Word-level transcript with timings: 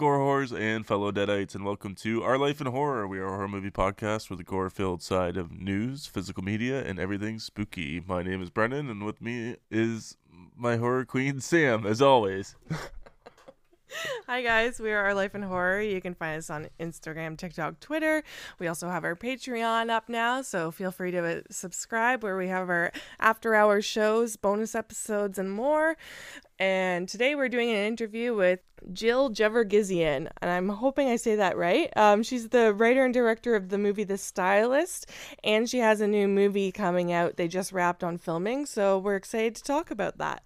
Gore 0.00 0.16
horrors 0.16 0.50
and 0.50 0.86
fellow 0.86 1.12
deadites, 1.12 1.54
and 1.54 1.62
welcome 1.62 1.94
to 1.96 2.22
Our 2.22 2.38
Life 2.38 2.62
in 2.62 2.66
Horror. 2.66 3.06
We 3.06 3.18
are 3.18 3.26
a 3.26 3.28
horror 3.28 3.48
movie 3.48 3.70
podcast 3.70 4.30
with 4.30 4.40
a 4.40 4.42
gore-filled 4.42 5.02
side 5.02 5.36
of 5.36 5.52
news, 5.52 6.06
physical 6.06 6.42
media, 6.42 6.82
and 6.82 6.98
everything 6.98 7.38
spooky. 7.38 8.00
My 8.00 8.22
name 8.22 8.40
is 8.40 8.48
Brennan, 8.48 8.88
and 8.88 9.04
with 9.04 9.20
me 9.20 9.56
is 9.70 10.16
my 10.56 10.78
horror 10.78 11.04
queen, 11.04 11.42
Sam, 11.42 11.84
as 11.84 12.00
always. 12.00 12.56
Hi 14.26 14.40
guys, 14.40 14.78
we 14.78 14.92
are 14.92 15.04
Our 15.04 15.14
Life 15.14 15.34
in 15.34 15.42
Horror. 15.42 15.82
You 15.82 16.00
can 16.00 16.14
find 16.14 16.38
us 16.38 16.48
on 16.48 16.68
Instagram, 16.78 17.36
TikTok, 17.36 17.80
Twitter. 17.80 18.22
We 18.58 18.68
also 18.68 18.88
have 18.88 19.04
our 19.04 19.16
Patreon 19.16 19.90
up 19.90 20.08
now, 20.08 20.42
so 20.42 20.70
feel 20.70 20.92
free 20.92 21.10
to 21.10 21.42
subscribe 21.50 22.22
where 22.22 22.36
we 22.36 22.48
have 22.48 22.70
our 22.70 22.92
after 23.18 23.54
hours 23.54 23.84
shows, 23.84 24.36
bonus 24.36 24.74
episodes, 24.74 25.38
and 25.38 25.52
more. 25.52 25.96
And 26.60 27.08
today 27.08 27.34
we're 27.34 27.48
doing 27.48 27.70
an 27.70 27.86
interview 27.86 28.34
with 28.34 28.60
Jill 28.92 29.30
Gevargizian, 29.30 30.28
and 30.42 30.50
I'm 30.50 30.68
hoping 30.68 31.08
I 31.08 31.16
say 31.16 31.36
that 31.36 31.56
right. 31.56 31.90
Um, 31.96 32.22
she's 32.22 32.50
the 32.50 32.74
writer 32.74 33.02
and 33.02 33.14
director 33.14 33.54
of 33.54 33.70
the 33.70 33.78
movie 33.78 34.04
The 34.04 34.18
Stylist, 34.18 35.10
and 35.42 35.70
she 35.70 35.78
has 35.78 36.02
a 36.02 36.06
new 36.06 36.28
movie 36.28 36.70
coming 36.70 37.12
out. 37.12 37.38
They 37.38 37.48
just 37.48 37.72
wrapped 37.72 38.04
on 38.04 38.18
filming, 38.18 38.66
so 38.66 38.98
we're 38.98 39.16
excited 39.16 39.54
to 39.54 39.62
talk 39.62 39.90
about 39.90 40.18
that. 40.18 40.42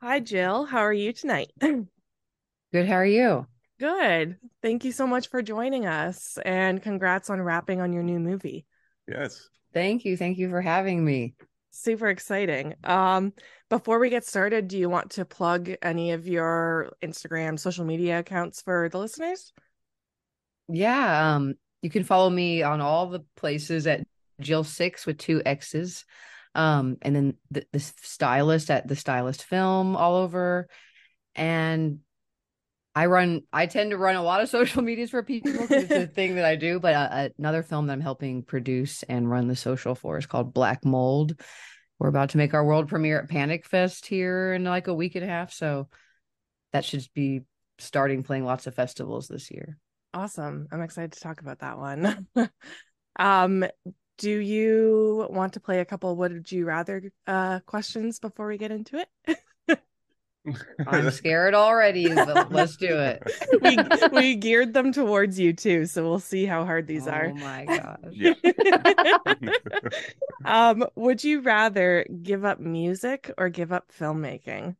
Hi, 0.00 0.20
Jill. 0.20 0.66
How 0.66 0.78
are 0.78 0.92
you 0.92 1.12
tonight? 1.12 1.50
Good. 1.60 2.86
How 2.86 2.94
are 2.94 3.04
you? 3.04 3.48
Good. 3.80 4.38
Thank 4.62 4.84
you 4.84 4.92
so 4.92 5.08
much 5.08 5.28
for 5.28 5.42
joining 5.42 5.86
us 5.86 6.38
and 6.44 6.80
congrats 6.80 7.30
on 7.30 7.42
wrapping 7.42 7.80
on 7.80 7.92
your 7.92 8.04
new 8.04 8.20
movie. 8.20 8.64
Yes. 9.08 9.48
Thank 9.74 10.04
you. 10.04 10.16
Thank 10.16 10.38
you 10.38 10.48
for 10.50 10.60
having 10.60 11.04
me. 11.04 11.34
Super 11.72 12.08
exciting. 12.08 12.74
Um 12.84 13.32
before 13.70 13.98
we 13.98 14.10
get 14.10 14.26
started, 14.26 14.68
do 14.68 14.76
you 14.76 14.90
want 14.90 15.12
to 15.12 15.24
plug 15.24 15.70
any 15.80 16.12
of 16.12 16.28
your 16.28 16.92
Instagram 17.02 17.58
social 17.58 17.86
media 17.86 18.18
accounts 18.18 18.60
for 18.60 18.90
the 18.90 18.98
listeners? 18.98 19.54
Yeah, 20.68 21.34
um 21.34 21.54
you 21.80 21.88
can 21.88 22.04
follow 22.04 22.28
me 22.28 22.62
on 22.62 22.82
all 22.82 23.08
the 23.08 23.24
places 23.36 23.86
at 23.86 24.06
Jill 24.38 24.64
6 24.64 25.06
with 25.06 25.16
two 25.16 25.40
X's. 25.44 26.04
Um 26.54 26.98
and 27.00 27.16
then 27.16 27.34
the, 27.50 27.64
the 27.72 27.80
stylist 27.80 28.70
at 28.70 28.86
the 28.86 28.94
stylist 28.94 29.42
film 29.42 29.96
all 29.96 30.16
over 30.16 30.68
and 31.34 32.00
I 32.94 33.06
run, 33.06 33.42
I 33.52 33.66
tend 33.66 33.90
to 33.90 33.98
run 33.98 34.16
a 34.16 34.22
lot 34.22 34.42
of 34.42 34.48
social 34.50 34.82
medias 34.82 35.10
for 35.10 35.22
people 35.22 35.52
because 35.52 35.84
it's 35.84 35.92
a 35.92 36.06
thing 36.14 36.36
that 36.36 36.44
I 36.44 36.56
do. 36.56 36.78
But 36.78 36.94
uh, 36.94 37.28
another 37.38 37.62
film 37.62 37.86
that 37.86 37.94
I'm 37.94 38.00
helping 38.00 38.42
produce 38.42 39.02
and 39.04 39.30
run 39.30 39.48
the 39.48 39.56
social 39.56 39.94
for 39.94 40.18
is 40.18 40.26
called 40.26 40.54
Black 40.54 40.84
Mold. 40.84 41.40
We're 41.98 42.08
about 42.08 42.30
to 42.30 42.38
make 42.38 42.54
our 42.54 42.64
world 42.64 42.88
premiere 42.88 43.20
at 43.20 43.28
Panic 43.28 43.66
Fest 43.66 44.06
here 44.06 44.52
in 44.52 44.64
like 44.64 44.88
a 44.88 44.94
week 44.94 45.14
and 45.14 45.24
a 45.24 45.28
half. 45.28 45.52
So 45.52 45.88
that 46.72 46.84
should 46.84 47.06
be 47.14 47.42
starting 47.78 48.22
playing 48.22 48.44
lots 48.44 48.66
of 48.66 48.74
festivals 48.74 49.28
this 49.28 49.50
year. 49.50 49.78
Awesome. 50.14 50.66
I'm 50.70 50.82
excited 50.82 51.12
to 51.12 51.20
talk 51.20 51.40
about 51.40 51.60
that 51.60 51.78
one. 51.78 52.26
um, 53.18 53.64
do 54.18 54.30
you 54.30 55.26
want 55.30 55.54
to 55.54 55.60
play 55.60 55.80
a 55.80 55.84
couple 55.84 56.14
would 56.16 56.52
you 56.52 56.64
rather 56.64 57.02
uh 57.26 57.60
questions 57.60 58.18
before 58.18 58.46
we 58.46 58.58
get 58.58 58.70
into 58.70 58.98
it? 58.98 59.38
I'm 60.86 61.10
scared 61.12 61.54
already, 61.54 62.12
but 62.12 62.52
let's 62.52 62.76
do 62.76 62.98
it. 62.98 63.22
we 63.62 63.76
we 64.12 64.36
geared 64.36 64.74
them 64.74 64.92
towards 64.92 65.38
you 65.38 65.52
too, 65.52 65.86
so 65.86 66.02
we'll 66.02 66.18
see 66.18 66.46
how 66.46 66.64
hard 66.64 66.86
these 66.86 67.06
oh 67.06 67.12
are. 67.12 67.32
Oh 67.32 67.34
my 67.34 67.64
gosh. 67.64 67.98
Yeah. 68.10 68.34
um, 70.44 70.84
would 70.96 71.22
you 71.22 71.40
rather 71.40 72.04
give 72.22 72.44
up 72.44 72.60
music 72.60 73.30
or 73.38 73.48
give 73.48 73.72
up 73.72 73.92
filmmaking? 73.96 74.76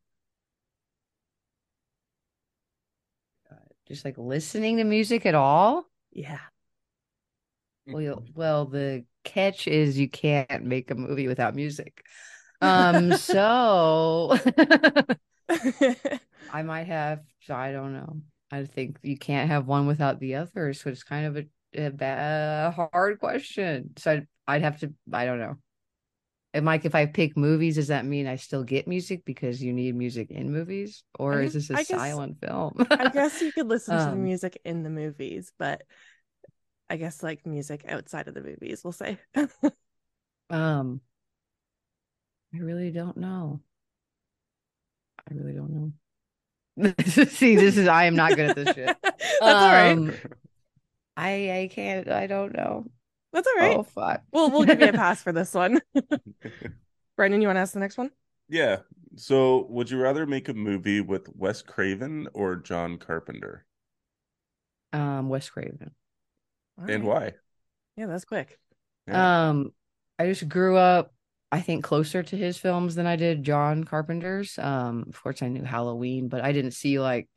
Just 3.86 4.04
like 4.04 4.16
listening 4.16 4.78
to 4.78 4.84
music 4.84 5.26
at 5.26 5.34
all? 5.34 5.84
Yeah. 6.12 6.38
Well, 7.86 8.24
well, 8.34 8.64
the 8.64 9.04
catch 9.24 9.66
is 9.66 9.98
you 9.98 10.08
can't 10.08 10.64
make 10.64 10.90
a 10.90 10.94
movie 10.94 11.28
without 11.28 11.54
music. 11.54 12.04
Um, 12.64 13.16
so 13.16 14.38
I 16.50 16.62
might 16.62 16.86
have, 16.86 17.20
I 17.48 17.72
don't 17.72 17.92
know. 17.92 18.20
I 18.50 18.64
think 18.64 18.98
you 19.02 19.16
can't 19.16 19.48
have 19.48 19.66
one 19.66 19.86
without 19.86 20.20
the 20.20 20.36
other. 20.36 20.72
So 20.74 20.90
it's 20.90 21.02
kind 21.02 21.26
of 21.26 21.36
a, 21.36 21.86
a, 21.86 21.90
bad, 21.90 22.74
hard 22.74 23.18
question. 23.18 23.90
So 23.96 24.12
I'd, 24.12 24.26
I'd 24.46 24.62
have 24.62 24.80
to, 24.80 24.92
I 25.12 25.24
don't 25.24 25.38
know. 25.38 25.56
And 26.54 26.66
Mike, 26.66 26.84
if 26.84 26.94
I 26.94 27.06
pick 27.06 27.34
movies, 27.34 27.76
does 27.76 27.88
that 27.88 28.04
mean 28.04 28.26
I 28.26 28.36
still 28.36 28.62
get 28.62 28.86
music 28.86 29.24
because 29.24 29.62
you 29.62 29.72
need 29.72 29.94
music 29.94 30.30
in 30.30 30.52
movies? 30.52 31.02
Or 31.18 31.40
I 31.40 31.44
is 31.44 31.54
this 31.54 31.70
a 31.70 31.74
guess, 31.74 31.86
silent 31.86 32.40
film? 32.40 32.86
I 32.90 33.08
guess 33.08 33.40
you 33.40 33.52
could 33.52 33.68
listen 33.68 33.96
to 33.96 34.04
the 34.04 34.10
Um, 34.12 34.24
music 34.24 34.60
in 34.64 34.82
the 34.82 34.90
movies, 34.90 35.50
but 35.58 35.82
I 36.90 36.96
guess 36.96 37.22
like 37.22 37.46
music 37.46 37.86
outside 37.88 38.28
of 38.28 38.34
the 38.34 38.42
movies, 38.42 38.82
we'll 38.84 38.92
say. 38.92 39.18
um, 40.50 41.00
I 42.54 42.58
really 42.58 42.90
don't 42.90 43.16
know. 43.16 43.60
I 45.32 45.38
really 45.38 45.54
don't 45.54 45.70
know. 46.76 46.94
See, 47.28 47.56
this 47.56 47.76
is 47.76 47.86
I 47.88 48.04
am 48.04 48.16
not 48.16 48.36
good 48.36 48.46
at 48.46 48.54
this 48.56 48.72
shit. 48.72 48.96
That's 49.44 49.62
all 49.62 49.72
right. 49.72 49.98
Um, 49.98 50.18
I 51.16 51.62
I 51.62 51.68
can't. 51.72 52.08
I 52.08 52.26
don't 52.26 52.54
know. 52.54 52.86
That's 53.32 53.46
all 53.46 53.56
right. 53.56 53.78
Oh 53.78 53.82
fuck. 53.82 54.22
We'll 54.32 54.50
we'll 54.50 54.64
give 54.64 54.80
you 54.80 54.88
a 54.88 54.92
pass 54.92 55.22
for 55.22 55.32
this 55.32 55.54
one. 55.54 55.80
Brendan, 57.16 57.40
you 57.42 57.48
want 57.48 57.56
to 57.56 57.60
ask 57.60 57.72
the 57.72 57.80
next 57.80 57.96
one? 57.98 58.10
yeah. 58.48 58.78
So, 59.16 59.66
would 59.68 59.90
you 59.90 60.00
rather 60.00 60.24
make 60.26 60.48
a 60.48 60.54
movie 60.54 61.00
with 61.02 61.28
Wes 61.36 61.60
Craven 61.60 62.28
or 62.32 62.56
John 62.56 62.96
Carpenter? 62.98 63.66
Um, 64.92 65.28
Wes 65.28 65.48
Craven. 65.50 65.94
All 66.78 66.84
And 66.86 67.04
right. 67.04 67.04
why? 67.04 67.34
Yeah, 67.96 68.06
that's 68.06 68.24
quick. 68.24 68.58
Yeah. 69.06 69.26
Um, 69.50 69.72
I 70.18 70.26
just 70.26 70.48
grew 70.48 70.76
up. 70.76 71.12
I 71.52 71.60
think 71.60 71.84
closer 71.84 72.22
to 72.22 72.36
his 72.36 72.56
films 72.56 72.94
than 72.94 73.06
I 73.06 73.16
did 73.16 73.44
John 73.44 73.84
Carpenter's. 73.84 74.58
Um, 74.58 75.04
of 75.06 75.22
course, 75.22 75.42
I 75.42 75.48
knew 75.48 75.62
Halloween, 75.62 76.28
but 76.28 76.40
I 76.40 76.52
didn't 76.52 76.70
see 76.70 76.98
like 76.98 77.28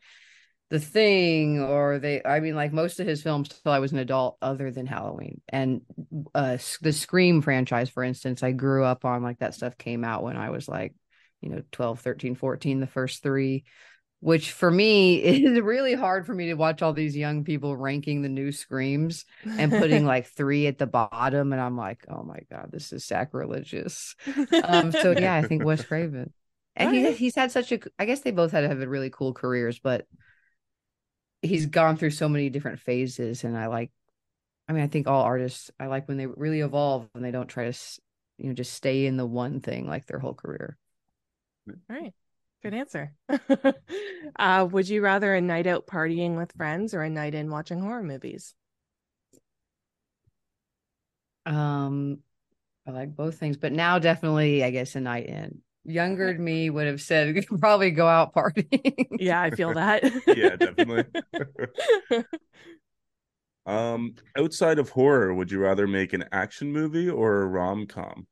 the 0.69 0.79
thing 0.79 1.59
or 1.59 1.99
they. 1.99 2.23
I 2.23 2.39
mean, 2.39 2.55
like 2.55 2.71
most 2.71 3.01
of 3.01 3.07
his 3.07 3.21
films 3.21 3.49
till 3.49 3.73
I 3.73 3.79
was 3.79 3.91
an 3.91 3.99
adult, 3.99 4.37
other 4.41 4.71
than 4.71 4.87
Halloween 4.87 5.41
and 5.49 5.81
uh 6.33 6.57
the 6.81 6.93
Scream 6.93 7.41
franchise, 7.41 7.89
for 7.89 8.03
instance. 8.03 8.41
I 8.41 8.53
grew 8.53 8.85
up 8.85 9.03
on 9.03 9.21
like 9.21 9.39
that 9.39 9.53
stuff 9.53 9.77
came 9.77 10.05
out 10.05 10.23
when 10.23 10.37
I 10.37 10.49
was 10.49 10.69
like, 10.69 10.95
you 11.41 11.49
know, 11.49 11.61
12, 11.73 11.99
13, 11.99 12.35
14, 12.35 12.79
the 12.79 12.87
first 12.87 13.21
three 13.21 13.65
which 14.25 14.53
for 14.53 14.71
me 14.71 15.17
is 15.23 15.59
really 15.61 15.93
hard 15.93 16.25
for 16.25 16.33
me 16.33 16.47
to 16.47 16.55
watch 16.55 16.81
all 16.81 16.93
these 16.93 17.15
young 17.15 17.43
people 17.43 17.77
ranking 17.77 18.23
the 18.23 18.29
new 18.29 18.51
screams 18.51 19.23
and 19.59 19.71
putting 19.71 20.03
like 20.07 20.25
three 20.25 20.65
at 20.65 20.79
the 20.79 20.87
bottom 20.87 21.53
and 21.53 21.61
i'm 21.61 21.77
like 21.77 22.03
oh 22.09 22.23
my 22.23 22.39
god 22.49 22.69
this 22.71 22.91
is 22.91 23.05
sacrilegious 23.05 24.15
um 24.63 24.91
so 24.91 25.11
yeah 25.19 25.35
i 25.35 25.43
think 25.43 25.63
wes 25.63 25.85
craven 25.85 26.33
and 26.75 26.91
he, 26.91 27.01
Alright. 27.01 27.17
he's 27.17 27.35
had 27.35 27.51
such 27.51 27.71
a 27.71 27.79
i 27.99 28.05
guess 28.05 28.21
they 28.21 28.31
both 28.31 28.51
had 28.51 28.61
to 28.61 28.67
have 28.67 28.79
really 28.79 29.11
cool 29.11 29.31
careers 29.31 29.77
but 29.77 30.07
he's 31.43 31.67
gone 31.67 31.95
through 31.95 32.09
so 32.09 32.27
many 32.27 32.49
different 32.49 32.79
phases 32.79 33.43
and 33.43 33.55
i 33.55 33.67
like 33.67 33.91
i 34.67 34.73
mean 34.73 34.81
i 34.81 34.87
think 34.87 35.07
all 35.07 35.21
artists 35.21 35.69
i 35.79 35.85
like 35.85 36.07
when 36.07 36.17
they 36.17 36.25
really 36.25 36.61
evolve 36.61 37.07
and 37.13 37.23
they 37.23 37.29
don't 37.29 37.47
try 37.47 37.69
to 37.69 37.77
you 38.39 38.47
know 38.47 38.53
just 38.53 38.73
stay 38.73 39.05
in 39.05 39.17
the 39.17 39.25
one 39.25 39.59
thing 39.59 39.87
like 39.87 40.07
their 40.07 40.19
whole 40.19 40.33
career 40.33 40.77
All 41.69 41.75
right. 41.89 42.13
Good 42.65 42.73
answer. 42.73 43.13
uh, 44.39 44.67
would 44.71 44.89
you 44.89 45.03
rather 45.03 45.35
a 45.35 45.39
night 45.39 45.67
out 45.67 45.85
partying 45.85 46.35
with 46.35 46.51
friends 46.53 46.95
or 46.95 47.03
a 47.03 47.09
night 47.11 47.35
in 47.35 47.51
watching 47.51 47.79
horror 47.79 48.01
movies? 48.01 48.55
Um, 51.45 52.17
I 52.87 52.91
like 52.91 53.15
both 53.15 53.37
things, 53.37 53.55
but 53.55 53.71
now 53.71 53.99
definitely, 53.99 54.63
I 54.63 54.71
guess, 54.71 54.95
a 54.95 54.99
night 54.99 55.27
in. 55.27 55.61
Younger 55.83 56.33
me 56.39 56.71
would 56.71 56.87
have 56.87 57.01
said 57.01 57.35
probably 57.59 57.91
go 57.91 58.07
out 58.07 58.33
partying. 58.33 59.09
Yeah, 59.19 59.39
I 59.39 59.51
feel 59.51 59.71
that. 59.75 60.03
yeah, 60.25 60.55
definitely. 60.55 61.05
um, 63.67 64.15
outside 64.35 64.79
of 64.79 64.89
horror, 64.89 65.35
would 65.35 65.51
you 65.51 65.59
rather 65.59 65.85
make 65.85 66.13
an 66.13 66.25
action 66.31 66.71
movie 66.71 67.11
or 67.11 67.43
a 67.43 67.45
rom 67.45 67.85
com? 67.85 68.25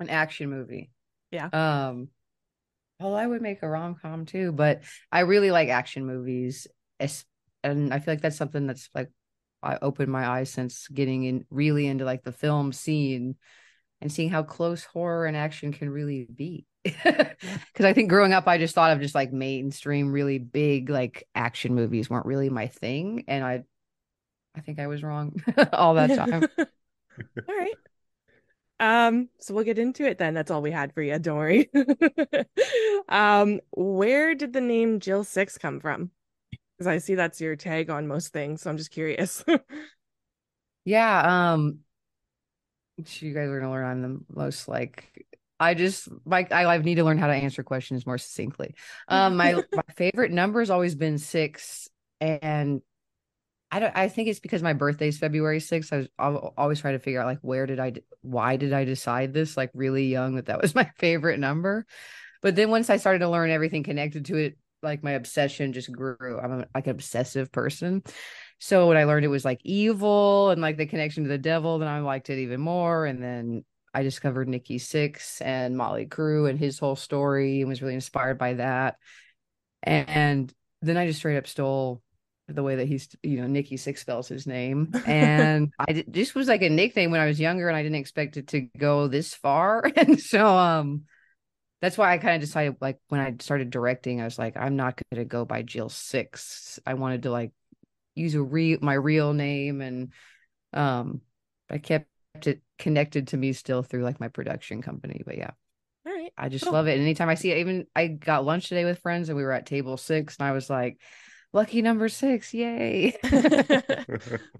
An 0.00 0.10
action 0.10 0.50
movie. 0.50 0.90
Yeah. 1.30 1.46
Um, 1.52 2.08
well, 3.04 3.16
I 3.16 3.26
would 3.26 3.42
make 3.42 3.62
a 3.62 3.68
rom 3.68 3.96
com 4.00 4.26
too, 4.26 4.52
but 4.52 4.82
I 5.12 5.20
really 5.20 5.50
like 5.50 5.68
action 5.68 6.06
movies, 6.06 6.66
and 7.62 7.92
I 7.92 7.98
feel 7.98 8.14
like 8.14 8.22
that's 8.22 8.36
something 8.36 8.66
that's 8.66 8.88
like 8.94 9.10
I 9.62 9.78
opened 9.80 10.10
my 10.10 10.26
eyes 10.26 10.50
since 10.50 10.88
getting 10.88 11.24
in 11.24 11.44
really 11.50 11.86
into 11.86 12.04
like 12.04 12.22
the 12.22 12.32
film 12.32 12.72
scene 12.72 13.36
and 14.00 14.12
seeing 14.12 14.30
how 14.30 14.42
close 14.42 14.84
horror 14.84 15.26
and 15.26 15.36
action 15.36 15.72
can 15.72 15.90
really 15.90 16.26
be. 16.34 16.66
Because 16.84 17.86
I 17.86 17.92
think 17.92 18.08
growing 18.08 18.32
up, 18.32 18.46
I 18.46 18.58
just 18.58 18.74
thought 18.74 18.92
of 18.92 19.00
just 19.00 19.16
like 19.16 19.32
mainstream, 19.32 20.12
really 20.12 20.38
big 20.38 20.90
like 20.90 21.26
action 21.34 21.74
movies 21.74 22.08
weren't 22.08 22.26
really 22.26 22.50
my 22.50 22.68
thing, 22.68 23.24
and 23.28 23.44
I, 23.44 23.64
I 24.56 24.60
think 24.60 24.78
I 24.78 24.86
was 24.86 25.02
wrong 25.02 25.42
all 25.72 25.94
that 25.94 26.14
time. 26.14 26.48
all 26.58 26.66
right. 27.48 27.74
Um, 28.80 29.28
so 29.38 29.54
we'll 29.54 29.64
get 29.64 29.78
into 29.78 30.04
it 30.04 30.18
then. 30.18 30.34
That's 30.34 30.50
all 30.50 30.62
we 30.62 30.70
had 30.70 30.92
for 30.92 31.02
you. 31.02 31.18
Don't 31.18 31.36
worry. 31.36 31.70
um, 33.08 33.60
where 33.70 34.34
did 34.34 34.52
the 34.52 34.60
name 34.60 35.00
Jill 35.00 35.24
Sixx 35.24 35.58
come 35.58 35.80
from? 35.80 36.10
Because 36.76 36.88
I 36.88 36.98
see 36.98 37.14
that's 37.14 37.40
your 37.40 37.56
tag 37.56 37.88
on 37.88 38.08
most 38.08 38.32
things, 38.32 38.62
so 38.62 38.70
I'm 38.70 38.76
just 38.76 38.90
curious. 38.90 39.44
yeah, 40.84 41.52
um 41.52 41.78
you 42.96 43.34
guys 43.34 43.48
are 43.48 43.60
gonna 43.60 43.72
learn 43.72 43.84
I'm 43.84 44.02
the 44.02 44.20
most 44.28 44.68
like 44.68 45.26
I 45.58 45.74
just 45.74 46.08
like 46.24 46.52
I, 46.52 46.76
need 46.78 46.96
to 46.96 47.04
learn 47.04 47.18
how 47.18 47.26
to 47.26 47.32
answer 47.32 47.62
questions 47.62 48.06
more 48.06 48.18
succinctly. 48.18 48.74
Um 49.08 49.36
my 49.36 49.54
my 49.72 49.94
favorite 49.96 50.32
number 50.32 50.60
has 50.60 50.70
always 50.70 50.94
been 50.94 51.18
six 51.18 51.88
and 52.20 52.82
I 53.70 53.80
don't 53.80 53.96
I 53.96 54.08
think 54.08 54.28
it's 54.28 54.40
because 54.40 54.62
my 54.62 54.72
birthday 54.72 55.08
is 55.08 55.18
February 55.18 55.58
6th. 55.58 55.92
I 55.92 55.96
was 55.96 56.08
I'll 56.18 56.54
always 56.56 56.80
trying 56.80 56.94
to 56.94 57.00
figure 57.00 57.20
out 57.20 57.26
like 57.26 57.40
where 57.40 57.66
did 57.66 57.80
I 57.80 57.94
why 58.22 58.56
did 58.56 58.72
I 58.72 58.84
decide 58.84 59.32
this 59.32 59.56
like 59.56 59.70
really 59.74 60.06
young 60.06 60.36
that 60.36 60.46
that 60.46 60.60
was 60.60 60.74
my 60.74 60.90
favorite 60.98 61.40
number. 61.40 61.86
But 62.42 62.56
then 62.56 62.70
once 62.70 62.90
I 62.90 62.98
started 62.98 63.20
to 63.20 63.28
learn 63.28 63.50
everything 63.50 63.82
connected 63.82 64.26
to 64.26 64.36
it, 64.36 64.58
like 64.82 65.02
my 65.02 65.12
obsession 65.12 65.72
just 65.72 65.90
grew. 65.90 66.38
I'm 66.42 66.60
a, 66.60 66.66
like 66.74 66.86
an 66.86 66.92
obsessive 66.92 67.50
person. 67.50 68.02
So 68.58 68.86
when 68.88 68.96
I 68.96 69.04
learned 69.04 69.24
it 69.24 69.28
was 69.28 69.44
like 69.44 69.60
evil 69.64 70.50
and 70.50 70.60
like 70.60 70.76
the 70.76 70.86
connection 70.86 71.24
to 71.24 71.28
the 71.28 71.38
devil, 71.38 71.78
then 71.78 71.88
I 71.88 72.00
liked 72.00 72.30
it 72.30 72.38
even 72.38 72.60
more. 72.60 73.06
And 73.06 73.22
then 73.22 73.64
I 73.92 74.02
discovered 74.02 74.48
Nikki 74.48 74.78
Sixx 74.78 75.40
and 75.40 75.76
Mötley 75.76 76.08
Crüe 76.08 76.48
and 76.48 76.58
his 76.58 76.78
whole 76.78 76.96
story 76.96 77.60
and 77.60 77.68
was 77.68 77.82
really 77.82 77.94
inspired 77.94 78.38
by 78.38 78.54
that. 78.54 78.96
And 79.82 80.52
then 80.82 80.96
I 80.96 81.06
just 81.06 81.18
straight 81.18 81.36
up 81.36 81.46
stole 81.46 82.02
the 82.48 82.62
way 82.62 82.76
that 82.76 82.86
he's, 82.86 83.08
you 83.22 83.40
know, 83.40 83.46
Nikki 83.46 83.76
Sixx 83.76 83.98
spells 83.98 84.28
his 84.28 84.46
name. 84.46 84.92
And 85.06 85.72
I 85.78 86.04
just 86.10 86.34
was 86.34 86.48
like 86.48 86.62
a 86.62 86.68
nickname 86.68 87.10
when 87.10 87.20
I 87.20 87.26
was 87.26 87.40
younger 87.40 87.68
and 87.68 87.76
I 87.76 87.82
didn't 87.82 87.96
expect 87.98 88.36
it 88.36 88.48
to 88.48 88.60
go 88.60 89.08
this 89.08 89.34
far. 89.34 89.90
And 89.96 90.20
so, 90.20 90.46
um, 90.46 91.04
that's 91.80 91.98
why 91.98 92.12
I 92.12 92.18
kind 92.18 92.34
of 92.34 92.40
decided 92.40 92.76
like 92.80 92.98
when 93.08 93.20
I 93.20 93.34
started 93.40 93.70
directing, 93.70 94.20
I 94.20 94.24
was 94.24 94.38
like, 94.38 94.56
I'm 94.56 94.76
not 94.76 94.96
going 94.96 95.22
to 95.22 95.28
go 95.28 95.44
by 95.44 95.62
Jill 95.62 95.90
Sixx. 95.90 96.78
I 96.86 96.94
wanted 96.94 97.24
to 97.24 97.30
like 97.30 97.52
use 98.14 98.34
a 98.34 98.42
real 98.42 98.78
my 98.80 98.94
real 98.94 99.32
name 99.32 99.80
and 99.80 100.12
um 100.72 101.20
I 101.68 101.78
kept 101.78 102.06
it 102.42 102.62
connected 102.78 103.28
to 103.28 103.36
me 103.36 103.52
still 103.52 103.82
through 103.82 104.02
like 104.02 104.18
my 104.18 104.28
production 104.28 104.82
company. 104.82 105.22
But 105.26 105.36
yeah. 105.36 105.50
All 106.06 106.12
right. 106.14 106.32
I 106.38 106.48
just 106.48 106.64
cool. 106.64 106.72
love 106.72 106.86
it. 106.86 106.94
And 106.94 107.02
anytime 107.02 107.28
I 107.28 107.34
see 107.34 107.50
it, 107.50 107.58
even 107.58 107.86
I 107.94 108.06
got 108.08 108.44
lunch 108.44 108.68
today 108.68 108.84
with 108.84 109.00
friends 109.00 109.28
and 109.28 109.36
we 109.36 109.44
were 109.44 109.52
at 109.52 109.66
table 109.66 109.96
six 109.96 110.36
and 110.38 110.46
I 110.48 110.52
was 110.52 110.70
like, 110.70 110.98
lucky 111.54 111.80
number 111.80 112.08
six 112.08 112.52
yay. 112.52 113.14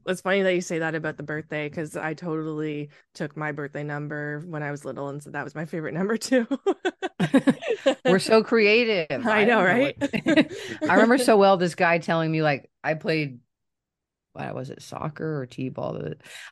It's 0.07 0.21
funny 0.21 0.43
that 0.43 0.55
you 0.55 0.61
say 0.61 0.79
that 0.79 0.95
about 0.95 1.17
the 1.17 1.23
birthday 1.23 1.69
because 1.69 1.97
i 1.97 2.15
totally 2.15 2.91
took 3.15 3.37
my 3.37 3.53
birthday 3.53 3.83
number 3.83 4.43
when 4.47 4.63
i 4.63 4.71
was 4.71 4.85
little 4.85 5.09
and 5.09 5.23
so 5.23 5.31
that 5.31 5.43
was 5.43 5.55
my 5.55 5.65
favorite 5.65 5.95
number 6.01 6.17
too. 6.17 6.47
We're 8.05 8.19
so 8.19 8.43
creative. 8.43 9.27
I, 9.27 9.41
I 9.41 9.45
know 9.45 9.63
right 9.63 9.97
know 10.01 10.35
i 10.89 10.95
remember 10.95 11.19
so 11.19 11.37
well 11.37 11.57
this 11.57 11.75
guy 11.75 11.99
telling 11.99 12.31
me 12.31 12.43
like 12.43 12.71
i 12.83 12.95
played 12.95 13.41
what 14.35 14.55
was 14.55 14.71
it 14.71 14.83
soccer 14.83 15.41
or 15.41 15.47
t-ball? 15.47 16.01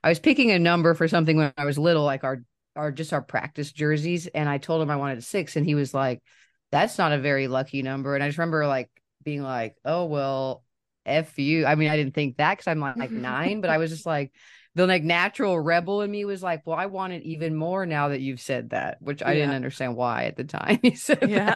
I 0.04 0.08
was 0.08 0.20
picking 0.20 0.50
a 0.50 0.58
number 0.58 0.94
for 0.94 1.06
something 1.08 1.36
when 1.36 1.52
i 1.56 1.64
was 1.64 1.78
little 1.78 2.04
like 2.04 2.24
our 2.24 2.42
our 2.74 2.90
just 2.90 3.12
our 3.12 3.22
practice 3.22 3.70
jerseys 3.70 4.26
and 4.28 4.48
i 4.48 4.58
told 4.58 4.80
him 4.80 4.90
i 4.90 4.96
wanted 4.96 5.18
a 5.18 5.22
six 5.22 5.56
and 5.56 5.66
he 5.66 5.74
was 5.74 5.92
like 5.92 6.22
that's 6.70 6.96
not 6.96 7.12
a 7.12 7.18
very 7.18 7.48
lucky 7.48 7.82
number. 7.82 8.14
And 8.14 8.24
i 8.24 8.28
just 8.28 8.38
remember 8.38 8.66
like 8.66 8.88
being 9.24 9.42
like, 9.42 9.76
oh, 9.84 10.06
well, 10.06 10.64
F 11.06 11.38
you. 11.38 11.66
I 11.66 11.74
mean, 11.74 11.90
I 11.90 11.96
didn't 11.96 12.14
think 12.14 12.36
that 12.36 12.58
because 12.58 12.68
I'm 12.68 12.80
like, 12.80 12.96
like 12.96 13.10
nine, 13.12 13.60
but 13.60 13.70
I 13.70 13.78
was 13.78 13.90
just 13.90 14.06
like, 14.06 14.32
the 14.74 14.86
like 14.86 15.02
natural 15.02 15.58
rebel 15.60 16.00
in 16.00 16.10
me 16.10 16.24
was 16.24 16.42
like, 16.42 16.66
well, 16.66 16.78
I 16.78 16.86
want 16.86 17.12
it 17.12 17.22
even 17.24 17.54
more 17.54 17.84
now 17.84 18.08
that 18.08 18.20
you've 18.20 18.40
said 18.40 18.70
that, 18.70 19.02
which 19.02 19.22
I 19.22 19.32
yeah. 19.32 19.40
didn't 19.40 19.56
understand 19.56 19.96
why 19.96 20.24
at 20.24 20.36
the 20.36 20.44
time 20.44 20.78
he 20.82 20.94
said 20.94 21.28
yeah. 21.28 21.54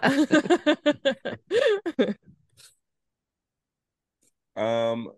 um, 4.57 5.11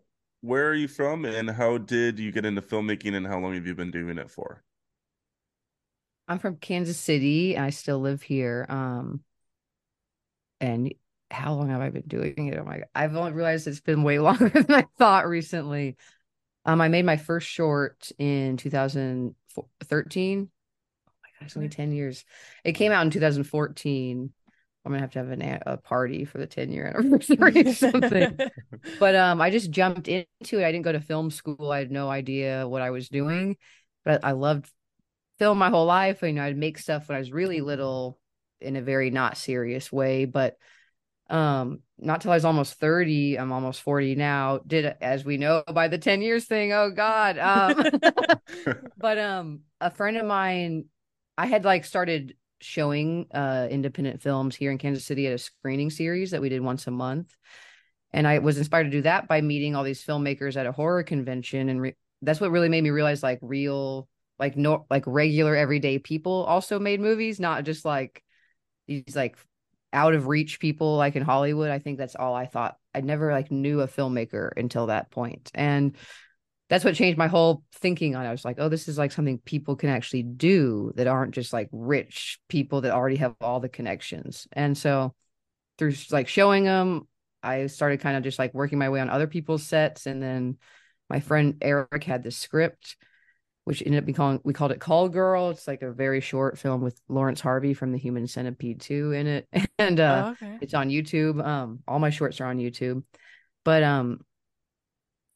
where 0.42 0.68
are 0.68 0.74
you 0.74 0.86
from 0.88 1.24
and 1.24 1.50
how 1.50 1.78
did 1.78 2.20
you 2.20 2.30
get 2.30 2.44
into 2.44 2.62
filmmaking 2.62 3.14
and 3.14 3.26
how 3.26 3.40
long 3.40 3.54
have 3.54 3.66
you 3.66 3.74
been 3.74 3.90
doing 3.90 4.18
it 4.18 4.30
for? 4.30 4.62
I'm 6.28 6.38
from 6.38 6.56
Kansas 6.56 6.98
City. 6.98 7.56
I 7.58 7.70
still 7.70 8.00
live 8.00 8.22
here. 8.22 8.66
Um, 8.68 9.22
and 10.60 10.92
how 11.30 11.54
long 11.54 11.68
have 11.70 11.80
I 11.80 11.90
been 11.90 12.06
doing 12.06 12.48
it? 12.48 12.58
Oh 12.58 12.64
my 12.64 12.78
god. 12.78 12.88
I've 12.94 13.16
only 13.16 13.32
realized 13.32 13.66
it's 13.66 13.80
been 13.80 14.02
way 14.02 14.18
longer 14.20 14.48
than 14.48 14.72
I 14.72 14.86
thought 14.98 15.28
recently. 15.28 15.96
Um, 16.64 16.80
I 16.80 16.88
made 16.88 17.04
my 17.04 17.16
first 17.16 17.48
short 17.48 18.10
in 18.18 18.56
2013. 18.56 20.50
Oh 20.50 21.12
my 21.22 21.46
it's 21.46 21.56
only 21.56 21.68
10 21.68 21.92
years. 21.92 22.24
It 22.64 22.72
came 22.72 22.92
out 22.92 23.04
in 23.04 23.10
2014. 23.10 24.32
I'm 24.84 24.92
gonna 24.92 25.00
have 25.00 25.12
to 25.12 25.18
have 25.18 25.30
an, 25.30 25.42
a 25.66 25.76
party 25.76 26.24
for 26.24 26.38
the 26.38 26.46
10 26.46 26.72
year 26.72 26.86
anniversary 26.96 27.66
or 27.66 27.74
something. 27.74 28.38
but 28.98 29.14
um, 29.14 29.40
I 29.40 29.50
just 29.50 29.70
jumped 29.70 30.08
into 30.08 30.58
it. 30.58 30.64
I 30.64 30.72
didn't 30.72 30.84
go 30.84 30.92
to 30.92 31.00
film 31.00 31.30
school. 31.30 31.70
I 31.70 31.80
had 31.80 31.90
no 31.90 32.08
idea 32.08 32.66
what 32.66 32.82
I 32.82 32.90
was 32.90 33.08
doing, 33.08 33.56
but 34.04 34.24
I 34.24 34.32
loved 34.32 34.70
film 35.38 35.58
my 35.58 35.70
whole 35.70 35.86
life. 35.86 36.22
You 36.22 36.32
know, 36.32 36.42
I'd 36.42 36.56
make 36.56 36.78
stuff 36.78 37.08
when 37.08 37.16
I 37.16 37.18
was 37.18 37.32
really 37.32 37.60
little 37.60 38.18
in 38.60 38.76
a 38.76 38.82
very 38.82 39.10
not 39.10 39.36
serious 39.36 39.92
way, 39.92 40.24
but 40.24 40.56
um 41.30 41.80
not 41.98 42.20
till 42.20 42.30
i 42.30 42.34
was 42.34 42.44
almost 42.44 42.74
30 42.74 43.38
i'm 43.38 43.52
almost 43.52 43.82
40 43.82 44.14
now 44.14 44.60
did 44.66 44.94
as 45.00 45.24
we 45.24 45.36
know 45.36 45.62
by 45.72 45.88
the 45.88 45.98
10 45.98 46.22
years 46.22 46.46
thing. 46.46 46.72
Oh 46.72 46.90
god 46.90 47.38
um 47.38 47.84
but 48.96 49.18
um 49.18 49.60
a 49.80 49.90
friend 49.90 50.16
of 50.16 50.24
mine 50.24 50.86
i 51.36 51.46
had 51.46 51.64
like 51.64 51.84
started 51.84 52.34
showing 52.60 53.26
uh 53.32 53.68
independent 53.70 54.22
films 54.22 54.56
here 54.56 54.70
in 54.70 54.78
kansas 54.78 55.04
city 55.04 55.26
at 55.26 55.34
a 55.34 55.38
screening 55.38 55.90
series 55.90 56.30
that 56.30 56.40
we 56.40 56.48
did 56.48 56.60
once 56.60 56.86
a 56.86 56.90
month. 56.90 57.36
And 58.12 58.26
i 58.26 58.38
was 58.38 58.56
inspired 58.58 58.84
to 58.84 58.90
do 58.90 59.02
that 59.02 59.28
by 59.28 59.40
meeting 59.40 59.76
all 59.76 59.84
these 59.84 60.04
filmmakers 60.04 60.56
at 60.56 60.66
a 60.66 60.72
horror 60.72 61.02
convention 61.02 61.68
and 61.68 61.80
re- 61.80 61.96
that's 62.22 62.40
what 62.40 62.50
really 62.50 62.68
made 62.68 62.82
me 62.82 62.90
realize 62.90 63.22
like 63.22 63.38
real 63.42 64.08
like 64.38 64.56
no 64.56 64.86
like 64.90 65.04
regular 65.06 65.54
everyday 65.54 65.98
people 65.98 66.44
also 66.44 66.78
made 66.78 67.00
movies 67.00 67.38
not 67.38 67.64
just 67.64 67.84
like 67.84 68.22
these 68.86 69.14
like 69.14 69.36
out 69.92 70.14
of 70.14 70.26
reach 70.26 70.60
people 70.60 70.96
like 70.96 71.16
in 71.16 71.22
Hollywood. 71.22 71.70
I 71.70 71.78
think 71.78 71.98
that's 71.98 72.16
all 72.16 72.34
I 72.34 72.46
thought. 72.46 72.76
I 72.94 73.00
never 73.00 73.32
like 73.32 73.50
knew 73.50 73.80
a 73.80 73.88
filmmaker 73.88 74.50
until 74.56 74.86
that 74.86 75.10
point. 75.10 75.50
And 75.54 75.96
that's 76.68 76.84
what 76.84 76.94
changed 76.94 77.18
my 77.18 77.28
whole 77.28 77.62
thinking 77.76 78.14
on 78.14 78.24
it. 78.24 78.28
I 78.28 78.32
was 78.32 78.44
like, 78.44 78.56
oh, 78.58 78.68
this 78.68 78.88
is 78.88 78.98
like 78.98 79.12
something 79.12 79.38
people 79.38 79.76
can 79.76 79.88
actually 79.88 80.22
do 80.22 80.92
that 80.96 81.06
aren't 81.06 81.34
just 81.34 81.52
like 81.52 81.68
rich 81.72 82.38
people 82.48 82.82
that 82.82 82.92
already 82.92 83.16
have 83.16 83.34
all 83.40 83.60
the 83.60 83.70
connections. 83.70 84.46
And 84.52 84.76
so 84.76 85.14
through 85.78 85.94
like 86.10 86.28
showing 86.28 86.64
them, 86.64 87.08
I 87.42 87.68
started 87.68 88.00
kind 88.00 88.16
of 88.16 88.22
just 88.22 88.38
like 88.38 88.52
working 88.52 88.78
my 88.78 88.90
way 88.90 89.00
on 89.00 89.08
other 89.08 89.26
people's 89.26 89.66
sets. 89.66 90.06
And 90.06 90.22
then 90.22 90.58
my 91.08 91.20
friend 91.20 91.56
Eric 91.62 92.04
had 92.04 92.22
the 92.22 92.30
script 92.30 92.96
which 93.68 93.82
ended 93.84 93.98
up 93.98 94.06
being 94.06 94.16
called 94.16 94.40
we 94.44 94.54
called 94.54 94.72
it 94.72 94.80
Call 94.80 95.10
Girl. 95.10 95.50
It's 95.50 95.68
like 95.68 95.82
a 95.82 95.92
very 95.92 96.22
short 96.22 96.58
film 96.58 96.80
with 96.80 96.98
Laurence 97.06 97.42
Harvey 97.42 97.74
from 97.74 97.92
the 97.92 97.98
Human 97.98 98.26
Centipede 98.26 98.80
2 98.80 99.12
in 99.12 99.26
it. 99.26 99.46
And 99.78 100.00
uh 100.00 100.24
oh, 100.28 100.30
okay. 100.30 100.58
it's 100.62 100.72
on 100.72 100.88
YouTube. 100.88 101.44
Um 101.46 101.80
all 101.86 101.98
my 101.98 102.08
shorts 102.08 102.40
are 102.40 102.46
on 102.46 102.56
YouTube. 102.56 103.02
But 103.66 103.82
um 103.82 104.20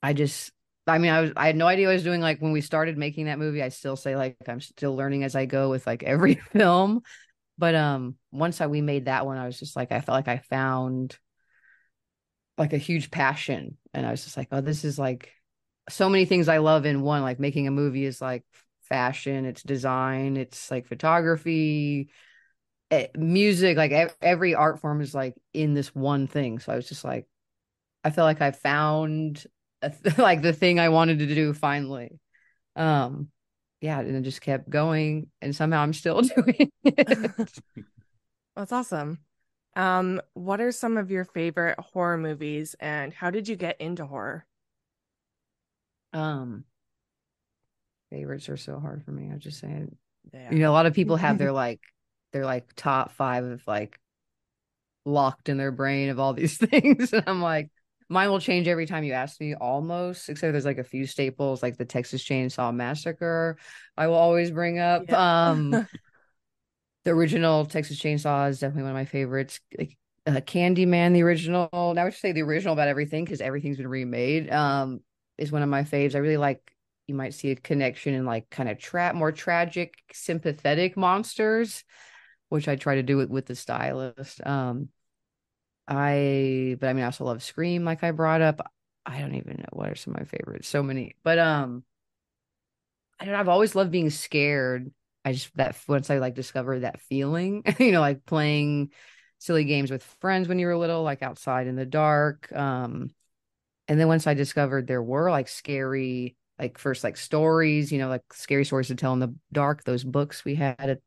I 0.03 0.15
just 0.15 0.51
I 0.87 0.97
mean 0.97 1.13
I 1.13 1.21
was 1.21 1.33
I 1.37 1.47
had 1.47 1.57
no 1.57 1.67
idea 1.67 1.89
what 1.89 1.93
I 1.93 1.97
was 1.97 2.05
doing 2.05 2.23
like 2.23 2.41
when 2.41 2.53
we 2.53 2.63
started 2.63 2.97
making 2.97 3.27
that 3.27 3.39
movie. 3.39 3.63
I 3.63 3.69
still 3.69 3.97
say 3.97 4.17
like 4.17 4.39
I'm 4.49 4.63
still 4.63 4.97
learning 4.97 5.25
as 5.25 5.37
I 5.37 5.45
go 5.45 5.69
with 5.69 5.87
like 5.87 6.03
every 6.03 6.37
film. 6.53 7.03
But 7.59 7.75
um 7.75 8.17
once 8.31 8.63
I 8.63 8.67
we 8.67 8.81
made 8.81 9.05
that 9.05 9.27
one 9.27 9.37
I 9.37 9.45
was 9.45 9.59
just 9.59 9.77
like 9.77 9.93
I 9.93 10.01
felt 10.01 10.17
like 10.17 10.29
I 10.29 10.39
found 10.39 11.19
like 12.57 12.73
a 12.73 12.79
huge 12.79 13.11
passion 13.11 13.77
and 13.93 14.07
I 14.07 14.11
was 14.11 14.25
just 14.25 14.39
like 14.39 14.49
oh 14.53 14.63
this 14.63 14.85
is 14.85 14.99
like 14.99 15.35
so 15.89 16.09
many 16.09 16.25
things 16.25 16.49
I 16.49 16.59
love 16.59 16.87
in 16.87 17.03
one. 17.03 17.23
Like 17.23 17.41
making 17.41 17.67
a 17.67 17.71
movie 17.73 18.05
is 18.05 18.21
like 18.21 18.45
fashion, 18.83 19.45
it's 19.47 19.63
design, 19.63 20.37
it's 20.37 20.71
like 20.71 20.87
photography, 20.87 22.11
eh, 22.91 23.09
music. 23.17 23.77
Like 23.77 23.93
every 24.23 24.55
art 24.55 24.81
form 24.81 25.01
is 25.01 25.15
like 25.15 25.35
in 25.53 25.75
this 25.75 25.95
one 25.95 26.27
thing. 26.27 26.59
So 26.61 26.73
I 26.73 26.77
was 26.77 26.89
just 26.89 27.05
like, 27.05 27.27
I 28.05 28.11
feel 28.11 28.25
like 28.25 28.41
I 28.43 28.53
found 28.53 29.47
th- 29.83 30.19
like 30.19 30.43
the 30.43 30.53
thing 30.53 30.81
I 30.81 30.91
wanted 30.91 31.21
to 31.21 31.35
do 31.35 31.53
finally. 31.53 32.19
Um, 32.77 33.29
yeah, 33.81 34.01
and 34.01 34.17
it 34.17 34.23
just 34.23 34.41
kept 34.41 34.71
going, 34.71 35.29
and 35.43 35.55
somehow 35.57 35.81
I'm 35.83 35.93
still 35.93 36.21
doing 36.23 36.71
it. 36.85 37.39
That's 38.57 38.73
awesome. 38.73 39.21
Um, 39.77 40.21
what 40.35 40.61
are 40.61 40.73
some 40.73 40.97
of 40.97 41.11
your 41.11 41.25
favorite 41.25 41.79
horror 41.79 42.19
movies, 42.19 42.77
and 42.81 43.13
how 43.13 43.31
did 43.31 43.49
you 43.49 43.57
get 43.57 43.81
into 43.81 44.07
horror? 44.07 44.47
Um, 46.13 46.65
favorites 48.11 48.49
are 48.49 48.57
so 48.57 48.79
hard 48.79 49.05
for 49.05 49.11
me. 49.11 49.31
I'm 49.31 49.41
just 49.41 49.59
saying, 49.59 49.97
yeah. 50.33 50.51
you 50.51 50.59
know, 50.59 50.71
a 50.71 50.75
lot 50.75 50.87
of 50.87 50.95
people 50.95 51.17
have 51.17 51.39
their 51.39 51.53
like, 51.53 51.81
their 52.33 52.45
like 52.45 52.75
top 52.75 53.13
five 53.13 53.45
of 53.45 53.63
like 53.67 53.99
locked 55.05 55.49
in 55.49 55.57
their 55.57 55.73
brain 55.73 56.09
of 56.11 56.19
all 56.19 56.33
these 56.33 56.57
things. 56.59 57.13
And 57.13 57.25
I'm 57.27 57.43
like, 57.43 57.71
mine 58.09 58.29
will 58.29 58.41
change 58.41 58.69
every 58.69 58.87
time 58.87 59.05
you 59.05 59.13
ask 59.13 59.41
me 59.41 59.55
almost, 59.55 60.29
except 60.29 60.53
there's 60.53 60.65
like 60.65 60.79
a 60.79 60.85
few 60.85 61.07
staples 61.07 61.63
like 61.63 61.79
the 61.79 61.85
Texas 61.85 62.23
Chainsaw 62.23 62.75
Massacre. 62.75 63.57
I 63.97 64.07
will 64.07 64.15
always 64.15 64.51
bring 64.51 64.79
up. 64.79 65.05
Yeah. 65.09 65.51
um, 65.51 65.71
the 67.05 67.11
original 67.11 67.65
Texas 67.65 67.99
Chainsaw 67.99 68.51
is 68.51 68.61
definitely 68.61 68.83
one 68.85 68.93
of 68.93 68.97
my 68.97 69.07
favorites. 69.07 69.61
Like 69.77 69.97
uh, 70.27 70.33
Candyman, 70.33 71.15
the 71.15 71.23
original. 71.23 71.69
Now 71.73 72.07
I 72.07 72.11
should 72.11 72.21
say 72.21 72.33
the 72.33 72.43
original 72.43 72.75
about 72.75 72.89
everything 72.89 73.25
because 73.25 73.41
everything's 73.41 73.79
been 73.79 73.89
remade. 73.89 74.53
Um, 74.53 75.01
is 75.39 75.53
one 75.53 75.63
of 75.63 75.69
my 75.69 75.83
faves. 75.85 76.15
I 76.15 76.19
really 76.19 76.37
like. 76.37 76.73
You 77.09 77.15
might 77.17 77.35
see 77.35 77.51
a 77.51 77.57
connection 77.57 78.15
in 78.15 78.25
like 78.25 78.49
kind 78.49 78.69
of 78.69 78.79
trap, 78.79 79.15
more 79.15 79.33
tragic, 79.33 79.95
sympathetic 80.13 80.97
monsters, 80.97 81.85
which 82.49 82.69
I 82.69 82.77
try 82.77 82.95
to 82.95 83.03
do 83.03 83.21
it 83.21 83.29
with 83.29 83.47
the 83.47 83.57
stylist. 83.57 84.45
Um, 84.47 84.89
I, 85.89 86.77
but 86.81 86.89
I 86.89 86.93
mean, 86.93 87.03
I 87.03 87.07
also 87.07 87.25
love 87.25 87.43
Scream, 87.43 87.85
like 87.85 88.05
I 88.05 88.13
brought 88.13 88.41
up. 88.41 88.73
I 89.05 89.21
don't 89.21 89.35
even 89.35 89.57
know 89.59 89.69
what 89.73 89.91
are 89.91 89.97
some 89.97 90.15
of 90.15 90.21
my 90.21 90.27
favorites. 90.27 90.69
So 90.69 90.83
many, 90.83 91.17
but 91.25 91.39
um, 91.39 91.83
I 93.19 93.25
don't. 93.25 93.35
know, 93.35 93.41
I've 93.41 93.49
always 93.49 93.75
loved 93.75 93.91
being 93.91 94.11
scared. 94.11 94.93
I 95.25 95.33
just 95.33 95.55
that 95.57 95.77
once 95.89 96.11
I 96.11 96.19
like 96.19 96.35
discovered 96.35 96.81
that 96.81 97.01
feeling, 97.01 97.63
you 97.79 97.93
know, 97.93 98.01
like 98.01 98.25
playing 98.27 98.93
silly 99.39 99.65
games 99.65 99.91
with 99.91 100.03
friends 100.21 100.49
when 100.49 100.59
you 100.59 100.67
were 100.67 100.77
little, 100.77 101.03
like 101.03 101.23
outside 101.23 101.67
in 101.67 101.77
the 101.77 101.87
dark. 101.87 102.51
Um, 102.53 103.11
and 103.93 104.01
then 104.01 104.09
once 104.09 104.27
I 104.27 104.33
discovered 104.33 104.87
there 104.87 105.03
were 105.03 105.31
like 105.31 105.49
scary, 105.49 106.35
like 106.59 106.79
first 106.79 107.05
like 107.05 107.19
stories, 107.19 107.93
you 107.93 107.99
know, 107.99 108.09
like 108.09 108.33
scary 108.33 108.65
stories 108.65 108.87
to 108.87 108.95
tell 108.95 109.13
in 109.13 109.19
the 109.19 109.35
dark. 109.53 109.85
Those 109.85 110.03
books 110.03 110.47
we 110.47 110.55
had 110.55 110.81
at 110.81 111.01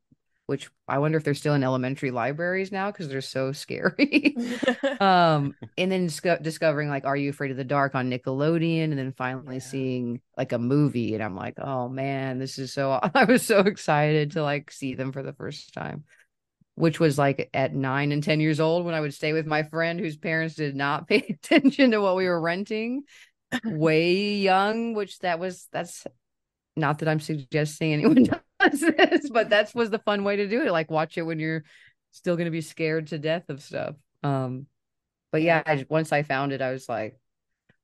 which 0.45 0.69
I 0.87 0.99
wonder 0.99 1.17
if 1.17 1.23
they're 1.23 1.33
still 1.33 1.55
in 1.55 1.63
elementary 1.63 2.11
libraries 2.11 2.71
now 2.71 2.91
because 2.91 3.09
they're 3.09 3.21
so 3.21 3.51
scary. 3.53 4.37
um, 4.99 5.55
and 5.79 5.91
then 5.91 6.05
disco- 6.05 6.37
discovering 6.39 6.87
like 6.87 7.05
Are 7.05 7.17
You 7.17 7.31
Afraid 7.31 7.49
of 7.49 7.57
the 7.57 7.63
Dark 7.63 7.95
on 7.95 8.11
Nickelodeon, 8.11 8.83
and 8.83 8.99
then 8.99 9.11
finally 9.17 9.55
yeah. 9.55 9.61
seeing 9.61 10.21
like 10.37 10.51
a 10.51 10.59
movie, 10.59 11.15
and 11.15 11.23
I'm 11.23 11.35
like, 11.35 11.55
oh 11.57 11.89
man, 11.89 12.37
this 12.37 12.59
is 12.59 12.71
so. 12.71 12.99
I 13.15 13.23
was 13.23 13.41
so 13.41 13.61
excited 13.61 14.33
to 14.33 14.43
like 14.43 14.69
see 14.69 14.93
them 14.93 15.11
for 15.11 15.23
the 15.23 15.33
first 15.33 15.73
time 15.73 16.03
which 16.75 16.99
was 16.99 17.17
like 17.17 17.49
at 17.53 17.73
nine 17.73 18.11
and 18.11 18.21
10 18.21 18.41
years 18.41 18.59
old 18.59 18.85
when 18.85 18.93
I 18.93 18.99
would 18.99 19.13
stay 19.13 19.33
with 19.33 19.45
my 19.47 19.63
friend 19.63 19.99
whose 19.99 20.17
parents 20.17 20.55
did 20.55 20.75
not 20.75 21.07
pay 21.07 21.25
attention 21.29 21.91
to 21.91 22.01
what 22.01 22.15
we 22.15 22.27
were 22.27 22.39
renting. 22.39 23.03
Way 23.65 24.35
young, 24.35 24.93
which 24.93 25.19
that 25.19 25.39
was, 25.39 25.67
that's 25.71 26.05
not 26.75 26.99
that 26.99 27.07
I'm 27.07 27.19
suggesting 27.21 27.93
anyone 27.93 28.23
does 28.59 28.81
this, 28.81 29.29
but 29.29 29.49
that's 29.49 29.73
was 29.73 29.89
the 29.89 29.99
fun 29.99 30.23
way 30.23 30.35
to 30.37 30.47
do 30.47 30.63
it. 30.63 30.71
Like 30.71 30.91
watch 30.91 31.17
it 31.17 31.21
when 31.21 31.39
you're 31.39 31.63
still 32.11 32.35
going 32.35 32.45
to 32.45 32.51
be 32.51 32.61
scared 32.61 33.07
to 33.07 33.19
death 33.19 33.49
of 33.49 33.61
stuff. 33.61 33.95
Um, 34.23 34.65
but 35.31 35.41
yeah, 35.41 35.61
I, 35.65 35.85
once 35.87 36.11
I 36.11 36.23
found 36.23 36.51
it, 36.51 36.61
I 36.61 36.71
was 36.71 36.89
like, 36.89 37.17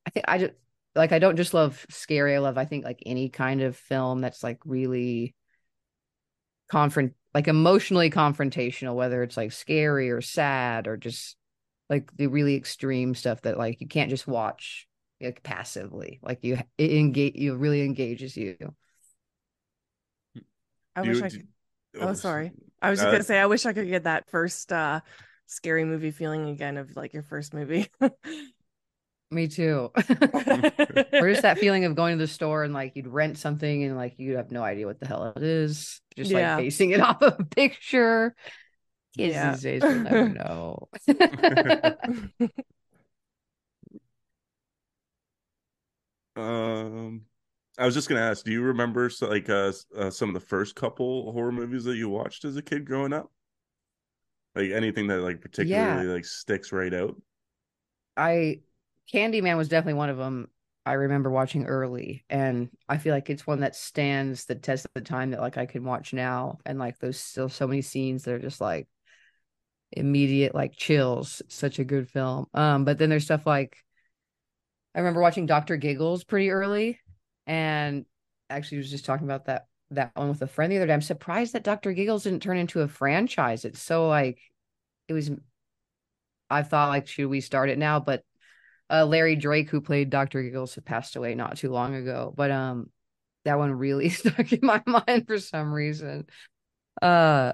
I 0.06 0.10
think 0.10 0.26
I 0.28 0.38
just 0.40 0.54
like, 0.96 1.12
I 1.12 1.20
don't 1.20 1.38
just 1.38 1.54
love 1.54 1.86
scary. 1.90 2.36
I 2.36 2.40
love, 2.40 2.58
I 2.58 2.66
think 2.66 2.84
like 2.84 3.04
any 3.06 3.30
kind 3.30 3.62
of 3.62 3.78
film 3.78 4.20
that's 4.20 4.44
like 4.44 4.60
really 4.66 5.36
confront 6.70 7.14
like 7.34 7.48
emotionally 7.48 8.10
confrontational, 8.10 8.96
whether 8.96 9.24
it's 9.24 9.38
like 9.38 9.52
scary 9.52 10.12
or 10.12 10.22
sad 10.22 10.88
or 10.88 10.98
just 10.98 11.38
like 11.90 12.16
the 12.18 12.28
really 12.28 12.56
extreme 12.56 13.16
stuff 13.16 13.42
that 13.42 13.58
like 13.58 13.82
you 13.82 13.88
can't 13.88 14.10
just 14.10 14.28
watch 14.28 14.88
like 15.22 15.44
passively. 15.44 16.20
Like 16.22 16.40
you 16.44 16.58
it 16.78 16.92
engage 16.92 17.36
you 17.36 17.56
really 17.56 17.84
engages 17.84 18.36
you. 18.36 18.58
I 20.96 21.02
wish 21.04 21.22
I 21.22 21.30
could 21.30 21.48
oh, 21.98 22.08
oh 22.10 22.14
sorry. 22.14 22.52
I 22.82 22.90
was 22.90 23.00
just 23.00 23.08
uh, 23.08 23.12
gonna 23.12 23.24
say 23.24 23.40
I 23.40 23.46
wish 23.46 23.66
I 23.66 23.74
could 23.74 23.88
get 23.88 24.04
that 24.04 24.30
first 24.30 24.72
uh 24.72 25.02
scary 25.48 25.84
movie 25.84 26.12
feeling 26.12 26.50
again 26.50 26.78
of 26.78 26.96
like 26.96 27.14
your 27.14 27.24
first 27.24 27.54
movie. 27.54 27.90
Me 29.32 29.48
too. 29.48 29.90
or 29.96 31.30
just 31.30 31.44
that 31.44 31.58
feeling 31.58 31.86
of 31.86 31.96
going 31.96 32.18
to 32.18 32.24
the 32.24 32.28
store 32.28 32.66
and 32.66 32.74
like 32.74 32.98
you'd 32.98 33.08
rent 33.08 33.38
something 33.38 33.86
and 33.86 33.96
like 33.96 34.16
you 34.18 34.32
would 34.32 34.38
have 34.38 34.52
no 34.52 34.62
idea 34.62 34.86
what 34.86 35.00
the 35.00 35.08
hell 35.08 35.32
it 35.36 35.42
is. 35.42 36.02
Just 36.18 36.32
yeah. 36.32 36.56
like 36.56 36.66
basing 36.66 36.92
it 36.92 37.00
off 37.02 37.22
of 37.22 37.40
a 37.40 37.46
picture. 37.46 38.36
Kids 39.16 39.34
yeah. 39.34 39.54
these 39.54 39.62
days 39.62 39.82
will 39.82 39.96
never 39.96 40.30
know. 40.30 40.90
um 46.36 47.22
I 47.78 47.86
was 47.86 47.94
just 47.94 48.10
gonna 48.10 48.22
ask, 48.22 48.44
do 48.44 48.52
you 48.52 48.62
remember 48.64 49.10
like 49.22 49.50
uh, 49.50 49.72
uh, 49.98 50.10
some 50.10 50.28
of 50.30 50.34
the 50.34 50.46
first 50.46 50.76
couple 50.76 51.32
horror 51.32 51.54
movies 51.54 51.86
that 51.86 51.96
you 51.96 52.10
watched 52.10 52.44
as 52.44 52.58
a 52.58 52.62
kid 52.62 52.86
growing 52.86 53.14
up? 53.14 53.32
Like 54.56 54.72
anything 54.72 55.08
that 55.08 55.22
like 55.22 55.40
particularly 55.40 56.08
yeah. 56.08 56.14
like 56.14 56.26
sticks 56.26 56.74
right 56.74 56.94
out? 56.94 57.16
I 58.18 58.60
Candyman 59.14 59.58
was 59.58 59.68
definitely 59.68 59.96
one 59.96 60.10
of 60.10 60.18
them 60.18 60.48
I 60.86 60.94
remember 60.94 61.30
watching 61.30 61.66
early. 61.66 62.26
And 62.30 62.70
I 62.90 62.98
feel 62.98 63.14
like 63.14 63.30
it's 63.30 63.46
one 63.46 63.60
that 63.60 63.76
stands 63.76 64.46
the 64.46 64.56
test 64.56 64.86
of 64.86 64.92
the 64.96 65.02
time 65.02 65.32
that 65.32 65.42
like 65.42 65.58
I 65.58 65.66
can 65.66 65.84
watch 65.84 66.14
now. 66.14 66.60
And 66.66 66.80
like 66.80 66.98
there's 67.00 67.20
still 67.20 67.50
so 67.50 67.68
many 67.68 67.82
scenes 67.82 68.24
that 68.24 68.34
are 68.34 68.40
just 68.40 68.60
like 68.62 68.88
immediate 69.92 70.56
like 70.56 70.76
chills. 70.76 71.42
such 71.50 71.78
a 71.80 71.84
good 71.84 72.10
film. 72.10 72.48
Um, 72.54 72.86
but 72.86 72.98
then 72.98 73.10
there's 73.10 73.26
stuff 73.26 73.46
like 73.46 73.78
I 74.96 75.00
remember 75.00 75.22
watching 75.22 75.46
Dr. 75.46 75.78
Giggles 75.78 76.24
pretty 76.24 76.50
early 76.50 77.00
and 77.46 78.06
actually 78.50 78.80
was 78.80 78.92
just 78.92 79.06
talking 79.06 79.28
about 79.28 79.46
that 79.46 79.68
that 79.92 80.12
one 80.16 80.30
with 80.30 80.42
a 80.42 80.48
friend 80.48 80.72
the 80.72 80.78
other 80.78 80.88
day. 80.88 80.94
I'm 80.94 81.02
surprised 81.02 81.54
that 81.54 81.64
Dr. 81.64 81.94
Giggles 81.94 82.24
didn't 82.24 82.42
turn 82.42 82.58
into 82.58 82.82
a 82.82 82.88
franchise. 82.88 83.66
It's 83.66 83.82
so 83.82 84.08
like 84.08 84.40
it 85.08 85.14
was 85.14 85.30
I 86.50 86.64
thought 86.64 86.90
like 86.90 87.08
should 87.08 87.28
we 87.28 87.42
start 87.42 87.70
it 87.70 87.78
now? 87.78 88.00
But 88.00 88.24
uh, 88.92 89.06
Larry 89.06 89.36
Drake, 89.36 89.70
who 89.70 89.80
played 89.80 90.10
Dr. 90.10 90.44
Giggles, 90.44 90.76
had 90.76 90.86
passed 90.86 91.16
away 91.16 91.34
not 91.34 91.58
too 91.58 91.72
long 91.72 91.96
ago. 91.96 92.34
But 92.36 92.52
um, 92.52 92.90
that 93.46 93.58
one 93.58 93.72
really 93.72 94.10
stuck 94.10 94.52
in 94.52 94.60
my 94.62 94.84
mind 94.86 95.26
for 95.28 95.40
some 95.40 95.72
reason. 95.74 96.28
Uh, 97.02 97.54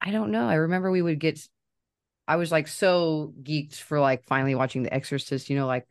I 0.00 0.10
don't 0.10 0.30
know. 0.30 0.48
I 0.48 0.54
remember 0.54 0.90
we 0.90 1.02
would 1.02 1.20
get. 1.20 1.46
I 2.26 2.36
was 2.36 2.50
like 2.50 2.68
so 2.68 3.34
geeked 3.42 3.76
for 3.76 4.00
like 4.00 4.24
finally 4.24 4.54
watching 4.54 4.82
The 4.82 4.94
Exorcist. 4.94 5.50
You 5.50 5.56
know, 5.56 5.66
like 5.66 5.86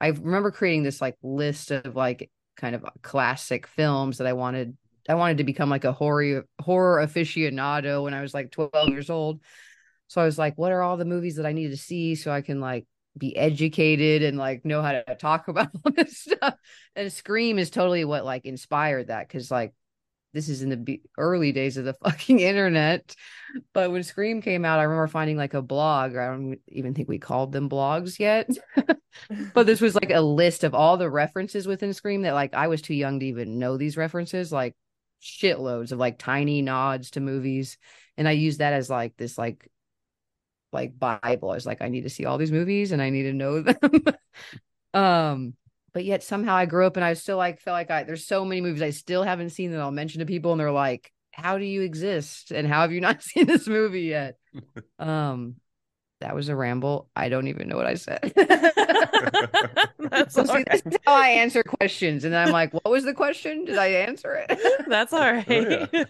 I 0.00 0.08
remember 0.08 0.50
creating 0.50 0.82
this 0.82 1.00
like 1.00 1.16
list 1.22 1.70
of 1.70 1.94
like 1.94 2.30
kind 2.56 2.74
of 2.74 2.84
classic 3.02 3.66
films 3.68 4.18
that 4.18 4.26
I 4.26 4.32
wanted. 4.32 4.76
I 5.08 5.14
wanted 5.14 5.38
to 5.38 5.44
become 5.44 5.70
like 5.70 5.84
a 5.84 5.92
horror 5.92 6.44
horror 6.60 7.04
aficionado 7.04 8.02
when 8.02 8.14
I 8.14 8.22
was 8.22 8.34
like 8.34 8.50
12 8.50 8.88
years 8.88 9.10
old. 9.10 9.40
So 10.08 10.20
I 10.20 10.24
was 10.24 10.38
like, 10.38 10.58
what 10.58 10.72
are 10.72 10.82
all 10.82 10.96
the 10.96 11.04
movies 11.04 11.36
that 11.36 11.46
I 11.46 11.52
need 11.52 11.68
to 11.68 11.76
see 11.76 12.16
so 12.16 12.30
I 12.32 12.42
can 12.42 12.60
like 12.60 12.86
be 13.16 13.36
educated 13.36 14.22
and 14.22 14.38
like 14.38 14.64
know 14.64 14.82
how 14.82 14.92
to 14.92 15.14
talk 15.16 15.48
about 15.48 15.68
all 15.84 15.92
this 15.92 16.18
stuff. 16.18 16.54
And 16.96 17.12
Scream 17.12 17.58
is 17.58 17.70
totally 17.70 18.04
what 18.04 18.24
like 18.24 18.44
inspired 18.44 19.08
that 19.08 19.28
because 19.28 19.50
like 19.50 19.74
this 20.32 20.48
is 20.48 20.62
in 20.62 20.84
the 20.84 21.02
early 21.18 21.52
days 21.52 21.76
of 21.76 21.84
the 21.84 21.92
fucking 22.04 22.40
internet. 22.40 23.14
But 23.74 23.92
when 23.92 24.02
Scream 24.02 24.40
came 24.40 24.64
out, 24.64 24.78
I 24.78 24.84
remember 24.84 25.08
finding 25.08 25.36
like 25.36 25.54
a 25.54 25.62
blog. 25.62 26.16
I 26.16 26.26
don't 26.26 26.58
even 26.68 26.94
think 26.94 27.08
we 27.08 27.18
called 27.18 27.52
them 27.52 27.68
blogs 27.68 28.18
yet. 28.18 28.50
but 29.54 29.66
this 29.66 29.80
was 29.80 29.94
like 29.94 30.10
a 30.10 30.20
list 30.20 30.64
of 30.64 30.74
all 30.74 30.96
the 30.96 31.10
references 31.10 31.66
within 31.66 31.92
Scream 31.92 32.22
that 32.22 32.34
like 32.34 32.54
I 32.54 32.68
was 32.68 32.82
too 32.82 32.94
young 32.94 33.20
to 33.20 33.26
even 33.26 33.58
know 33.58 33.76
these 33.76 33.96
references, 33.96 34.50
like 34.52 34.74
shitloads 35.22 35.92
of 35.92 35.98
like 35.98 36.18
tiny 36.18 36.62
nods 36.62 37.10
to 37.12 37.20
movies. 37.20 37.76
And 38.16 38.26
I 38.26 38.32
used 38.32 38.58
that 38.58 38.72
as 38.72 38.90
like 38.90 39.16
this 39.16 39.36
like 39.36 39.70
like 40.72 40.98
Bible. 40.98 41.50
I 41.50 41.54
was 41.54 41.66
like, 41.66 41.82
I 41.82 41.88
need 41.88 42.02
to 42.02 42.10
see 42.10 42.24
all 42.24 42.38
these 42.38 42.52
movies 42.52 42.92
and 42.92 43.02
I 43.02 43.10
need 43.10 43.24
to 43.24 43.32
know 43.32 43.60
them. 43.62 44.04
um, 44.94 45.54
but 45.92 46.04
yet 46.04 46.22
somehow 46.22 46.54
I 46.54 46.66
grew 46.66 46.86
up 46.86 46.96
and 46.96 47.04
I 47.04 47.14
still 47.14 47.36
like 47.36 47.60
feel 47.60 47.74
like 47.74 47.90
I 47.90 48.04
there's 48.04 48.26
so 48.26 48.44
many 48.44 48.60
movies 48.60 48.82
I 48.82 48.90
still 48.90 49.22
haven't 49.22 49.50
seen 49.50 49.72
that 49.72 49.80
I'll 49.80 49.90
mention 49.90 50.20
to 50.20 50.26
people 50.26 50.52
and 50.52 50.60
they're 50.60 50.70
like, 50.70 51.12
How 51.32 51.58
do 51.58 51.64
you 51.64 51.82
exist? 51.82 52.50
And 52.50 52.66
how 52.66 52.82
have 52.82 52.92
you 52.92 53.00
not 53.00 53.22
seen 53.22 53.46
this 53.46 53.66
movie 53.66 54.02
yet? 54.02 54.36
um, 54.98 55.56
that 56.22 56.36
was 56.36 56.48
a 56.48 56.54
ramble. 56.54 57.08
I 57.16 57.28
don't 57.28 57.48
even 57.48 57.68
know 57.68 57.76
what 57.76 57.86
I 57.86 57.94
said. 57.94 58.32
that's, 59.98 60.34
so 60.34 60.44
see, 60.44 60.64
that's 60.64 60.96
how 61.04 61.14
I 61.14 61.30
answer 61.30 61.64
questions. 61.64 62.24
And 62.24 62.32
then 62.32 62.46
I'm 62.46 62.52
like, 62.52 62.72
what 62.72 62.88
was 62.88 63.04
the 63.04 63.12
question? 63.12 63.64
Did 63.64 63.76
I 63.76 63.88
answer 63.88 64.46
it? 64.48 64.86
that's 64.88 65.12
all 65.12 65.20
right. 65.20 65.44
Oh, 65.48 65.86
yeah. 65.92 66.04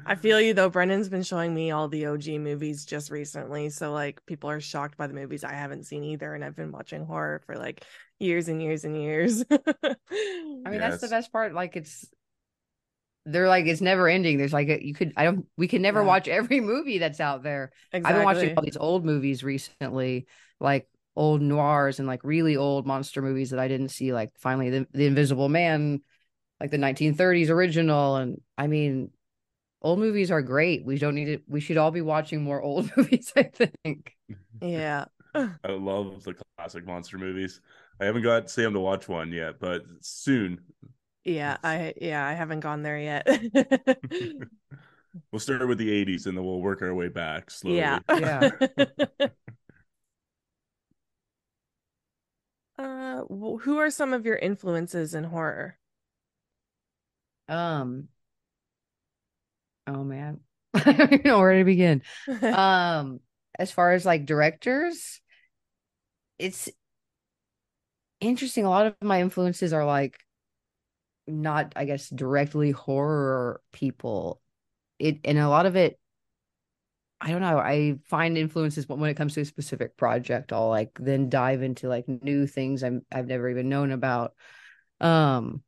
I 0.06 0.14
feel 0.14 0.40
you 0.40 0.54
though. 0.54 0.70
Brendan's 0.70 1.08
been 1.08 1.24
showing 1.24 1.52
me 1.52 1.72
all 1.72 1.88
the 1.88 2.06
OG 2.06 2.28
movies 2.28 2.84
just 2.84 3.10
recently. 3.10 3.70
So 3.70 3.92
like 3.92 4.24
people 4.26 4.50
are 4.50 4.60
shocked 4.60 4.96
by 4.96 5.08
the 5.08 5.14
movies 5.14 5.42
I 5.42 5.52
haven't 5.52 5.84
seen 5.84 6.04
either. 6.04 6.32
And 6.32 6.44
I've 6.44 6.56
been 6.56 6.70
watching 6.70 7.04
horror 7.04 7.42
for 7.44 7.56
like 7.56 7.84
years 8.20 8.48
and 8.48 8.62
years 8.62 8.84
and 8.84 8.96
years. 8.96 9.44
I 9.50 9.56
mean, 9.82 10.74
yes. 10.74 10.80
that's 10.80 11.00
the 11.00 11.08
best 11.08 11.32
part. 11.32 11.54
Like 11.54 11.74
it's 11.74 12.06
they're 13.26 13.48
like 13.48 13.66
it's 13.66 13.80
never 13.80 14.08
ending. 14.08 14.38
There's 14.38 14.52
like 14.52 14.68
a, 14.68 14.84
you 14.84 14.94
could 14.94 15.12
I 15.16 15.24
don't 15.24 15.46
we 15.56 15.68
can 15.68 15.82
never 15.82 16.00
yeah. 16.00 16.06
watch 16.06 16.28
every 16.28 16.60
movie 16.60 16.98
that's 16.98 17.20
out 17.20 17.42
there. 17.42 17.72
Exactly. 17.92 18.08
I've 18.08 18.16
been 18.16 18.24
watching 18.24 18.56
all 18.56 18.64
these 18.64 18.76
old 18.76 19.04
movies 19.04 19.42
recently, 19.42 20.26
like 20.60 20.88
old 21.16 21.40
noirs 21.40 21.98
and 21.98 22.08
like 22.08 22.22
really 22.24 22.56
old 22.56 22.86
monster 22.86 23.22
movies 23.22 23.50
that 23.50 23.58
I 23.60 23.68
didn't 23.68 23.88
see. 23.88 24.12
Like 24.12 24.32
finally, 24.38 24.70
the, 24.70 24.86
the 24.92 25.06
Invisible 25.06 25.48
Man, 25.48 26.02
like 26.60 26.70
the 26.70 26.76
1930s 26.76 27.50
original, 27.50 28.16
and 28.16 28.40
I 28.58 28.66
mean, 28.66 29.10
old 29.80 29.98
movies 29.98 30.30
are 30.30 30.42
great. 30.42 30.84
We 30.84 30.98
don't 30.98 31.14
need 31.14 31.28
it. 31.28 31.42
We 31.48 31.60
should 31.60 31.78
all 31.78 31.90
be 31.90 32.02
watching 32.02 32.42
more 32.42 32.60
old 32.60 32.90
movies. 32.96 33.32
I 33.36 33.44
think. 33.44 34.14
Yeah. 34.60 35.06
I 35.34 35.70
love 35.70 36.22
the 36.22 36.34
classic 36.56 36.86
monster 36.86 37.18
movies. 37.18 37.60
I 38.00 38.04
haven't 38.04 38.22
got 38.22 38.50
Sam 38.50 38.72
to 38.74 38.80
watch 38.80 39.08
one 39.08 39.32
yet, 39.32 39.58
but 39.58 39.82
soon 40.00 40.60
yeah, 41.24 41.56
I 41.62 41.94
yeah, 42.00 42.26
I 42.26 42.32
haven't 42.34 42.60
gone 42.60 42.82
there 42.82 42.98
yet. 42.98 43.26
We'll 45.30 45.40
start 45.40 45.66
with 45.68 45.78
the 45.78 45.92
80s 45.92 46.26
and 46.26 46.36
then 46.36 46.44
we'll 46.44 46.60
work 46.60 46.82
our 46.82 46.94
way 46.94 47.08
back 47.08 47.50
slowly. 47.50 47.78
Yeah. 47.80 48.00
Yeah. 48.16 48.50
uh, 52.78 53.22
who 53.24 53.78
are 53.78 53.90
some 53.90 54.12
of 54.12 54.26
your 54.26 54.36
influences 54.36 55.14
in 55.14 55.24
horror? 55.24 55.78
Um. 57.48 58.08
Oh 59.86 60.04
man, 60.04 60.40
I 60.74 60.92
don't 60.92 61.12
even 61.12 61.20
know 61.24 61.38
where 61.38 61.58
to 61.58 61.64
begin. 61.64 62.02
Um, 62.42 63.20
as 63.58 63.70
far 63.70 63.92
as 63.92 64.06
like 64.06 64.26
directors, 64.26 65.20
it's 66.38 66.68
interesting. 68.20 68.64
A 68.64 68.70
lot 68.70 68.86
of 68.86 68.94
my 69.02 69.20
influences 69.20 69.72
are 69.72 69.84
like 69.84 70.18
not, 71.26 71.72
I 71.76 71.84
guess, 71.84 72.08
directly 72.08 72.70
horror 72.70 73.60
people. 73.72 74.40
It 74.98 75.20
and 75.24 75.38
a 75.38 75.48
lot 75.48 75.66
of 75.66 75.76
it, 75.76 75.98
I 77.20 77.30
don't 77.30 77.40
know. 77.40 77.58
I 77.58 77.98
find 78.04 78.36
influences 78.36 78.88
when 78.88 79.08
it 79.08 79.16
comes 79.16 79.34
to 79.34 79.40
a 79.40 79.44
specific 79.44 79.96
project. 79.96 80.52
I'll 80.52 80.68
like 80.68 80.90
then 81.00 81.30
dive 81.30 81.62
into 81.62 81.88
like 81.88 82.06
new 82.06 82.46
things 82.46 82.82
I'm 82.82 83.02
I've 83.12 83.26
never 83.26 83.48
even 83.48 83.68
known 83.68 83.92
about. 83.92 84.34
Um, 85.00 85.62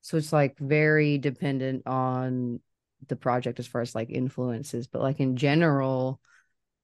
so 0.00 0.16
it's 0.16 0.32
like 0.32 0.58
very 0.58 1.18
dependent 1.18 1.86
on 1.86 2.60
the 3.08 3.16
project 3.16 3.58
as 3.58 3.66
far 3.66 3.80
as 3.80 3.94
like 3.94 4.10
influences, 4.10 4.86
but 4.86 5.02
like 5.02 5.20
in 5.20 5.36
general, 5.36 6.20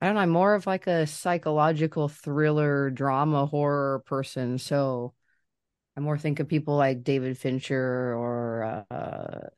I 0.01 0.07
don't 0.07 0.15
know, 0.15 0.21
I'm 0.21 0.31
more 0.31 0.55
of 0.55 0.67
like 0.67 0.87
a 0.87 1.07
psychological 1.07 2.09
thriller, 2.09 2.91
drama, 2.91 3.47
horror 3.47 4.03
person. 4.07 4.59
So 4.59 5.15
I 5.99 6.01
more 6.01 6.17
think 6.17 6.39
of 6.39 6.47
people 6.47 6.77
like 6.77 7.03
David 7.03 7.37
Fincher 7.37 8.15
or 8.17 8.85
uh 8.89 9.49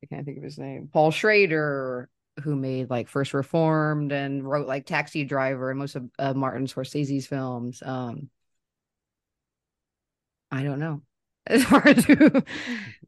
I 0.00 0.06
can't 0.08 0.24
think 0.24 0.38
of 0.38 0.44
his 0.44 0.58
name, 0.58 0.88
Paul 0.92 1.10
Schrader, 1.10 2.08
who 2.44 2.54
made 2.54 2.88
like 2.88 3.08
First 3.08 3.34
Reformed 3.34 4.12
and 4.12 4.48
wrote 4.48 4.68
like 4.68 4.86
Taxi 4.86 5.24
Driver 5.24 5.70
and 5.70 5.78
most 5.80 5.96
of 5.96 6.08
uh, 6.20 6.34
Martin 6.34 6.68
Scorsese's 6.68 7.26
films. 7.26 7.82
Um 7.84 8.30
I 10.52 10.62
don't 10.62 10.78
know. 10.78 11.02
As 11.48 11.64
far 11.64 11.84
as 11.84 12.04
who, 12.04 12.30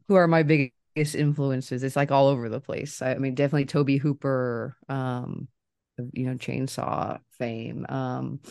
who 0.09 0.15
are 0.15 0.27
my 0.27 0.43
biggest 0.43 1.15
influences, 1.15 1.81
it's 1.81 1.95
like 1.95 2.11
all 2.11 2.27
over 2.27 2.49
the 2.49 2.59
place. 2.59 3.01
I, 3.01 3.11
I 3.11 3.17
mean, 3.19 3.35
definitely 3.35 3.67
Tobe 3.67 4.01
Hooper, 4.01 4.75
um, 4.89 5.47
you 6.11 6.25
know, 6.25 6.33
Chainsaw 6.33 7.19
fame, 7.37 7.85
um, 7.87 8.41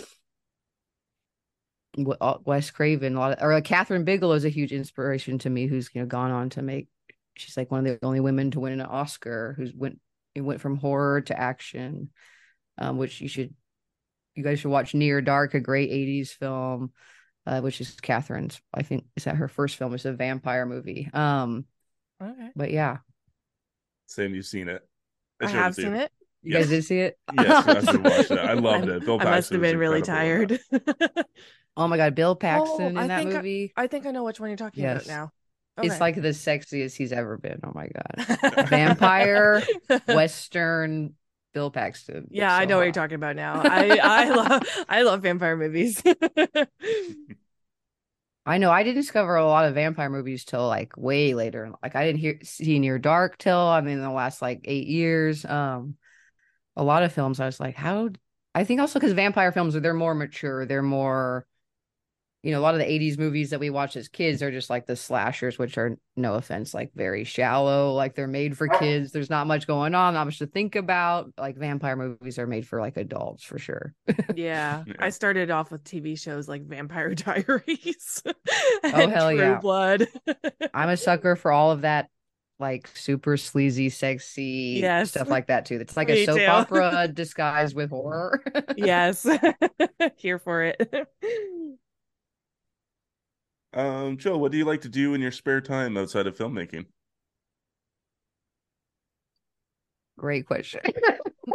Wes 1.96 2.70
Craven, 2.70 3.16
a 3.16 3.18
lot 3.18 3.32
of, 3.32 3.42
or 3.42 3.52
like 3.52 3.64
Kathryn 3.64 4.04
Bigelow 4.04 4.34
is 4.34 4.44
a 4.44 4.50
huge 4.50 4.72
inspiration 4.72 5.38
to 5.38 5.50
me. 5.50 5.66
Who's 5.66 5.90
you 5.94 6.00
know 6.00 6.06
gone 6.06 6.30
on 6.30 6.50
to 6.50 6.62
make, 6.62 6.88
she's 7.36 7.56
like 7.56 7.70
one 7.70 7.86
of 7.86 8.00
the 8.00 8.06
only 8.06 8.20
women 8.20 8.50
to 8.52 8.60
win 8.60 8.72
an 8.72 8.80
Oscar. 8.82 9.54
Who's 9.56 9.72
went 9.74 10.00
it 10.34 10.40
went 10.40 10.60
from 10.60 10.76
horror 10.76 11.20
to 11.22 11.38
action, 11.38 12.10
um, 12.78 12.98
which 12.98 13.20
you 13.20 13.28
should, 13.28 13.54
you 14.34 14.42
guys 14.42 14.60
should 14.60 14.70
watch 14.70 14.94
Near 14.94 15.20
Dark, 15.20 15.54
a 15.54 15.60
great 15.60 15.90
'80s 15.90 16.30
film 16.30 16.92
uh, 17.46 17.60
which 17.60 17.80
is 17.80 17.96
Kathryn's. 17.96 18.60
I 18.72 18.82
think 18.82 19.04
is 19.16 19.24
that 19.24 19.36
her 19.36 19.48
first 19.48 19.76
film. 19.76 19.94
It's 19.94 20.04
a 20.04 20.12
vampire 20.12 20.66
movie. 20.66 21.10
Um, 21.12 21.66
okay. 22.22 22.50
but 22.56 22.70
yeah, 22.70 22.98
Sam, 24.06 24.34
you've 24.34 24.46
seen 24.46 24.68
it. 24.68 24.82
I 25.40 25.46
showed 25.46 25.54
have 25.54 25.74
seen 25.74 25.94
you. 25.94 26.00
it. 26.00 26.12
You 26.44 26.52
Yes. 26.52 26.62
guys 26.64 26.70
did 26.70 26.84
see 26.84 26.98
it. 27.00 27.18
Yes, 27.36 27.66
we 27.66 27.72
actually 27.72 27.98
watched 28.10 28.30
it. 28.30 28.38
I 28.38 28.52
loved 28.54 28.88
it. 28.88 29.04
Bill 29.04 29.20
I 29.20 29.24
must 29.24 29.50
have 29.50 29.60
been 29.60 29.78
really 29.78 29.98
incredible 29.98 30.44
in 30.44 30.50
it. 30.52 30.62
tired. 30.70 31.24
oh 31.76 31.88
my 31.88 31.96
god, 31.96 32.14
Bill 32.14 32.36
Paxton 32.36 32.96
I 32.96 33.02
in 33.02 33.08
that 33.08 33.18
think 33.18 33.32
I- 33.32 33.36
movie. 33.36 33.72
I 33.76 33.86
think 33.86 34.06
I 34.06 34.10
know 34.10 34.24
which 34.24 34.38
one 34.40 34.50
you're 34.50 34.56
talking 34.56 34.82
Yes. 34.82 35.04
about 35.06 35.14
now. 35.14 35.30
It's 35.82 36.00
like 36.00 36.14
the 36.14 36.28
sexiest 36.28 36.96
he's 36.96 37.12
ever 37.12 37.36
been. 37.36 37.58
Oh 37.64 37.72
my 37.74 37.88
god, 37.88 38.68
vampire 38.68 39.60
Western 40.06 41.14
Bill 41.52 41.70
Paxton. 41.72 42.28
Yeah, 42.30 42.50
So 42.50 42.62
I 42.62 42.64
know 42.66 42.76
what 42.76 42.84
you're 42.84 42.92
talking 42.92 43.16
about 43.16 43.34
now. 43.34 43.60
I 43.64 43.98
I 44.00 44.28
love 44.30 44.62
I 44.88 45.02
love 45.02 45.22
vampire 45.22 45.56
movies. 45.56 46.00
I 48.46 48.58
know. 48.58 48.70
I 48.70 48.82
didn't 48.82 49.00
discover 49.00 49.36
a 49.36 49.44
lot 49.46 49.64
of 49.64 49.74
vampire 49.74 50.10
movies 50.10 50.44
till 50.44 50.66
like 50.66 50.96
way 50.96 51.32
later. 51.34 51.72
Like 51.82 51.96
I 51.96 52.04
didn't 52.04 52.20
hear 52.20 52.38
see 52.42 52.78
Near 52.78 52.98
Dark 52.98 53.38
till 53.38 53.58
I 53.58 53.80
mean 53.80 54.00
the 54.00 54.10
last 54.10 54.42
like 54.42 54.60
eight 54.64 54.86
years. 54.86 55.44
Um, 55.44 55.96
a 56.76 56.84
lot 56.84 57.02
of 57.02 57.12
films 57.12 57.40
I 57.40 57.46
was 57.46 57.60
like, 57.60 57.76
how? 57.76 58.10
I 58.54 58.64
think 58.64 58.80
also 58.80 58.98
because 58.98 59.12
vampire 59.12 59.52
films 59.52 59.74
are 59.74 59.80
they're 59.80 59.94
more 59.94 60.14
mature. 60.14 60.64
They're 60.66 60.82
more, 60.82 61.46
you 62.42 62.52
know, 62.52 62.60
a 62.60 62.62
lot 62.62 62.74
of 62.74 62.80
the 62.80 62.86
'80s 62.86 63.18
movies 63.18 63.50
that 63.50 63.58
we 63.58 63.70
watched 63.70 63.96
as 63.96 64.06
kids 64.08 64.42
are 64.42 64.50
just 64.52 64.70
like 64.70 64.86
the 64.86 64.94
slashers, 64.96 65.58
which 65.58 65.76
are 65.76 65.98
no 66.16 66.34
offense, 66.34 66.72
like 66.72 66.92
very 66.94 67.24
shallow. 67.24 67.92
Like 67.92 68.14
they're 68.14 68.28
made 68.28 68.56
for 68.56 68.68
kids. 68.68 69.10
There's 69.10 69.30
not 69.30 69.48
much 69.48 69.66
going 69.66 69.94
on, 69.94 70.14
not 70.14 70.24
much 70.26 70.38
to 70.38 70.46
think 70.46 70.76
about. 70.76 71.32
Like 71.36 71.56
vampire 71.56 71.96
movies 71.96 72.38
are 72.38 72.46
made 72.46 72.66
for 72.66 72.80
like 72.80 72.96
adults 72.96 73.42
for 73.42 73.58
sure. 73.58 73.94
yeah. 74.34 74.84
Yeah. 74.86 74.92
I 75.00 75.10
started 75.10 75.50
off 75.50 75.72
with 75.72 75.82
TV 75.84 76.18
shows 76.18 76.48
like 76.48 76.64
Vampire 76.64 77.14
Diaries. 77.14 78.22
Oh, 78.84 79.08
hell 79.08 79.30
True 79.30 79.38
yeah. 79.38 79.58
Blood. 79.58 80.06
I'm 80.74 80.90
a 80.90 80.96
sucker 80.96 81.34
for 81.36 81.50
all 81.50 81.72
of 81.72 81.80
that, 81.82 82.08
like 82.58 82.88
super 82.94 83.36
sleazy, 83.36 83.88
sexy 83.88 84.78
Yes. 84.82 85.10
stuff 85.10 85.28
like 85.28 85.48
that 85.48 85.66
too. 85.66 85.76
It's 85.80 85.96
like 85.96 86.08
Me 86.08 86.22
a 86.22 86.26
soap 86.26 86.38
too. 86.40 86.46
opera 86.46 87.08
disguised 87.12 87.74
with 87.74 87.90
horror. 87.90 88.42
yes. 88.76 89.26
Here 90.16 90.38
for 90.38 90.62
it. 90.64 91.08
Um, 93.72 94.18
Joe, 94.18 94.38
what 94.38 94.52
do 94.52 94.58
you 94.58 94.64
like 94.64 94.82
to 94.82 94.88
do 94.88 95.14
in 95.14 95.20
your 95.20 95.32
spare 95.32 95.60
time 95.60 95.96
outside 95.96 96.26
of 96.26 96.36
filmmaking? 96.36 96.86
Great 100.16 100.46
question. 100.46 100.80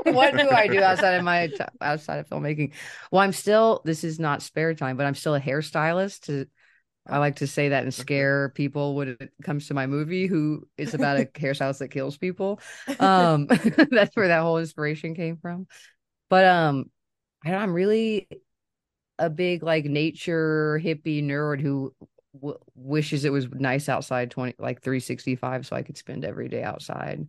what 0.03 0.35
do 0.35 0.49
I 0.49 0.67
do 0.67 0.81
outside 0.81 1.13
of 1.13 1.23
my 1.23 1.49
outside 1.79 2.19
of 2.19 2.27
filmmaking? 2.27 2.73
Well, 3.11 3.21
I'm 3.21 3.31
still. 3.31 3.81
This 3.85 4.03
is 4.03 4.19
not 4.19 4.41
spare 4.41 4.73
time, 4.73 4.97
but 4.97 5.05
I'm 5.05 5.15
still 5.15 5.35
a 5.35 5.39
hairstylist. 5.39 6.25
To 6.25 6.45
I 7.07 7.17
like 7.17 7.37
to 7.37 7.47
say 7.47 7.69
that 7.69 7.83
and 7.83 7.93
scare 7.93 8.49
people 8.49 8.95
when 8.95 9.09
it 9.09 9.31
comes 9.43 9.67
to 9.67 9.73
my 9.73 9.87
movie, 9.87 10.27
who 10.27 10.67
is 10.77 10.93
about 10.93 11.17
a 11.19 11.25
hairstylist 11.33 11.79
that 11.79 11.89
kills 11.89 12.17
people. 12.17 12.59
Um, 12.99 13.47
that's 13.91 14.15
where 14.15 14.27
that 14.27 14.41
whole 14.41 14.57
inspiration 14.57 15.15
came 15.15 15.37
from. 15.37 15.67
But 16.29 16.45
um, 16.45 16.91
I 17.45 17.51
don't, 17.51 17.61
I'm 17.61 17.73
really 17.73 18.27
a 19.17 19.29
big 19.29 19.63
like 19.63 19.85
nature 19.85 20.79
hippie 20.83 21.23
nerd 21.23 21.61
who 21.61 21.93
w- 22.33 22.59
wishes 22.75 23.25
it 23.25 23.31
was 23.31 23.49
nice 23.51 23.89
outside 23.89 24.31
20 24.31 24.55
like 24.59 24.81
365 24.81 25.65
so 25.65 25.75
I 25.75 25.83
could 25.83 25.97
spend 25.97 26.25
every 26.25 26.47
day 26.47 26.63
outside. 26.63 27.27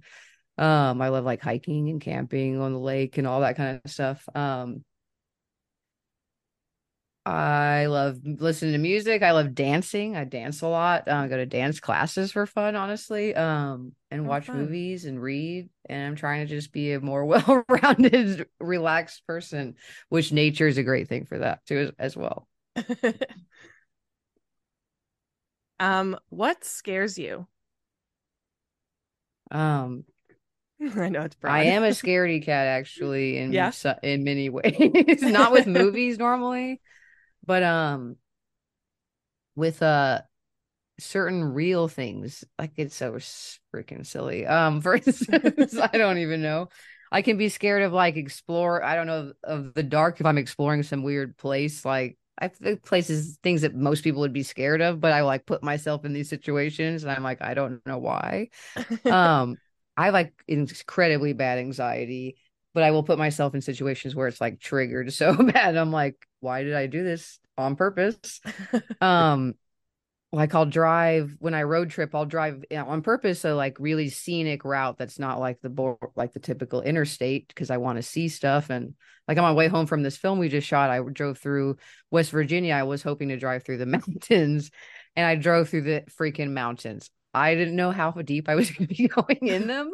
Um, 0.58 1.00
I 1.00 1.08
love 1.08 1.24
like 1.24 1.40
hiking 1.42 1.88
and 1.88 2.00
camping 2.00 2.60
on 2.60 2.72
the 2.72 2.78
lake 2.78 3.18
and 3.18 3.26
all 3.26 3.40
that 3.40 3.56
kind 3.56 3.80
of 3.84 3.90
stuff. 3.90 4.28
Um, 4.34 4.84
I 7.26 7.86
love 7.86 8.18
listening 8.24 8.72
to 8.72 8.78
music. 8.78 9.22
I 9.22 9.32
love 9.32 9.54
dancing. 9.54 10.16
I 10.16 10.24
dance 10.24 10.62
a 10.62 10.68
lot. 10.68 11.06
Uh, 11.06 11.12
I 11.16 11.28
go 11.28 11.36
to 11.36 11.46
dance 11.46 11.78
classes 11.78 12.32
for 12.32 12.46
fun, 12.46 12.76
honestly. 12.76 13.34
Um, 13.34 13.92
and 14.10 14.24
Oh, 14.24 14.28
watch 14.28 14.46
fun. 14.46 14.56
movies 14.56 15.04
and 15.04 15.20
read. 15.20 15.68
And 15.88 16.06
I'm 16.08 16.16
trying 16.16 16.46
to 16.46 16.54
just 16.54 16.72
be 16.72 16.92
a 16.92 17.00
more 17.00 17.24
well-rounded, 17.26 18.48
relaxed 18.58 19.26
person, 19.26 19.74
which 20.08 20.32
nature 20.32 20.66
is 20.66 20.78
a 20.78 20.82
great 20.82 21.08
thing 21.08 21.26
for 21.26 21.38
that 21.38 21.64
too, 21.66 21.78
as, 21.78 21.92
as 21.98 22.16
well. 22.16 22.48
um, 25.80 26.16
what 26.30 26.64
scares 26.64 27.18
you? 27.18 27.46
Um, 29.50 30.04
I 30.96 31.08
know 31.08 31.22
it's 31.22 31.34
broad. 31.36 31.52
I 31.52 31.64
am 31.64 31.82
a 31.84 31.88
scaredy 31.88 32.44
cat 32.44 32.66
actually 32.66 33.38
in 33.38 33.52
Yeah? 33.52 33.72
in 34.02 34.24
many 34.24 34.48
ways. 34.48 35.22
Not 35.22 35.52
with 35.52 35.66
movies 35.66 36.18
normally, 36.18 36.80
but 37.46 37.62
um 37.62 38.16
with 39.56 39.82
uh 39.82 40.22
certain 40.98 41.44
real 41.44 41.88
things. 41.88 42.44
Like 42.58 42.72
it's 42.76 42.96
so 42.96 43.14
freaking 43.74 44.06
silly. 44.06 44.46
Um 44.46 44.80
for 44.80 44.94
instance, 45.06 45.78
I 45.78 45.98
don't 45.98 46.18
even 46.18 46.42
know. 46.42 46.68
I 47.12 47.22
can 47.22 47.36
be 47.38 47.48
scared 47.48 47.82
of 47.82 47.92
like 47.92 48.16
explore, 48.16 48.84
I 48.84 48.94
don't 48.94 49.06
know, 49.08 49.32
of 49.44 49.74
the 49.74 49.82
dark 49.82 50.20
if 50.20 50.26
I'm 50.26 50.38
exploring 50.38 50.82
some 50.82 51.02
weird 51.02 51.36
place 51.36 51.84
like 51.84 52.16
I 52.38 52.48
think 52.48 52.82
places 52.82 53.38
things 53.42 53.62
that 53.62 53.74
most 53.74 54.02
people 54.02 54.22
would 54.22 54.32
be 54.32 54.42
scared 54.42 54.80
of, 54.80 55.00
but 55.00 55.12
I 55.12 55.22
like 55.22 55.44
put 55.44 55.62
myself 55.62 56.06
in 56.06 56.14
these 56.14 56.30
situations 56.30 57.02
and 57.02 57.12
I'm 57.12 57.22
like 57.22 57.42
I 57.42 57.54
don't 57.54 57.84
know 57.86 57.98
why 57.98 58.48
um 59.08 59.58
i 59.96 60.10
like 60.10 60.32
incredibly 60.48 61.32
bad 61.32 61.58
anxiety 61.58 62.36
but 62.74 62.82
i 62.82 62.90
will 62.90 63.02
put 63.02 63.18
myself 63.18 63.54
in 63.54 63.60
situations 63.60 64.14
where 64.14 64.28
it's 64.28 64.40
like 64.40 64.60
triggered 64.60 65.12
so 65.12 65.34
bad 65.34 65.76
i'm 65.76 65.92
like 65.92 66.26
why 66.40 66.62
did 66.62 66.74
i 66.74 66.86
do 66.86 67.04
this 67.04 67.38
on 67.56 67.76
purpose? 67.76 68.40
Um 69.00 69.54
like 70.32 70.54
i'll 70.54 70.66
drive 70.66 71.34
when 71.40 71.54
i 71.54 71.62
road 71.64 71.90
trip 71.90 72.14
i'll 72.14 72.24
drive 72.24 72.64
you 72.70 72.76
know, 72.76 72.86
on 72.86 73.02
purpose 73.02 73.44
a 73.44 73.52
like 73.52 73.76
really 73.80 74.08
scenic 74.08 74.64
route 74.64 74.96
that's 74.96 75.18
not 75.18 75.40
like 75.40 75.60
the 75.60 75.96
like 76.14 76.32
the 76.32 76.38
typical 76.38 76.82
interstate 76.82 77.48
because 77.48 77.68
i 77.68 77.76
want 77.78 77.96
to 77.96 78.02
see 78.02 78.28
stuff. 78.28 78.70
And 78.70 78.94
like 79.26 79.38
on 79.38 79.42
my 79.42 79.52
way 79.52 79.66
home 79.66 79.86
from 79.86 80.02
this 80.02 80.16
film 80.16 80.38
we 80.38 80.48
just 80.48 80.66
shot 80.66 80.90
i 80.90 81.00
drove 81.00 81.38
through 81.38 81.76
west 82.10 82.30
virginia. 82.30 82.74
I 82.74 82.84
was 82.84 83.02
hoping 83.02 83.28
to 83.30 83.36
drive 83.36 83.64
through 83.64 83.78
the 83.78 83.86
mountains 83.98 84.70
and 85.16 85.26
i 85.26 85.34
drove 85.34 85.68
through 85.68 85.82
the 85.82 86.04
freaking 86.18 86.52
mountains. 86.52 87.10
I 87.32 87.54
didn't 87.54 87.76
know 87.76 87.90
how 87.90 88.10
deep 88.10 88.48
I 88.48 88.54
was 88.54 88.70
going 88.70 88.88
to 88.88 88.94
be 88.94 89.08
going 89.08 89.46
in 89.46 89.66
them. 89.66 89.92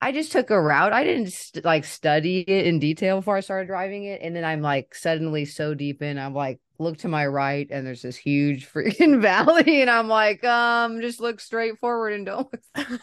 I 0.00 0.12
just 0.12 0.32
took 0.32 0.50
a 0.50 0.60
route. 0.60 0.92
I 0.92 1.04
didn't 1.04 1.32
st- 1.32 1.64
like 1.64 1.84
study 1.84 2.40
it 2.40 2.66
in 2.66 2.78
detail 2.78 3.18
before 3.18 3.36
I 3.36 3.40
started 3.40 3.68
driving 3.68 4.04
it. 4.04 4.20
And 4.22 4.36
then 4.36 4.44
I'm 4.44 4.60
like 4.60 4.94
suddenly 4.94 5.44
so 5.44 5.74
deep 5.74 6.02
in, 6.02 6.18
I'm 6.18 6.34
like, 6.34 6.60
look 6.78 6.98
to 6.98 7.08
my 7.08 7.26
right 7.26 7.66
and 7.70 7.86
there's 7.86 8.02
this 8.02 8.16
huge 8.16 8.68
freaking 8.72 9.20
valley. 9.22 9.80
And 9.80 9.90
I'm 9.90 10.08
like, 10.08 10.44
um, 10.44 11.00
just 11.00 11.20
look 11.20 11.40
straight 11.40 11.78
forward 11.78 12.12
and 12.12 12.26
don't 12.26 12.48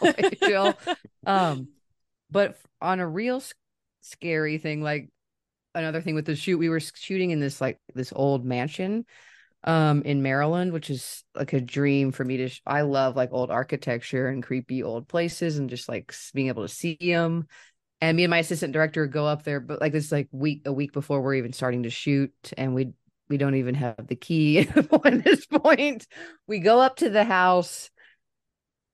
look 0.00 0.34
chill. 0.44 0.74
Um, 1.26 1.68
but 2.30 2.58
on 2.80 3.00
a 3.00 3.08
real 3.08 3.42
scary 4.00 4.58
thing, 4.58 4.82
like 4.82 5.10
another 5.74 6.00
thing 6.00 6.14
with 6.14 6.26
the 6.26 6.36
shoot, 6.36 6.58
we 6.58 6.68
were 6.68 6.80
shooting 6.80 7.30
in 7.30 7.40
this 7.40 7.60
like 7.60 7.78
this 7.94 8.12
old 8.14 8.44
mansion 8.44 9.04
um 9.64 10.02
in 10.02 10.22
Maryland, 10.22 10.72
which 10.72 10.90
is 10.90 11.24
like 11.34 11.52
a 11.52 11.60
dream 11.60 12.12
for 12.12 12.24
me 12.24 12.38
to 12.38 12.48
sh- 12.48 12.62
I 12.66 12.82
love 12.82 13.16
like 13.16 13.32
old 13.32 13.50
architecture 13.50 14.28
and 14.28 14.42
creepy 14.42 14.82
old 14.82 15.08
places 15.08 15.58
and 15.58 15.70
just 15.70 15.88
like 15.88 16.14
being 16.34 16.48
able 16.48 16.62
to 16.62 16.72
see 16.74 16.96
them. 17.00 17.46
And 18.00 18.16
me 18.16 18.24
and 18.24 18.30
my 18.30 18.38
assistant 18.38 18.72
director 18.72 19.06
go 19.06 19.26
up 19.26 19.44
there, 19.44 19.60
but 19.60 19.80
like 19.80 19.92
this 19.92 20.10
like 20.10 20.28
week 20.32 20.62
a 20.66 20.72
week 20.72 20.92
before 20.92 21.22
we're 21.22 21.34
even 21.34 21.52
starting 21.52 21.84
to 21.84 21.90
shoot, 21.90 22.32
and 22.56 22.74
we 22.74 22.92
we 23.28 23.36
don't 23.36 23.54
even 23.54 23.74
have 23.76 24.06
the 24.08 24.16
key 24.16 24.58
at 24.68 25.24
this 25.24 25.46
point. 25.46 26.06
We 26.46 26.58
go 26.58 26.80
up 26.80 26.96
to 26.96 27.10
the 27.10 27.24
house 27.24 27.90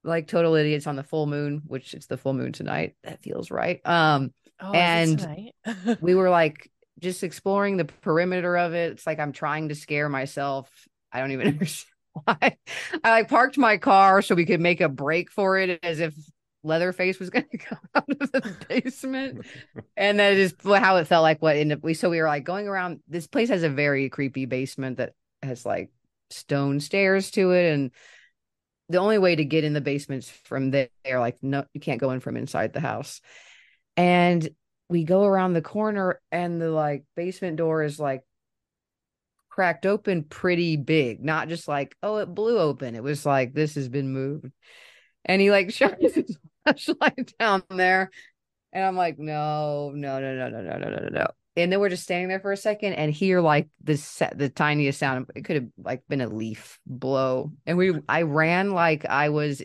like 0.04 0.28
total 0.28 0.54
idiots 0.54 0.86
on 0.86 0.96
the 0.96 1.02
full 1.02 1.26
moon, 1.26 1.62
which 1.66 1.94
it's 1.94 2.06
the 2.06 2.16
full 2.16 2.34
moon 2.34 2.52
tonight. 2.52 2.94
That 3.04 3.22
feels 3.22 3.50
right. 3.50 3.80
Um, 3.86 4.32
oh, 4.60 4.72
and 4.72 5.26
we 6.00 6.14
were 6.14 6.30
like 6.30 6.70
just 6.98 7.22
exploring 7.22 7.76
the 7.76 7.84
perimeter 7.84 8.56
of 8.56 8.74
it. 8.74 8.92
It's 8.92 9.06
like 9.06 9.18
I'm 9.18 9.32
trying 9.32 9.68
to 9.68 9.74
scare 9.74 10.08
myself. 10.08 10.70
I 11.12 11.20
don't 11.20 11.32
even 11.32 11.46
mm. 11.46 11.52
understand 11.52 11.94
why. 12.12 12.56
I 13.04 13.10
like 13.10 13.28
parked 13.28 13.58
my 13.58 13.76
car 13.76 14.22
so 14.22 14.34
we 14.34 14.46
could 14.46 14.60
make 14.60 14.80
a 14.80 14.88
break 14.88 15.30
for 15.30 15.58
it 15.58 15.80
as 15.82 16.00
if 16.00 16.14
Leatherface 16.64 17.18
was 17.18 17.30
going 17.30 17.46
to 17.50 17.58
come 17.58 17.78
out 17.94 18.10
of 18.20 18.32
the 18.32 18.56
basement. 18.68 19.46
and 19.96 20.18
that 20.18 20.34
is 20.34 20.54
how 20.64 20.96
it 20.96 21.06
felt 21.06 21.22
like 21.22 21.40
what 21.42 21.56
ended 21.56 21.78
up 21.78 21.84
we 21.84 21.94
so 21.94 22.10
we 22.10 22.20
were 22.20 22.26
like 22.26 22.44
going 22.44 22.68
around 22.68 23.00
this 23.08 23.26
place 23.26 23.48
has 23.48 23.62
a 23.62 23.68
very 23.68 24.08
creepy 24.08 24.46
basement 24.46 24.98
that 24.98 25.12
has 25.42 25.64
like 25.64 25.90
stone 26.30 26.80
stairs 26.80 27.30
to 27.30 27.52
it 27.52 27.72
and 27.72 27.90
the 28.90 28.98
only 28.98 29.18
way 29.18 29.36
to 29.36 29.44
get 29.44 29.64
in 29.64 29.72
the 29.72 29.80
basements 29.80 30.28
from 30.28 30.70
there 30.70 30.88
like 31.14 31.38
no 31.42 31.64
you 31.72 31.80
can't 31.80 32.00
go 32.00 32.10
in 32.10 32.20
from 32.20 32.36
inside 32.36 32.72
the 32.72 32.80
house 32.80 33.20
and 33.96 34.48
we 34.88 35.04
go 35.04 35.24
around 35.24 35.52
the 35.52 35.62
corner 35.62 36.20
and 36.32 36.60
the 36.60 36.70
like 36.70 37.04
basement 37.14 37.56
door 37.56 37.82
is 37.82 37.98
like 37.98 38.22
cracked 39.48 39.86
open 39.86 40.24
pretty 40.24 40.76
big, 40.76 41.22
not 41.22 41.48
just 41.48 41.66
like, 41.66 41.96
oh, 42.02 42.18
it 42.18 42.26
blew 42.26 42.58
open. 42.58 42.94
It 42.94 43.02
was 43.02 43.26
like, 43.26 43.52
this 43.52 43.74
has 43.74 43.88
been 43.88 44.12
moved. 44.12 44.52
And 45.24 45.42
he 45.42 45.50
like 45.50 45.72
shines 45.74 46.14
his 46.14 46.38
flashlight 46.64 47.34
down 47.38 47.62
there. 47.68 48.10
And 48.72 48.84
I'm 48.84 48.96
like, 48.96 49.18
no, 49.18 49.90
no, 49.94 50.20
no, 50.20 50.34
no, 50.36 50.48
no, 50.48 50.60
no, 50.60 50.78
no, 50.78 50.88
no, 50.88 51.08
no. 51.10 51.26
And 51.56 51.72
then 51.72 51.80
we're 51.80 51.88
just 51.88 52.04
standing 52.04 52.28
there 52.28 52.38
for 52.38 52.52
a 52.52 52.56
second 52.56 52.92
and 52.92 53.12
hear 53.12 53.40
like 53.40 53.68
this 53.82 54.22
the 54.36 54.48
tiniest 54.48 55.00
sound. 55.00 55.26
It 55.34 55.44
could 55.44 55.56
have 55.56 55.68
like 55.76 56.02
been 56.08 56.20
a 56.20 56.28
leaf 56.28 56.78
blow. 56.86 57.50
And 57.66 57.76
we 57.76 58.00
I 58.08 58.22
ran 58.22 58.70
like 58.70 59.04
I 59.06 59.30
was 59.30 59.60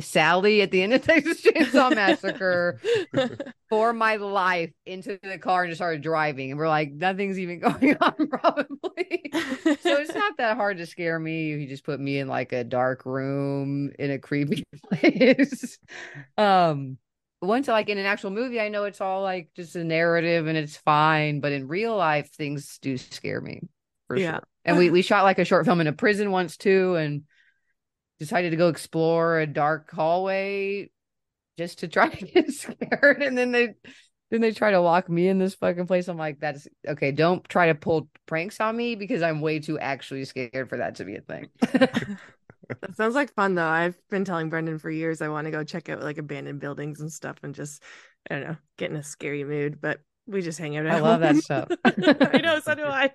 Sally 0.00 0.62
at 0.62 0.70
the 0.70 0.82
end 0.82 0.92
of 0.92 1.02
Texas 1.04 1.42
Chainsaw 1.42 1.94
Massacre 1.94 2.80
for 3.68 3.92
my 3.92 4.16
life 4.16 4.70
into 4.86 5.18
the 5.22 5.38
car 5.38 5.62
and 5.62 5.70
just 5.70 5.78
started 5.78 6.02
driving. 6.02 6.50
And 6.50 6.58
we're 6.58 6.68
like, 6.68 6.92
nothing's 6.92 7.38
even 7.38 7.60
going 7.60 7.96
on, 8.00 8.28
probably. 8.28 9.30
so 9.80 9.96
it's 9.96 10.14
not 10.14 10.36
that 10.38 10.56
hard 10.56 10.78
to 10.78 10.86
scare 10.86 11.18
me. 11.18 11.48
You 11.48 11.68
just 11.68 11.84
put 11.84 12.00
me 12.00 12.18
in 12.18 12.28
like 12.28 12.52
a 12.52 12.64
dark 12.64 13.06
room 13.06 13.92
in 13.98 14.10
a 14.10 14.18
creepy 14.18 14.64
place. 14.90 15.78
um, 16.36 16.98
once 17.42 17.68
like 17.68 17.88
in 17.88 17.98
an 17.98 18.06
actual 18.06 18.30
movie, 18.30 18.60
I 18.60 18.68
know 18.68 18.84
it's 18.84 19.00
all 19.00 19.22
like 19.22 19.50
just 19.56 19.76
a 19.76 19.84
narrative 19.84 20.46
and 20.46 20.58
it's 20.58 20.76
fine. 20.76 21.40
But 21.40 21.52
in 21.52 21.68
real 21.68 21.96
life, 21.96 22.30
things 22.30 22.78
do 22.82 22.98
scare 22.98 23.40
me 23.40 23.62
for 24.06 24.16
yeah. 24.16 24.32
sure. 24.32 24.42
And 24.64 24.76
we 24.76 24.90
we 24.90 25.02
shot 25.02 25.24
like 25.24 25.38
a 25.38 25.44
short 25.44 25.64
film 25.64 25.80
in 25.80 25.86
a 25.86 25.92
prison 25.92 26.30
once 26.30 26.56
too, 26.56 26.96
and 26.96 27.22
decided 28.20 28.50
to 28.50 28.56
go 28.56 28.68
explore 28.68 29.40
a 29.40 29.46
dark 29.46 29.90
hallway 29.90 30.90
just 31.58 31.80
to 31.80 31.88
try 31.88 32.08
to 32.14 32.24
get 32.24 32.52
scared. 32.52 33.22
And 33.22 33.36
then 33.36 33.50
they 33.50 33.74
then 34.30 34.40
they 34.40 34.52
try 34.52 34.70
to 34.70 34.80
lock 34.80 35.08
me 35.08 35.26
in 35.26 35.38
this 35.38 35.56
fucking 35.56 35.88
place. 35.88 36.06
I'm 36.06 36.16
like 36.16 36.38
that's 36.38 36.68
okay 36.86 37.10
don't 37.10 37.42
try 37.48 37.66
to 37.66 37.74
pull 37.74 38.08
pranks 38.26 38.60
on 38.60 38.76
me 38.76 38.94
because 38.94 39.22
i'm 39.22 39.40
way 39.40 39.58
too 39.58 39.76
actually 39.78 40.24
scared 40.24 40.68
for 40.68 40.76
that 40.76 40.96
to 40.96 41.04
be 41.04 41.16
a 41.16 41.20
thing. 41.22 41.48
That 42.82 42.94
sounds 42.94 43.16
like 43.16 43.34
fun 43.34 43.56
though. 43.56 43.66
I've 43.66 43.98
been 44.10 44.24
telling 44.24 44.48
brendan 44.48 44.78
for 44.78 44.90
years 44.92 45.20
i 45.20 45.28
want 45.28 45.46
to 45.46 45.50
go 45.50 45.64
check 45.64 45.88
out 45.88 46.02
like 46.02 46.18
abandoned 46.18 46.60
buildings 46.60 47.00
and 47.00 47.12
stuff 47.12 47.36
and 47.42 47.52
just 47.52 47.82
i 48.30 48.34
don't 48.34 48.44
know 48.44 48.56
get 48.76 48.92
in 48.92 48.96
a 48.96 49.02
scary 49.02 49.42
mood 49.42 49.80
but 49.80 49.98
we 50.28 50.40
just 50.40 50.60
hang 50.60 50.76
out 50.76 50.86
i 50.86 51.00
love 51.00 51.18
that 51.18 51.34
stuff. 51.36 51.68
I 51.84 52.40
know 52.40 52.60
so 52.60 52.76
do 52.76 52.84
i 52.84 53.10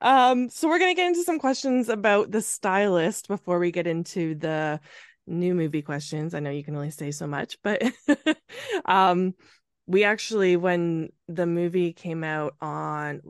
um, 0.00 0.48
so 0.48 0.68
we're 0.68 0.78
gonna 0.78 0.94
get 0.94 1.08
into 1.08 1.22
some 1.22 1.38
questions 1.38 1.88
about 1.88 2.30
the 2.30 2.42
stylist 2.42 3.28
before 3.28 3.58
we 3.58 3.70
get 3.70 3.86
into 3.86 4.34
the 4.34 4.80
new 5.26 5.54
movie 5.54 5.82
questions. 5.82 6.34
I 6.34 6.40
know 6.40 6.50
you 6.50 6.64
can 6.64 6.76
only 6.76 6.90
say 6.90 7.10
so 7.10 7.26
much, 7.26 7.58
but 7.62 7.82
um, 8.84 9.34
we 9.86 10.04
actually 10.04 10.56
when 10.56 11.10
the 11.28 11.46
movie 11.46 11.92
came 11.92 12.24
out 12.24 12.54
on 12.60 13.22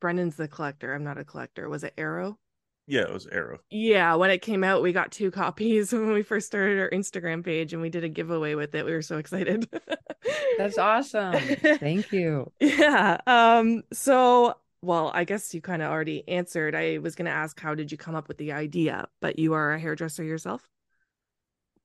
Brendan's 0.00 0.36
the 0.36 0.48
collector. 0.48 0.94
I'm 0.94 1.04
not 1.04 1.18
a 1.18 1.24
collector. 1.24 1.68
Was 1.68 1.84
it 1.84 1.94
Arrow? 1.96 2.38
Yeah, 2.86 3.02
it 3.02 3.12
was 3.12 3.26
Arrow. 3.28 3.58
Yeah, 3.70 4.14
when 4.16 4.30
it 4.30 4.42
came 4.42 4.64
out, 4.64 4.82
we 4.82 4.92
got 4.92 5.12
two 5.12 5.30
copies 5.30 5.92
when 5.92 6.12
we 6.12 6.22
first 6.22 6.46
started 6.46 6.80
our 6.80 6.90
Instagram 6.90 7.44
page 7.44 7.72
and 7.72 7.80
we 7.80 7.90
did 7.90 8.04
a 8.04 8.08
giveaway 8.08 8.54
with 8.54 8.74
it. 8.74 8.84
We 8.84 8.92
were 8.92 9.02
so 9.02 9.18
excited. 9.18 9.68
That's 10.58 10.78
awesome. 10.78 11.34
Thank 11.78 12.12
you. 12.12 12.50
Yeah. 12.58 13.18
Um 13.26 13.82
so 13.92 14.54
well, 14.82 15.10
I 15.14 15.24
guess 15.24 15.54
you 15.54 15.60
kind 15.60 15.82
of 15.82 15.90
already 15.90 16.26
answered. 16.28 16.74
I 16.74 16.98
was 16.98 17.14
going 17.14 17.26
to 17.26 17.32
ask, 17.32 17.58
how 17.60 17.74
did 17.74 17.92
you 17.92 17.98
come 17.98 18.14
up 18.14 18.28
with 18.28 18.38
the 18.38 18.52
idea? 18.52 19.08
But 19.20 19.38
you 19.38 19.52
are 19.52 19.74
a 19.74 19.78
hairdresser 19.80 20.24
yourself? 20.24 20.66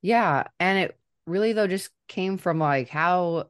Yeah. 0.02 0.46
And 0.60 0.80
it 0.80 0.98
really, 1.28 1.54
though, 1.54 1.68
just 1.68 1.90
came 2.08 2.38
from 2.38 2.60
like 2.60 2.90
how 2.90 3.50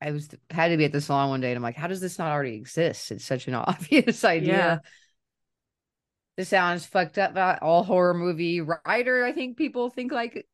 I 0.00 0.10
was 0.10 0.28
had 0.50 0.68
to 0.68 0.76
be 0.76 0.84
at 0.84 0.92
the 0.92 1.00
salon 1.00 1.30
one 1.30 1.40
day 1.40 1.50
and 1.50 1.56
I'm 1.56 1.62
like, 1.62 1.76
how 1.76 1.86
does 1.86 2.00
this 2.00 2.18
not 2.18 2.32
already 2.32 2.54
exist? 2.54 3.12
It's 3.12 3.24
such 3.24 3.46
an 3.46 3.54
obvious 3.54 4.24
idea. 4.24 4.52
Yeah. 4.52 4.78
This 6.36 6.48
sounds 6.50 6.84
fucked 6.84 7.16
up. 7.16 7.30
About 7.30 7.62
all 7.62 7.82
horror 7.82 8.12
movie 8.12 8.60
writer, 8.60 9.24
I 9.24 9.32
think 9.32 9.56
people 9.56 9.88
think 9.88 10.12
like 10.12 10.46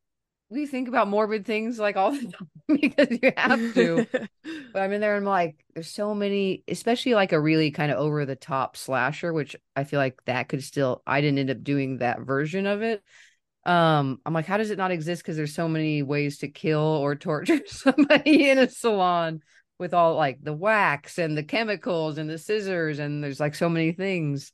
we 0.53 0.67
think 0.67 0.89
about 0.89 1.09
morbid 1.09 1.47
things 1.47 1.79
like 1.79 1.97
all 1.97 2.13
the 2.13 2.19
time 2.69 2.81
because 2.81 3.19
you 3.23 3.33
have 3.37 3.75
to. 3.75 4.07
but 4.73 4.83
I'm 4.83 4.93
in 4.93 5.01
there 5.01 5.17
and 5.17 5.27
I'm 5.27 5.31
like, 5.31 5.65
there's 5.75 5.91
so 5.91 6.15
many, 6.15 6.63
especially 6.69 7.15
like 7.15 7.33
a 7.33 7.41
really 7.41 7.71
kind 7.71 7.91
of 7.91 7.99
over 7.99 8.25
the 8.25 8.37
top 8.37 8.77
slasher, 8.77 9.33
which 9.33 9.57
I 9.75 9.85
feel 9.85 9.99
like 9.99 10.23
that 10.27 10.49
could 10.49 10.63
still, 10.63 11.03
I 11.07 11.21
didn't 11.21 11.39
end 11.39 11.51
up 11.51 11.63
doing 11.63 11.99
that 11.99 12.21
version 12.21 12.67
of 12.67 12.83
it. 12.83 13.03
Um, 13.65 14.21
I'm 14.27 14.35
like, 14.35 14.47
how 14.47 14.57
does 14.57 14.71
it 14.71 14.79
not 14.79 14.91
exist? 14.91 15.23
Because 15.23 15.37
there's 15.37 15.55
so 15.55 15.69
many 15.69 16.03
ways 16.03 16.39
to 16.39 16.49
kill 16.49 16.81
or 16.81 17.15
torture 17.15 17.61
somebody 17.67 18.51
in 18.51 18.59
a 18.59 18.69
salon 18.69 19.41
with 19.79 19.95
all 19.95 20.17
like 20.17 20.39
the 20.43 20.53
wax 20.53 21.19
and 21.19 21.37
the 21.37 21.43
chemicals 21.43 22.19
and 22.19 22.29
the 22.29 22.39
scissors, 22.39 22.99
and 22.99 23.23
there's 23.23 23.41
like 23.41 23.55
so 23.55 23.69
many 23.69 23.93
things. 23.93 24.53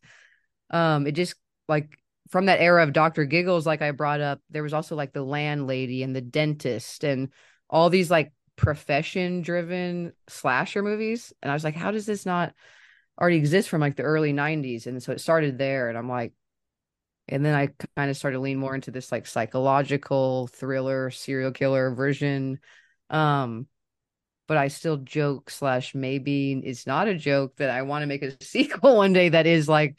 Um, 0.71 1.07
it 1.07 1.13
just 1.13 1.35
like 1.69 1.99
from 2.29 2.47
that 2.47 2.61
era 2.61 2.83
of 2.83 2.93
Dr. 2.93 3.25
Giggles, 3.25 3.67
like 3.67 3.83
I 3.83 3.91
brought 3.91 4.21
up, 4.21 4.41
there 4.51 4.63
was 4.63 4.75
also 4.75 4.95
like 4.95 5.13
the 5.13 5.23
landlady 5.23 6.03
and 6.03 6.15
the 6.15 6.21
dentist 6.21 7.05
and 7.05 7.31
all 7.71 7.91
these 7.91 8.11
like 8.11 8.33
profession 8.57 9.43
driven 9.43 10.13
slasher 10.29 10.83
movies. 10.83 11.33
And 11.43 11.51
I 11.51 11.55
was 11.55 11.65
like, 11.65 11.77
how 11.77 11.91
does 11.91 12.07
this 12.07 12.27
not 12.27 12.55
already 13.21 13.37
exist 13.37 13.69
from 13.69 13.81
like 13.81 13.97
the 13.97 14.03
early 14.03 14.33
90s? 14.33 14.87
And 14.87 15.03
so 15.03 15.13
it 15.13 15.21
started 15.21 15.59
there. 15.59 15.89
And 15.89 15.97
I'm 15.97 16.09
like, 16.09 16.33
and 17.29 17.45
then 17.45 17.55
I 17.55 17.69
kind 17.97 18.11
of 18.11 18.17
started 18.17 18.37
to 18.37 18.43
lean 18.43 18.59
more 18.59 18.75
into 18.75 18.91
this 18.91 19.13
like 19.13 19.27
psychological 19.27 20.47
thriller, 20.49 21.11
serial 21.11 21.53
killer 21.53 21.91
version. 21.95 22.59
Um, 23.11 23.67
but 24.47 24.57
I 24.57 24.69
still 24.69 24.97
joke 24.97 25.51
slash 25.51 25.95
maybe 25.95 26.53
it's 26.65 26.87
not 26.87 27.07
a 27.07 27.15
joke 27.15 27.57
that 27.57 27.71
I 27.71 27.83
want 27.83 28.03
to 28.03 28.07
make 28.07 28.23
a 28.23 28.33
sequel 28.45 28.97
one 28.97 29.13
day 29.13 29.31
that 29.31 29.47
is 29.47 29.69
like 29.69 29.97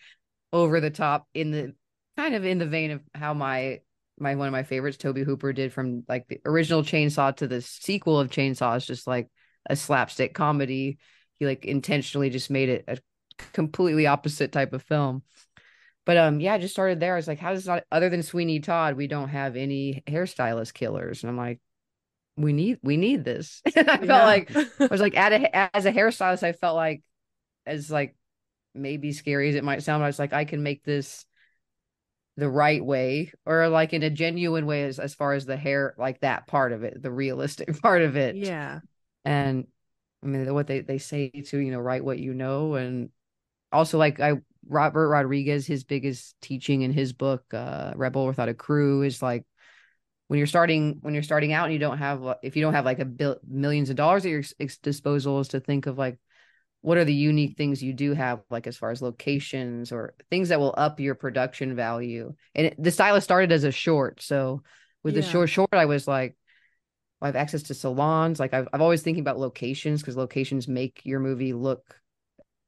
over 0.51 0.79
the 0.79 0.89
top 0.89 1.27
in 1.33 1.51
the 1.51 1.75
kind 2.19 2.35
of 2.35 2.43
in 2.43 2.57
the 2.57 2.65
vein 2.65 2.91
of 2.91 3.01
how 3.15 3.33
my 3.33 3.79
my 4.19 4.35
one 4.35 4.47
of 4.47 4.51
my 4.51 4.63
favorites 4.63 4.97
Tobe 4.97 5.19
Hooper 5.19 5.53
did 5.53 5.71
from 5.71 6.03
like 6.09 6.27
the 6.27 6.41
original 6.45 6.83
Chainsaw 6.83 7.33
to 7.37 7.47
the 7.47 7.61
sequel 7.61 8.19
of 8.19 8.29
Chainsaw 8.29 8.75
is 8.75 8.85
just 8.85 9.07
like 9.07 9.29
a 9.69 9.75
slapstick 9.77 10.33
comedy. 10.33 10.97
He 11.39 11.45
like 11.45 11.63
intentionally 11.63 12.29
just 12.29 12.49
made 12.49 12.67
it 12.67 12.83
a 12.89 12.97
completely 13.53 14.05
opposite 14.05 14.51
type 14.51 14.73
of 14.73 14.83
film. 14.83 15.23
But 16.05 16.17
um 16.17 16.41
yeah, 16.41 16.55
I 16.55 16.57
just 16.57 16.73
started 16.73 16.99
there. 16.99 17.13
I 17.13 17.15
was 17.15 17.27
like, 17.29 17.39
how 17.39 17.53
does 17.53 17.65
not 17.65 17.83
other 17.89 18.09
than 18.09 18.21
Sweeney 18.21 18.59
Todd, 18.59 18.97
we 18.97 19.07
don't 19.07 19.29
have 19.29 19.55
any 19.55 20.03
hairstylist 20.05 20.73
killers. 20.73 21.23
And 21.23 21.29
I'm 21.29 21.37
like, 21.37 21.61
we 22.35 22.51
need 22.51 22.79
we 22.83 22.97
need 22.97 23.23
this. 23.23 23.61
I 23.67 23.71
felt 23.71 24.07
like 24.07 24.53
I 24.53 24.87
was 24.91 24.99
like 24.99 25.15
at 25.15 25.31
a, 25.31 25.75
as 25.77 25.85
a 25.85 25.93
hairstylist, 25.93 26.43
I 26.43 26.51
felt 26.51 26.75
like 26.75 27.01
as 27.65 27.89
like 27.89 28.17
maybe 28.75 29.13
scary 29.13 29.47
as 29.47 29.55
it 29.55 29.63
might 29.63 29.83
sound, 29.83 30.03
I 30.03 30.07
was 30.07 30.19
like, 30.19 30.33
I 30.33 30.43
can 30.43 30.63
make 30.63 30.83
this 30.83 31.25
the 32.39 32.49
right 32.49 32.83
way 32.83 33.31
or 33.45 33.67
like 33.69 33.93
in 33.93 34.03
a 34.03 34.09
genuine 34.09 34.65
way 34.65 34.83
as 34.83 34.99
as 34.99 35.13
far 35.13 35.33
as 35.33 35.45
the 35.45 35.57
hair 35.57 35.93
like 35.97 36.19
that 36.21 36.47
part 36.47 36.71
of 36.71 36.83
it 36.83 37.01
the 37.01 37.11
realistic 37.11 37.79
part 37.81 38.01
of 38.01 38.15
it 38.15 38.35
Yeah. 38.35 38.79
and 39.25 39.67
i 40.23 40.27
mean 40.27 40.53
what 40.53 40.67
they 40.67 40.81
they 40.81 40.97
say 40.97 41.29
to 41.29 41.57
you 41.57 41.71
know 41.71 41.79
write 41.79 42.03
what 42.03 42.19
you 42.19 42.33
know 42.33 42.75
and 42.75 43.09
also 43.71 43.97
like 43.97 44.19
i 44.19 44.33
robert 44.67 45.09
rodriguez 45.09 45.65
his 45.67 45.83
biggest 45.83 46.35
teaching 46.41 46.81
in 46.81 46.91
his 46.91 47.13
book 47.13 47.43
uh 47.53 47.93
rebel 47.95 48.25
without 48.25 48.49
a 48.49 48.53
crew 48.53 49.03
is 49.03 49.21
like 49.21 49.45
when 50.27 50.37
you're 50.37 50.47
starting 50.47 50.97
when 51.01 51.13
you're 51.13 51.23
starting 51.23 51.53
out 51.53 51.65
and 51.65 51.73
you 51.73 51.79
don't 51.79 51.97
have 51.97 52.23
if 52.43 52.55
you 52.55 52.61
don't 52.61 52.73
have 52.73 52.85
like 52.85 52.99
a 52.99 53.05
bill, 53.05 53.37
millions 53.47 53.89
of 53.89 53.95
dollars 53.95 54.25
at 54.25 54.31
your 54.31 54.43
disposal 54.83 55.39
is 55.39 55.49
to 55.49 55.59
think 55.59 55.87
of 55.87 55.97
like 55.97 56.17
what 56.81 56.97
are 56.97 57.05
the 57.05 57.13
unique 57.13 57.57
things 57.57 57.83
you 57.83 57.93
do 57.93 58.13
have 58.13 58.41
like 58.49 58.65
as 58.67 58.77
far 58.77 58.91
as 58.91 59.01
locations 59.01 59.91
or 59.91 60.13
things 60.29 60.49
that 60.49 60.59
will 60.59 60.73
up 60.77 60.99
your 60.99 61.15
production 61.15 61.75
value? 61.75 62.33
And 62.55 62.67
it, 62.67 62.75
the 62.81 62.91
stylist 62.91 63.25
started 63.25 63.51
as 63.51 63.63
a 63.63 63.71
short 63.71 64.21
so 64.21 64.63
with 65.03 65.15
the 65.15 65.21
short 65.21 65.49
short 65.49 65.69
i 65.73 65.85
was 65.85 66.07
like 66.07 66.35
I 67.21 67.27
have 67.27 67.35
access 67.35 67.63
to 67.63 67.73
salons 67.73 68.39
like 68.39 68.53
i've, 68.53 68.67
I've 68.71 68.81
always 68.81 69.01
thinking 69.01 69.21
about 69.21 69.39
locations 69.39 70.01
because 70.01 70.17
locations 70.17 70.67
make 70.67 71.01
your 71.03 71.19
movie 71.19 71.53
look 71.53 71.99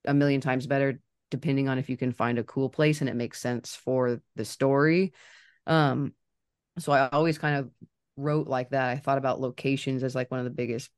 a 0.05 0.13
million 0.13 0.41
times 0.41 0.67
better 0.67 0.99
depending 1.29 1.69
on 1.69 1.77
if 1.77 1.89
you 1.89 1.97
can 1.97 2.11
find 2.11 2.37
a 2.37 2.43
cool 2.43 2.69
place 2.69 3.01
and 3.01 3.09
it 3.09 3.15
makes 3.15 3.39
sense 3.39 3.75
for 3.75 4.21
the 4.35 4.45
story. 4.45 5.13
Um 5.65 6.13
so 6.77 6.91
i 6.91 7.07
always 7.09 7.37
kind 7.37 7.57
of 7.57 7.69
wrote 8.17 8.47
like 8.47 8.69
that. 8.71 8.89
I 8.89 8.97
thought 8.97 9.17
about 9.17 9.41
locations 9.41 10.03
as 10.03 10.13
like 10.13 10.29
one 10.29 10.39
of 10.39 10.43
the 10.43 10.51
biggest 10.51 10.89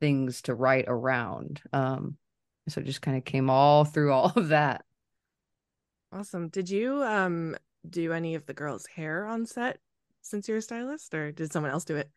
things 0.00 0.42
to 0.42 0.54
write 0.54 0.86
around. 0.88 1.62
Um 1.72 2.16
so 2.68 2.80
it 2.80 2.86
just 2.86 3.02
kind 3.02 3.16
of 3.16 3.24
came 3.24 3.50
all 3.50 3.84
through 3.84 4.12
all 4.12 4.32
of 4.36 4.48
that 4.48 4.84
Awesome. 6.12 6.48
Did 6.48 6.70
you 6.70 7.02
um 7.02 7.56
do 7.88 8.12
any 8.12 8.34
of 8.34 8.46
the 8.46 8.54
girls' 8.54 8.86
hair 8.86 9.26
on 9.26 9.46
set 9.46 9.78
since 10.22 10.48
you're 10.48 10.58
a 10.58 10.62
stylist, 10.62 11.14
or 11.14 11.32
did 11.32 11.52
someone 11.52 11.72
else 11.72 11.84
do 11.84 11.96
it? 11.96 12.10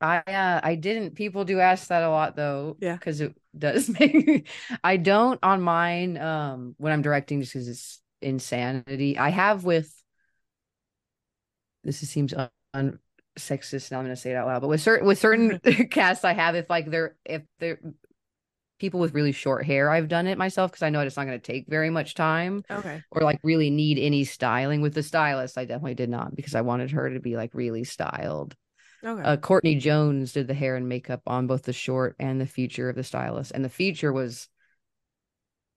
I 0.00 0.18
uh, 0.18 0.60
I 0.62 0.74
didn't. 0.74 1.14
People 1.14 1.44
do 1.44 1.60
ask 1.60 1.88
that 1.88 2.02
a 2.02 2.10
lot 2.10 2.36
though. 2.36 2.76
Yeah. 2.80 2.94
because 2.94 3.20
it 3.20 3.34
does 3.56 3.88
make. 4.00 4.48
I 4.82 4.96
don't 4.96 5.38
on 5.42 5.60
mine. 5.60 6.16
Um, 6.18 6.74
when 6.78 6.92
I'm 6.92 7.02
directing, 7.02 7.40
just 7.40 7.52
because 7.52 7.68
it's 7.68 8.00
insanity. 8.20 9.18
I 9.18 9.30
have 9.30 9.64
with. 9.64 9.92
This 11.84 11.98
seems 11.98 12.34
un, 12.34 12.50
un 12.74 12.98
sexist. 13.38 13.90
Now 13.90 13.98
I'm 13.98 14.04
going 14.04 14.14
to 14.14 14.20
say 14.20 14.32
it 14.32 14.36
out 14.36 14.46
loud, 14.46 14.60
but 14.60 14.68
with 14.68 14.80
certain 14.80 15.06
with 15.06 15.18
certain 15.18 15.58
casts, 15.90 16.24
I 16.24 16.32
have 16.32 16.54
if 16.54 16.70
like 16.70 16.90
they're 16.90 17.16
if 17.24 17.42
they're 17.58 17.78
people 18.78 19.00
with 19.00 19.14
really 19.14 19.32
short 19.32 19.64
hair, 19.64 19.90
I've 19.90 20.08
done 20.08 20.26
it 20.26 20.38
myself 20.38 20.70
because 20.70 20.82
I 20.82 20.90
know 20.90 21.00
it's 21.00 21.16
not 21.16 21.26
going 21.26 21.40
to 21.40 21.52
take 21.52 21.66
very 21.68 21.90
much 21.90 22.14
time 22.14 22.64
Okay. 22.70 23.02
or 23.10 23.22
like 23.22 23.40
really 23.42 23.70
need 23.70 23.98
any 23.98 24.24
styling 24.24 24.80
with 24.80 24.94
the 24.94 25.02
stylist. 25.02 25.58
I 25.58 25.64
definitely 25.64 25.94
did 25.94 26.10
not 26.10 26.34
because 26.34 26.54
I 26.54 26.60
wanted 26.60 26.90
her 26.92 27.10
to 27.10 27.20
be 27.20 27.36
like 27.36 27.54
really 27.54 27.84
styled 27.84 28.54
Okay. 29.04 29.22
uh, 29.22 29.36
Courtney 29.36 29.76
Jones 29.76 30.32
did 30.32 30.46
the 30.48 30.54
hair 30.54 30.76
and 30.76 30.88
makeup 30.88 31.22
on 31.26 31.46
both 31.46 31.62
the 31.62 31.72
short 31.72 32.16
and 32.18 32.40
the 32.40 32.46
feature 32.46 32.88
of 32.88 32.96
the 32.96 33.04
stylist. 33.04 33.52
And 33.52 33.64
the 33.64 33.68
feature 33.68 34.12
was, 34.12 34.48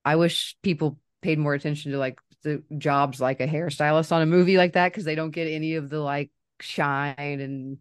I 0.04 0.16
wish 0.16 0.56
people 0.62 1.00
paid 1.22 1.38
more 1.40 1.54
attention 1.54 1.92
to 1.92 1.98
like 1.98 2.20
the 2.44 2.64
jobs 2.78 3.22
like 3.22 3.40
a 3.40 3.48
hairstylist 3.48 4.12
on 4.12 4.22
a 4.22 4.26
movie 4.26 4.58
like 4.58 4.74
that 4.74 4.92
because 4.92 5.06
they 5.06 5.16
don't 5.16 5.32
get 5.32 5.48
any 5.48 5.76
of 5.76 5.90
the 5.90 6.00
like 6.00 6.32
shine 6.60 7.16
and 7.18 7.78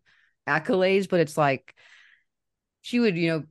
accolades. 0.47 1.09
But 1.09 1.21
it's 1.21 1.39
like 1.39 1.75
she 2.83 3.01
would, 3.01 3.17
you 3.17 3.29
know, 3.31 3.45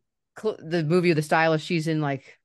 the 0.60 0.84
movie 0.84 1.10
of 1.12 1.16
the 1.16 1.22
stylist. 1.22 1.66
She's 1.66 1.88
in 1.88 2.02
like 2.02 2.38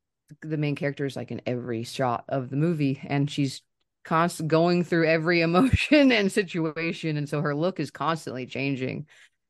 the 0.42 0.56
main 0.56 0.74
character 0.76 1.04
is 1.04 1.16
like 1.16 1.30
in 1.30 1.42
every 1.46 1.84
shot 1.84 2.24
of 2.28 2.50
the 2.50 2.56
movie, 2.56 3.00
and 3.04 3.30
she's 3.30 3.62
constant 4.04 4.48
going 4.48 4.84
through 4.84 5.06
every 5.06 5.40
emotion 5.42 6.12
and 6.12 6.30
situation, 6.30 7.16
and 7.16 7.28
so 7.28 7.40
her 7.40 7.54
look 7.54 7.80
is 7.80 7.90
constantly 7.90 8.46
changing 8.46 9.06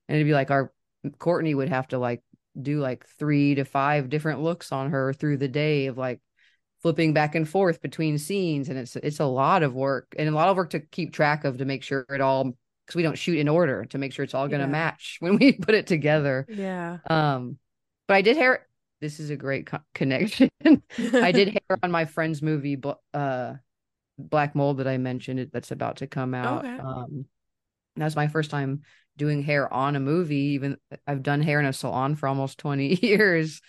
and 0.08 0.16
it'd 0.16 0.26
be 0.26 0.32
like 0.34 0.50
our 0.50 0.72
Courtney 1.18 1.54
would 1.54 1.68
have 1.68 1.88
to 1.88 1.98
like 1.98 2.22
do 2.60 2.80
like 2.80 3.06
three 3.18 3.54
to 3.56 3.64
five 3.64 4.08
different 4.08 4.40
looks 4.40 4.72
on 4.72 4.90
her 4.90 5.12
through 5.12 5.36
the 5.38 5.48
day 5.48 5.86
of 5.86 5.98
like 5.98 6.20
flipping 6.82 7.12
back 7.12 7.34
and 7.34 7.48
forth 7.48 7.80
between 7.80 8.18
scenes 8.18 8.68
and 8.68 8.78
it's 8.78 8.96
it's 8.96 9.20
a 9.20 9.24
lot 9.24 9.62
of 9.62 9.74
work 9.74 10.14
and 10.18 10.28
a 10.28 10.32
lot 10.32 10.48
of 10.48 10.56
work 10.56 10.70
to 10.70 10.80
keep 10.80 11.12
track 11.12 11.44
of 11.44 11.58
to 11.58 11.64
make 11.64 11.82
sure 11.82 12.04
it 12.10 12.20
all 12.20 12.44
because 12.44 12.96
we 12.96 13.02
don't 13.02 13.18
shoot 13.18 13.38
in 13.38 13.48
order 13.48 13.84
to 13.86 13.98
make 13.98 14.12
sure 14.12 14.22
it's 14.22 14.34
all 14.34 14.48
going 14.48 14.60
to 14.60 14.66
Yeah. 14.66 14.72
match 14.72 15.16
when 15.20 15.36
we 15.36 15.52
put 15.52 15.74
it 15.74 15.86
together 15.86 16.46
yeah. 16.48 16.98
um 17.08 17.58
but 18.06 18.14
I 18.14 18.22
did 18.22 18.36
hair 18.36 18.66
this 19.00 19.20
is 19.20 19.28
a 19.30 19.36
great 19.36 19.66
co- 19.66 19.80
connection. 19.94 20.48
I 21.14 21.30
did 21.32 21.48
hair 21.68 21.78
on 21.82 21.90
my 21.90 22.06
friend's 22.06 22.40
movie 22.40 22.80
uh 23.12 23.54
Black 24.16 24.54
Mold 24.54 24.78
that 24.78 24.86
I 24.88 24.96
mentioned 24.96 25.40
it 25.40 25.52
that's 25.52 25.72
about 25.72 25.96
to 25.96 26.06
come 26.06 26.34
out. 26.34 26.64
Okay. 26.64 26.78
um 26.78 27.26
that 27.96 28.04
was 28.04 28.16
my 28.16 28.28
first 28.28 28.50
time 28.50 28.82
doing 29.16 29.42
hair 29.42 29.72
on 29.72 29.94
a 29.94 30.00
movie 30.00 30.54
even 30.54 30.78
I've 31.06 31.22
done 31.22 31.42
hair 31.42 31.60
in 31.60 31.66
a 31.66 31.72
salon 31.72 32.16
for 32.16 32.28
almost 32.28 32.58
20 32.58 32.94
years. 33.06 33.60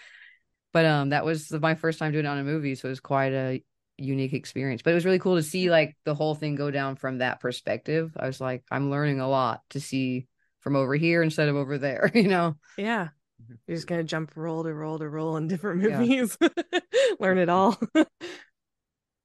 But 0.72 0.86
um 0.86 1.10
that 1.10 1.26
was 1.26 1.52
my 1.52 1.76
first 1.76 2.00
time 2.00 2.12
doing 2.12 2.26
it 2.26 2.30
on 2.30 2.38
a 2.38 2.44
movie 2.44 2.76
so 2.76 2.88
it 2.88 2.92
was 2.92 3.00
quite 3.00 3.34
a 3.34 3.64
unique 3.98 4.34
experience. 4.34 4.82
But 4.82 4.92
it 4.92 4.96
was 4.96 5.06
really 5.06 5.20
cool 5.20 5.36
to 5.36 5.44
see 5.44 5.70
like 5.70 5.96
the 6.06 6.16
whole 6.16 6.36
thing 6.36 6.56
go 6.56 6.72
down 6.72 6.96
from 6.96 7.18
that 7.18 7.40
perspective. 7.40 8.16
I 8.18 8.28
was 8.28 8.40
like 8.40 8.64
I'm 8.72 8.90
learning 8.90 9.20
a 9.20 9.30
lot 9.30 9.64
to 9.72 9.80
see 9.80 10.28
from 10.62 10.76
over 10.76 10.96
here 10.96 11.22
instead 11.22 11.50
of 11.50 11.56
over 11.56 11.78
there 11.78 12.10
you 12.14 12.28
know? 12.28 12.56
Yeah. 12.78 13.10
Mhm. 13.50 13.58
You're 13.68 13.78
just 13.78 13.88
gonna 13.88 14.04
jump 14.04 14.32
roll 14.36 14.64
to 14.64 14.74
roll 14.74 15.00
to 15.00 15.10
roll 15.10 15.38
in 15.38 15.48
different 15.48 15.82
Yeah. 15.90 16.00
movies. 16.00 16.38
Learn 17.20 17.38
it 17.38 17.50
all. 17.50 17.78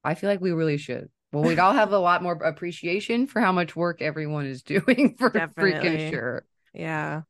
I 0.04 0.14
feel 0.14 0.30
like 0.30 0.40
we 0.40 0.52
really 0.52 0.78
should. 0.78 1.10
Well, 1.32 1.44
we'd 1.44 1.58
all 1.58 1.72
have 1.72 1.92
a 1.92 1.98
lot 1.98 2.22
more 2.22 2.32
appreciation 2.32 3.26
for 3.26 3.40
how 3.40 3.52
much 3.52 3.76
work 3.76 4.02
everyone 4.02 4.46
is 4.46 4.62
doing 4.64 5.16
for 5.18 5.30
Definitely. 5.30 5.88
freaking 5.88 6.10
sure. 6.10 6.44
yeah. 6.72 7.22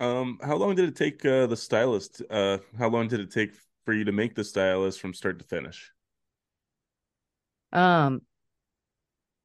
Um, 0.00 0.38
how 0.42 0.56
long 0.56 0.74
did 0.74 0.88
it 0.88 0.96
take 0.96 1.24
uh, 1.24 1.46
the 1.46 1.56
stylist? 1.56 2.22
Uh, 2.30 2.58
how 2.78 2.88
long 2.88 3.08
did 3.08 3.20
it 3.20 3.30
take 3.30 3.52
for 3.84 3.92
you 3.94 4.04
to 4.04 4.12
make 4.12 4.34
the 4.34 4.44
stylist 4.44 5.00
from 5.00 5.14
start 5.14 5.38
to 5.38 5.44
finish? 5.44 5.92
Um, 7.72 8.22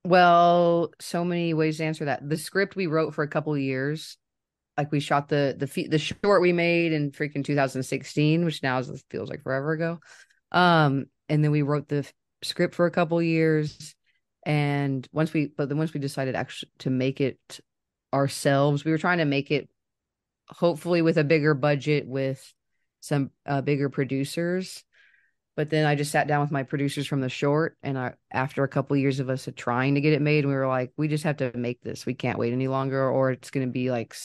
well, 0.04 0.92
so 1.00 1.26
many 1.26 1.54
ways 1.54 1.78
to 1.78 1.84
answer 1.86 2.06
that. 2.06 2.28
The 2.28 2.38
script 2.38 2.76
we 2.76 2.88
wrote 2.88 3.14
for 3.14 3.24
a 3.24 3.28
couple 3.28 3.54
of 3.54 3.60
years, 3.60 4.18
like 4.80 4.92
we 4.92 5.00
shot 5.00 5.28
the 5.28 5.56
the 5.58 5.88
the 5.88 6.00
short 6.00 6.42
we 6.42 6.54
made 6.54 6.94
in 6.94 7.12
freaking 7.12 7.44
2016, 7.44 8.46
which 8.46 8.64
now 8.64 8.80
is, 8.80 9.04
feels 9.10 9.30
like 9.30 9.44
forever 9.44 9.74
ago. 9.74 10.00
Um, 10.52 11.06
and 11.28 11.44
then 11.44 11.52
we 11.52 11.62
wrote 11.62 11.88
the 11.88 12.10
script 12.42 12.76
for 12.76 12.86
a 12.86 12.92
couple 12.92 13.22
years, 13.22 13.94
and 14.46 15.08
once 15.12 15.34
we, 15.34 15.48
but 15.48 15.70
then 15.70 15.78
once 15.78 15.94
we 15.94 16.00
decided 16.00 16.36
actually 16.36 16.72
to 16.80 16.90
make 16.90 17.20
it 17.20 17.60
ourselves, 18.14 18.86
we 18.86 18.92
were 18.92 18.98
trying 18.98 19.18
to 19.18 19.26
make 19.26 19.52
it 19.52 19.70
hopefully 20.48 21.02
with 21.02 21.18
a 21.18 21.24
bigger 21.24 21.54
budget 21.54 22.08
with 22.08 22.54
some 23.02 23.32
uh, 23.46 23.62
bigger 23.62 23.90
producers 23.90 24.84
but 25.60 25.70
then 25.70 25.86
I 25.86 25.96
just 25.96 26.14
sat 26.14 26.26
down 26.26 26.40
with 26.40 26.52
my 26.52 26.64
producers 26.64 27.06
from 27.06 27.20
the 27.20 27.28
short, 27.28 27.76
and 27.84 27.98
I, 27.98 28.14
after 28.32 28.64
a 28.64 28.70
couple 28.70 28.96
years 28.96 29.20
of 29.20 29.30
us 29.30 29.50
trying 29.58 29.96
to 29.96 30.00
get 30.00 30.14
it 30.14 30.22
made, 30.22 30.46
we 30.46 30.54
were 30.54 30.70
like, 30.70 30.94
we 30.96 31.10
just 31.10 31.26
have 31.26 31.36
to 31.36 31.52
make 31.54 31.82
this. 31.82 32.06
We 32.06 32.14
can't 32.14 32.40
wait 32.40 32.54
any 32.54 32.70
longer, 32.70 33.10
or 33.10 33.32
it's 33.32 33.50
going 33.50 33.68
to 33.68 33.74
be 33.74 33.92
like 33.92 34.16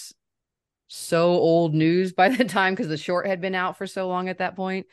so 0.94 1.30
old 1.30 1.74
news 1.74 2.12
by 2.12 2.28
the 2.28 2.44
time 2.44 2.74
because 2.74 2.88
the 2.88 2.96
short 2.96 3.26
had 3.26 3.40
been 3.40 3.54
out 3.54 3.76
for 3.76 3.86
so 3.86 4.08
long 4.08 4.28
at 4.28 4.38
that 4.38 4.56
point 4.56 4.86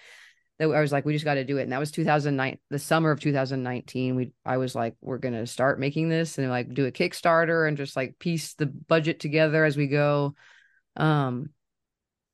that 0.60 0.70
I 0.70 0.82
was 0.82 0.92
like, 0.92 1.06
we 1.06 1.14
just 1.14 1.26
got 1.26 1.36
to 1.36 1.44
do 1.44 1.58
it. 1.58 1.64
And 1.64 1.72
that 1.72 1.80
was 1.80 1.92
2009, 1.92 2.58
the 2.70 2.80
summer 2.80 3.12
of 3.12 3.20
2019. 3.20 4.16
We, 4.16 4.32
I 4.46 4.58
was 4.58 4.76
like, 4.76 4.96
we're 5.02 5.18
going 5.18 5.34
to 5.34 5.48
start 5.48 5.80
making 5.80 6.10
this 6.10 6.38
and 6.38 6.50
like 6.50 6.74
do 6.74 6.86
a 6.86 6.92
Kickstarter 6.92 7.68
and 7.68 7.78
just 7.78 7.96
like 7.96 8.20
piece 8.20 8.54
the 8.54 8.66
budget 8.66 9.20
together 9.20 9.64
as 9.66 9.78
we 9.78 9.88
go. 9.88 10.36
Um, 10.96 11.50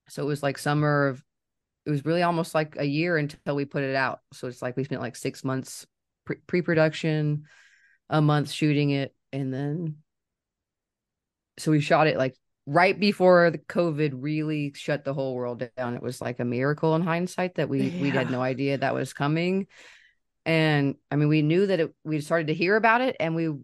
so 0.09 0.23
it 0.23 0.27
was 0.27 0.43
like 0.43 0.57
summer 0.57 1.07
of 1.07 1.23
it 1.85 1.91
was 1.91 2.03
really 2.03 2.21
almost 2.21 2.53
like 2.53 2.75
a 2.77 2.85
year 2.85 3.15
until 3.15 3.55
we 3.55 3.63
put 3.63 3.83
it 3.83 3.95
out. 3.95 4.19
So 4.33 4.47
it's 4.47 4.61
like 4.61 4.75
we 4.75 4.83
spent 4.83 5.01
like 5.01 5.15
six 5.15 5.43
months 5.45 5.85
pre 6.47 6.61
production, 6.61 7.43
a 8.09 8.21
month 8.21 8.51
shooting 8.51 8.89
it, 8.89 9.15
and 9.31 9.53
then 9.53 9.97
so 11.57 11.71
we 11.71 11.79
shot 11.79 12.07
it 12.07 12.17
like 12.17 12.35
right 12.67 12.99
before 12.99 13.49
the 13.49 13.57
COVID 13.59 14.11
really 14.15 14.73
shut 14.75 15.05
the 15.05 15.13
whole 15.15 15.33
world 15.35 15.63
down. 15.77 15.95
It 15.95 16.03
was 16.03 16.21
like 16.21 16.39
a 16.41 16.45
miracle 16.45 16.95
in 16.95 17.01
hindsight 17.01 17.55
that 17.55 17.69
we 17.69 17.95
we 17.97 18.11
had 18.11 18.29
no 18.29 18.41
idea 18.43 18.77
that 18.77 18.93
was 18.93 19.13
coming. 19.13 19.67
And 20.45 20.95
I 21.11 21.15
mean, 21.15 21.29
we 21.29 21.41
knew 21.41 21.67
that 21.67 21.79
it, 21.79 21.95
we 22.03 22.21
started 22.21 22.47
to 22.47 22.53
hear 22.53 22.75
about 22.75 23.01
it, 23.01 23.15
and 23.19 23.35
we, 23.35 23.47
it, 23.47 23.55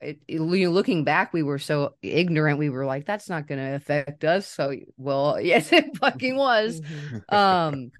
it- 0.00 0.20
you 0.28 0.40
know, 0.66 0.70
looking 0.70 1.04
back, 1.04 1.32
we 1.32 1.42
were 1.42 1.58
so 1.58 1.96
ignorant. 2.02 2.58
We 2.58 2.70
were 2.70 2.86
like, 2.86 3.06
"That's 3.06 3.28
not 3.28 3.46
going 3.46 3.60
to 3.60 3.74
affect 3.76 4.24
us." 4.24 4.46
So, 4.48 4.74
well, 4.96 5.40
yes, 5.42 5.72
it 5.72 5.96
fucking 5.98 6.36
was 6.36 6.80
Mhm. 6.80 7.34
um 7.34 7.92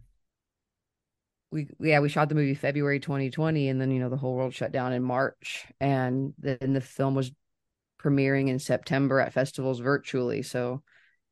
we 1.50 1.68
yeah 1.80 2.00
we 2.00 2.08
shot 2.08 2.28
the 2.28 2.34
movie 2.34 2.54
february 2.54 2.98
2020 2.98 3.68
and 3.68 3.80
then 3.80 3.90
you 3.90 4.00
know 4.00 4.08
the 4.08 4.16
whole 4.16 4.34
world 4.34 4.54
shut 4.54 4.72
down 4.72 4.92
in 4.92 5.02
march 5.02 5.66
and 5.80 6.32
then 6.38 6.72
the 6.72 6.80
film 6.80 7.14
was 7.14 7.30
premiering 8.02 8.48
in 8.48 8.58
september 8.58 9.20
at 9.20 9.32
festivals 9.32 9.80
virtually 9.80 10.42
so 10.42 10.82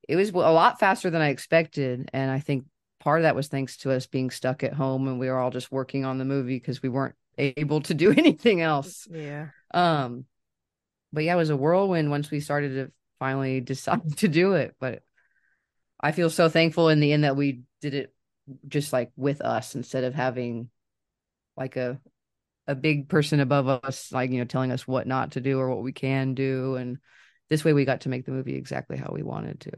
it 0.09 0.17
was 0.17 0.31
a 0.31 0.35
lot 0.35 0.79
faster 0.79 1.11
than 1.11 1.23
i 1.23 1.29
expected 1.29 2.09
and 2.13 2.31
i 2.31 2.39
think 2.39 2.65
part 3.01 3.19
of 3.19 3.23
that 3.23 3.35
was 3.35 3.49
thanks 3.49 3.79
to 3.79 3.91
us 3.91 4.07
being 4.07 4.31
stuck 4.31 4.63
at 4.63 4.75
home 4.75 5.09
and 5.09 5.19
we 5.19 5.29
were 5.29 5.39
all 5.39 5.51
just 5.51 5.73
working 5.73 6.05
on 6.05 6.19
the 6.19 6.25
movie 6.25 6.57
because 6.57 6.83
we 6.83 6.89
weren't 6.89 7.15
able 7.39 7.81
to 7.83 7.95
do 7.95 8.13
anything 8.17 8.61
else. 8.61 9.09
Yeah. 9.11 9.49
Um, 9.73 10.27
but 11.13 11.25
yeah, 11.25 11.35
it 11.35 11.39
was 11.39 11.51
a 11.51 11.57
whirlwind 11.57 12.11
once 12.11 12.31
we 12.31 12.41
started 12.41 12.75
to 12.75 12.93
finally 13.19 13.61
decide 13.61 14.19
to 14.19 14.29
do 14.29 14.53
it. 14.53 14.77
But 14.79 15.03
I 16.01 16.13
feel 16.13 16.31
so 16.31 16.49
thankful 16.49 16.89
in 16.89 17.01
the 17.01 17.13
end 17.13 17.25
that 17.25 17.37
we 17.37 17.63
did 17.81 17.95
it 17.95 18.15
just 18.69 18.93
like 18.93 19.11
with 19.17 19.41
us 19.41 19.75
instead 19.75 20.05
of 20.05 20.15
having 20.15 20.71
like 21.57 21.77
a 21.77 22.01
a 22.71 22.75
big 22.75 23.09
person 23.09 23.41
above 23.41 23.69
us, 23.69 24.13
like 24.13 24.31
you 24.31 24.39
know, 24.39 24.45
telling 24.45 24.71
us 24.71 24.87
what 24.87 25.07
not 25.07 25.33
to 25.33 25.41
do 25.41 25.59
or 25.59 25.69
what 25.69 25.83
we 25.83 25.93
can 25.93 26.35
do, 26.35 26.77
and 26.77 26.99
this 27.49 27.65
way 27.65 27.73
we 27.73 27.85
got 27.85 28.03
to 28.03 28.09
make 28.09 28.25
the 28.25 28.33
movie 28.33 28.55
exactly 28.55 28.97
how 28.97 29.11
we 29.13 29.23
wanted 29.23 29.61
to. 29.61 29.73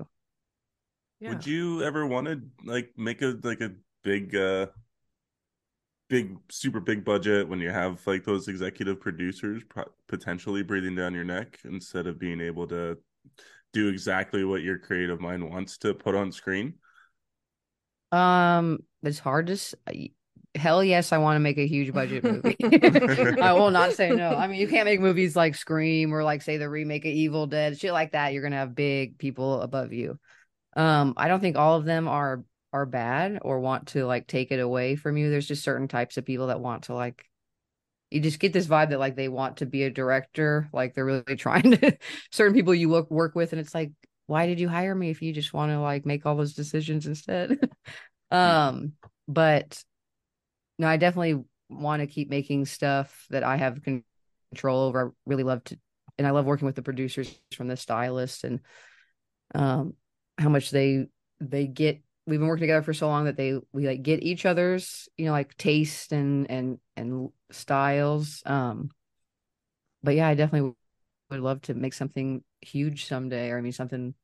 Yeah. 1.20 1.30
Would 1.30 1.46
you 1.46 1.82
ever 1.82 2.06
want 2.06 2.26
to 2.26 2.42
like 2.64 2.90
make 2.96 3.22
a 3.22 3.38
like 3.42 3.60
a 3.60 3.72
big 4.02 4.36
uh 4.36 4.66
big 6.08 6.36
super 6.50 6.80
big 6.80 7.04
budget 7.04 7.48
when 7.48 7.58
you 7.58 7.70
have 7.70 8.06
like 8.06 8.24
those 8.24 8.46
executive 8.46 9.00
producers 9.00 9.62
potentially 10.08 10.62
breathing 10.62 10.94
down 10.94 11.14
your 11.14 11.24
neck 11.24 11.58
instead 11.64 12.06
of 12.06 12.18
being 12.18 12.38
able 12.38 12.66
to 12.66 12.98
do 13.72 13.88
exactly 13.88 14.44
what 14.44 14.60
your 14.60 14.76
creative 14.76 15.22
mind 15.22 15.48
wants 15.48 15.78
to 15.78 15.94
put 15.94 16.14
on 16.14 16.30
screen 16.30 16.74
um 18.10 18.78
it's 19.02 19.18
hard 19.18 19.46
to 19.46 19.56
hell 20.54 20.84
yes 20.84 21.12
i 21.12 21.18
want 21.18 21.36
to 21.36 21.40
make 21.40 21.58
a 21.58 21.66
huge 21.66 21.92
budget 21.92 22.24
movie. 22.24 22.56
I 23.40 23.54
will 23.54 23.70
not 23.70 23.92
say 23.92 24.10
no. 24.10 24.30
I 24.30 24.46
mean 24.46 24.60
you 24.60 24.68
can't 24.68 24.84
make 24.84 25.00
movies 25.00 25.34
like 25.34 25.54
scream 25.54 26.12
or 26.12 26.22
like 26.24 26.42
say 26.42 26.58
the 26.58 26.68
remake 26.68 27.04
of 27.04 27.12
evil 27.12 27.46
dead 27.46 27.78
shit 27.78 27.92
like 27.92 28.12
that 28.12 28.32
you're 28.32 28.42
gonna 28.42 28.56
have 28.56 28.74
big 28.74 29.18
people 29.18 29.62
above 29.62 29.92
you. 29.92 30.18
Um 30.76 31.14
i 31.16 31.28
don't 31.28 31.40
think 31.40 31.56
all 31.56 31.76
of 31.76 31.84
them 31.84 32.06
are 32.06 32.44
are 32.72 32.86
bad 32.86 33.38
or 33.42 33.60
want 33.60 33.88
to 33.88 34.06
like 34.06 34.26
take 34.26 34.50
it 34.50 34.60
away 34.60 34.96
from 34.96 35.16
you. 35.16 35.30
There's 35.30 35.48
just 35.48 35.62
certain 35.64 35.88
types 35.88 36.16
of 36.16 36.24
people 36.24 36.46
that 36.48 36.60
want 36.60 36.84
to 36.84 36.94
like 36.94 37.28
you 38.10 38.20
just 38.20 38.38
get 38.38 38.52
this 38.52 38.66
vibe 38.66 38.90
that 38.90 38.98
like 38.98 39.16
they 39.16 39.28
want 39.28 39.58
to 39.58 39.66
be 39.66 39.84
a 39.84 39.90
director 39.90 40.68
like 40.72 40.94
they're 40.94 41.04
really 41.04 41.22
trying 41.36 41.70
to 41.72 41.96
certain 42.30 42.54
people 42.54 42.74
you 42.74 42.88
work 42.88 43.10
work 43.10 43.34
with 43.34 43.52
and 43.52 43.60
it's 43.60 43.74
like 43.74 43.90
why 44.26 44.46
did 44.46 44.60
you 44.60 44.68
hire 44.68 44.94
me 44.94 45.10
if 45.10 45.20
you 45.20 45.32
just 45.32 45.52
want 45.52 45.72
to 45.72 45.80
like 45.80 46.06
make 46.06 46.24
all 46.26 46.36
those 46.36 46.54
decisions 46.54 47.06
instead? 47.06 47.58
Um 48.30 48.94
but 49.28 49.84
no, 50.78 50.86
I 50.86 50.96
definitely 50.96 51.44
want 51.68 52.00
to 52.00 52.06
keep 52.06 52.28
making 52.30 52.66
stuff 52.66 53.26
that 53.30 53.42
I 53.44 53.56
have 53.56 53.80
control 53.82 54.82
over. 54.82 55.08
I 55.08 55.10
really 55.26 55.44
love 55.44 55.64
to, 55.64 55.78
and 56.18 56.26
I 56.26 56.30
love 56.30 56.44
working 56.46 56.66
with 56.66 56.76
the 56.76 56.82
producers 56.82 57.34
from 57.54 57.68
the 57.68 57.76
stylist 57.76 58.44
and 58.44 58.60
um 59.54 59.94
how 60.38 60.48
much 60.48 60.70
they 60.70 61.06
they 61.40 61.66
get. 61.66 62.00
We've 62.26 62.38
been 62.38 62.48
working 62.48 62.62
together 62.62 62.82
for 62.82 62.94
so 62.94 63.08
long 63.08 63.24
that 63.24 63.36
they 63.36 63.58
we 63.72 63.86
like 63.86 64.02
get 64.02 64.22
each 64.22 64.46
other's 64.46 65.08
you 65.16 65.26
know 65.26 65.32
like 65.32 65.56
taste 65.56 66.12
and 66.12 66.50
and 66.50 66.78
and 66.96 67.30
styles. 67.50 68.42
Um, 68.46 68.90
but 70.02 70.14
yeah, 70.14 70.28
I 70.28 70.34
definitely 70.34 70.74
would 71.30 71.40
love 71.40 71.62
to 71.62 71.74
make 71.74 71.94
something 71.94 72.42
huge 72.60 73.06
someday, 73.06 73.50
or 73.50 73.58
I 73.58 73.60
mean 73.60 73.72
something 73.72 74.14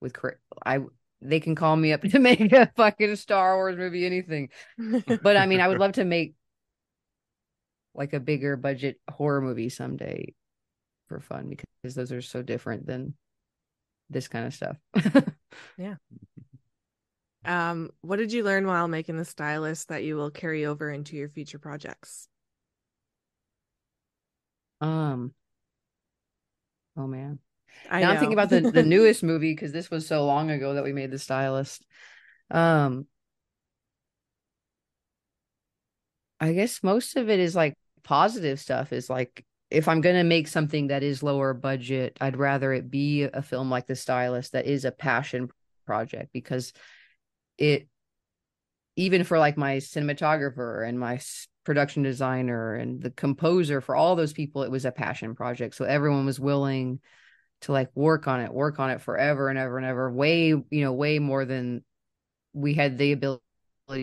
with 0.00 0.16
I 0.64 0.80
they 1.24 1.40
can 1.40 1.54
call 1.54 1.74
me 1.74 1.92
up 1.92 2.02
to 2.10 2.18
make 2.18 2.52
a 2.52 2.70
fucking 2.76 3.16
Star 3.16 3.56
Wars 3.56 3.76
movie, 3.76 4.06
anything. 4.06 4.50
but 5.22 5.36
I 5.36 5.46
mean, 5.46 5.60
I 5.60 5.68
would 5.68 5.78
love 5.78 5.92
to 5.94 6.04
make 6.04 6.34
like 7.94 8.12
a 8.12 8.20
bigger 8.20 8.56
budget 8.56 9.00
horror 9.10 9.40
movie 9.40 9.68
someday 9.68 10.34
for 11.08 11.20
fun 11.20 11.48
because 11.82 11.94
those 11.94 12.12
are 12.12 12.22
so 12.22 12.42
different 12.42 12.86
than 12.86 13.14
this 14.10 14.28
kind 14.28 14.46
of 14.46 14.54
stuff. 14.54 14.76
yeah. 15.78 15.94
Um, 17.44 17.90
what 18.00 18.16
did 18.16 18.32
you 18.32 18.42
learn 18.42 18.66
while 18.66 18.88
making 18.88 19.16
the 19.16 19.24
stylist 19.24 19.88
that 19.88 20.02
you 20.02 20.16
will 20.16 20.30
carry 20.30 20.64
over 20.64 20.90
into 20.90 21.16
your 21.16 21.28
future 21.28 21.58
projects? 21.58 22.28
Um, 24.80 25.32
oh 26.96 27.06
man, 27.06 27.38
I 27.90 28.00
now 28.00 28.08
know. 28.08 28.12
I'm 28.14 28.18
thinking 28.18 28.38
about 28.38 28.50
the 28.50 28.60
the 28.60 28.82
newest 28.94 29.22
movie 29.22 29.52
because 29.52 29.72
this 29.72 29.90
was 29.90 30.06
so 30.06 30.24
long 30.24 30.50
ago 30.50 30.74
that 30.74 30.84
we 30.84 30.92
made 30.92 31.10
the 31.10 31.18
stylist. 31.18 31.84
Um, 32.50 33.06
I 36.40 36.52
guess 36.52 36.82
most 36.82 37.16
of 37.16 37.28
it 37.28 37.40
is 37.40 37.54
like 37.54 37.74
positive 38.02 38.60
stuff. 38.60 38.92
Is 38.92 39.10
like 39.10 39.44
if 39.70 39.88
I'm 39.88 40.00
gonna 40.00 40.24
make 40.24 40.48
something 40.48 40.88
that 40.88 41.02
is 41.02 41.22
lower 41.22 41.54
budget, 41.54 42.16
I'd 42.20 42.36
rather 42.36 42.72
it 42.72 42.90
be 42.90 43.24
a 43.24 43.42
film 43.42 43.70
like 43.70 43.86
The 43.86 43.96
Stylist 43.96 44.52
that 44.52 44.66
is 44.66 44.84
a 44.84 44.92
passion 44.92 45.50
project 45.86 46.32
because 46.32 46.72
it 47.58 47.88
even 48.96 49.24
for 49.24 49.38
like 49.38 49.56
my 49.56 49.76
cinematographer 49.76 50.86
and 50.88 50.98
my 50.98 51.20
production 51.64 52.02
designer 52.02 52.74
and 52.74 53.02
the 53.02 53.10
composer 53.10 53.80
for 53.80 53.96
all 53.96 54.16
those 54.16 54.32
people 54.32 54.62
it 54.62 54.70
was 54.70 54.84
a 54.84 54.92
passion 54.92 55.34
project 55.34 55.74
so 55.74 55.84
everyone 55.84 56.26
was 56.26 56.38
willing 56.38 57.00
to 57.62 57.72
like 57.72 57.90
work 57.94 58.26
on 58.28 58.40
it, 58.40 58.52
work 58.52 58.78
on 58.78 58.90
it 58.90 59.00
forever 59.00 59.48
and 59.48 59.58
ever 59.58 59.78
and 59.78 59.86
ever, 59.86 60.10
way, 60.10 60.48
you 60.48 60.64
know, 60.70 60.92
way 60.92 61.18
more 61.18 61.44
than 61.44 61.82
we 62.52 62.74
had 62.74 62.98
the 62.98 63.12
ability 63.12 63.40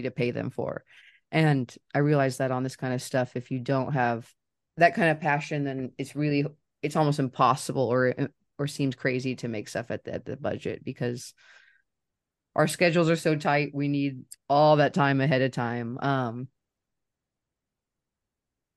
to 0.03 0.11
pay 0.11 0.31
them 0.31 0.49
for. 0.49 0.83
And 1.31 1.73
I 1.93 1.99
realized 1.99 2.39
that 2.39 2.51
on 2.51 2.63
this 2.63 2.75
kind 2.75 2.93
of 2.93 3.01
stuff, 3.01 3.35
if 3.35 3.51
you 3.51 3.59
don't 3.59 3.93
have 3.93 4.29
that 4.77 4.95
kind 4.95 5.09
of 5.09 5.21
passion, 5.21 5.63
then 5.63 5.91
it's 5.97 6.15
really, 6.15 6.45
it's 6.81 6.95
almost 6.95 7.19
impossible 7.19 7.83
or, 7.83 8.13
or 8.57 8.67
seems 8.67 8.95
crazy 8.95 9.35
to 9.37 9.47
make 9.47 9.69
stuff 9.69 9.91
at 9.91 10.03
the, 10.03 10.13
at 10.13 10.25
the 10.25 10.35
budget 10.35 10.83
because 10.83 11.33
our 12.55 12.67
schedules 12.67 13.09
are 13.09 13.15
so 13.15 13.35
tight. 13.35 13.71
We 13.73 13.87
need 13.87 14.23
all 14.49 14.77
that 14.77 14.93
time 14.93 15.21
ahead 15.21 15.41
of 15.41 15.51
time. 15.51 15.97
Um, 16.01 16.47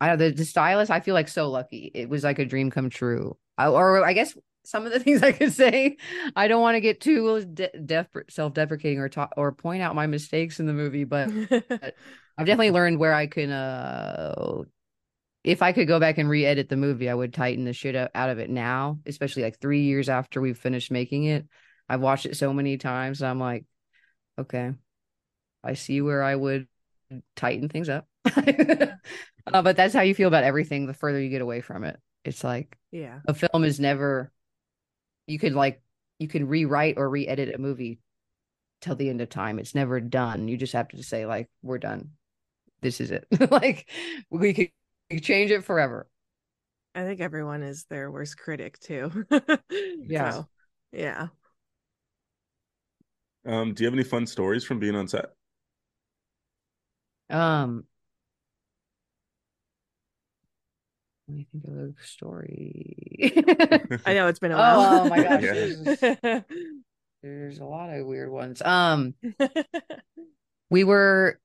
I 0.00 0.08
know 0.08 0.16
the, 0.16 0.30
the 0.30 0.44
stylist, 0.44 0.90
I 0.90 1.00
feel 1.00 1.14
like 1.14 1.28
so 1.28 1.50
lucky. 1.50 1.90
It 1.94 2.08
was 2.08 2.22
like 2.22 2.38
a 2.38 2.44
dream 2.44 2.70
come 2.70 2.90
true. 2.90 3.36
I, 3.56 3.68
or 3.68 4.04
I 4.04 4.12
guess 4.12 4.36
some 4.64 4.86
of 4.86 4.92
the 4.92 5.00
things 5.04 5.22
I 5.22 5.32
could 5.32 5.52
say. 5.52 5.96
I 6.34 6.48
don't 6.48 6.62
want 6.62 6.76
to 6.76 6.80
get 6.80 7.00
too 7.00 7.44
de- 7.44 8.06
self-deprecating 8.28 8.98
or 8.98 9.08
talk 9.08 9.32
or 9.36 9.52
point 9.52 9.82
out 9.82 9.94
my 9.94 10.06
mistakes 10.06 10.60
in 10.60 10.66
the 10.66 10.72
movie, 10.72 11.04
but 11.04 11.28
I've 11.50 12.46
definitely 12.46 12.72
learned 12.72 12.98
where 12.98 13.14
I 13.14 13.26
can. 13.26 13.50
Uh, 13.50 14.62
if 15.44 15.60
I 15.60 15.72
could 15.72 15.86
go 15.86 16.00
back 16.00 16.16
and 16.16 16.28
re-edit 16.28 16.70
the 16.70 16.76
movie, 16.76 17.10
I 17.10 17.14
would 17.14 17.34
tighten 17.34 17.64
the 17.64 17.74
shit 17.74 17.94
out 17.94 18.30
of 18.30 18.38
it 18.38 18.48
now, 18.48 18.98
especially 19.04 19.42
like 19.42 19.60
three 19.60 19.82
years 19.82 20.08
after 20.08 20.40
we've 20.40 20.58
finished 20.58 20.90
making 20.90 21.24
it. 21.24 21.46
I've 21.86 22.00
watched 22.00 22.24
it 22.24 22.36
so 22.36 22.54
many 22.54 22.78
times. 22.78 23.22
I'm 23.22 23.38
like, 23.38 23.66
okay, 24.38 24.72
I 25.62 25.74
see 25.74 26.00
where 26.00 26.22
I 26.22 26.34
would 26.34 26.66
tighten 27.36 27.68
things 27.68 27.90
up. 27.90 28.08
uh, 28.26 29.62
but 29.62 29.76
that's 29.76 29.92
how 29.92 30.00
you 30.00 30.14
feel 30.14 30.28
about 30.28 30.44
everything. 30.44 30.86
The 30.86 30.94
further 30.94 31.20
you 31.20 31.28
get 31.28 31.42
away 31.42 31.60
from 31.60 31.84
it, 31.84 31.98
it's 32.24 32.42
like, 32.42 32.78
yeah, 32.90 33.20
a 33.28 33.34
film 33.34 33.64
is 33.64 33.78
never 33.78 34.32
you 35.26 35.38
could 35.38 35.54
like 35.54 35.80
you 36.18 36.28
can 36.28 36.46
rewrite 36.46 36.96
or 36.96 37.08
re-edit 37.08 37.54
a 37.54 37.58
movie 37.58 37.98
till 38.80 38.94
the 38.94 39.08
end 39.08 39.20
of 39.20 39.28
time. 39.28 39.58
It's 39.58 39.74
never 39.74 40.00
done. 40.00 40.48
You 40.48 40.56
just 40.56 40.74
have 40.74 40.88
to 40.88 41.02
say 41.02 41.26
like 41.26 41.48
we're 41.62 41.78
done. 41.78 42.10
This 42.82 43.00
is 43.00 43.10
it. 43.10 43.26
like 43.50 43.88
we 44.30 44.52
could 44.52 45.22
change 45.22 45.50
it 45.50 45.64
forever. 45.64 46.08
I 46.94 47.02
think 47.02 47.20
everyone 47.20 47.62
is 47.62 47.84
their 47.84 48.10
worst 48.10 48.38
critic 48.38 48.78
too. 48.78 49.26
yeah. 49.70 50.30
So, 50.30 50.48
yeah. 50.92 51.28
Um, 53.46 53.74
do 53.74 53.82
you 53.82 53.86
have 53.86 53.94
any 53.94 54.04
fun 54.04 54.26
stories 54.26 54.64
from 54.64 54.78
being 54.78 54.94
on 54.94 55.08
set? 55.08 55.26
Um, 57.30 57.84
Let 61.28 61.36
me 61.36 61.46
think 61.50 61.64
of 61.64 61.74
a 61.74 61.92
story. 62.04 63.32
I 64.06 64.14
know 64.14 64.28
it's 64.28 64.38
been 64.38 64.52
a 64.52 64.56
while. 64.56 64.80
Oh, 64.80 65.04
oh 65.04 65.08
my 65.08 65.22
gosh. 65.22 65.40
There's, 65.40 66.44
there's, 67.22 67.58
a 67.60 67.64
lot 67.64 67.88
of 67.90 68.06
weird 68.06 68.30
ones. 68.30 68.60
Um 68.60 69.14
we 70.70 70.84
were 70.84 71.40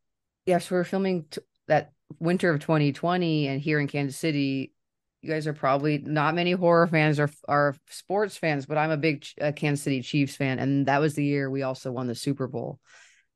yes, 0.45 0.69
we 0.69 0.75
were 0.75 0.83
filming 0.83 1.25
t- 1.31 1.41
that 1.67 1.93
winter 2.19 2.49
of 2.49 2.59
2020 2.59 3.47
and 3.47 3.61
here 3.61 3.79
in 3.79 3.87
Kansas 3.87 4.17
City 4.17 4.73
you 5.21 5.29
guys 5.29 5.47
are 5.47 5.53
probably 5.53 5.97
not 5.97 6.33
many 6.33 6.53
horror 6.53 6.87
fans 6.87 7.19
or 7.19 7.29
are 7.47 7.75
sports 7.89 8.37
fans, 8.37 8.65
but 8.65 8.77
I'm 8.77 8.91
a 8.91 8.97
big 8.97 9.25
uh, 9.41 9.51
Kansas 9.53 9.83
City 9.83 10.01
Chiefs 10.01 10.35
fan 10.35 10.59
and 10.59 10.85
that 10.87 10.99
was 10.99 11.13
the 11.13 11.25
year 11.25 11.49
we 11.49 11.61
also 11.61 11.91
won 11.91 12.07
the 12.07 12.15
Super 12.15 12.47
Bowl. 12.47 12.79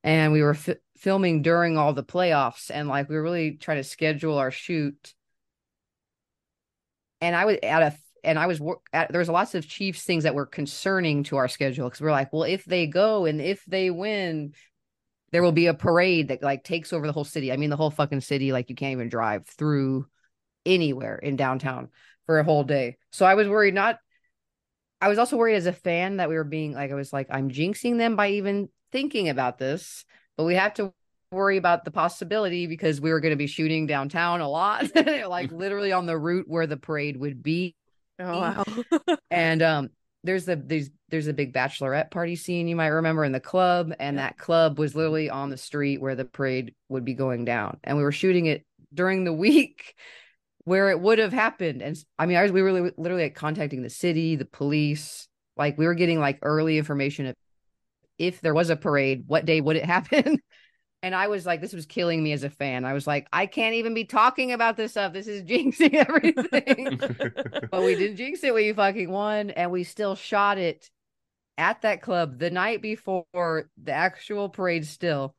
And 0.03 0.33
we 0.33 0.41
were 0.41 0.55
f- 0.55 0.77
filming 0.97 1.41
during 1.41 1.77
all 1.77 1.93
the 1.93 2.03
playoffs 2.03 2.69
and 2.73 2.89
like 2.89 3.07
we 3.07 3.15
were 3.15 3.23
really 3.23 3.51
trying 3.53 3.77
to 3.77 3.83
schedule 3.83 4.37
our 4.37 4.51
shoot 4.51 5.13
and 7.24 7.38
I 7.38 7.45
was 7.45 7.57
at 7.63 7.82
a 7.82 7.97
and 8.26 8.38
I 8.38 8.47
was 8.47 8.61
at, 8.91 9.11
there 9.11 9.19
was 9.19 9.30
lots 9.30 9.55
of 9.55 9.67
Chiefs 9.67 10.03
things 10.03 10.24
that 10.26 10.36
were 10.36 10.45
concerning 10.45 11.24
to 11.24 11.38
our 11.38 11.47
schedule 11.47 11.88
because 11.88 12.01
we're 12.01 12.11
like, 12.11 12.32
well, 12.32 12.43
if 12.43 12.65
they 12.65 12.86
go 12.86 13.26
and 13.26 13.41
if 13.41 13.63
they 13.65 13.89
win, 13.89 14.53
there 15.32 15.41
will 15.41 15.51
be 15.53 15.67
a 15.67 15.74
parade 15.74 16.28
that 16.28 16.43
like 16.43 16.63
takes 16.63 16.93
over 16.93 17.07
the 17.07 17.13
whole 17.13 17.24
city. 17.24 17.51
I 17.51 17.57
mean, 17.57 17.69
the 17.69 17.78
whole 17.78 17.91
fucking 17.91 18.21
city, 18.21 18.51
like 18.51 18.69
you 18.69 18.76
can't 18.76 18.93
even 18.93 19.09
drive 19.09 19.47
through 19.47 20.05
anywhere 20.65 21.17
in 21.17 21.36
downtown 21.38 21.89
for 22.26 22.39
a 22.39 22.43
whole 22.43 22.63
day. 22.63 22.97
So 23.11 23.26
I 23.26 23.36
was 23.36 23.47
worried. 23.47 23.74
Not, 23.74 23.99
I 25.01 25.07
was 25.07 25.17
also 25.17 25.38
worried 25.38 25.55
as 25.55 25.65
a 25.65 25.74
fan 25.74 26.17
that 26.17 26.30
we 26.30 26.36
were 26.36 26.43
being 26.43 26.74
like, 26.74 26.91
I 26.91 26.95
was 26.95 27.13
like, 27.13 27.28
I'm 27.30 27.49
jinxing 27.49 27.97
them 27.97 28.15
by 28.15 28.32
even 28.32 28.69
thinking 28.91 29.30
about 29.30 29.57
this, 29.57 30.05
but 30.38 30.43
we 30.43 30.55
have 30.55 30.74
to 30.76 30.93
worry 31.34 31.57
about 31.57 31.86
the 31.86 31.91
possibility 31.91 32.67
because 32.67 33.01
we 33.01 33.11
were 33.11 33.19
going 33.19 33.31
to 33.34 33.38
be 33.38 33.47
shooting 33.47 33.88
downtown 33.88 34.41
a 34.41 34.49
lot, 34.49 34.86
like 35.27 35.51
literally 35.51 35.91
on 35.91 36.05
the 36.05 36.17
route 36.17 36.47
where 36.47 36.67
the 36.67 36.77
parade 36.77 37.17
would 37.17 37.43
be. 37.43 37.75
Oh 38.19 38.39
wow. 38.39 38.63
And 39.31 39.61
um, 39.61 39.89
there's 40.23 40.45
the 40.45 40.55
there's 40.55 40.89
there's 41.09 41.27
a 41.27 41.34
big 41.34 41.53
bachelorette 41.53 42.11
party 42.11 42.36
scene 42.36 42.67
you 42.67 42.75
might 42.75 42.88
remember 42.88 43.23
in 43.23 43.31
the 43.31 43.39
club, 43.39 43.93
and 43.99 44.17
Yeah. 44.17 44.23
that 44.23 44.38
club 44.38 44.79
was 44.79 44.95
literally 44.95 45.29
on 45.29 45.49
the 45.49 45.57
street 45.57 46.01
where 46.01 46.15
the 46.15 46.25
parade 46.25 46.73
would 46.89 47.03
be 47.05 47.13
going 47.13 47.45
down, 47.45 47.79
and 47.84 47.97
we 47.97 48.03
were 48.03 48.11
shooting 48.11 48.45
it 48.45 48.65
during 48.93 49.23
the 49.23 49.34
week 49.45 49.95
where 50.65 50.89
it 50.89 50.99
would 50.99 51.19
have 51.19 51.34
happened. 51.34 51.81
And 51.81 51.97
I 52.17 52.25
mean, 52.25 52.38
I 52.38 52.43
was 52.43 52.51
we 52.51 52.61
were 52.61 52.71
li- 52.71 52.91
literally 52.97 53.23
like, 53.23 53.36
contacting 53.36 53.81
the 53.81 53.89
city, 53.89 54.36
the 54.36 54.45
police, 54.45 55.27
like 55.57 55.77
we 55.77 55.86
were 55.86 55.95
getting 55.95 56.19
like 56.19 56.39
early 56.41 56.77
information 56.77 57.25
of 57.25 57.36
if 58.17 58.41
there 58.41 58.53
was 58.53 58.69
a 58.69 58.75
parade, 58.75 59.23
what 59.27 59.45
day 59.45 59.59
would 59.59 59.75
it 59.75 59.86
happen? 59.86 60.39
And 61.03 61.13
I 61.13 61.27
was 61.27 61.45
like, 61.45 61.59
this 61.59 61.73
was 61.73 61.85
killing 61.85 62.23
me 62.23 62.31
as 62.31 62.45
a 62.45 62.49
fan. 62.49 62.85
I 62.85 62.93
was 62.93 63.05
like, 63.05 63.27
I 63.33 63.45
can't 63.45 63.75
even 63.75 63.93
be 63.93 64.05
talking 64.05 64.53
about 64.53 64.77
this 64.77 64.91
stuff. 64.91 65.11
This 65.11 65.27
is 65.27 65.43
jinxing 65.49 65.93
everything. 65.93 66.97
but 67.71 67.83
we 67.83 67.95
didn't 67.95 68.15
jinx 68.15 68.41
it. 68.41 68.53
We 68.53 68.71
fucking 68.71 69.11
won, 69.11 69.49
and 69.49 69.69
we 69.69 69.83
still 69.83 70.15
shot 70.15 70.57
it 70.57 70.89
at 71.57 71.81
that 71.81 72.01
club 72.01 72.39
the 72.39 72.49
night 72.49 72.81
before 72.81 73.25
the 73.33 73.91
actual 73.91 74.47
parade. 74.47 74.87
Still, 74.87 75.35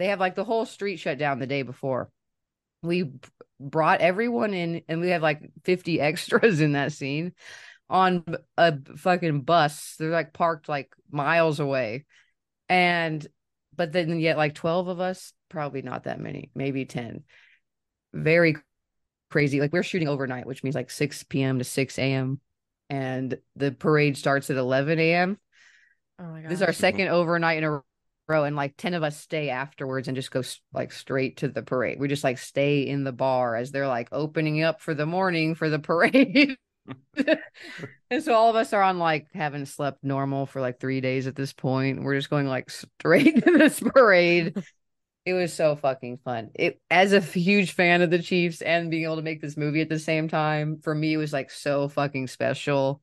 they 0.00 0.08
have 0.08 0.18
like 0.18 0.34
the 0.34 0.44
whole 0.44 0.66
street 0.66 0.96
shut 0.96 1.16
down 1.16 1.38
the 1.38 1.46
day 1.46 1.62
before. 1.62 2.10
We 2.82 3.12
brought 3.60 4.00
everyone 4.00 4.52
in, 4.52 4.82
and 4.88 5.00
we 5.00 5.10
have 5.10 5.22
like 5.22 5.48
fifty 5.62 6.00
extras 6.00 6.60
in 6.60 6.72
that 6.72 6.90
scene 6.90 7.34
on 7.88 8.24
a 8.56 8.76
fucking 8.96 9.42
bus. 9.42 9.94
They're 9.96 10.10
like 10.10 10.32
parked 10.32 10.68
like 10.68 10.92
miles 11.08 11.60
away, 11.60 12.04
and 12.68 13.24
but 13.78 13.92
then 13.92 14.20
yet 14.20 14.36
like 14.36 14.54
twelve 14.54 14.88
of 14.88 15.00
us, 15.00 15.32
probably 15.48 15.80
not 15.80 16.04
that 16.04 16.20
many, 16.20 16.50
maybe 16.54 16.84
ten. 16.84 17.22
Very 18.12 18.56
crazy. 19.30 19.60
Like 19.60 19.72
we're 19.72 19.82
shooting 19.82 20.08
overnight, 20.08 20.46
which 20.46 20.62
means 20.62 20.74
like 20.74 20.90
6 20.90 21.24
p.m. 21.24 21.58
to 21.58 21.64
6 21.64 21.98
a.m. 21.98 22.40
And 22.90 23.38
the 23.56 23.72
parade 23.72 24.16
starts 24.16 24.50
at 24.50 24.56
11 24.56 24.98
a.m. 24.98 25.38
Oh 26.18 26.24
my 26.24 26.42
god. 26.42 26.50
This 26.50 26.58
is 26.58 26.62
our 26.62 26.72
second 26.72 27.08
overnight 27.08 27.58
in 27.58 27.64
a 27.64 27.82
row. 28.28 28.44
And 28.44 28.56
like 28.56 28.76
10 28.76 28.94
of 28.94 29.02
us 29.02 29.18
stay 29.18 29.50
afterwards 29.50 30.08
and 30.08 30.16
just 30.16 30.30
go 30.30 30.42
like 30.72 30.92
straight 30.92 31.38
to 31.38 31.48
the 31.48 31.62
parade. 31.62 32.00
We 32.00 32.08
just 32.08 32.24
like 32.24 32.38
stay 32.38 32.82
in 32.86 33.04
the 33.04 33.12
bar 33.12 33.56
as 33.56 33.70
they're 33.70 33.88
like 33.88 34.08
opening 34.12 34.62
up 34.62 34.80
for 34.80 34.94
the 34.94 35.06
morning 35.06 35.54
for 35.54 35.68
the 35.68 35.78
parade. 35.78 36.56
and 38.10 38.22
so 38.22 38.34
all 38.34 38.50
of 38.50 38.56
us 38.56 38.72
are 38.72 38.82
on 38.82 38.98
like 38.98 39.28
haven't 39.34 39.66
slept 39.66 40.02
normal 40.04 40.46
for 40.46 40.60
like 40.60 40.80
three 40.80 41.00
days 41.00 41.26
at 41.26 41.36
this 41.36 41.52
point. 41.52 42.02
We're 42.02 42.16
just 42.16 42.30
going 42.30 42.46
like 42.46 42.70
straight 42.70 43.44
to 43.44 43.58
this 43.58 43.80
parade. 43.80 44.62
It 45.24 45.34
was 45.34 45.52
so 45.52 45.76
fucking 45.76 46.18
fun. 46.24 46.50
It 46.54 46.80
as 46.90 47.12
a 47.12 47.20
huge 47.20 47.72
fan 47.72 48.02
of 48.02 48.10
the 48.10 48.22
Chiefs 48.22 48.62
and 48.62 48.90
being 48.90 49.04
able 49.04 49.16
to 49.16 49.22
make 49.22 49.40
this 49.40 49.56
movie 49.56 49.82
at 49.82 49.88
the 49.88 49.98
same 49.98 50.28
time, 50.28 50.80
for 50.82 50.94
me 50.94 51.16
was 51.16 51.32
like 51.32 51.50
so 51.50 51.88
fucking 51.88 52.28
special. 52.28 53.02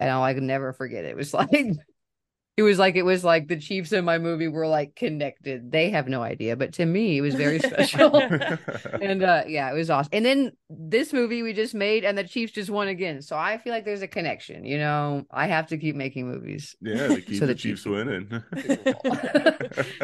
And 0.00 0.10
I'll 0.10 0.20
like 0.20 0.36
never 0.38 0.72
forget 0.72 1.04
it. 1.04 1.08
It 1.10 1.16
was 1.16 1.34
like 1.34 1.50
it 2.56 2.62
was 2.62 2.78
like 2.78 2.96
it 2.96 3.02
was 3.02 3.22
like 3.22 3.48
the 3.48 3.56
Chiefs 3.58 3.92
in 3.92 4.04
my 4.04 4.18
movie 4.18 4.48
were 4.48 4.66
like 4.66 4.94
connected. 4.96 5.70
They 5.70 5.90
have 5.90 6.08
no 6.08 6.22
idea, 6.22 6.56
but 6.56 6.72
to 6.74 6.86
me 6.86 7.18
it 7.18 7.20
was 7.20 7.34
very 7.34 7.58
special. 7.58 8.16
and 9.02 9.22
uh 9.22 9.44
yeah, 9.46 9.70
it 9.70 9.74
was 9.74 9.90
awesome. 9.90 10.10
And 10.12 10.24
then 10.24 10.52
this 10.70 11.12
movie 11.12 11.42
we 11.42 11.52
just 11.52 11.74
made 11.74 12.04
and 12.04 12.16
the 12.16 12.24
Chiefs 12.24 12.52
just 12.52 12.70
won 12.70 12.88
again. 12.88 13.20
So 13.20 13.36
I 13.36 13.58
feel 13.58 13.72
like 13.72 13.84
there's 13.84 14.02
a 14.02 14.08
connection, 14.08 14.64
you 14.64 14.78
know. 14.78 15.24
I 15.30 15.46
have 15.48 15.66
to 15.68 15.76
keep 15.76 15.96
making 15.96 16.28
movies. 16.28 16.74
yeah, 16.80 17.08
to 17.08 17.20
keep 17.20 17.38
So 17.38 17.46
the, 17.46 17.52
the 17.52 17.54
Chiefs 17.54 17.82
Chiefs- 17.82 17.86
winning. 17.86 18.42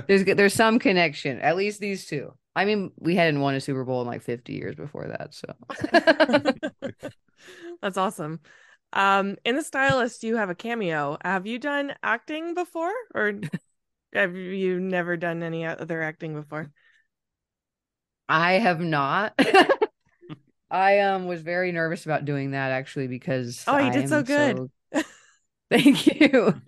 There's 0.06 0.24
there's 0.24 0.54
some 0.54 0.78
connection. 0.78 1.40
At 1.40 1.56
least 1.56 1.80
these 1.80 2.06
two. 2.06 2.34
I 2.54 2.66
mean, 2.66 2.90
we 2.98 3.16
hadn't 3.16 3.40
won 3.40 3.54
a 3.54 3.60
Super 3.60 3.82
Bowl 3.84 4.02
in 4.02 4.06
like 4.06 4.20
50 4.22 4.52
years 4.52 4.74
before 4.74 5.08
that, 5.08 5.32
so 5.32 5.46
That's 7.80 7.96
awesome. 7.96 8.40
Um, 8.92 9.36
in 9.44 9.56
the 9.56 9.62
stylist, 9.62 10.22
you 10.24 10.36
have 10.36 10.50
a 10.50 10.54
cameo. 10.54 11.18
Have 11.22 11.46
you 11.46 11.58
done 11.58 11.94
acting 12.02 12.54
before, 12.54 12.92
or 13.14 13.42
have 14.14 14.36
you 14.36 14.80
never 14.80 15.16
done 15.16 15.42
any 15.42 15.66
other 15.66 16.02
acting 16.02 16.34
before? 16.34 16.72
I 18.28 18.54
have 18.54 18.80
not. 18.80 19.34
I 20.70 21.00
um 21.00 21.26
was 21.26 21.42
very 21.42 21.72
nervous 21.72 22.04
about 22.06 22.24
doing 22.24 22.52
that 22.52 22.70
actually 22.72 23.06
because 23.06 23.66
Oh, 23.66 23.78
you 23.78 23.90
did 23.90 24.08
so 24.08 24.22
good. 24.22 24.62
Thank 25.70 26.06
you. 26.20 26.60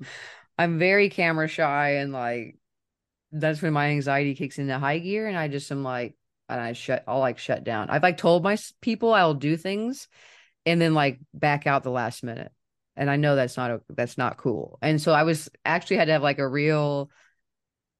I'm 0.59 0.79
very 0.79 1.11
camera 1.11 1.49
shy 1.49 1.91
and 1.97 2.12
like 2.12 2.57
that's 3.33 3.62
when 3.62 3.72
my 3.75 3.89
anxiety 3.91 4.35
kicks 4.35 4.59
into 4.59 4.79
high 4.79 4.99
gear 5.01 5.29
and 5.29 5.39
I 5.39 5.49
just 5.49 5.70
am 5.72 5.85
like 5.85 6.16
and 6.49 6.61
I 6.61 6.75
shut 6.75 7.05
I'll 7.09 7.20
like 7.20 7.39
shut 7.39 7.64
down. 7.64 7.91
I've 7.91 8.03
like 8.05 8.18
told 8.18 8.45
my 8.45 8.59
people 8.83 9.14
I'll 9.14 9.35
do 9.35 9.57
things 9.57 10.09
and 10.67 10.81
then 10.81 10.95
like 10.95 11.21
back 11.33 11.67
out 11.67 11.83
the 11.83 11.91
last 11.91 12.23
minute. 12.23 12.53
And 12.97 13.11
I 13.11 13.17
know 13.17 13.35
that's 13.35 13.57
not 13.57 13.71
a, 13.71 13.81
that's 13.91 14.17
not 14.17 14.37
cool. 14.37 14.79
And 14.81 15.01
so 15.01 15.12
I 15.12 15.25
was 15.25 15.49
actually 15.65 15.97
had 15.97 16.07
to 16.07 16.12
have 16.12 16.23
like 16.23 16.39
a 16.39 16.49
real 16.49 17.11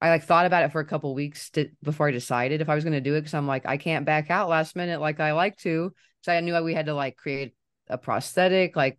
I 0.01 0.09
like 0.09 0.23
thought 0.23 0.45
about 0.45 0.63
it 0.63 0.71
for 0.71 0.81
a 0.81 0.85
couple 0.85 1.15
weeks 1.15 1.49
to, 1.51 1.69
before 1.81 2.07
I 2.07 2.11
decided 2.11 2.61
if 2.61 2.69
I 2.69 2.75
was 2.75 2.83
going 2.83 2.93
to 2.93 3.01
do 3.01 3.15
it 3.15 3.21
because 3.21 3.33
I'm 3.33 3.47
like 3.47 3.65
I 3.65 3.77
can't 3.77 4.05
back 4.05 4.29
out 4.29 4.49
last 4.49 4.75
minute 4.75 4.99
like 4.99 5.19
I 5.19 5.33
like 5.33 5.57
to. 5.59 5.93
So 6.21 6.31
I 6.31 6.39
knew 6.41 6.61
we 6.63 6.73
had 6.73 6.87
to 6.87 6.93
like 6.93 7.17
create 7.17 7.55
a 7.87 7.97
prosthetic, 7.97 8.75
like 8.75 8.97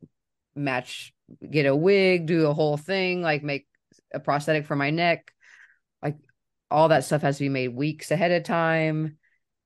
match, 0.55 1.12
get 1.49 1.67
a 1.67 1.77
wig, 1.77 2.27
do 2.27 2.47
a 2.47 2.55
whole 2.55 2.77
thing, 2.77 3.23
like 3.23 3.43
make 3.43 3.67
a 4.12 4.21
prosthetic 4.21 4.67
for 4.67 4.77
my 4.77 4.91
neck. 4.91 5.33
Like 6.03 6.17
all 6.71 6.89
that 6.89 7.05
stuff 7.05 7.23
has 7.23 7.39
to 7.39 7.45
be 7.45 7.49
made 7.49 7.69
weeks 7.69 8.11
ahead 8.11 8.33
of 8.33 8.45
time. 8.45 9.19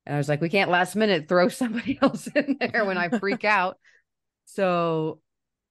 And 0.05 0.15
I 0.15 0.17
was 0.17 0.27
like, 0.27 0.41
we 0.41 0.49
can't 0.49 0.71
last 0.71 0.95
minute 0.95 1.27
throw 1.27 1.47
somebody 1.49 1.97
else 2.01 2.27
in 2.27 2.57
there 2.59 2.85
when 2.85 2.97
I 2.97 3.09
freak 3.09 3.43
out. 3.45 3.77
So 4.53 5.21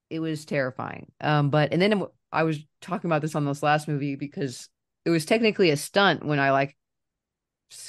it 0.09 0.19
was 0.19 0.45
terrifying. 0.45 1.11
Um, 1.21 1.49
but 1.49 1.71
and 1.71 1.81
then 1.81 2.03
I 2.31 2.43
was 2.43 2.59
talking 2.81 3.09
about 3.09 3.21
this 3.21 3.35
on 3.35 3.45
this 3.45 3.61
last 3.61 3.87
movie 3.87 4.15
because 4.15 4.69
it 5.05 5.11
was 5.11 5.25
technically 5.25 5.69
a 5.69 5.77
stunt 5.77 6.25
when 6.25 6.39
I 6.39 6.51
like 6.51 6.75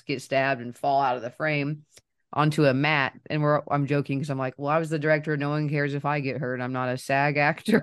get 0.06 0.22
stabbed 0.22 0.60
and 0.60 0.76
fall 0.76 1.00
out 1.00 1.16
of 1.16 1.22
the 1.22 1.30
frame 1.30 1.84
onto 2.32 2.66
a 2.66 2.74
mat. 2.74 3.14
And 3.30 3.42
we're 3.42 3.62
I'm 3.70 3.86
joking 3.86 4.18
because 4.18 4.30
I'm 4.30 4.38
like, 4.38 4.54
well, 4.58 4.68
I 4.68 4.78
was 4.78 4.90
the 4.90 4.98
director. 4.98 5.36
No 5.36 5.50
one 5.50 5.68
cares 5.68 5.94
if 5.94 6.04
I 6.04 6.20
get 6.20 6.38
hurt. 6.38 6.60
I'm 6.60 6.72
not 6.72 6.90
a 6.90 6.98
SAG 6.98 7.38
actor. 7.38 7.82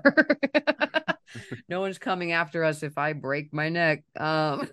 no 1.68 1.80
one's 1.80 1.98
coming 1.98 2.30
after 2.30 2.62
us 2.62 2.84
if 2.84 2.96
I 2.96 3.12
break 3.12 3.52
my 3.52 3.68
neck. 3.68 4.04
Um, 4.16 4.68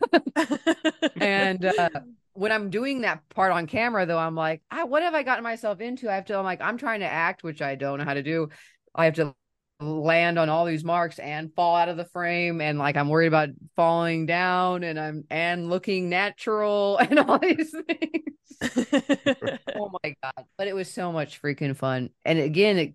and 1.19 1.65
uh, 1.65 1.89
when 2.37 2.51
I'm 2.51 2.69
doing 2.69 3.01
that 3.01 3.27
part 3.29 3.51
on 3.51 3.65
camera, 3.65 4.05
though, 4.05 4.19
I'm 4.19 4.35
like, 4.35 4.61
ah, 4.69 4.85
what 4.85 5.01
have 5.01 5.15
I 5.15 5.23
gotten 5.23 5.43
myself 5.43 5.81
into? 5.81 6.07
I 6.07 6.13
have 6.15 6.25
to, 6.25 6.37
I'm 6.37 6.45
like, 6.45 6.61
I'm 6.61 6.77
trying 6.77 6.99
to 6.99 7.07
act, 7.07 7.43
which 7.43 7.63
I 7.63 7.73
don't 7.73 7.97
know 7.97 8.05
how 8.05 8.13
to 8.13 8.21
do. 8.21 8.49
I 8.93 9.05
have 9.05 9.15
to 9.15 9.33
land 9.79 10.37
on 10.37 10.47
all 10.47 10.65
these 10.65 10.83
marks 10.83 11.17
and 11.17 11.51
fall 11.55 11.75
out 11.75 11.89
of 11.89 11.97
the 11.97 12.05
frame. 12.05 12.61
And 12.61 12.77
like, 12.77 12.95
I'm 12.95 13.09
worried 13.09 13.27
about 13.27 13.49
falling 13.75 14.27
down 14.27 14.83
and 14.83 14.99
I'm, 14.99 15.23
and 15.31 15.67
looking 15.67 16.09
natural 16.09 16.97
and 17.01 17.17
all 17.17 17.39
these 17.39 17.73
things. 17.87 18.59
oh 19.75 19.91
my 20.03 20.15
God. 20.21 20.45
But 20.59 20.67
it 20.67 20.75
was 20.75 20.91
so 20.91 21.11
much 21.11 21.41
freaking 21.41 21.75
fun. 21.75 22.11
And 22.23 22.37
again, 22.37 22.77
it, 22.77 22.93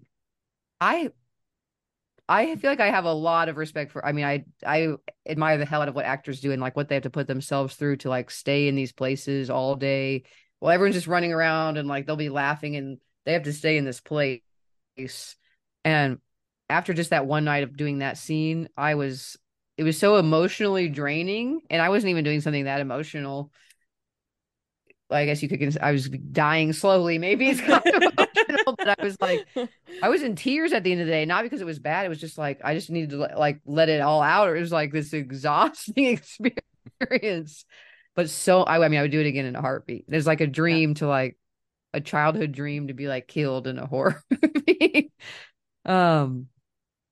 I, 0.81 1.11
I 2.33 2.57
feel 2.57 2.71
like 2.71 2.81
I 2.81 2.91
have 2.91 3.05
a 3.05 3.13
lot 3.13 3.51
of 3.51 3.59
respect 3.59 3.93
for. 3.93 4.05
I 4.05 4.13
mean, 4.13 4.25
I 4.25 4.45
I 4.65 4.95
admire 5.29 5.59
the 5.59 5.67
hell 5.67 5.83
out 5.83 5.89
of 5.89 5.95
what 5.95 6.07
actors 6.07 6.41
do 6.41 6.51
and 6.51 6.63
like 6.63 6.75
what 6.75 6.89
they 6.89 6.95
have 6.95 7.03
to 7.03 7.11
put 7.11 7.27
themselves 7.27 7.75
through 7.75 7.97
to 7.99 8.09
like 8.09 8.31
stay 8.31 8.69
in 8.69 8.75
these 8.75 8.93
places 8.93 9.51
all 9.51 9.77
day. 9.77 10.25
Well, 10.59 10.71
everyone's 10.73 10.95
just 10.95 11.07
running 11.07 11.35
around 11.35 11.77
and 11.77 11.87
like 11.89 12.07
they'll 12.07 12.17
be 12.17 12.31
laughing 12.31 12.75
and 12.77 12.99
they 13.27 13.35
have 13.35 13.43
to 13.43 13.53
stay 13.53 13.77
in 13.77 13.85
this 13.85 14.01
place. 14.01 14.41
And 15.85 16.19
after 16.71 16.95
just 16.95 17.11
that 17.11 17.27
one 17.27 17.45
night 17.45 17.65
of 17.65 17.77
doing 17.77 17.99
that 17.99 18.17
scene, 18.17 18.71
I 18.79 18.95
was 18.95 19.37
it 19.77 19.83
was 19.83 19.99
so 19.99 20.17
emotionally 20.17 20.89
draining, 20.89 21.61
and 21.69 21.83
I 21.83 21.91
wasn't 21.91 22.13
even 22.13 22.25
doing 22.25 22.41
something 22.41 22.65
that 22.65 22.81
emotional. 22.81 23.53
I 25.11 25.27
guess 25.27 25.43
you 25.43 25.51
could. 25.51 25.77
I 25.83 25.93
was 25.93 26.09
dying 26.09 26.73
slowly. 26.73 27.19
Maybe 27.19 27.51
it's 27.51 27.61
kind 27.61 27.83
of 27.85 28.29
but 28.79 28.99
I 28.99 29.03
was 29.03 29.17
like, 29.21 29.47
I 30.03 30.09
was 30.09 30.23
in 30.23 30.37
tears 30.37 30.73
at 30.73 30.85
the 30.85 30.93
end 30.93 31.01
of 31.01 31.07
the 31.07 31.13
day, 31.13 31.25
not 31.25 31.43
because 31.43 31.61
it 31.61 31.67
was 31.67 31.79
bad. 31.79 32.07
It 32.07 32.09
was 32.09 32.21
just 32.21 32.39
like 32.39 32.61
I 32.65 32.75
just 32.75 32.91
needed 32.91 33.11
to 33.11 33.17
like 33.17 33.61
let 33.67 33.89
it 33.89 34.01
all 34.01 34.23
out. 34.23 34.49
Or 34.49 34.57
it 34.57 34.61
was 34.61 34.73
like 34.73 34.93
this 34.93 35.13
exhausting 35.13 36.07
experience. 37.01 37.65
But 38.15 38.31
so 38.31 38.63
I, 38.63 38.85
I 38.85 38.89
mean, 38.89 38.99
I 38.99 39.03
would 39.03 39.11
do 39.11 39.21
it 39.21 39.27
again 39.27 39.47
in 39.47 39.57
a 39.57 39.61
heartbeat. 39.61 40.05
There's 40.09 40.27
like 40.27 40.41
a 40.41 40.47
dream 40.47 40.95
to 40.95 41.07
like 41.07 41.39
a 41.95 42.01
childhood 42.01 42.53
dream 42.53 42.89
to 42.89 42.95
be 42.95 43.07
like 43.07 43.29
killed 43.29 43.67
in 43.67 43.79
a 43.79 43.87
horror 43.87 44.23
movie. 44.31 45.13
um, 45.85 46.47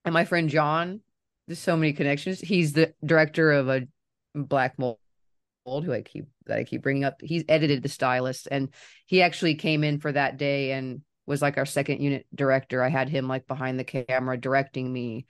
and 0.05 0.15
my 0.15 0.25
friend 0.25 0.49
John, 0.49 1.01
there's 1.47 1.59
so 1.59 1.77
many 1.77 1.93
connections. 1.93 2.41
He's 2.41 2.73
the 2.73 2.95
director 3.05 3.53
of 3.53 3.69
a 3.69 3.87
Black 4.35 4.79
Mold 4.79 4.99
who 5.67 5.93
I 5.93 6.03
keep 6.03 6.27
that 6.47 6.59
I 6.59 6.65
keep 6.65 6.83
bringing 6.83 7.05
up. 7.05 7.21
He's 7.23 7.45
edited 7.49 7.83
the 7.83 7.89
stylist, 7.89 8.49
and 8.51 8.71
he 9.07 9.23
actually 9.23 9.55
came 9.55 9.85
in 9.85 10.01
for 10.01 10.11
that 10.13 10.37
day 10.37 10.73
and 10.73 11.03
was 11.31 11.41
like 11.41 11.57
our 11.57 11.65
second 11.65 12.03
unit 12.03 12.27
director. 12.35 12.83
I 12.83 12.89
had 12.89 13.09
him 13.09 13.29
like 13.29 13.47
behind 13.47 13.79
the 13.79 13.85
camera 13.85 14.37
directing 14.37 14.93
me 14.93 15.27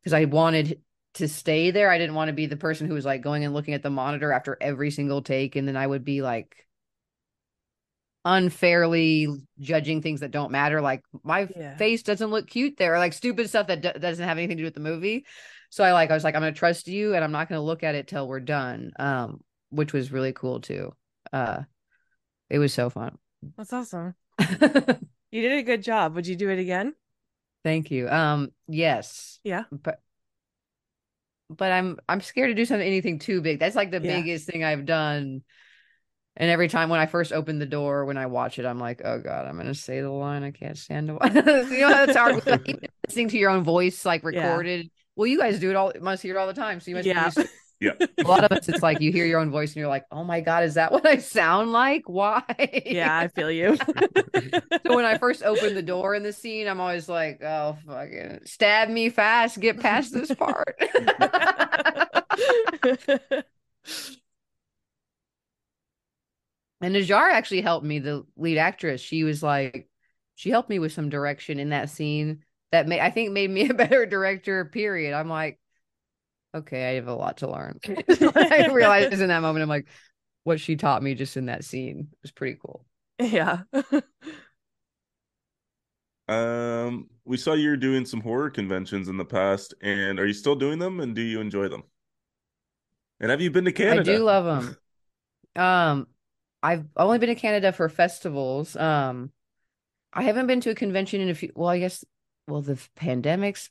because 0.00 0.14
I 0.14 0.24
wanted 0.24 0.80
to 1.14 1.28
stay 1.28 1.70
there. 1.70 1.90
I 1.90 1.98
didn't 1.98 2.14
want 2.14 2.28
to 2.28 2.32
be 2.34 2.46
the 2.46 2.56
person 2.56 2.88
who 2.88 2.94
was 2.94 3.04
like 3.04 3.20
going 3.20 3.44
and 3.44 3.52
looking 3.52 3.74
at 3.74 3.82
the 3.82 3.90
monitor 3.90 4.32
after 4.32 4.56
every 4.60 4.90
single 4.90 5.20
take, 5.22 5.54
and 5.54 5.68
then 5.68 5.76
I 5.76 5.86
would 5.86 6.02
be 6.04 6.22
like 6.22 6.66
unfairly 8.24 9.28
judging 9.60 10.02
things 10.02 10.20
that 10.20 10.30
don't 10.30 10.50
matter. 10.50 10.80
Like 10.80 11.02
my 11.22 11.48
Yeah. 11.54 11.76
face 11.76 12.02
doesn't 12.02 12.30
look 12.30 12.46
cute 12.48 12.76
there, 12.78 12.98
like 12.98 13.12
stupid 13.12 13.48
stuff 13.48 13.68
that 13.68 13.80
d- 13.82 13.98
doesn't 14.00 14.26
have 14.26 14.38
anything 14.38 14.56
to 14.56 14.62
do 14.62 14.66
with 14.66 14.74
the 14.74 14.80
movie. 14.80 15.26
So 15.70 15.84
I 15.84 15.92
like 15.92 16.10
I 16.10 16.14
was 16.14 16.24
like 16.24 16.34
I'm 16.34 16.40
gonna 16.40 16.52
trust 16.52 16.88
you, 16.88 17.14
and 17.14 17.22
I'm 17.22 17.32
not 17.32 17.48
gonna 17.48 17.62
look 17.62 17.82
at 17.82 17.94
it 17.94 18.08
till 18.08 18.26
we're 18.26 18.40
done. 18.40 18.92
Um, 18.98 19.40
which 19.70 19.92
was 19.92 20.10
really 20.10 20.32
cool 20.32 20.60
too. 20.60 20.94
Uh, 21.32 21.62
it 22.48 22.58
was 22.58 22.72
so 22.72 22.88
fun. 22.88 23.18
That's 23.56 23.72
awesome. 23.72 24.14
You 25.30 25.42
did 25.42 25.58
a 25.58 25.62
good 25.62 25.82
job. 25.82 26.14
Would 26.14 26.26
you 26.26 26.36
do 26.36 26.50
it 26.50 26.58
again? 26.58 26.94
Thank 27.64 27.90
you. 27.90 28.08
Um, 28.08 28.52
yes, 28.66 29.40
Yeah. 29.44 29.64
but 29.70 30.00
but 31.50 31.72
I'm 31.72 31.98
I'm 32.08 32.20
scared 32.20 32.50
to 32.50 32.54
do 32.54 32.64
something 32.64 32.86
anything 32.86 33.18
too 33.18 33.40
big. 33.40 33.58
That's 33.58 33.76
like 33.76 33.90
the 33.90 34.00
Yeah. 34.00 34.18
biggest 34.18 34.46
thing 34.46 34.64
I've 34.64 34.86
done. 34.86 35.42
And 36.36 36.50
every 36.50 36.68
time 36.68 36.88
when 36.88 37.00
I 37.00 37.06
first 37.06 37.32
open 37.32 37.58
the 37.58 37.66
door, 37.66 38.04
when 38.04 38.16
I 38.16 38.26
watch 38.26 38.58
it, 38.60 38.66
I'm 38.66 38.78
like, 38.78 39.02
oh 39.04 39.18
god, 39.18 39.46
I'm 39.46 39.56
gonna 39.56 39.74
say 39.74 40.00
the 40.00 40.10
line. 40.10 40.44
I 40.44 40.50
can't 40.52 40.78
stand 40.78 41.08
to. 41.08 41.18
you 41.70 41.80
know, 41.80 42.04
it's 42.04 42.16
hard 42.16 42.36
like, 42.46 42.78
listening 43.08 43.28
to 43.30 43.38
your 43.38 43.50
own 43.50 43.64
voice 43.64 44.04
like 44.04 44.22
Yeah. 44.30 44.44
recorded. 44.44 44.90
Well, 45.16 45.26
you 45.26 45.38
guys 45.38 45.58
do 45.58 45.70
it 45.70 45.76
all. 45.76 45.92
Must 46.00 46.22
hear 46.22 46.36
it 46.36 46.38
all 46.38 46.46
the 46.46 46.54
time. 46.54 46.80
So 46.80 46.90
you 46.90 46.96
must. 46.96 47.08
be 47.08 47.10
Yeah. 47.10 47.30
Used 47.80 47.98
to- 48.00 48.08
Yeah. 48.16 48.24
a 48.24 48.28
lot 48.28 48.44
of 48.44 48.52
us, 48.52 48.68
it's 48.68 48.82
like 48.82 49.00
you 49.00 49.12
hear 49.12 49.24
your 49.24 49.40
own 49.40 49.50
voice 49.50 49.70
and 49.70 49.76
you're 49.76 49.88
like, 49.88 50.04
oh 50.10 50.24
my 50.24 50.40
god, 50.40 50.64
is 50.64 50.74
that 50.74 50.92
what 50.92 51.06
I 51.06 51.18
sound 51.18 51.72
like? 51.72 52.08
Why? 52.08 52.42
Yeah, 52.86 53.16
I 53.18 53.28
feel 53.28 53.50
you. 53.50 53.76
so 54.86 54.94
when 54.96 55.04
I 55.04 55.18
first 55.18 55.42
open 55.42 55.74
the 55.74 55.82
door 55.82 56.14
in 56.14 56.22
the 56.22 56.32
scene, 56.32 56.66
I'm 56.68 56.80
always 56.80 57.08
like, 57.08 57.42
oh 57.42 57.76
fucking 57.86 58.40
stab 58.44 58.88
me 58.88 59.10
fast, 59.10 59.60
get 59.60 59.80
past 59.80 60.12
this 60.12 60.32
part. 60.34 60.76
and 66.80 66.94
Najarra 66.94 67.32
actually 67.32 67.60
helped 67.62 67.84
me, 67.86 67.98
the 67.98 68.24
lead 68.36 68.58
actress. 68.58 69.00
She 69.00 69.24
was 69.24 69.42
like, 69.42 69.88
she 70.36 70.50
helped 70.50 70.70
me 70.70 70.78
with 70.78 70.92
some 70.92 71.08
direction 71.08 71.58
in 71.58 71.70
that 71.70 71.90
scene 71.90 72.44
that 72.70 72.86
may 72.86 73.00
I 73.00 73.10
think 73.10 73.32
made 73.32 73.50
me 73.50 73.68
a 73.68 73.74
better 73.74 74.06
director, 74.06 74.64
period. 74.66 75.14
I'm 75.14 75.28
like, 75.28 75.58
okay, 76.54 76.90
I 76.90 76.94
have 76.94 77.08
a 77.08 77.14
lot 77.14 77.38
to 77.38 77.50
learn. 77.50 77.78
I 77.86 78.68
realized 78.72 79.12
in 79.12 79.28
that 79.28 79.42
moment, 79.42 79.62
I'm 79.62 79.68
like, 79.68 79.86
what 80.44 80.60
she 80.60 80.76
taught 80.76 81.02
me 81.02 81.14
just 81.14 81.36
in 81.36 81.46
that 81.46 81.64
scene 81.64 82.08
was 82.22 82.32
pretty 82.32 82.58
cool. 82.60 82.84
yeah. 83.18 83.62
Um, 86.28 87.08
we 87.24 87.38
saw 87.38 87.54
you're 87.54 87.78
doing 87.78 88.04
some 88.04 88.20
horror 88.20 88.50
conventions 88.50 89.08
in 89.08 89.16
the 89.16 89.24
past, 89.24 89.72
and 89.80 90.20
are 90.20 90.26
you 90.26 90.34
still 90.34 90.56
doing 90.56 90.78
them? 90.78 91.00
And 91.00 91.14
do 91.14 91.22
you 91.22 91.40
enjoy 91.40 91.68
them? 91.68 91.84
And 93.18 93.30
have 93.30 93.40
you 93.40 93.50
been 93.50 93.64
to 93.64 93.72
Canada? 93.72 94.00
I 94.00 94.16
do 94.16 94.22
love 94.22 94.44
them. 94.44 94.76
Um, 95.56 96.06
I've 96.62 96.84
only 96.96 97.18
been 97.18 97.30
to 97.30 97.34
Canada 97.34 97.72
for 97.72 97.88
festivals. 97.88 98.76
Um, 98.76 99.32
I 100.12 100.22
haven't 100.22 100.46
been 100.46 100.60
to 100.60 100.70
a 100.70 100.74
convention 100.74 101.20
in 101.20 101.30
a 101.30 101.34
few. 101.34 101.50
Well, 101.54 101.70
I 101.70 101.78
guess. 101.78 102.04
Well, 102.46 102.62
the 102.62 102.80
pandemics, 102.96 103.68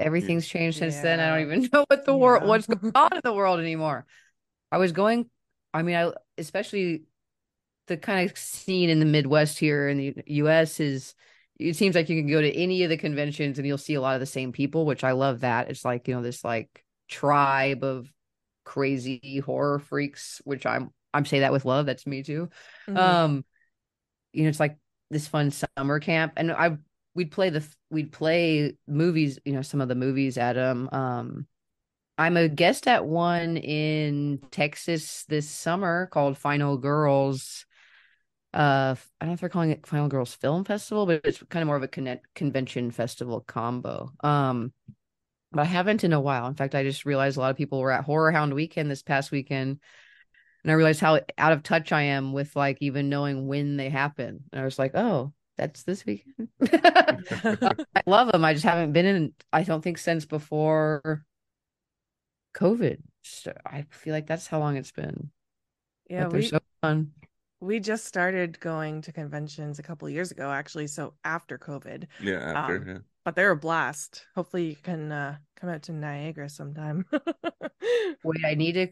everything's 0.00 0.46
changed 0.48 0.78
since 0.78 1.00
then. 1.00 1.20
I 1.20 1.28
don't 1.30 1.40
even 1.46 1.68
know 1.72 1.84
what 1.88 2.04
the 2.04 2.16
world, 2.16 2.42
Yeah. 2.42 2.48
what's 2.48 2.66
going 2.66 2.92
on 2.94 3.12
in 3.14 3.20
the 3.24 3.32
world 3.32 3.60
anymore. 3.60 4.06
I 4.72 4.78
was 4.78 4.92
going. 4.92 5.30
I 5.72 5.82
mean, 5.82 5.96
I 5.96 6.12
especially 6.38 7.04
the 7.86 7.96
kind 7.96 8.28
of 8.30 8.36
scene 8.38 8.90
in 8.90 9.00
the 9.00 9.06
Midwest 9.06 9.58
here 9.58 9.88
in 9.88 9.98
the 9.98 10.14
U.S. 10.26 10.80
is. 10.80 11.14
It 11.58 11.76
seems 11.76 11.94
like 11.94 12.08
you 12.08 12.18
can 12.18 12.30
go 12.30 12.40
to 12.40 12.50
any 12.56 12.84
of 12.84 12.88
the 12.88 12.96
conventions 12.96 13.58
and 13.58 13.66
you'll 13.66 13.76
see 13.76 13.92
a 13.92 14.00
lot 14.00 14.14
of 14.14 14.20
the 14.20 14.24
same 14.26 14.50
people, 14.50 14.86
which 14.86 15.04
I 15.04 15.12
love. 15.12 15.40
That 15.40 15.68
it's 15.68 15.84
like 15.84 16.08
you 16.08 16.14
know 16.14 16.22
this 16.22 16.42
like 16.42 16.84
tribe 17.06 17.84
of 17.84 18.10
crazy 18.64 19.42
horror 19.44 19.78
freaks, 19.78 20.40
which 20.44 20.64
I'm 20.64 20.90
I'm 21.12 21.26
say 21.26 21.40
that 21.40 21.52
with 21.52 21.66
love. 21.66 21.84
That's 21.84 22.06
me 22.06 22.22
too. 22.22 22.48
Mhm. 22.88 22.96
Um, 22.98 23.44
you 24.32 24.44
know, 24.44 24.48
it's 24.48 24.60
like 24.60 24.78
this 25.10 25.28
fun 25.28 25.50
summer 25.76 26.00
camp, 26.00 26.34
and 26.36 26.50
I 26.52 26.78
we'd 27.14 27.30
play 27.30 27.50
the 27.50 27.66
we'd 27.90 28.12
play 28.12 28.76
movies. 28.86 29.38
You 29.44 29.52
know, 29.52 29.62
some 29.62 29.80
of 29.80 29.88
the 29.88 29.94
movies 29.94 30.34
them. 30.34 30.88
Um, 30.92 31.46
I'm 32.18 32.36
a 32.36 32.48
guest 32.48 32.86
at 32.86 33.06
one 33.06 33.56
in 33.56 34.40
Texas 34.50 35.24
this 35.24 35.48
summer 35.48 36.06
called 36.06 36.36
Final 36.36 36.76
Girls. 36.76 37.64
Uh, 38.52 38.94
I 38.94 39.24
don't 39.24 39.28
know 39.28 39.34
if 39.34 39.40
they're 39.40 39.48
calling 39.48 39.70
it 39.70 39.86
Final 39.86 40.08
Girls 40.08 40.34
Film 40.34 40.64
Festival, 40.64 41.06
but 41.06 41.22
it's 41.24 41.42
kind 41.48 41.62
of 41.62 41.66
more 41.66 41.76
of 41.76 41.82
a 41.82 42.18
convention 42.34 42.90
festival 42.90 43.40
combo. 43.40 44.12
Um, 44.22 44.72
but 45.52 45.62
I 45.62 45.64
haven't 45.64 46.04
in 46.04 46.12
a 46.12 46.20
while. 46.20 46.46
In 46.46 46.54
fact, 46.54 46.74
I 46.74 46.82
just 46.82 47.06
realized 47.06 47.36
a 47.36 47.40
lot 47.40 47.52
of 47.52 47.56
people 47.56 47.80
were 47.80 47.90
at 47.90 48.04
Horror 48.04 48.32
Hound 48.32 48.54
Weekend 48.54 48.90
this 48.90 49.02
past 49.02 49.30
weekend, 49.30 49.80
and 50.62 50.70
I 50.70 50.74
realized 50.74 51.00
how 51.00 51.20
out 51.38 51.52
of 51.52 51.62
touch 51.62 51.90
I 51.90 52.02
am 52.02 52.32
with 52.32 52.54
like 52.54 52.78
even 52.80 53.08
knowing 53.08 53.46
when 53.46 53.76
they 53.76 53.88
happen. 53.88 54.44
And 54.52 54.60
I 54.60 54.64
was 54.64 54.78
like, 54.78 54.94
oh, 54.94 55.32
that's 55.60 55.82
this 55.84 56.04
weekend. 56.06 56.48
I 56.72 58.02
love 58.06 58.32
them. 58.32 58.44
I 58.44 58.54
just 58.54 58.64
haven't 58.64 58.92
been 58.92 59.06
in. 59.06 59.32
I 59.52 59.62
don't 59.62 59.82
think 59.82 59.98
since 59.98 60.24
before 60.24 61.24
COVID. 62.56 62.98
So 63.22 63.52
I 63.66 63.84
feel 63.90 64.14
like 64.14 64.26
that's 64.26 64.46
how 64.46 64.58
long 64.58 64.76
it's 64.76 64.92
been. 64.92 65.30
yeah, 66.08 66.24
but 66.24 66.30
they're 66.30 66.40
we 66.40 66.46
so 66.46 66.58
fun. 66.82 67.12
we 67.60 67.80
just 67.80 68.06
started 68.06 68.58
going 68.60 69.02
to 69.02 69.12
conventions 69.12 69.78
a 69.78 69.82
couple 69.82 70.08
of 70.08 70.14
years 70.14 70.30
ago, 70.30 70.50
actually. 70.50 70.86
So 70.86 71.14
after 71.24 71.58
COVID, 71.58 72.06
Yeah, 72.18 72.52
after. 72.54 72.76
Um, 72.76 72.88
yeah. 72.88 72.98
but 73.24 73.36
they're 73.36 73.50
a 73.50 73.56
blast. 73.56 74.26
Hopefully, 74.34 74.68
you 74.70 74.76
can 74.76 75.12
uh, 75.12 75.36
come 75.56 75.70
out 75.70 75.82
to 75.84 75.92
Niagara 75.92 76.48
sometime. 76.48 77.04
Wait, 78.24 78.44
I 78.44 78.54
need 78.54 78.72
to 78.72 78.88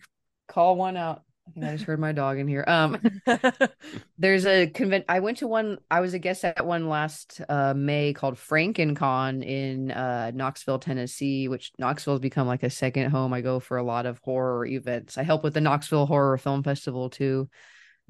call 0.49 0.77
one 0.77 0.97
out. 0.97 1.23
I 1.49 1.51
think 1.53 1.65
I 1.67 1.73
just 1.73 1.85
heard 1.85 1.99
my 1.99 2.13
dog 2.13 2.39
in 2.39 2.47
here. 2.47 2.65
Um, 2.67 2.99
there's 4.19 4.47
a 4.47 4.67
convent. 4.69 5.07
I 5.09 5.21
went 5.21 5.39
to 5.39 5.47
one. 5.47 5.79
I 5.91 6.01
was 6.01 6.13
a 6.13 6.19
guest 6.19 6.45
at 6.45 6.65
one 6.67 6.89
last 6.89 7.41
uh 7.49 7.75
May 7.75 8.13
called 8.13 8.35
FrankenCon 8.37 9.43
in 9.45 9.91
uh 9.91 10.31
Knoxville, 10.35 10.79
Tennessee. 10.79 11.49
Which 11.49 11.73
Knoxville 11.79 12.15
has 12.15 12.21
become 12.21 12.47
like 12.47 12.63
a 12.63 12.71
second 12.71 13.11
home. 13.11 13.33
I 13.33 13.41
go 13.41 13.61
for 13.61 13.79
a 13.79 13.83
lot 13.83 14.07
of 14.07 14.19
horror 14.23 14.67
events. 14.67 15.17
I 15.17 15.23
help 15.23 15.43
with 15.43 15.55
the 15.55 15.61
Knoxville 15.61 16.07
Horror 16.07 16.39
Film 16.39 16.63
Festival 16.63 17.09
too. 17.11 17.49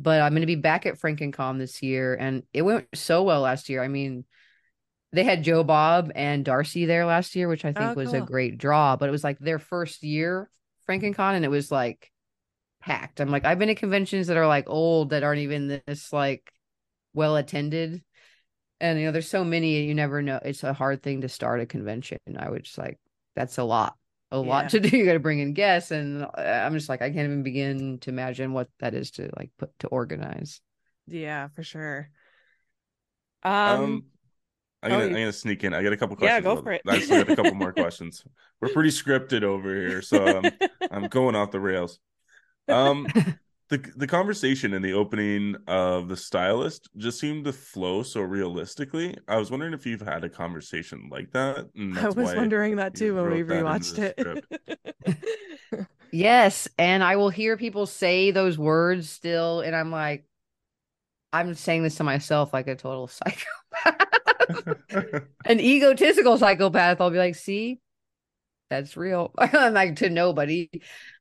But 0.01 0.20
I'm 0.20 0.32
going 0.32 0.43
to 0.43 0.47
be 0.47 0.55
back 0.57 0.86
at 0.86 0.99
FrankenCon 0.99 1.59
this 1.59 1.82
year, 1.82 2.14
and 2.14 2.45
it 2.53 2.62
went 2.62 2.86
so 2.95 3.22
well 3.24 3.41
last 3.41 3.68
year. 3.68 3.82
I 3.82 3.89
mean, 3.89 4.24
they 5.12 5.24
had 5.24 5.43
Joe 5.43 5.64
Bob 5.64 6.12
and 6.14 6.45
Darcy 6.45 6.86
there 6.86 7.05
last 7.07 7.34
year, 7.34 7.49
which 7.49 7.64
I 7.64 7.72
think 7.72 7.91
Oh, 7.91 7.95
was 7.95 8.12
a 8.12 8.20
great 8.20 8.59
draw. 8.59 8.97
But 8.97 9.09
it 9.09 9.12
was 9.12 9.24
like 9.24 9.39
their 9.39 9.59
first 9.59 10.03
year 10.05 10.51
FrankenCon, 10.89 11.34
and 11.34 11.45
it 11.45 11.51
was 11.51 11.72
like 11.72 12.12
packed. 12.80 13.20
I'm 13.20 13.30
like, 13.30 13.44
I've 13.44 13.58
been 13.58 13.70
at 13.70 13.76
conventions 13.78 14.26
that 14.28 14.36
are 14.36 14.46
like 14.46 14.68
old 14.68 15.10
that 15.10 15.22
aren't 15.22 15.40
even 15.40 15.82
this 15.86 16.12
like 16.12 16.52
well 17.14 17.36
attended. 17.36 18.02
And 18.80 18.98
you 19.00 19.06
know, 19.06 19.12
there's 19.12 19.28
so 19.30 19.44
many 19.44 19.82
you 19.84 19.94
never 19.94 20.22
know. 20.22 20.40
It's 20.44 20.64
a 20.64 20.72
hard 20.72 21.02
thing 21.02 21.22
to 21.22 21.28
start 21.28 21.60
a 21.60 21.66
convention. 21.66 22.18
I 22.38 22.50
was 22.50 22.62
just 22.62 22.78
like 22.78 22.98
that's 23.36 23.58
a 23.58 23.64
lot. 23.64 23.96
A 24.30 24.38
lot 24.38 24.70
to 24.70 24.80
do. 24.80 24.96
You 24.96 25.04
got 25.06 25.14
to 25.14 25.20
bring 25.20 25.40
in 25.40 25.54
guests 25.54 25.90
and 25.90 26.24
uh, 26.24 26.28
I'm 26.36 26.74
just 26.74 26.88
like 26.88 27.02
I 27.02 27.08
can't 27.10 27.26
even 27.26 27.42
begin 27.42 27.98
to 28.00 28.10
imagine 28.10 28.52
what 28.52 28.68
that 28.80 28.94
is 28.94 29.12
to 29.12 29.30
like 29.36 29.50
put 29.58 29.70
to 29.80 29.88
organize. 29.88 30.60
yeah, 31.06 31.48
for 31.48 31.62
sure. 31.62 32.10
Um, 33.42 33.84
Um, 33.84 34.04
I'm 34.82 34.92
oh, 34.92 34.98
gonna 34.98 35.04
you- 35.04 35.16
I'm 35.16 35.22
gonna 35.22 35.32
sneak 35.32 35.64
in. 35.64 35.74
I 35.74 35.82
got 35.82 35.92
a 35.92 35.96
couple 35.96 36.16
questions. 36.16 36.38
Yeah, 36.44 36.54
go 36.54 36.56
for 36.62 36.72
it. 36.72 36.82
I 36.86 37.00
still 37.00 37.16
got 37.18 37.28
a 37.28 37.32
couple 37.32 37.54
more 37.54 37.72
questions. 37.74 38.24
We're 38.60 38.68
pretty 38.68 38.90
scripted 38.90 39.42
over 39.42 39.74
here, 39.74 40.02
so 40.02 40.38
um, 40.38 40.52
I'm 40.90 41.08
going 41.08 41.34
off 41.36 41.50
the 41.50 41.60
rails. 41.60 41.98
Um, 42.68 43.06
the 43.68 43.78
the 43.96 44.06
conversation 44.06 44.72
in 44.74 44.82
the 44.82 44.92
opening 44.94 45.56
of 45.66 46.08
the 46.08 46.16
stylist 46.16 46.88
just 46.96 47.20
seemed 47.20 47.44
to 47.44 47.52
flow 47.52 48.02
so 48.02 48.20
realistically. 48.20 49.16
I 49.26 49.36
was 49.36 49.50
wondering 49.50 49.74
if 49.74 49.86
you've 49.86 50.00
had 50.00 50.24
a 50.24 50.28
conversation 50.28 51.08
like 51.10 51.30
that. 51.32 51.68
And 51.74 51.98
I 51.98 52.06
was 52.06 52.16
why 52.16 52.36
wondering 52.36 52.76
that 52.76 52.94
too 52.94 53.14
when 53.14 53.30
we 53.30 53.42
wrote 53.42 53.64
that 53.94 54.16
rewatched 54.16 54.44
it. 55.72 55.86
Yes, 56.10 56.68
and 56.78 57.04
I 57.04 57.16
will 57.16 57.28
hear 57.28 57.56
people 57.56 57.86
say 57.86 58.30
those 58.30 58.56
words 58.56 59.10
still, 59.10 59.60
and 59.60 59.76
I'm 59.76 59.90
like, 59.90 60.24
I'm 61.32 61.54
saying 61.54 61.82
this 61.82 61.96
to 61.96 62.04
myself 62.04 62.52
like 62.52 62.66
a 62.66 62.76
total 62.76 63.08
psychopath, 63.84 64.06
an 65.44 65.60
egotistical 65.60 66.38
psychopath. 66.38 67.00
I'll 67.00 67.10
be 67.10 67.18
like, 67.18 67.34
see, 67.34 67.80
that's 68.70 68.96
real. 68.96 69.32
I'm 69.38 69.74
like 69.74 69.96
to 69.96 70.08
nobody. 70.08 70.70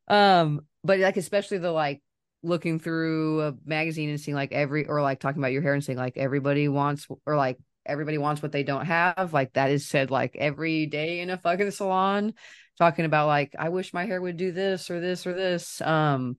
Um, 0.08 0.62
but 0.84 1.00
like 1.00 1.18
especially 1.18 1.58
the 1.58 1.72
like 1.72 2.02
looking 2.44 2.80
through 2.80 3.42
a 3.42 3.54
magazine 3.66 4.10
and 4.10 4.20
seeing 4.20 4.36
like 4.36 4.52
every 4.52 4.86
or 4.86 5.02
like 5.02 5.20
talking 5.20 5.42
about 5.42 5.52
your 5.52 5.62
hair 5.62 5.74
and 5.74 5.84
saying 5.84 5.98
like 5.98 6.18
everybody 6.18 6.68
wants 6.68 7.08
or 7.26 7.36
like 7.36 7.58
everybody 7.86 8.18
wants 8.18 8.42
what 8.42 8.52
they 8.52 8.64
don't 8.64 8.86
have. 8.86 9.34
Like 9.34 9.54
that 9.54 9.72
is 9.72 9.88
said 9.88 10.12
like 10.12 10.36
every 10.36 10.86
day 10.86 11.20
in 11.22 11.30
a 11.30 11.38
fucking 11.38 11.72
salon 11.72 12.34
talking 12.78 13.06
about 13.06 13.28
like 13.28 13.56
I 13.58 13.70
wish 13.70 13.94
my 13.94 14.06
hair 14.06 14.22
would 14.22 14.38
do 14.38 14.52
this 14.52 14.90
or 14.92 15.00
this 15.00 15.26
or 15.26 15.34
this. 15.34 15.82
Um 15.82 16.38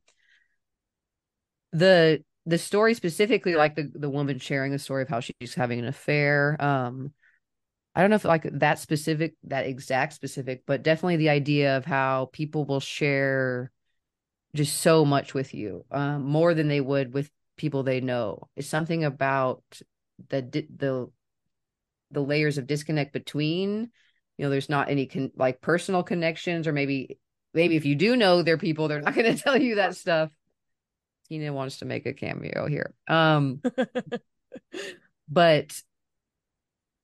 the 1.73 2.23
the 2.47 2.59
story 2.59 2.95
specifically 2.95 3.55
like 3.55 3.75
the 3.75 3.91
the 3.95 4.09
woman 4.09 4.39
sharing 4.39 4.73
the 4.73 4.79
story 4.79 5.03
of 5.03 5.09
how 5.09 5.21
she's 5.21 5.55
having 5.55 5.79
an 5.79 5.87
affair. 5.87 6.57
Um 6.63 7.13
I 7.95 8.01
don't 8.01 8.11
know 8.11 8.17
if 8.17 8.25
like 8.25 8.49
that 8.61 8.79
specific, 8.79 9.35
that 9.45 9.67
exact 9.67 10.13
specific, 10.13 10.63
but 10.67 10.85
definitely 10.85 11.17
the 11.17 11.31
idea 11.31 11.77
of 11.77 11.85
how 11.85 12.31
people 12.33 12.65
will 12.65 12.79
share 12.79 13.73
just 14.59 14.81
so 14.81 15.05
much 15.05 15.35
with 15.35 15.55
you, 15.55 15.85
um, 15.91 16.25
more 16.25 16.55
than 16.55 16.69
they 16.69 16.81
would 16.81 17.15
with 17.15 17.31
people 17.57 17.83
they 17.83 18.01
know. 18.01 18.49
It's 18.57 18.69
something 18.69 19.05
about 19.05 19.63
the 20.29 20.43
the 20.43 21.11
the 22.11 22.21
layers 22.21 22.59
of 22.59 22.67
disconnect 22.67 23.13
between. 23.13 23.91
You 24.37 24.45
know, 24.45 24.51
there's 24.51 24.69
not 24.69 24.91
any 24.91 25.07
con- 25.07 25.33
like 25.37 25.61
personal 25.61 26.03
connections, 26.03 26.67
or 26.67 26.73
maybe 26.73 27.19
maybe 27.55 27.77
if 27.77 27.85
you 27.85 27.95
do 27.95 28.17
know 28.17 28.43
their 28.43 28.59
people, 28.59 28.89
they're 28.89 29.01
not 29.01 29.15
going 29.17 29.35
to 29.35 29.43
tell 29.43 29.61
you 29.61 29.77
that 29.77 29.97
stuff. 29.97 30.31
Tina 31.29 31.53
wants 31.53 31.79
to 31.79 31.85
make 31.85 32.07
a 32.07 32.13
cameo 32.13 32.67
here. 32.67 32.95
Um, 33.07 33.61
but 35.29 35.83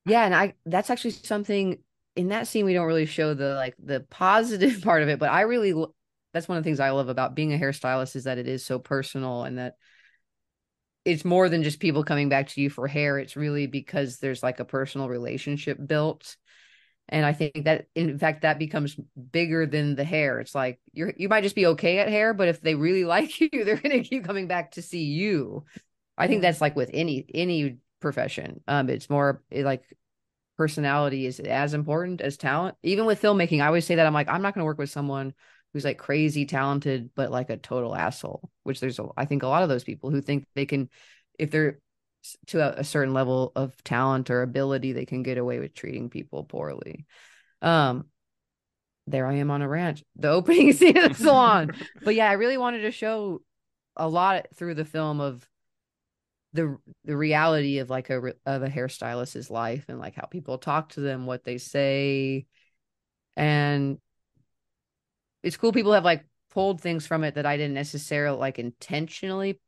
yeah, 0.07 0.24
and 0.24 0.34
I 0.34 0.55
that's 0.66 0.90
actually 0.90 1.12
something 1.12 1.78
in 2.16 2.28
that 2.28 2.46
scene 2.46 2.64
we 2.64 2.74
don't 2.74 2.86
really 2.86 3.07
show 3.07 3.34
the 3.34 3.55
like 3.55 3.74
the 3.82 4.00
positive 4.00 4.80
part 4.82 5.02
of 5.02 5.09
it, 5.09 5.18
but 5.18 5.30
I 5.30 5.42
really 5.42 5.74
that's 6.35 6.49
one 6.49 6.59
of 6.59 6.64
the 6.64 6.68
things 6.68 6.80
I 6.80 6.91
love 6.91 7.09
about 7.09 7.35
being 7.35 7.55
a 7.55 7.59
hairstylist 7.59 8.16
is 8.16 8.24
that 8.24 8.39
it 8.39 8.49
is 8.49 8.66
so 8.66 8.78
personal 8.78 9.45
and 9.45 9.57
that 9.59 9.76
it's 11.05 11.24
more 11.24 11.49
than 11.49 11.62
just 11.62 11.80
people 11.80 12.03
coming 12.03 12.28
back 12.28 12.49
to 12.49 12.61
you 12.61 12.68
for 12.68 12.89
hair. 12.89 13.18
It's 13.18 13.37
really 13.37 13.66
because 13.66 14.18
there's 14.18 14.43
like 14.43 14.59
a 14.59 14.64
personal 14.64 15.09
relationship 15.09 15.78
built. 15.87 16.37
And 17.09 17.24
I 17.24 17.35
think 17.35 17.64
that 17.64 17.87
in 17.95 18.18
fact 18.18 18.43
that 18.43 18.59
becomes 18.59 18.97
bigger 19.30 19.64
than 19.64 19.95
the 19.95 20.05
hair. 20.05 20.41
It's 20.41 20.55
like 20.55 20.80
you're 20.93 21.12
you 21.16 21.28
might 21.28 21.43
just 21.43 21.55
be 21.55 21.66
okay 21.66 21.99
at 21.99 22.09
hair, 22.09 22.35
but 22.35 22.49
if 22.49 22.61
they 22.61 22.74
really 22.74 23.05
like 23.07 23.41
you, 23.41 23.64
they're 23.64 23.76
gonna 23.76 24.03
keep 24.03 24.24
coming 24.24 24.49
back 24.49 24.72
to 24.72 24.82
see 24.82 25.05
you. 25.05 25.64
I 26.18 26.26
think 26.26 26.43
that's 26.43 26.61
like 26.61 26.74
with 26.74 26.91
any 26.93 27.26
any 27.32 27.78
profession. 28.01 28.61
Um, 28.66 28.91
it's 28.91 29.09
more 29.09 29.43
like 29.53 29.85
personality 30.57 31.26
is 31.26 31.39
as 31.41 31.74
important 31.74 32.20
as 32.20 32.37
talent. 32.37 32.76
Even 32.82 33.07
with 33.07 33.20
filmmaking, 33.20 33.61
I 33.61 33.66
always 33.66 33.85
say 33.85 33.97
that 33.97 34.07
I'm 34.07 34.14
like, 34.14 34.28
I'm 34.28 34.43
not 34.43 34.55
going 34.55 34.62
to 34.62 34.66
work 34.66 34.78
with 34.78 34.91
someone 34.91 35.35
who's 35.75 35.85
like 35.85 35.99
crazy 35.99 36.47
talented, 36.47 37.11
but 37.14 37.31
like 37.31 37.51
a 37.51 37.57
total 37.59 37.95
asshole, 37.95 38.49
which 38.62 38.81
there's, 38.81 38.99
a, 38.99 39.09
I 39.16 39.27
think 39.27 39.43
a 39.43 39.49
lot 39.49 39.64
of 39.64 39.68
those 39.68 39.85
people 39.85 40.11
who 40.11 40.22
think 40.22 40.47
they 40.55 40.64
can, 40.64 40.89
if 41.39 41.51
they're 41.51 41.81
to 42.47 42.61
a, 42.61 42.81
a 42.81 42.85
certain 42.85 43.12
level 43.12 43.53
of 43.55 43.75
talent 43.85 44.31
or 44.31 44.43
ability, 44.43 44.93
they 44.93 45.05
can 45.05 45.22
get 45.22 45.37
away 45.37 45.59
with 45.59 45.75
treating 45.75 46.09
people 46.09 46.45
poorly. 46.45 47.05
Um, 47.61 48.07
there 49.09 49.27
I 49.27 49.35
am 49.35 49.51
on 49.51 49.62
a 49.62 49.68
ranch, 49.68 50.03
the 50.16 50.29
opening 50.31 50.72
scene 50.72 50.97
of 50.97 51.11
the 51.11 51.25
salon. 51.25 51.72
but 52.05 52.14
yeah, 52.14 52.31
I 52.31 52.35
really 52.35 52.57
wanted 52.57 52.83
to 52.83 52.93
show 52.93 53.43
a 53.97 54.09
lot 54.09 54.47
through 54.55 54.75
the 54.75 54.85
film 54.85 55.20
of 55.20 55.47
the 56.53 56.79
the 57.05 57.16
reality 57.16 57.79
of 57.79 57.91
like 57.91 58.11
a 58.11 58.33
of 58.47 58.62
a 58.62 58.68
hairstylist's 58.68 59.51
life 59.51 59.87
and 59.89 59.99
like 59.99 60.14
how 60.14 60.27
people 60.27 60.57
talk 60.57 60.91
to 60.91 61.01
them, 61.01 61.27
what 61.27 61.43
they 61.43 61.59
say, 61.59 62.47
and 63.37 63.99
it's 65.45 65.57
cool. 65.57 65.72
People 65.72 65.92
have 65.92 66.05
like 66.05 66.24
pulled 66.51 66.80
things 66.80 67.07
from 67.07 67.22
it 67.22 67.34
that 67.34 67.47
I 67.47 67.57
didn't 67.57 67.74
necessarily 67.74 68.38
like 68.38 68.59
intentionally, 68.59 69.61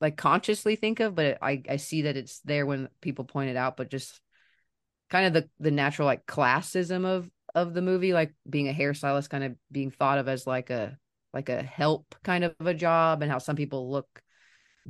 like 0.00 0.16
consciously 0.16 0.76
think 0.76 1.00
of, 1.00 1.14
but 1.14 1.38
I 1.40 1.62
I 1.68 1.76
see 1.76 2.02
that 2.02 2.16
it's 2.16 2.40
there 2.40 2.66
when 2.66 2.88
people 3.00 3.24
point 3.24 3.50
it 3.50 3.56
out. 3.56 3.76
But 3.76 3.90
just 3.90 4.20
kind 5.10 5.26
of 5.26 5.32
the 5.32 5.48
the 5.60 5.70
natural 5.70 6.06
like 6.06 6.26
classism 6.26 7.06
of 7.06 7.30
of 7.54 7.72
the 7.72 7.82
movie, 7.82 8.12
like 8.12 8.34
being 8.48 8.68
a 8.68 8.74
hairstylist, 8.74 9.30
kind 9.30 9.44
of 9.44 9.54
being 9.70 9.90
thought 9.90 10.18
of 10.18 10.28
as 10.28 10.46
like 10.46 10.70
a 10.70 10.98
like 11.32 11.48
a 11.48 11.62
help 11.62 12.14
kind 12.24 12.44
of 12.44 12.54
a 12.60 12.74
job, 12.74 13.22
and 13.22 13.30
how 13.30 13.38
some 13.38 13.56
people 13.56 13.90
look 13.90 14.22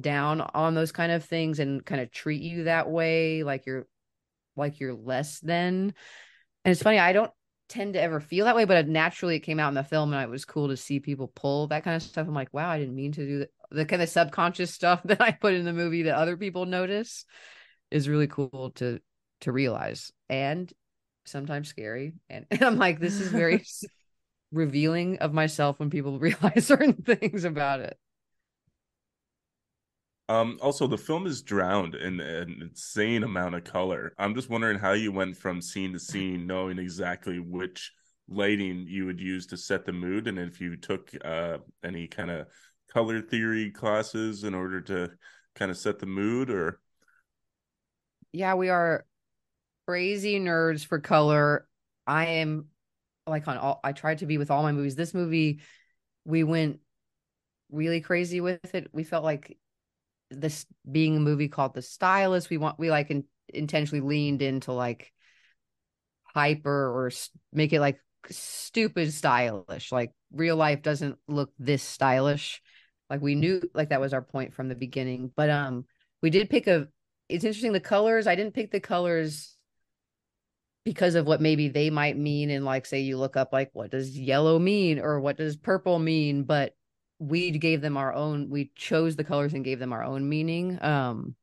down 0.01 0.41
on 0.41 0.75
those 0.75 0.93
kind 0.93 1.13
of 1.13 1.25
things 1.25 1.59
and 1.59 1.85
kind 1.85 2.01
of 2.01 2.11
treat 2.11 2.41
you 2.41 2.65
that 2.65 2.89
way 2.89 3.43
like 3.43 3.67
you're 3.67 3.87
like 4.57 4.81
you're 4.81 4.95
less 4.95 5.39
than 5.41 5.93
and 6.65 6.73
it's 6.73 6.83
funny 6.83 6.99
i 6.99 7.13
don't 7.13 7.31
tend 7.73 7.95
to 7.95 8.01
ever 8.01 8.21
feel 8.21 8.45
that 8.45 8.55
way 8.55 8.67
but 8.67 8.77
uh, 8.77 8.83
naturally 8.87 9.37
it 9.37 9.41
came 9.41 9.59
out 9.59 9.69
in 9.69 9.75
the 9.75 9.83
film 9.83 10.13
and 10.13 10.23
it 10.23 10.29
was 10.29 10.45
cool 10.45 10.69
to 10.69 10.77
see 10.77 11.01
people 11.01 11.33
pull 11.35 11.67
that 11.69 11.83
kind 11.83 11.97
of 11.97 12.03
stuff. 12.03 12.29
I'm 12.29 12.35
like 12.35 12.53
wow 12.53 12.69
i 12.69 12.79
didn't 12.79 12.95
mean 12.95 13.13
to 13.13 13.27
do 13.27 13.39
that 13.39 13.51
the 13.71 13.87
kind 13.87 14.03
of 14.03 14.11
subconscious 14.11 14.71
stuff 14.75 15.01
that 15.05 15.23
i 15.23 15.31
put 15.31 15.55
in 15.55 15.65
the 15.65 15.73
movie 15.73 16.03
that 16.03 16.17
other 16.17 16.37
people 16.37 16.67
notice 16.67 17.25
is 17.91 18.09
really 18.09 18.27
cool 18.27 18.73
to 18.77 19.01
to 19.41 19.53
realize 19.53 20.13
and 20.29 20.73
sometimes 21.25 21.69
scary. 21.69 22.13
And, 22.29 22.47
and 22.51 22.63
i'm 22.63 22.77
like 22.77 23.01
this 23.01 23.19
is 23.19 23.29
very 23.29 23.65
revealing 24.53 25.19
of 25.19 25.33
myself 25.33 25.79
when 25.81 25.89
people 25.89 26.19
realize 26.19 26.67
certain 26.67 26.93
things 26.93 27.45
about 27.45 27.81
it 27.81 27.99
um, 30.29 30.59
also, 30.63 30.87
the 30.87 30.99
film 30.99 31.27
is 31.27 31.43
drowned 31.43 31.95
in 31.95 32.21
an 32.21 32.59
insane 32.63 33.23
amount 33.23 33.55
of 33.55 33.65
color. 33.65 34.15
I'm 34.19 34.35
just 34.35 34.49
wondering 34.49 34.79
how 34.79 34.93
you 34.93 35.13
went 35.13 35.37
from 35.37 35.61
scene 35.61 35.93
to 35.93 35.99
scene, 35.99 36.47
knowing 36.47 36.79
exactly 36.79 37.39
which 37.39 37.93
lighting 38.29 38.87
you 38.89 39.05
would 39.07 39.21
use 39.21 39.47
to 39.49 39.57
set 39.57 39.85
the 39.85 39.93
mood, 39.93 40.29
and 40.29 40.39
if 40.39 40.61
you 40.61 40.77
took 40.77 41.11
uh, 41.25 41.59
any 41.85 42.07
kind 42.07 42.31
of 42.31 42.47
color 42.93 43.21
theory 43.21 43.71
classes 43.71 44.45
in 44.45 44.55
order 44.55 44.81
to 44.81 45.11
kind 45.55 45.71
of 45.71 45.77
set 45.77 45.99
the 45.99 46.07
mood, 46.07 46.51
or 46.51 46.81
yeah, 48.33 48.55
we 48.55 48.69
are 48.69 49.05
crazy 49.87 50.39
nerds 50.39 50.87
for 50.87 51.01
color. 51.01 51.67
I 52.07 52.27
am 52.27 52.67
like 53.27 53.49
on 53.49 53.59
all. 53.59 53.81
I 53.85 53.93
tried 53.93 54.19
to 54.19 54.27
be 54.27 54.39
with 54.39 54.51
all 54.51 54.63
my 54.63 54.73
movies. 54.73 54.95
This 54.95 55.15
movie, 55.15 55.61
we 56.25 56.45
went 56.45 56.79
really 57.71 58.01
crazy 58.01 58.41
with 58.41 58.75
it. 58.75 58.89
We 58.93 59.05
felt 59.05 59.25
like 59.25 59.59
this 60.41 60.67
being 60.91 61.17
a 61.17 61.21
movie 61.21 61.49
called 61.49 61.75
The 61.75 61.83
Stylist, 61.83 62.51
we 62.51 62.59
want 62.59 62.79
we 62.79 62.91
like 62.91 63.11
in, 63.11 63.25
intentionally 63.49 64.01
leaned 64.01 64.43
into 64.43 64.73
like 64.73 65.13
hyper 66.25 66.71
or 66.71 67.11
make 67.53 67.73
it 67.73 67.81
like 67.81 67.99
stupid 68.31 69.13
stylish. 69.13 69.93
Like 69.93 70.13
real 70.33 70.57
life 70.57 70.83
doesn't 70.83 71.19
look 71.29 71.53
this 71.59 71.83
stylish. 71.83 72.63
Like 73.11 73.21
we 73.21 73.35
knew 73.35 73.63
like 73.75 73.91
that 73.91 74.01
was 74.01 74.15
our 74.15 74.23
point 74.23 74.55
from 74.55 74.69
the 74.69 74.75
beginning. 74.75 75.31
But 75.35 75.51
um 75.51 75.85
we 76.23 76.31
did 76.31 76.51
pick 76.51 76.67
a 76.67 76.89
it's 77.29 77.45
interesting 77.45 77.73
the 77.73 77.81
colors. 77.81 78.27
I 78.27 78.35
didn't 78.35 78.55
pick 78.55 78.71
the 78.71 78.81
colors 78.81 79.57
because 80.85 81.15
of 81.15 81.27
what 81.27 81.41
maybe 81.41 81.69
they 81.69 81.91
might 81.91 82.17
mean 82.17 82.51
and 82.51 82.65
like 82.65 82.87
say 82.87 83.01
you 83.01 83.17
look 83.17 83.37
up 83.37 83.53
like 83.53 83.71
what 83.73 83.91
does 83.91 84.19
yellow 84.19 84.59
mean 84.59 84.99
or 84.99 85.21
what 85.21 85.37
does 85.37 85.57
purple 85.57 85.99
mean 85.99 86.43
but 86.43 86.75
we 87.23 87.53
gave 87.53 87.81
them 87.81 87.97
our 87.97 88.13
own 88.13 88.51
we 88.51 88.73
chose 88.75 89.15
the 89.15 89.23
colors 89.23 89.55
and 89.55 89.65
gave 89.65 89.79
them 89.79 89.93
our 89.93 90.03
own 90.03 90.29
meaning 90.29 90.83
um 90.83 91.37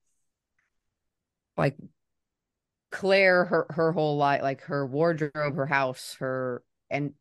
like 1.56 1.78
claire 2.92 3.46
her 3.46 3.66
her 3.70 3.94
whole 3.94 4.18
life 4.18 4.42
like 4.42 4.62
her 4.62 4.86
wardrobe 4.86 5.56
her 5.56 5.66
house 5.66 6.18
her 6.20 6.62
and 6.90 7.14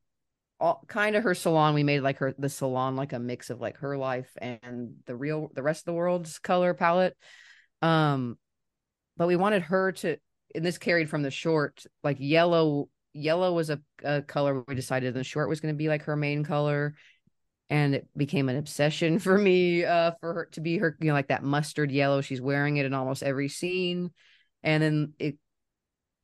all 0.58 0.82
kind 0.88 1.14
of 1.14 1.22
her 1.22 1.34
salon 1.34 1.74
we 1.74 1.84
made 1.84 2.00
like 2.00 2.18
her 2.18 2.34
the 2.36 2.48
salon 2.48 2.96
like 2.96 3.12
a 3.12 3.18
mix 3.18 3.48
of 3.48 3.60
like 3.60 3.76
her 3.78 3.96
life 3.96 4.30
and 4.38 4.94
the 5.06 5.14
real 5.14 5.50
the 5.54 5.62
rest 5.62 5.82
of 5.82 5.84
the 5.86 5.92
world's 5.92 6.38
color 6.40 6.74
palette. 6.74 7.16
Um 7.80 8.38
but 9.16 9.28
we 9.28 9.36
wanted 9.36 9.62
her 9.62 9.92
to 9.92 10.16
and 10.54 10.64
this 10.64 10.78
carried 10.78 11.08
from 11.08 11.22
the 11.22 11.30
short 11.30 11.84
like 12.02 12.16
yellow 12.18 12.88
yellow 13.12 13.52
was 13.52 13.70
a, 13.70 13.80
a 14.02 14.22
color 14.22 14.64
we 14.66 14.74
decided 14.74 15.14
the 15.14 15.22
short 15.22 15.48
was 15.48 15.60
going 15.60 15.74
to 15.74 15.78
be 15.78 15.88
like 15.88 16.02
her 16.02 16.16
main 16.16 16.42
color 16.42 16.94
and 17.70 17.94
it 17.94 18.08
became 18.16 18.48
an 18.48 18.56
obsession 18.56 19.18
for 19.18 19.36
me 19.36 19.84
uh 19.84 20.12
for 20.20 20.34
her 20.34 20.48
to 20.52 20.60
be 20.60 20.78
her 20.78 20.96
you 21.00 21.08
know 21.08 21.12
like 21.12 21.28
that 21.28 21.42
mustard 21.42 21.90
yellow 21.90 22.20
she's 22.20 22.40
wearing 22.40 22.76
it 22.76 22.86
in 22.86 22.94
almost 22.94 23.22
every 23.22 23.48
scene. 23.48 24.10
And 24.62 24.82
then 24.82 25.12
it 25.18 25.36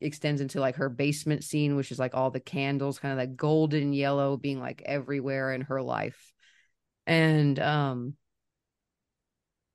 extends 0.01 0.41
into 0.41 0.59
like 0.59 0.75
her 0.75 0.89
basement 0.89 1.43
scene 1.43 1.75
which 1.75 1.91
is 1.91 1.97
like 1.97 2.13
all 2.13 2.29
the 2.29 2.39
candles 2.39 2.99
kind 2.99 3.13
of 3.13 3.17
that 3.17 3.37
golden 3.37 3.93
yellow 3.93 4.35
being 4.37 4.59
like 4.59 4.81
everywhere 4.85 5.53
in 5.53 5.61
her 5.61 5.81
life. 5.81 6.33
And 7.07 7.59
um 7.59 8.15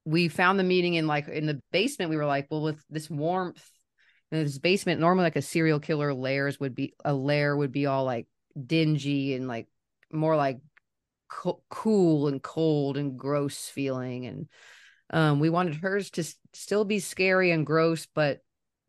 we 0.04 0.28
found 0.28 0.58
the 0.58 0.64
meeting 0.64 0.94
in 0.94 1.06
like 1.06 1.28
in 1.28 1.46
the 1.46 1.60
basement 1.72 2.10
we 2.10 2.16
were 2.16 2.26
like 2.26 2.46
well 2.50 2.62
with 2.62 2.82
this 2.90 3.08
warmth 3.08 3.64
in 4.32 4.42
this 4.42 4.58
basement 4.58 5.00
normally 5.00 5.24
like 5.24 5.36
a 5.36 5.42
serial 5.42 5.80
killer 5.80 6.14
layers 6.14 6.58
would 6.58 6.74
be 6.74 6.94
a 7.04 7.12
lair 7.12 7.56
would 7.56 7.72
be 7.72 7.86
all 7.86 8.04
like 8.04 8.26
dingy 8.66 9.34
and 9.34 9.46
like 9.46 9.68
more 10.12 10.36
like 10.36 10.58
co- 11.30 11.62
cool 11.70 12.28
and 12.28 12.42
cold 12.42 12.96
and 12.96 13.18
gross 13.18 13.68
feeling 13.68 14.26
and 14.26 14.48
um, 15.12 15.40
we 15.40 15.50
wanted 15.50 15.76
hers 15.76 16.10
to 16.10 16.20
s- 16.20 16.36
still 16.52 16.84
be 16.84 16.98
scary 16.98 17.50
and 17.50 17.64
gross 17.64 18.06
but 18.14 18.40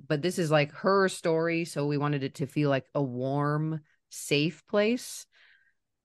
but 0.05 0.21
this 0.21 0.39
is 0.39 0.51
like 0.51 0.71
her 0.73 1.07
story 1.07 1.63
so 1.65 1.85
we 1.85 1.97
wanted 1.97 2.23
it 2.23 2.35
to 2.35 2.47
feel 2.47 2.69
like 2.69 2.85
a 2.95 3.01
warm 3.01 3.81
safe 4.11 4.65
place. 4.67 5.25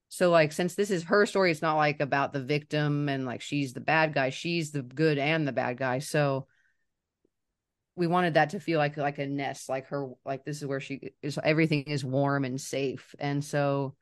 So 0.09 0.31
like 0.31 0.53
since 0.53 0.75
this 0.75 0.91
is 0.91 1.03
her 1.05 1.27
story 1.27 1.51
it's 1.51 1.63
not 1.63 1.77
like 1.77 2.01
about 2.01 2.33
the 2.33 2.43
victim 2.43 3.09
and 3.09 3.27
like 3.27 3.41
she's 3.41 3.73
the 3.73 3.81
bad 3.81 4.15
guy 4.15 4.31
she's 4.31 4.71
the 4.71 4.83
good 4.83 5.19
and 5.19 5.47
the 5.47 5.53
bad 5.53 5.77
guy 5.77 5.99
so 5.99 6.47
we 7.97 8.07
wanted 8.07 8.35
that 8.35 8.51
to 8.51 8.61
feel 8.61 8.79
like 8.79 8.97
like 8.97 9.19
a 9.19 9.27
nest 9.27 9.69
like 9.69 9.89
her 9.89 10.09
like 10.25 10.45
this 10.45 10.59
is 10.59 10.67
where 10.67 10.81
she 10.81 11.13
is 11.23 11.39
everything 11.43 11.83
is 11.83 12.05
warm 12.05 12.45
and 12.45 12.61
safe 12.61 13.15
and 13.19 13.45
so 13.45 13.97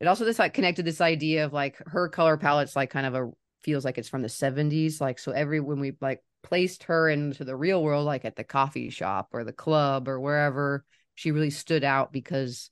it 0.00 0.06
also 0.06 0.24
this 0.24 0.38
like 0.38 0.54
connected 0.54 0.84
this 0.84 1.00
idea 1.00 1.44
of 1.44 1.52
like 1.52 1.76
her 1.86 2.08
color 2.08 2.36
palette's 2.36 2.76
like 2.76 2.90
kind 2.90 3.06
of 3.06 3.14
a 3.14 3.30
feels 3.62 3.84
like 3.84 3.98
it's 3.98 4.08
from 4.08 4.22
the 4.22 4.28
70s 4.28 5.00
like 5.00 5.18
so 5.18 5.32
every 5.32 5.60
when 5.60 5.80
we 5.80 5.92
like 6.00 6.22
placed 6.42 6.84
her 6.84 7.08
into 7.08 7.44
the 7.44 7.56
real 7.56 7.82
world 7.82 8.06
like 8.06 8.24
at 8.24 8.36
the 8.36 8.44
coffee 8.44 8.90
shop 8.90 9.28
or 9.32 9.44
the 9.44 9.52
club 9.52 10.08
or 10.08 10.20
wherever 10.20 10.84
she 11.14 11.32
really 11.32 11.50
stood 11.50 11.82
out 11.82 12.12
because 12.12 12.70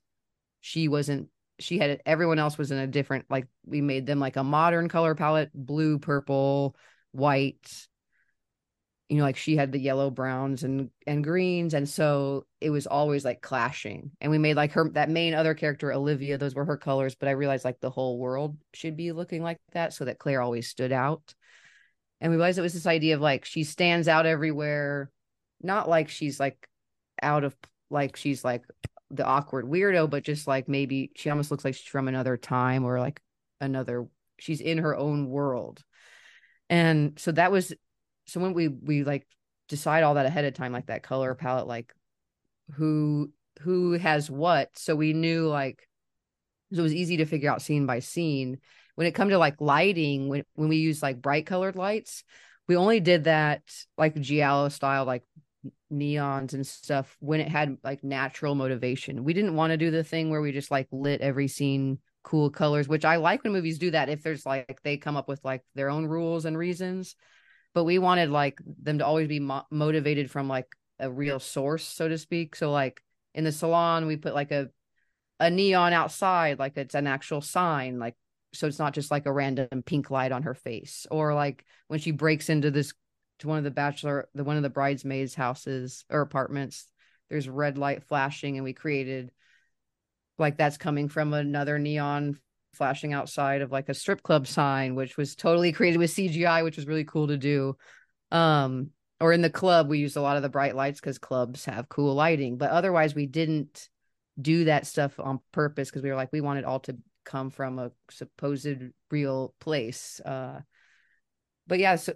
she 0.61 0.87
wasn't 0.87 1.27
she 1.59 1.77
had 1.77 2.01
everyone 2.05 2.39
else 2.39 2.57
was 2.57 2.71
in 2.71 2.77
a 2.77 2.87
different 2.87 3.25
like 3.29 3.47
we 3.65 3.81
made 3.81 4.05
them 4.05 4.19
like 4.19 4.37
a 4.37 4.43
modern 4.43 4.87
color 4.87 5.15
palette 5.15 5.51
blue 5.53 5.99
purple 5.99 6.75
white 7.11 7.87
you 9.09 9.17
know 9.17 9.23
like 9.23 9.37
she 9.37 9.55
had 9.55 9.71
the 9.71 9.79
yellow 9.79 10.09
browns 10.09 10.63
and 10.63 10.89
and 11.05 11.23
greens 11.23 11.73
and 11.73 11.87
so 11.87 12.45
it 12.59 12.69
was 12.69 12.87
always 12.87 13.23
like 13.23 13.41
clashing. 13.41 14.11
And 14.19 14.31
we 14.31 14.37
made 14.37 14.55
like 14.55 14.73
her 14.73 14.89
that 14.93 15.09
main 15.09 15.33
other 15.33 15.53
character 15.53 15.93
olivia 15.93 16.37
those 16.37 16.55
were 16.55 16.65
her 16.65 16.77
colors 16.77 17.15
but 17.15 17.29
i 17.29 17.31
realized 17.31 17.65
like 17.65 17.79
the 17.79 17.89
whole 17.89 18.17
world 18.17 18.57
should 18.73 18.97
be 18.97 19.11
looking 19.11 19.43
like 19.43 19.57
that 19.71 19.93
so 19.93 20.05
that 20.05 20.19
claire 20.19 20.41
always 20.41 20.67
stood 20.67 20.91
out. 20.91 21.33
And 22.19 22.31
we 22.31 22.37
realized 22.37 22.57
it 22.57 22.63
was 22.63 22.73
this 22.73 22.87
idea 22.87 23.15
of 23.15 23.21
like 23.21 23.45
she 23.45 23.63
stands 23.63 24.07
out 24.07 24.25
everywhere 24.25 25.11
not 25.61 25.89
like 25.89 26.09
she's 26.09 26.39
like 26.39 26.67
out 27.21 27.43
of 27.43 27.55
like 27.89 28.15
she's 28.15 28.43
like 28.43 28.63
the 29.09 29.25
awkward 29.25 29.65
weirdo 29.65 30.09
but 30.09 30.23
just 30.23 30.47
like 30.47 30.67
maybe 30.67 31.11
she 31.15 31.29
almost 31.29 31.49
looks 31.49 31.63
like 31.63 31.75
she's 31.75 31.87
from 31.87 32.07
another 32.07 32.35
time 32.35 32.83
or 32.83 32.99
like 32.99 33.21
another 33.61 34.07
she's 34.39 34.61
in 34.61 34.79
her 34.79 34.95
own 34.95 35.29
world. 35.29 35.83
And 36.69 37.17
so 37.17 37.31
that 37.31 37.51
was 37.51 37.73
so 38.27 38.39
when 38.39 38.53
we 38.53 38.67
we 38.67 39.03
like 39.03 39.25
decide 39.67 40.03
all 40.03 40.13
that 40.13 40.25
ahead 40.25 40.45
of 40.45 40.53
time 40.53 40.71
like 40.71 40.87
that 40.87 41.03
color 41.03 41.33
palette 41.35 41.67
like 41.67 41.93
who 42.75 43.31
who 43.61 43.93
has 43.93 44.29
what 44.29 44.77
so 44.77 44.95
we 44.95 45.13
knew 45.13 45.47
like 45.47 45.87
so 46.73 46.79
it 46.79 46.83
was 46.83 46.93
easy 46.95 47.17
to 47.17 47.25
figure 47.25 47.49
out 47.49 47.61
scene 47.61 47.85
by 47.85 47.99
scene. 47.99 48.59
When 48.95 49.07
it 49.07 49.15
come 49.15 49.29
to 49.29 49.37
like 49.37 49.61
lighting 49.61 50.27
when 50.27 50.43
when 50.55 50.69
we 50.69 50.77
use 50.77 51.03
like 51.03 51.21
bright 51.21 51.45
colored 51.45 51.75
lights 51.75 52.23
we 52.67 52.75
only 52.75 52.99
did 52.99 53.25
that 53.25 53.61
like 53.97 54.19
giallo 54.19 54.69
style 54.69 55.05
like 55.05 55.23
neons 55.91 56.53
and 56.53 56.65
stuff 56.67 57.15
when 57.19 57.39
it 57.39 57.47
had 57.47 57.77
like 57.83 58.03
natural 58.03 58.55
motivation. 58.55 59.23
We 59.23 59.33
didn't 59.33 59.55
want 59.55 59.71
to 59.71 59.77
do 59.77 59.91
the 59.91 60.03
thing 60.03 60.29
where 60.29 60.41
we 60.41 60.51
just 60.51 60.71
like 60.71 60.87
lit 60.91 61.21
every 61.21 61.47
scene 61.47 61.99
cool 62.23 62.49
colors 62.49 62.89
which 62.89 63.05
i 63.05 63.15
like 63.15 63.41
when 63.45 63.53
movies 63.53 63.79
do 63.79 63.89
that 63.89 64.09
if 64.09 64.21
there's 64.21 64.45
like 64.45 64.81
they 64.83 64.97
come 64.97 65.15
up 65.15 65.29
with 65.29 65.39
like 65.45 65.63
their 65.75 65.89
own 65.89 66.05
rules 66.05 66.43
and 66.43 66.57
reasons 66.57 67.15
but 67.77 67.83
we 67.83 67.99
wanted 67.99 68.31
like 68.31 68.59
them 68.81 68.97
to 68.97 69.05
always 69.05 69.27
be 69.27 69.39
mo- 69.39 69.67
motivated 69.69 70.31
from 70.31 70.47
like 70.47 70.65
a 70.97 71.11
real 71.11 71.39
source 71.39 71.83
so 71.83 72.07
to 72.07 72.17
speak. 72.17 72.55
So 72.55 72.71
like 72.71 73.03
in 73.35 73.43
the 73.43 73.51
salon 73.51 74.07
we 74.07 74.17
put 74.17 74.33
like 74.33 74.51
a 74.51 74.69
a 75.39 75.51
neon 75.51 75.93
outside 75.93 76.57
like 76.57 76.75
it's 76.75 76.95
an 76.95 77.05
actual 77.05 77.39
sign 77.39 77.99
like 77.99 78.15
so 78.51 78.65
it's 78.65 78.79
not 78.79 78.95
just 78.95 79.11
like 79.11 79.27
a 79.27 79.31
random 79.31 79.83
pink 79.85 80.09
light 80.09 80.31
on 80.31 80.41
her 80.41 80.55
face. 80.55 81.05
Or 81.11 81.35
like 81.35 81.65
when 81.87 81.99
she 81.99 82.09
breaks 82.09 82.49
into 82.49 82.71
this 82.71 82.95
to 83.41 83.47
one 83.47 83.59
of 83.59 83.63
the 83.63 83.69
bachelor 83.69 84.27
the 84.33 84.43
one 84.43 84.57
of 84.57 84.63
the 84.63 84.71
bridesmaids 84.71 85.35
houses 85.35 86.03
or 86.09 86.21
apartments 86.21 86.87
there's 87.29 87.47
red 87.47 87.77
light 87.77 88.05
flashing 88.05 88.57
and 88.57 88.63
we 88.63 88.73
created 88.73 89.31
like 90.39 90.57
that's 90.57 90.77
coming 90.77 91.09
from 91.09 91.31
another 91.31 91.77
neon 91.77 92.39
flashing 92.73 93.13
outside 93.13 93.61
of 93.61 93.71
like 93.71 93.89
a 93.89 93.93
strip 93.93 94.23
club 94.23 94.47
sign, 94.47 94.95
which 94.95 95.17
was 95.17 95.35
totally 95.35 95.71
created 95.71 95.97
with 95.97 96.11
CGI, 96.11 96.63
which 96.63 96.77
was 96.77 96.87
really 96.87 97.05
cool 97.05 97.27
to 97.27 97.37
do. 97.37 97.75
Um, 98.31 98.91
or 99.19 99.33
in 99.33 99.41
the 99.41 99.49
club, 99.49 99.89
we 99.89 99.99
used 99.99 100.17
a 100.17 100.21
lot 100.21 100.37
of 100.37 100.43
the 100.43 100.49
bright 100.49 100.75
lights 100.75 100.99
because 100.99 101.17
clubs 101.17 101.65
have 101.65 101.89
cool 101.89 102.13
lighting, 102.13 102.57
but 102.57 102.69
otherwise, 102.69 103.15
we 103.15 103.25
didn't 103.25 103.89
do 104.39 104.65
that 104.65 104.85
stuff 104.85 105.19
on 105.19 105.39
purpose 105.51 105.89
because 105.89 106.03
we 106.03 106.09
were 106.09 106.15
like, 106.15 106.31
we 106.31 106.41
want 106.41 106.59
it 106.59 106.65
all 106.65 106.79
to 106.81 106.95
come 107.25 107.49
from 107.49 107.79
a 107.79 107.91
supposed 108.11 108.77
real 109.09 109.53
place. 109.59 110.21
Uh, 110.23 110.61
but 111.65 111.79
yeah, 111.79 111.95
so 111.95 112.13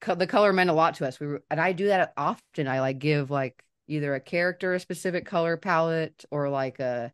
co- 0.00 0.14
the 0.14 0.26
color 0.26 0.52
meant 0.52 0.70
a 0.70 0.74
lot 0.74 0.94
to 0.96 1.06
us. 1.06 1.18
We 1.18 1.26
were, 1.26 1.42
and 1.50 1.60
I 1.60 1.72
do 1.72 1.88
that 1.88 2.12
often. 2.16 2.68
I 2.68 2.80
like 2.80 2.98
give 2.98 3.30
like 3.30 3.62
either 3.88 4.14
a 4.14 4.20
character 4.20 4.74
a 4.74 4.80
specific 4.80 5.26
color 5.26 5.56
palette 5.56 6.24
or 6.30 6.48
like 6.48 6.78
a 6.80 7.12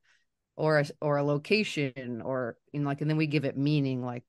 or 0.61 0.79
a, 0.79 0.85
or 1.01 1.17
a 1.17 1.25
location 1.25 2.23
or 2.25 2.57
you 2.73 2.81
know 2.81 2.87
like 2.87 3.01
and 3.01 3.11
then 3.11 3.17
we 3.17 3.27
give 3.27 3.45
it 3.45 3.57
meaning 3.57 4.05
like 4.05 4.25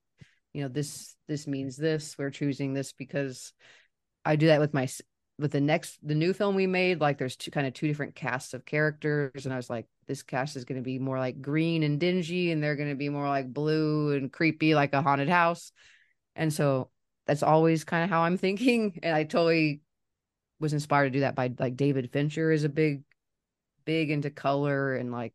you 0.53 0.61
know 0.61 0.67
this 0.67 1.15
this 1.27 1.47
means 1.47 1.77
this 1.77 2.15
we're 2.17 2.29
choosing 2.29 2.73
this 2.73 2.93
because 2.93 3.53
i 4.25 4.35
do 4.35 4.47
that 4.47 4.59
with 4.59 4.73
my 4.73 4.87
with 5.37 5.51
the 5.51 5.61
next 5.61 5.97
the 6.03 6.15
new 6.15 6.33
film 6.33 6.55
we 6.55 6.67
made 6.67 7.01
like 7.01 7.17
there's 7.17 7.35
two 7.35 7.51
kind 7.51 7.67
of 7.67 7.73
two 7.73 7.87
different 7.87 8.15
casts 8.15 8.53
of 8.53 8.65
characters 8.65 9.45
and 9.45 9.53
i 9.53 9.57
was 9.57 9.69
like 9.69 9.85
this 10.07 10.23
cast 10.23 10.55
is 10.55 10.65
going 10.65 10.79
to 10.79 10.83
be 10.83 10.99
more 10.99 11.17
like 11.17 11.41
green 11.41 11.83
and 11.83 11.99
dingy 11.99 12.51
and 12.51 12.61
they're 12.61 12.75
going 12.75 12.89
to 12.89 12.95
be 12.95 13.09
more 13.09 13.27
like 13.27 13.53
blue 13.53 14.13
and 14.13 14.31
creepy 14.31 14.75
like 14.75 14.91
a 14.91 15.01
haunted 15.01 15.29
house. 15.29 15.71
And 16.35 16.51
so 16.51 16.89
that's 17.27 17.43
always 17.43 17.83
kind 17.83 18.03
of 18.03 18.09
how 18.09 18.21
i'm 18.21 18.37
thinking 18.45 18.99
and 19.03 19.15
i 19.15 19.23
totally 19.23 19.81
was 20.59 20.73
inspired 20.73 21.05
to 21.05 21.11
do 21.11 21.19
that 21.21 21.35
by 21.35 21.51
like 21.59 21.75
david 21.75 22.11
fincher 22.11 22.51
is 22.51 22.63
a 22.63 22.69
big 22.69 23.03
big 23.85 24.11
into 24.11 24.29
color 24.29 24.95
and 24.95 25.11
like 25.11 25.33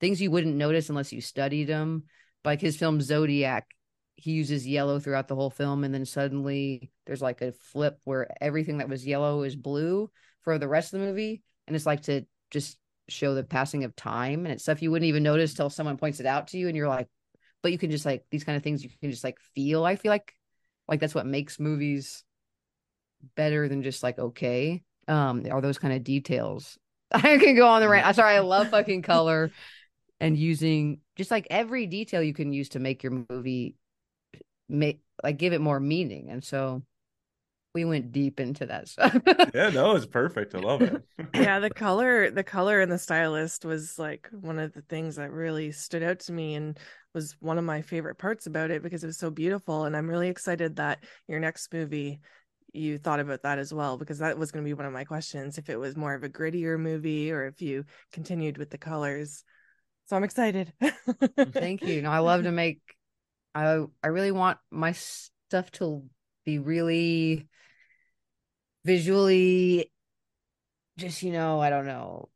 things 0.00 0.20
you 0.20 0.30
wouldn't 0.30 0.56
notice 0.56 0.88
unless 0.88 1.12
you 1.12 1.20
studied 1.20 1.66
them. 1.66 2.04
Like 2.44 2.60
his 2.60 2.76
film 2.76 3.00
Zodiac, 3.00 3.66
he 4.16 4.32
uses 4.32 4.66
yellow 4.66 4.98
throughout 4.98 5.28
the 5.28 5.34
whole 5.34 5.50
film, 5.50 5.84
and 5.84 5.92
then 5.92 6.04
suddenly 6.04 6.90
there's 7.06 7.22
like 7.22 7.42
a 7.42 7.52
flip 7.52 7.98
where 8.04 8.28
everything 8.40 8.78
that 8.78 8.88
was 8.88 9.06
yellow 9.06 9.42
is 9.42 9.56
blue 9.56 10.10
for 10.42 10.58
the 10.58 10.68
rest 10.68 10.94
of 10.94 11.00
the 11.00 11.06
movie, 11.06 11.42
and 11.66 11.74
it's 11.74 11.86
like 11.86 12.02
to 12.02 12.22
just 12.50 12.78
show 13.08 13.34
the 13.34 13.44
passing 13.44 13.84
of 13.84 13.94
time 13.94 14.46
and 14.46 14.52
it's 14.52 14.64
stuff 14.64 14.82
you 14.82 14.90
wouldn't 14.90 15.08
even 15.08 15.22
notice 15.22 15.54
till 15.54 15.70
someone 15.70 15.96
points 15.96 16.20
it 16.20 16.26
out 16.26 16.48
to 16.48 16.58
you, 16.58 16.68
and 16.68 16.76
you're 16.76 16.88
like, 16.88 17.08
but 17.62 17.72
you 17.72 17.78
can 17.78 17.90
just 17.90 18.06
like 18.06 18.24
these 18.30 18.44
kind 18.44 18.56
of 18.56 18.62
things 18.62 18.84
you 18.84 18.90
can 19.00 19.10
just 19.10 19.24
like 19.24 19.38
feel. 19.54 19.84
I 19.84 19.96
feel 19.96 20.10
like 20.10 20.32
like 20.88 21.00
that's 21.00 21.14
what 21.14 21.26
makes 21.26 21.58
movies 21.58 22.24
better 23.34 23.68
than 23.68 23.82
just 23.82 24.02
like 24.02 24.18
okay 24.18 24.82
um 25.08 25.44
are 25.50 25.60
those 25.60 25.78
kind 25.78 25.94
of 25.94 26.04
details 26.04 26.78
i 27.12 27.38
can 27.38 27.56
go 27.56 27.66
on 27.66 27.80
the 27.80 27.88
rant 27.88 28.06
i'm 28.06 28.14
sorry 28.14 28.34
i 28.34 28.40
love 28.40 28.68
fucking 28.68 29.02
color 29.02 29.50
and 30.20 30.36
using 30.36 31.00
just 31.16 31.30
like 31.30 31.46
every 31.50 31.86
detail 31.86 32.22
you 32.22 32.34
can 32.34 32.52
use 32.52 32.70
to 32.70 32.78
make 32.78 33.02
your 33.02 33.24
movie 33.28 33.76
make 34.68 35.00
like 35.22 35.38
give 35.38 35.52
it 35.52 35.60
more 35.60 35.80
meaning. 35.80 36.30
And 36.30 36.42
so 36.42 36.82
we 37.74 37.84
went 37.84 38.12
deep 38.12 38.40
into 38.40 38.66
that 38.66 38.88
stuff. 38.88 39.16
Yeah 39.54 39.70
no 39.70 39.94
it's 39.96 40.06
perfect. 40.06 40.54
I 40.54 40.58
love 40.58 40.82
it. 40.82 41.02
Yeah 41.34 41.60
the 41.60 41.70
color 41.70 42.30
the 42.30 42.44
color 42.44 42.80
and 42.80 42.90
the 42.90 42.98
stylist 42.98 43.64
was 43.64 43.98
like 43.98 44.28
one 44.32 44.58
of 44.58 44.72
the 44.72 44.82
things 44.82 45.16
that 45.16 45.30
really 45.32 45.72
stood 45.72 46.02
out 46.02 46.20
to 46.20 46.32
me 46.32 46.54
and 46.54 46.78
was 47.14 47.36
one 47.40 47.58
of 47.58 47.64
my 47.64 47.82
favorite 47.82 48.16
parts 48.16 48.46
about 48.46 48.70
it 48.70 48.82
because 48.82 49.04
it 49.04 49.08
was 49.08 49.18
so 49.18 49.30
beautiful. 49.30 49.84
And 49.84 49.96
i'm 49.96 50.08
really 50.08 50.28
excited 50.28 50.76
that 50.76 51.04
your 51.28 51.40
next 51.40 51.72
movie 51.72 52.20
you 52.72 52.98
thought 52.98 53.20
about 53.20 53.42
that 53.42 53.58
as 53.58 53.72
well 53.72 53.96
because 53.96 54.18
that 54.18 54.38
was 54.38 54.50
going 54.50 54.64
to 54.64 54.68
be 54.68 54.74
one 54.74 54.86
of 54.86 54.92
my 54.92 55.04
questions 55.04 55.56
if 55.56 55.70
it 55.70 55.76
was 55.76 55.96
more 55.96 56.14
of 56.14 56.22
a 56.22 56.28
grittier 56.28 56.78
movie 56.78 57.32
or 57.32 57.46
if 57.46 57.62
you 57.62 57.84
continued 58.12 58.58
with 58.58 58.70
the 58.70 58.78
colors 58.78 59.44
so 60.06 60.16
I'm 60.16 60.24
excited. 60.24 60.72
Thank 61.52 61.82
you. 61.82 62.02
No, 62.02 62.10
I 62.10 62.18
love 62.18 62.44
to 62.44 62.52
make 62.52 62.80
I 63.54 63.84
I 64.02 64.08
really 64.08 64.32
want 64.32 64.58
my 64.70 64.92
stuff 64.92 65.70
to 65.72 66.04
be 66.44 66.58
really 66.58 67.48
visually 68.84 69.90
just, 70.98 71.22
you 71.22 71.32
know, 71.32 71.60
I 71.60 71.70
don't 71.70 71.86
know. 71.86 72.28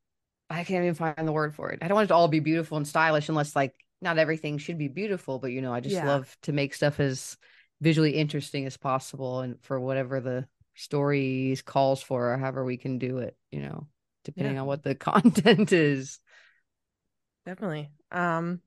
I 0.48 0.64
can't 0.64 0.82
even 0.82 0.94
find 0.94 1.28
the 1.28 1.32
word 1.32 1.54
for 1.54 1.70
it. 1.70 1.78
I 1.82 1.88
don't 1.88 1.94
want 1.94 2.06
it 2.06 2.08
to 2.08 2.14
all 2.14 2.28
be 2.28 2.40
beautiful 2.40 2.76
and 2.76 2.88
stylish 2.88 3.28
unless 3.28 3.54
like 3.54 3.74
not 4.02 4.18
everything 4.18 4.58
should 4.58 4.78
be 4.78 4.88
beautiful, 4.88 5.38
but 5.38 5.52
you 5.52 5.62
know, 5.62 5.72
I 5.72 5.80
just 5.80 5.94
yeah. 5.94 6.06
love 6.06 6.34
to 6.42 6.52
make 6.52 6.74
stuff 6.74 6.98
as 6.98 7.36
visually 7.80 8.12
interesting 8.12 8.66
as 8.66 8.76
possible 8.76 9.40
and 9.40 9.62
for 9.62 9.78
whatever 9.78 10.20
the 10.20 10.46
story 10.74 11.56
calls 11.64 12.02
for 12.02 12.32
or 12.32 12.38
however 12.38 12.64
we 12.64 12.78
can 12.78 12.98
do 12.98 13.18
it, 13.18 13.36
you 13.50 13.60
know, 13.60 13.86
depending 14.24 14.54
yeah. 14.54 14.62
on 14.62 14.66
what 14.66 14.82
the 14.82 14.94
content 14.96 15.72
is 15.72 16.18
definitely. 17.50 17.90
Um, 18.12 18.60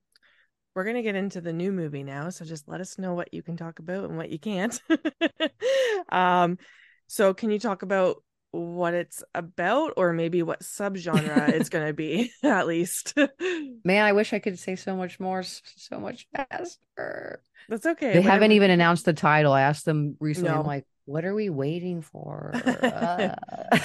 we're 0.76 0.84
gonna 0.84 1.04
get 1.04 1.16
into 1.16 1.40
the 1.40 1.54
new 1.54 1.72
movie 1.72 2.04
now, 2.04 2.30
so 2.30 2.44
just 2.44 2.68
let 2.68 2.82
us 2.82 2.98
know 2.98 3.14
what 3.14 3.34
you 3.34 3.42
can 3.42 3.56
talk 3.56 3.80
about 3.80 4.10
and 4.10 4.18
what 4.18 4.30
you 4.30 4.40
can't. 4.40 4.78
um, 6.10 6.58
so 7.08 7.34
can 7.34 7.50
you 7.50 7.60
talk 7.60 7.82
about 7.82 8.18
what 8.52 8.94
it's 8.94 9.24
about, 9.34 9.94
or 9.96 10.12
maybe 10.12 10.44
what 10.44 10.64
subgenre 10.64 11.50
it's 11.50 11.70
gonna 11.70 11.94
be, 11.94 12.32
at 12.44 12.68
least? 12.68 13.14
Man, 13.86 14.04
I 14.04 14.12
wish 14.12 14.34
I 14.34 14.40
could 14.40 14.60
say 14.60 14.76
so 14.76 14.98
much 14.98 15.18
more, 15.18 15.44
so 15.44 16.00
much 16.00 16.28
faster. 16.36 17.42
That's 17.70 17.86
okay. 17.86 18.14
They 18.14 18.22
haven't 18.22 18.52
even 18.52 18.70
announced 18.70 19.06
the 19.06 19.14
title. 19.14 19.54
I 19.54 19.62
asked 19.62 19.86
them 19.86 20.18
recently. 20.20 20.52
No. 20.52 20.60
I'm 20.60 20.66
like, 20.66 20.86
what 21.06 21.24
are 21.24 21.34
we 21.34 21.50
waiting 21.50 22.02
for? 22.02 22.52
Uh, 22.54 23.36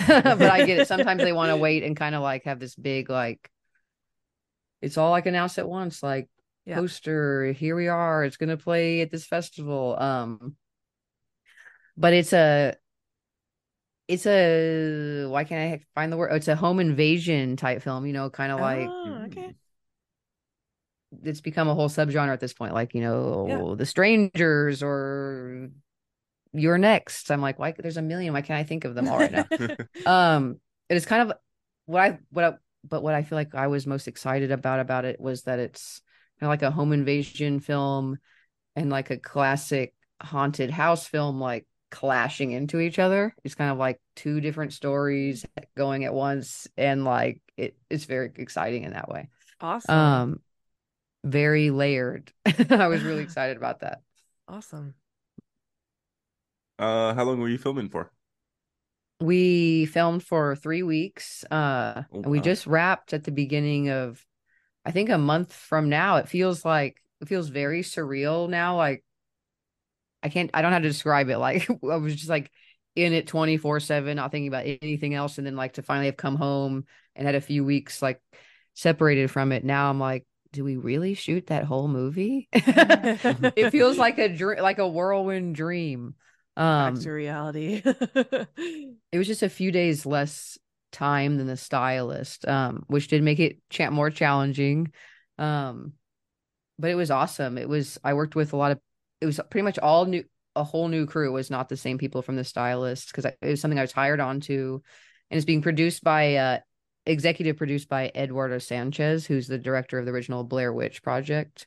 but 0.08 0.42
I 0.42 0.64
get 0.66 0.80
it. 0.80 0.88
Sometimes 0.88 1.22
they 1.22 1.32
want 1.32 1.50
to 1.50 1.56
wait 1.56 1.84
and 1.84 1.96
kind 1.96 2.16
of 2.16 2.22
like 2.22 2.44
have 2.44 2.58
this 2.58 2.74
big 2.74 3.10
like 3.10 3.48
it's 4.82 4.96
all 4.96 5.10
like 5.10 5.26
announced 5.26 5.58
at 5.58 5.68
once 5.68 6.02
like 6.02 6.28
yeah. 6.66 6.76
poster 6.76 7.52
here 7.52 7.74
we 7.74 7.88
are 7.88 8.24
it's 8.24 8.36
going 8.36 8.50
to 8.50 8.56
play 8.56 9.00
at 9.00 9.10
this 9.10 9.26
festival 9.26 9.96
um 9.98 10.56
but 11.96 12.12
it's 12.12 12.32
a 12.32 12.74
it's 14.06 14.26
a 14.26 15.26
why 15.26 15.44
can't 15.44 15.74
i 15.74 15.84
find 15.94 16.12
the 16.12 16.16
word 16.16 16.30
oh, 16.32 16.36
it's 16.36 16.48
a 16.48 16.56
home 16.56 16.80
invasion 16.80 17.56
type 17.56 17.82
film 17.82 18.06
you 18.06 18.12
know 18.12 18.30
kind 18.30 18.52
of 18.52 18.58
oh, 18.58 18.62
like 18.62 18.88
okay 19.26 19.54
it's 21.24 21.40
become 21.40 21.68
a 21.68 21.74
whole 21.74 21.88
subgenre 21.88 22.32
at 22.32 22.40
this 22.40 22.52
point 22.52 22.74
like 22.74 22.94
you 22.94 23.00
know 23.00 23.46
yeah. 23.48 23.74
the 23.76 23.86
strangers 23.86 24.82
or 24.82 25.70
you're 26.52 26.78
next 26.78 27.30
i'm 27.30 27.40
like 27.40 27.58
why 27.58 27.72
there's 27.78 27.96
a 27.96 28.02
million 28.02 28.32
why 28.32 28.42
can't 28.42 28.58
i 28.58 28.64
think 28.64 28.84
of 28.84 28.94
them 28.94 29.08
all 29.08 29.18
right 29.18 29.32
now 29.32 29.46
um 30.06 30.60
it 30.88 30.96
is 30.96 31.06
kind 31.06 31.30
of 31.30 31.36
what 31.86 32.02
i 32.02 32.18
what 32.30 32.44
I, 32.44 32.54
but 32.84 33.02
what 33.02 33.14
I 33.14 33.22
feel 33.22 33.36
like 33.36 33.54
I 33.54 33.66
was 33.66 33.86
most 33.86 34.08
excited 34.08 34.50
about 34.50 34.80
about 34.80 35.04
it 35.04 35.20
was 35.20 35.42
that 35.42 35.58
it's 35.58 36.00
kind 36.40 36.48
of 36.48 36.52
like 36.52 36.62
a 36.62 36.70
home 36.70 36.92
invasion 36.92 37.60
film 37.60 38.18
and 38.76 38.90
like 38.90 39.10
a 39.10 39.18
classic 39.18 39.94
haunted 40.22 40.70
house 40.70 41.06
film 41.06 41.40
like 41.40 41.66
clashing 41.90 42.52
into 42.52 42.80
each 42.80 42.98
other. 42.98 43.34
It's 43.44 43.54
kind 43.54 43.70
of 43.70 43.78
like 43.78 44.00
two 44.16 44.40
different 44.40 44.72
stories 44.72 45.44
going 45.76 46.04
at 46.04 46.14
once 46.14 46.66
and 46.76 47.04
like 47.04 47.40
it, 47.56 47.76
it's 47.90 48.04
very 48.04 48.30
exciting 48.36 48.84
in 48.84 48.92
that 48.92 49.08
way. 49.08 49.28
Awesome. 49.60 49.94
Um 49.96 50.40
very 51.24 51.70
layered. 51.70 52.32
I 52.70 52.88
was 52.88 53.02
really 53.02 53.22
excited 53.24 53.56
about 53.56 53.80
that. 53.80 54.02
Awesome. 54.48 54.94
Uh, 56.78 57.14
how 57.14 57.24
long 57.24 57.40
were 57.40 57.48
you 57.48 57.58
filming 57.58 57.88
for? 57.88 58.12
We 59.20 59.86
filmed 59.86 60.22
for 60.22 60.54
3 60.56 60.82
weeks. 60.82 61.44
Uh 61.50 62.04
Oh, 62.12 62.22
and 62.22 62.30
we 62.30 62.40
just 62.40 62.66
wrapped 62.66 63.12
at 63.12 63.24
the 63.24 63.32
beginning 63.32 63.90
of 63.90 64.24
I 64.84 64.90
think 64.92 65.10
a 65.10 65.18
month 65.18 65.52
from 65.52 65.88
now. 65.88 66.16
It 66.16 66.28
feels 66.28 66.64
like 66.64 67.02
it 67.20 67.28
feels 67.28 67.48
very 67.48 67.82
surreal 67.82 68.48
now 68.48 68.76
like 68.76 69.04
I 70.22 70.28
can't 70.28 70.50
I 70.54 70.62
don't 70.62 70.70
know 70.70 70.76
how 70.76 70.82
to 70.82 70.88
describe 70.88 71.28
it. 71.28 71.38
Like 71.38 71.68
I 71.70 71.96
was 71.96 72.14
just 72.14 72.28
like 72.28 72.50
in 72.94 73.12
it 73.12 73.26
24/7 73.26 74.16
not 74.16 74.30
thinking 74.32 74.48
about 74.48 74.66
anything 74.66 75.14
else 75.14 75.38
and 75.38 75.46
then 75.46 75.56
like 75.56 75.74
to 75.74 75.82
finally 75.82 76.06
have 76.06 76.16
come 76.16 76.36
home 76.36 76.84
and 77.14 77.26
had 77.26 77.34
a 77.34 77.40
few 77.40 77.64
weeks 77.64 78.02
like 78.02 78.20
separated 78.74 79.30
from 79.30 79.52
it. 79.52 79.64
Now 79.64 79.90
I'm 79.90 80.00
like 80.00 80.26
do 80.52 80.64
we 80.64 80.76
really 80.76 81.14
shoot 81.14 81.48
that 81.48 81.64
whole 81.64 81.88
movie? 81.88 82.48
it 82.52 83.70
feels 83.70 83.98
like 83.98 84.18
a 84.18 84.28
dream 84.28 84.62
like 84.62 84.78
a 84.78 84.88
whirlwind 84.88 85.54
dream. 85.54 86.14
Back 86.58 86.94
Um 86.94 87.00
to 87.00 87.10
reality. 87.10 87.82
it 87.84 89.18
was 89.18 89.26
just 89.26 89.42
a 89.42 89.48
few 89.48 89.70
days 89.70 90.04
less 90.04 90.58
time 90.90 91.36
than 91.36 91.46
the 91.46 91.56
stylist 91.56 92.48
um 92.48 92.84
which 92.88 93.08
did 93.08 93.22
make 93.22 93.38
it 93.38 93.58
cha- 93.70 93.90
more 93.90 94.10
challenging. 94.10 94.92
Um 95.38 95.92
but 96.78 96.90
it 96.90 96.96
was 96.96 97.10
awesome. 97.10 97.58
It 97.58 97.68
was 97.68 97.98
i 98.02 98.14
worked 98.14 98.34
with 98.34 98.52
a 98.52 98.56
lot 98.56 98.72
of 98.72 98.80
it 99.20 99.26
was 99.26 99.40
pretty 99.50 99.64
much 99.64 99.78
all 99.78 100.04
new 100.04 100.24
a 100.56 100.64
whole 100.64 100.88
new 100.88 101.06
crew 101.06 101.32
was 101.32 101.50
not 101.50 101.68
the 101.68 101.76
same 101.76 101.98
people 101.98 102.22
from 102.22 102.34
the 102.34 102.44
stylist 102.44 103.08
because 103.08 103.24
it 103.24 103.36
was 103.40 103.60
something 103.60 103.78
i 103.78 103.82
was 103.82 103.92
hired 103.92 104.20
onto. 104.20 104.80
And 105.30 105.36
it's 105.38 105.44
being 105.44 105.62
produced 105.62 106.02
by 106.02 106.34
uh 106.34 106.58
executive 107.06 107.56
produced 107.56 107.88
by 107.88 108.10
eduardo 108.14 108.58
sanchez 108.58 109.24
who's 109.24 109.46
the 109.46 109.56
director 109.56 109.98
of 109.98 110.04
the 110.04 110.12
original 110.12 110.44
blair 110.44 110.74
witch 110.74 111.02
project 111.02 111.66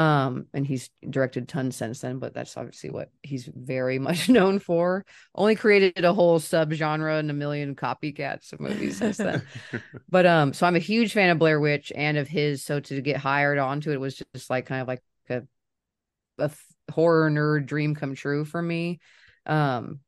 um 0.00 0.46
and 0.54 0.66
he's 0.66 0.88
directed 1.10 1.46
tons 1.46 1.76
since 1.76 2.00
then 2.00 2.18
but 2.18 2.32
that's 2.32 2.56
obviously 2.56 2.88
what 2.88 3.10
he's 3.22 3.50
very 3.54 3.98
much 4.08 4.28
known 4.28 4.58
for. 4.58 5.04
Only 5.34 5.56
created 5.56 6.04
a 6.04 6.14
whole 6.14 6.38
subgenre 6.40 7.18
and 7.18 7.30
a 7.30 7.34
million 7.34 7.74
copycats 7.74 8.52
of 8.52 8.60
movies 8.60 8.96
since 8.96 9.18
then. 9.18 9.42
But 10.08 10.26
um 10.26 10.52
so 10.52 10.66
i'm 10.66 10.76
a 10.76 10.80
huge 10.80 11.12
fan 11.12 11.30
of 11.30 11.38
blair 11.38 11.60
witch 11.60 11.92
and 11.94 12.16
of 12.16 12.28
his. 12.28 12.64
So 12.64 12.80
to 12.80 13.00
get 13.02 13.18
hired 13.18 13.58
onto 13.58 13.92
it 13.92 14.00
was 14.00 14.22
just 14.34 14.48
like 14.48 14.66
kind 14.66 14.82
of 14.82 14.88
like 14.88 15.02
a 16.38 16.50
horror 16.90 17.30
nerd 17.30 17.66
dream 17.66 17.94
come 17.94 18.14
true 18.14 18.44
for 18.44 18.62
me. 18.62 19.00
Um 19.44 20.00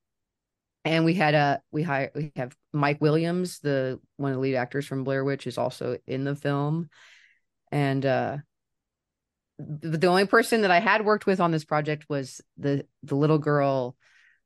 and 0.84 1.04
we 1.04 1.14
had 1.14 1.34
a 1.34 1.60
we 1.70 1.82
hire 1.82 2.10
we 2.14 2.32
have 2.34 2.56
mike 2.72 3.00
williams 3.00 3.60
the 3.60 4.00
one 4.16 4.32
of 4.32 4.36
the 4.36 4.40
lead 4.40 4.56
actors 4.56 4.84
from 4.86 5.04
blair 5.04 5.22
witch 5.22 5.46
is 5.46 5.58
also 5.58 5.98
in 6.06 6.24
the 6.24 6.34
film. 6.34 6.88
And 7.70 8.06
uh 8.06 8.38
the 9.66 10.06
only 10.06 10.26
person 10.26 10.62
that 10.62 10.70
I 10.70 10.80
had 10.80 11.04
worked 11.04 11.26
with 11.26 11.40
on 11.40 11.50
this 11.50 11.64
project 11.64 12.06
was 12.08 12.40
the 12.56 12.86
the 13.02 13.14
little 13.14 13.38
girl 13.38 13.96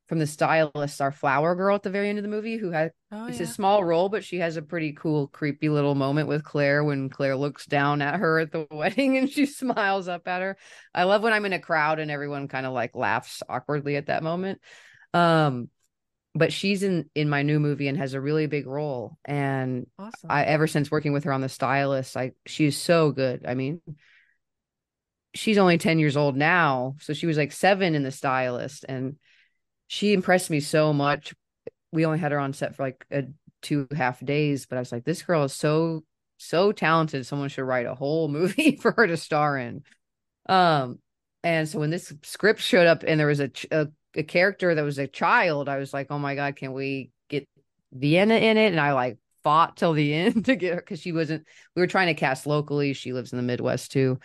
from 0.07 0.19
the 0.19 0.27
stylist, 0.27 1.01
our 1.01 1.11
flower 1.11 1.53
girl 1.53 1.75
at 1.75 1.83
the 1.83 1.89
very 1.89 2.07
end 2.09 2.17
of 2.17 2.23
the 2.23 2.29
movie, 2.29 2.57
who 2.57 2.71
had 2.71 2.93
oh, 3.11 3.27
it's 3.27 3.39
yeah. 3.39 3.43
a 3.43 3.47
small 3.47 3.83
role, 3.83 4.07
but 4.07 4.23
she 4.23 4.37
has 4.39 4.55
a 4.55 4.61
pretty 4.61 4.93
cool, 4.93 5.27
creepy 5.27 5.67
little 5.67 5.95
moment 5.95 6.29
with 6.29 6.43
Claire 6.43 6.83
when 6.83 7.09
Claire 7.09 7.35
looks 7.35 7.65
down 7.65 8.01
at 8.01 8.15
her 8.15 8.39
at 8.39 8.51
the 8.51 8.65
wedding 8.71 9.17
and 9.17 9.29
she 9.29 9.45
smiles 9.45 10.07
up 10.07 10.27
at 10.27 10.41
her. 10.41 10.57
I 10.93 11.03
love 11.03 11.23
when 11.23 11.33
I'm 11.33 11.45
in 11.45 11.53
a 11.53 11.59
crowd 11.59 11.99
and 11.99 12.09
everyone 12.09 12.47
kind 12.47 12.65
of 12.65 12.73
like 12.73 12.95
laughs 12.95 13.43
awkwardly 13.49 13.97
at 13.97 14.07
that 14.07 14.23
moment. 14.23 14.61
Um, 15.13 15.69
but 16.33 16.53
she's 16.53 16.83
in 16.83 17.09
in 17.15 17.29
my 17.29 17.41
new 17.41 17.59
movie 17.59 17.87
and 17.87 17.97
has 17.97 18.13
a 18.13 18.21
really 18.21 18.47
big 18.47 18.67
role. 18.67 19.17
And 19.25 19.87
awesome. 19.99 20.31
I 20.31 20.45
ever 20.45 20.67
since 20.67 20.89
working 20.89 21.11
with 21.11 21.25
her 21.25 21.33
on 21.33 21.41
the 21.41 21.49
stylist, 21.49 22.15
I 22.15 22.31
she's 22.45 22.77
so 22.77 23.11
good. 23.11 23.45
I 23.45 23.55
mean, 23.55 23.81
she's 25.37 25.57
only 25.57 25.77
10 25.77 25.99
years 25.99 26.17
old 26.17 26.35
now, 26.35 26.95
so 26.99 27.13
she 27.13 27.27
was 27.27 27.37
like 27.37 27.51
7 27.51 27.95
in 27.95 28.03
the 28.03 28.11
stylist 28.11 28.85
and 28.87 29.17
she 29.87 30.13
impressed 30.13 30.49
me 30.49 30.59
so 30.59 30.93
much. 30.93 31.33
We 31.91 32.05
only 32.05 32.19
had 32.19 32.31
her 32.31 32.39
on 32.39 32.53
set 32.53 32.75
for 32.75 32.83
like 32.83 33.05
a 33.11 33.23
two 33.61 33.87
half 33.95 34.23
days, 34.23 34.65
but 34.65 34.77
I 34.77 34.79
was 34.79 34.91
like 34.91 35.05
this 35.05 35.21
girl 35.21 35.43
is 35.43 35.53
so 35.53 36.03
so 36.37 36.71
talented. 36.71 37.25
Someone 37.25 37.49
should 37.49 37.63
write 37.63 37.85
a 37.85 37.95
whole 37.95 38.27
movie 38.39 38.77
for 38.77 38.91
her 38.91 39.07
to 39.07 39.17
star 39.17 39.57
in. 39.57 39.83
Um 40.47 40.99
and 41.43 41.69
so 41.69 41.79
when 41.79 41.91
this 41.91 42.13
script 42.23 42.59
showed 42.59 42.87
up 42.87 43.03
and 43.07 43.19
there 43.19 43.27
was 43.27 43.39
a, 43.39 43.51
a 43.71 43.87
a 44.15 44.23
character 44.23 44.73
that 44.73 44.83
was 44.83 44.97
a 44.97 45.07
child, 45.07 45.69
I 45.69 45.77
was 45.77 45.93
like, 45.93 46.07
"Oh 46.09 46.19
my 46.19 46.35
god, 46.35 46.55
can 46.55 46.73
we 46.73 47.11
get 47.29 47.47
Vienna 47.93 48.35
in 48.35 48.57
it?" 48.57 48.71
And 48.71 48.79
I 48.79 48.93
like 48.93 49.17
fought 49.43 49.77
till 49.77 49.93
the 49.93 50.13
end 50.15 50.45
to 50.45 50.55
get 50.55 50.73
her 50.73 50.81
because 50.81 51.01
she 51.01 51.11
wasn't. 51.11 51.45
We 51.75 51.81
were 51.81 51.87
trying 51.87 52.07
to 52.07 52.19
cast 52.19 52.47
locally. 52.47 52.93
She 52.93 53.13
lives 53.13 53.31
in 53.31 53.37
the 53.37 53.43
Midwest 53.43 53.91
too, 53.91 54.19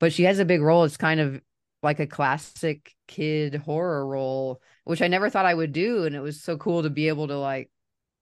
but 0.00 0.12
she 0.12 0.24
has 0.24 0.38
a 0.38 0.44
big 0.44 0.60
role. 0.62 0.84
It's 0.84 0.96
kind 0.96 1.20
of 1.20 1.40
like 1.82 2.00
a 2.00 2.06
classic 2.06 2.94
kid 3.06 3.54
horror 3.54 4.06
role, 4.06 4.60
which 4.84 5.02
I 5.02 5.08
never 5.08 5.30
thought 5.30 5.46
I 5.46 5.54
would 5.54 5.72
do, 5.72 6.04
and 6.04 6.14
it 6.14 6.20
was 6.20 6.42
so 6.42 6.56
cool 6.56 6.82
to 6.82 6.90
be 6.90 7.08
able 7.08 7.28
to 7.28 7.38
like, 7.38 7.70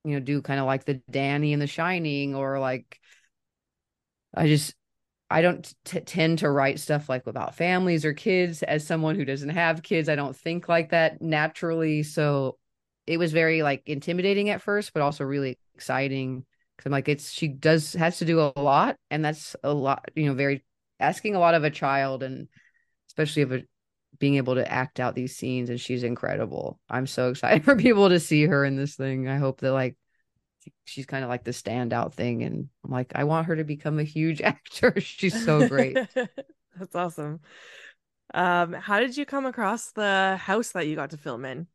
you 0.04 0.12
know, 0.14 0.20
do 0.20 0.42
kind 0.42 0.60
of 0.60 0.66
like 0.66 0.84
the 0.84 0.94
Danny 1.10 1.52
and 1.52 1.62
The 1.62 1.66
Shining, 1.66 2.34
or 2.34 2.58
like, 2.58 3.00
I 4.34 4.46
just. 4.46 4.74
I 5.30 5.42
don't 5.42 5.74
t- 5.84 6.00
tend 6.00 6.38
to 6.40 6.50
write 6.50 6.80
stuff 6.80 7.08
like 7.08 7.26
about 7.26 7.56
families 7.56 8.04
or 8.04 8.14
kids 8.14 8.62
as 8.62 8.86
someone 8.86 9.16
who 9.16 9.24
doesn't 9.24 9.48
have 9.50 9.82
kids. 9.82 10.08
I 10.08 10.14
don't 10.14 10.36
think 10.36 10.68
like 10.68 10.90
that 10.90 11.20
naturally. 11.20 12.04
So 12.04 12.58
it 13.08 13.18
was 13.18 13.32
very 13.32 13.62
like 13.62 13.82
intimidating 13.86 14.50
at 14.50 14.62
first, 14.62 14.92
but 14.92 15.02
also 15.02 15.24
really 15.24 15.58
exciting 15.74 16.46
because 16.76 16.86
I'm 16.86 16.92
like, 16.92 17.08
it's 17.08 17.32
she 17.32 17.48
does 17.48 17.94
has 17.94 18.18
to 18.18 18.24
do 18.24 18.40
a 18.40 18.52
lot, 18.56 18.96
and 19.10 19.24
that's 19.24 19.56
a 19.64 19.74
lot, 19.74 20.10
you 20.14 20.26
know, 20.26 20.34
very 20.34 20.64
asking 21.00 21.34
a 21.34 21.40
lot 21.40 21.54
of 21.54 21.64
a 21.64 21.70
child, 21.70 22.22
and 22.22 22.48
especially 23.08 23.42
of 23.42 23.52
a 23.52 23.62
being 24.18 24.36
able 24.36 24.54
to 24.54 24.70
act 24.70 24.98
out 24.98 25.14
these 25.14 25.36
scenes. 25.36 25.68
And 25.68 25.80
she's 25.80 26.02
incredible. 26.02 26.80
I'm 26.88 27.06
so 27.06 27.30
excited 27.30 27.64
for 27.66 27.76
people 27.76 28.08
to 28.08 28.20
see 28.20 28.46
her 28.46 28.64
in 28.64 28.76
this 28.76 28.94
thing. 28.96 29.28
I 29.28 29.36
hope 29.36 29.60
that 29.60 29.72
like 29.72 29.96
she's 30.84 31.06
kind 31.06 31.24
of 31.24 31.30
like 31.30 31.44
the 31.44 31.50
standout 31.50 32.14
thing, 32.14 32.42
and 32.42 32.68
I'm 32.84 32.90
like, 32.90 33.12
I 33.14 33.24
want 33.24 33.46
her 33.46 33.56
to 33.56 33.64
become 33.64 33.98
a 33.98 34.04
huge 34.04 34.40
actor. 34.42 35.00
she's 35.00 35.44
so 35.44 35.68
great. 35.68 35.96
That's 36.78 36.94
awesome. 36.94 37.40
Um, 38.34 38.72
how 38.72 39.00
did 39.00 39.16
you 39.16 39.24
come 39.24 39.46
across 39.46 39.92
the 39.92 40.36
house 40.40 40.72
that 40.72 40.86
you 40.86 40.96
got 40.96 41.10
to 41.10 41.16
film 41.16 41.44
in? 41.44 41.66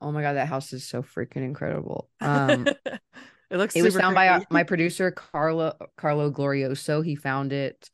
Oh 0.00 0.12
my 0.12 0.22
god, 0.22 0.34
that 0.34 0.48
house 0.48 0.72
is 0.72 0.86
so 0.86 1.02
freaking 1.02 1.44
incredible. 1.44 2.08
Um, 2.20 2.66
it 3.50 3.56
looks. 3.56 3.76
it 3.76 3.82
was 3.82 3.96
found 3.96 4.14
by 4.14 4.28
uh, 4.28 4.40
my 4.50 4.62
producer 4.62 5.10
Carlo 5.10 5.74
Carlo 5.96 6.30
Glorioso. 6.30 7.04
He 7.04 7.16
found 7.16 7.52
it. 7.52 7.90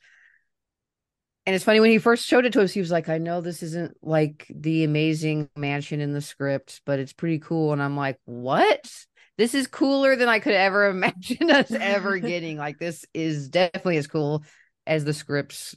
And 1.47 1.55
it's 1.55 1.65
funny 1.65 1.79
when 1.79 1.91
he 1.91 1.99
first 1.99 2.27
showed 2.27 2.45
it 2.45 2.53
to 2.55 2.63
us, 2.63 2.73
he 2.73 2.81
was 2.81 2.91
like, 2.91 3.09
I 3.09 3.19
know 3.19 3.41
this 3.41 3.63
isn't 3.63 3.97
like 4.03 4.51
the 4.53 4.83
amazing 4.83 5.49
mansion 5.55 6.01
in 6.01 6.13
the 6.13 6.21
script, 6.21 6.81
but 6.85 6.99
it's 6.99 7.13
pretty 7.13 7.39
cool. 7.39 7.73
And 7.73 7.81
I'm 7.81 7.97
like, 7.97 8.19
what? 8.25 8.91
This 9.39 9.55
is 9.55 9.69
cooler 9.69 10.17
than 10.17 10.29
I 10.29 10.41
could 10.41 10.55
ever 10.55 10.87
imagine 10.91 11.51
us 11.51 11.71
ever 11.71 12.19
getting. 12.19 12.57
Like, 12.57 12.79
this 12.79 13.05
is 13.15 13.49
definitely 13.49 13.99
as 13.99 14.09
cool 14.09 14.45
as 14.89 15.05
the 15.05 15.13
scripts. 15.13 15.77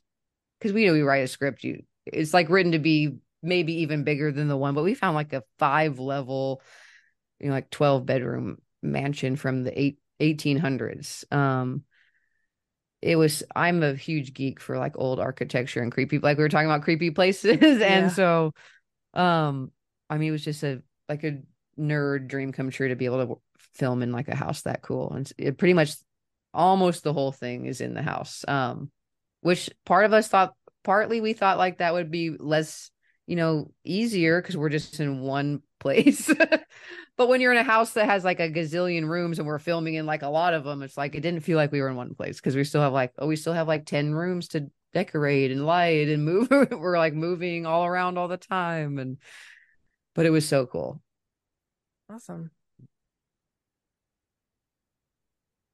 Cause 0.59 0.73
we 0.73 0.85
know 0.85 0.93
we 0.93 1.03
write 1.03 1.23
a 1.23 1.27
script, 1.27 1.63
you 1.63 1.83
it's 2.05 2.33
like 2.33 2.49
written 2.49 2.73
to 2.73 2.79
be 2.79 3.17
maybe 3.41 3.81
even 3.81 4.03
bigger 4.03 4.31
than 4.31 4.47
the 4.47 4.57
one, 4.57 4.73
but 4.73 4.83
we 4.83 4.93
found 4.93 5.15
like 5.15 5.33
a 5.33 5.43
five 5.57 5.99
level, 5.99 6.61
you 7.39 7.47
know, 7.47 7.53
like 7.53 7.69
12 7.69 8.05
bedroom 8.05 8.57
mansion 8.81 9.35
from 9.35 9.63
the 9.63 9.79
eight, 9.79 9.99
1800s. 10.19 11.25
Um, 11.31 11.83
it 13.01 13.15
was 13.15 13.43
i'm 13.55 13.81
a 13.83 13.93
huge 13.93 14.33
geek 14.33 14.59
for 14.59 14.77
like 14.77 14.93
old 14.97 15.19
architecture 15.19 15.81
and 15.81 15.91
creepy 15.91 16.19
like 16.19 16.37
we 16.37 16.43
were 16.43 16.49
talking 16.49 16.67
about 16.69 16.83
creepy 16.83 17.11
places 17.11 17.81
and 17.81 18.11
Yeah. 18.11 18.11
so 18.11 18.53
um 19.13 19.71
i 20.09 20.17
mean 20.17 20.29
it 20.29 20.33
was 20.33 20.43
just 20.43 20.63
a 20.63 20.81
like 21.07 21.23
a 21.23 21.39
nerd 21.79 22.27
dream 22.27 22.51
come 22.51 22.69
true 22.69 22.89
to 22.89 22.95
be 22.95 23.05
able 23.05 23.25
to 23.27 23.41
film 23.73 24.01
in 24.03 24.11
like 24.11 24.27
a 24.27 24.35
house 24.35 24.63
that 24.63 24.81
cool 24.81 25.11
and 25.13 25.31
it 25.37 25.57
pretty 25.57 25.73
much 25.73 25.93
almost 26.53 27.03
the 27.03 27.13
whole 27.13 27.31
thing 27.31 27.65
is 27.65 27.81
in 27.81 27.93
the 27.93 28.01
house 28.01 28.43
um 28.47 28.91
which 29.41 29.69
part 29.85 30.05
of 30.05 30.13
us 30.13 30.27
thought 30.27 30.53
partly 30.83 31.21
we 31.21 31.33
thought 31.33 31.57
like 31.57 31.77
that 31.77 31.93
would 31.93 32.11
be 32.11 32.31
less 32.31 32.91
you 33.27 33.35
know 33.35 33.71
easier 33.85 34.41
because 34.41 34.57
we're 34.57 34.69
just 34.69 34.99
in 34.99 35.21
one 35.21 35.61
place 35.79 36.31
but 37.17 37.29
when 37.29 37.41
you're 37.41 37.51
in 37.51 37.57
a 37.57 37.63
house 37.63 37.93
that 37.93 38.05
has 38.05 38.23
like 38.23 38.39
a 38.39 38.49
gazillion 38.49 39.07
rooms 39.07 39.39
and 39.39 39.47
we're 39.47 39.59
filming 39.59 39.95
in 39.95 40.05
like 40.05 40.21
a 40.21 40.27
lot 40.27 40.53
of 40.53 40.63
them 40.63 40.81
it's 40.81 40.97
like 40.97 41.15
it 41.15 41.21
didn't 41.21 41.41
feel 41.41 41.57
like 41.57 41.71
we 41.71 41.81
were 41.81 41.89
in 41.89 41.95
one 41.95 42.13
place 42.13 42.37
because 42.37 42.55
we 42.55 42.63
still 42.63 42.81
have 42.81 42.93
like 42.93 43.13
oh 43.19 43.27
we 43.27 43.35
still 43.35 43.53
have 43.53 43.67
like 43.67 43.85
10 43.85 44.13
rooms 44.13 44.49
to 44.49 44.69
decorate 44.93 45.51
and 45.51 45.65
light 45.65 46.09
and 46.09 46.25
move 46.25 46.49
we're 46.71 46.97
like 46.97 47.13
moving 47.13 47.65
all 47.65 47.85
around 47.85 48.17
all 48.17 48.27
the 48.27 48.37
time 48.37 48.97
and 48.97 49.17
but 50.15 50.25
it 50.25 50.31
was 50.31 50.47
so 50.47 50.65
cool 50.65 51.01
Awesome. 52.09 52.49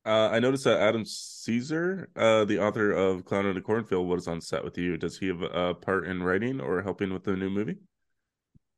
Uh, 0.06 0.30
I 0.32 0.40
noticed 0.40 0.66
that 0.66 0.80
Adam 0.82 1.04
Cesare, 1.06 2.10
uh, 2.16 2.46
the 2.46 2.60
author 2.60 2.92
of 2.92 3.26
Clown 3.26 3.46
in 3.48 3.58
a 3.58 3.62
Cornfield, 3.62 4.08
was 4.08 4.28
on 4.28 4.40
set 4.42 4.64
with 4.64 4.78
you. 4.78 4.98
Does 4.98 5.18
he 5.18 5.28
have 5.28 5.42
a 5.42 5.74
part 5.74 6.06
in 6.06 6.22
writing 6.22 6.60
or 6.62 6.82
helping 6.84 7.12
with 7.12 7.24
the 7.24 7.36
new 7.36 7.50
movie? 7.50 7.78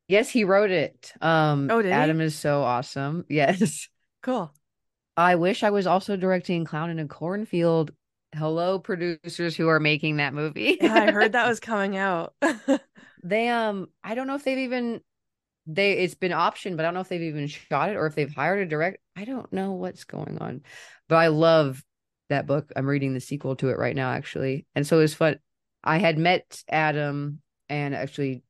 Yes, 0.08 0.30
he 0.30 0.44
wrote 0.44 0.70
it. 0.70 1.12
Um, 1.20 1.68
Oh, 1.70 1.82
did 1.82 1.88
he? 1.88 1.92
Adam 1.92 2.20
is 2.20 2.34
so 2.34 2.62
awesome. 2.62 3.24
Yes. 3.28 3.88
Cool. 4.22 4.52
I 5.16 5.34
wish 5.36 5.62
I 5.62 5.70
was 5.70 5.86
also 5.86 6.16
directing 6.16 6.64
Clown 6.64 6.90
in 6.90 6.98
a 6.98 7.06
Cornfield. 7.06 7.92
Hello, 8.34 8.78
producers 8.78 9.56
who 9.56 9.68
are 9.68 9.80
making 9.80 10.16
that 10.16 10.34
movie. 10.34 10.78
Yeah, 10.80 10.94
I 10.94 11.10
heard 11.12 11.32
that 11.32 11.48
was 11.48 11.60
coming 11.60 11.96
out. 11.96 12.34
they 13.22 13.48
um 13.48 13.88
I 14.04 14.14
don't 14.14 14.26
know 14.26 14.34
if 14.34 14.44
they've 14.44 14.58
even 14.58 15.00
they 15.66 15.92
it's 15.92 16.14
been 16.14 16.32
optioned, 16.32 16.76
but 16.76 16.84
I 16.84 16.88
don't 16.88 16.94
know 16.94 17.00
if 17.00 17.08
they've 17.08 17.22
even 17.22 17.46
shot 17.46 17.90
it 17.90 17.96
or 17.96 18.06
if 18.06 18.14
they've 18.14 18.32
hired 18.32 18.60
a 18.60 18.66
direct. 18.66 18.98
I 19.16 19.24
don't 19.24 19.52
know 19.52 19.72
what's 19.72 20.04
going 20.04 20.38
on. 20.40 20.62
But 21.08 21.16
I 21.16 21.28
love 21.28 21.82
that 22.28 22.46
book. 22.46 22.70
I'm 22.76 22.86
reading 22.86 23.14
the 23.14 23.20
sequel 23.20 23.56
to 23.56 23.70
it 23.70 23.78
right 23.78 23.96
now, 23.96 24.10
actually. 24.10 24.66
And 24.74 24.86
so 24.86 24.98
it 24.98 25.02
was 25.02 25.14
fun. 25.14 25.38
I 25.82 25.98
had 25.98 26.18
met 26.18 26.62
Adam 26.68 27.40
and 27.68 27.94
actually 27.94 28.42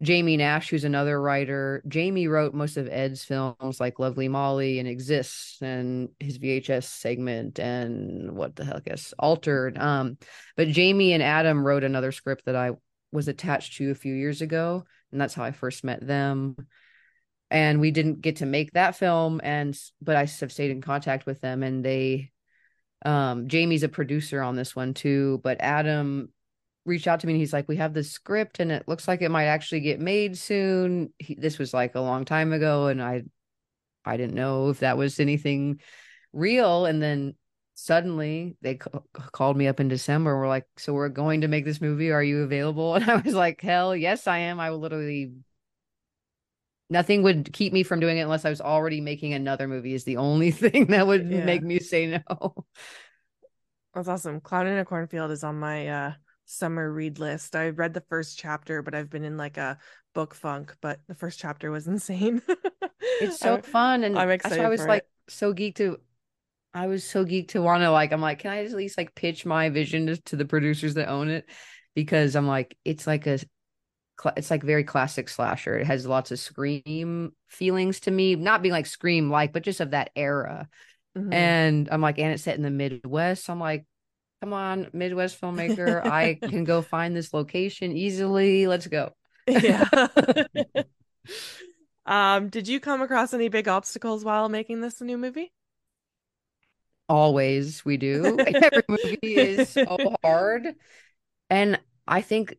Jamie 0.00 0.36
Nash, 0.36 0.70
who's 0.70 0.84
another 0.84 1.20
writer. 1.20 1.82
Jamie 1.88 2.28
wrote 2.28 2.54
most 2.54 2.76
of 2.76 2.88
Ed's 2.88 3.24
films 3.24 3.80
like 3.80 3.98
Lovely 3.98 4.28
Molly 4.28 4.78
and 4.78 4.88
Exists 4.88 5.60
and 5.60 6.10
his 6.20 6.38
VHS 6.38 6.84
segment 6.84 7.58
and 7.58 8.36
what 8.36 8.54
the 8.54 8.64
heck 8.64 8.84
is 8.86 9.12
Altered. 9.18 9.76
Um, 9.76 10.16
but 10.56 10.68
Jamie 10.68 11.14
and 11.14 11.22
Adam 11.22 11.66
wrote 11.66 11.82
another 11.82 12.12
script 12.12 12.44
that 12.44 12.54
I 12.54 12.72
was 13.10 13.26
attached 13.26 13.78
to 13.78 13.90
a 13.90 13.96
few 13.96 14.14
years 14.14 14.40
ago, 14.40 14.84
and 15.10 15.20
that's 15.20 15.34
how 15.34 15.42
I 15.42 15.50
first 15.50 15.82
met 15.82 16.06
them. 16.06 16.56
And 17.50 17.80
we 17.80 17.90
didn't 17.90 18.20
get 18.20 18.36
to 18.36 18.46
make 18.46 18.72
that 18.72 18.94
film, 18.94 19.40
and 19.42 19.76
but 20.00 20.14
I 20.14 20.26
have 20.26 20.52
stayed 20.52 20.70
in 20.70 20.80
contact 20.80 21.26
with 21.26 21.40
them, 21.40 21.62
and 21.62 21.84
they 21.84 22.30
um 23.04 23.48
Jamie's 23.48 23.84
a 23.84 23.88
producer 23.88 24.42
on 24.42 24.54
this 24.54 24.76
one 24.76 24.94
too, 24.94 25.40
but 25.42 25.60
Adam 25.60 26.30
reached 26.88 27.06
out 27.06 27.20
to 27.20 27.26
me 27.26 27.34
and 27.34 27.40
he's 27.40 27.52
like, 27.52 27.68
We 27.68 27.76
have 27.76 27.94
this 27.94 28.10
script 28.10 28.60
and 28.60 28.72
it 28.72 28.88
looks 28.88 29.06
like 29.06 29.22
it 29.22 29.30
might 29.30 29.44
actually 29.46 29.80
get 29.80 30.00
made 30.00 30.36
soon. 30.36 31.12
He, 31.18 31.34
this 31.34 31.58
was 31.58 31.72
like 31.74 31.94
a 31.94 32.00
long 32.00 32.24
time 32.24 32.52
ago, 32.52 32.86
and 32.88 33.02
I 33.02 33.22
I 34.04 34.16
didn't 34.16 34.34
know 34.34 34.70
if 34.70 34.80
that 34.80 34.96
was 34.96 35.20
anything 35.20 35.80
real. 36.32 36.86
And 36.86 37.02
then 37.02 37.34
suddenly 37.74 38.56
they 38.62 38.76
ca- 38.76 39.00
called 39.32 39.56
me 39.56 39.68
up 39.68 39.80
in 39.80 39.88
December. 39.88 40.32
And 40.32 40.40
we're 40.40 40.48
like, 40.48 40.66
So 40.78 40.92
we're 40.94 41.08
going 41.10 41.42
to 41.42 41.48
make 41.48 41.64
this 41.64 41.80
movie. 41.80 42.10
Are 42.10 42.22
you 42.22 42.42
available? 42.42 42.94
And 42.96 43.08
I 43.08 43.16
was 43.16 43.34
like, 43.34 43.60
Hell 43.60 43.94
yes, 43.94 44.26
I 44.26 44.38
am. 44.38 44.58
I 44.58 44.70
will 44.70 44.80
literally 44.80 45.32
nothing 46.90 47.22
would 47.22 47.52
keep 47.52 47.72
me 47.72 47.82
from 47.82 48.00
doing 48.00 48.16
it 48.16 48.22
unless 48.22 48.46
I 48.46 48.50
was 48.50 48.62
already 48.62 49.02
making 49.02 49.34
another 49.34 49.68
movie 49.68 49.92
is 49.92 50.04
the 50.04 50.16
only 50.16 50.50
thing 50.62 50.86
that 50.86 51.06
would 51.06 51.30
Yeah. 51.30 51.44
make 51.44 51.62
me 51.62 51.80
say 51.80 52.06
no. 52.06 52.64
That's 53.94 54.08
awesome. 54.08 54.40
Clown 54.40 54.66
in 54.66 54.78
a 54.78 54.84
Cornfield 54.84 55.30
is 55.30 55.44
on 55.44 55.58
my 55.58 55.88
uh 55.88 56.12
summer 56.48 56.90
read 56.90 57.18
list. 57.18 57.54
I 57.54 57.68
read 57.70 57.94
the 57.94 58.00
first 58.08 58.38
chapter, 58.38 58.82
but 58.82 58.94
I've 58.94 59.10
been 59.10 59.24
in 59.24 59.36
like 59.36 59.56
a 59.56 59.78
book 60.14 60.34
funk, 60.34 60.74
but 60.80 61.00
the 61.06 61.14
first 61.14 61.38
chapter 61.38 61.70
was 61.70 61.86
insane. 61.94 62.42
It's 63.20 63.38
so 63.38 63.54
I'm- 63.54 63.62
fun. 63.62 64.04
And 64.04 64.18
I'm 64.18 64.30
excited 64.30 64.64
I 64.64 64.68
was 64.68 64.80
for 64.80 64.86
it. 64.86 64.90
like 64.90 65.06
so 65.28 65.52
geeked 65.54 65.76
to 65.76 65.98
I 66.74 66.86
was 66.86 67.02
so 67.04 67.24
geeked 67.24 67.48
to 67.48 67.62
want 67.62 67.82
to 67.82 67.90
like 67.90 68.12
I'm 68.12 68.20
like, 68.20 68.40
can 68.40 68.50
I 68.50 68.64
at 68.64 68.72
least 68.72 68.98
like 68.98 69.14
pitch 69.14 69.44
my 69.46 69.68
vision 69.70 70.06
to, 70.06 70.16
to 70.24 70.36
the 70.36 70.44
producers 70.44 70.94
that 70.94 71.08
own 71.08 71.28
it? 71.28 71.48
Because 71.94 72.36
I'm 72.36 72.46
like, 72.46 72.76
it's 72.84 73.06
like 73.06 73.26
a 73.26 73.38
it's 74.36 74.50
like 74.50 74.62
very 74.64 74.84
classic 74.84 75.28
slasher. 75.28 75.78
It 75.78 75.86
has 75.86 76.06
lots 76.06 76.30
of 76.32 76.38
scream 76.40 77.32
feelings 77.48 78.00
to 78.00 78.10
me, 78.10 78.34
not 78.34 78.62
being 78.62 78.72
like 78.72 78.86
scream 78.86 79.30
like, 79.30 79.52
but 79.52 79.62
just 79.62 79.80
of 79.80 79.92
that 79.92 80.10
era. 80.16 80.68
Mhm. 81.16 81.32
And 81.32 81.88
I'm 81.90 82.00
like, 82.00 82.18
and 82.18 82.32
it's 82.32 82.42
set 82.42 82.56
in 82.56 82.62
the 82.62 82.70
Midwest. 82.70 83.44
So 83.44 83.52
I'm 83.52 83.60
like, 83.60 83.86
come 84.40 84.52
on, 84.52 84.88
Midwest 84.92 85.40
filmmaker, 85.40 86.04
I 86.04 86.34
can 86.42 86.64
go 86.64 86.82
find 86.82 87.14
this 87.16 87.32
location 87.32 87.92
easily. 87.92 88.66
Let's 88.66 88.86
go. 88.86 89.12
yeah. 89.46 89.88
um, 92.06 92.48
did 92.48 92.68
you 92.68 92.80
come 92.80 93.02
across 93.02 93.34
any 93.34 93.48
big 93.48 93.68
obstacles 93.68 94.24
while 94.24 94.48
making 94.48 94.80
this 94.80 95.00
new 95.00 95.18
movie? 95.18 95.52
Always 97.08 97.84
we 97.84 97.96
do. 97.96 98.38
Every 98.38 98.82
movie 98.88 99.18
is 99.22 99.70
so 99.70 100.14
hard. 100.22 100.74
And 101.48 101.80
I 102.06 102.20
think 102.20 102.56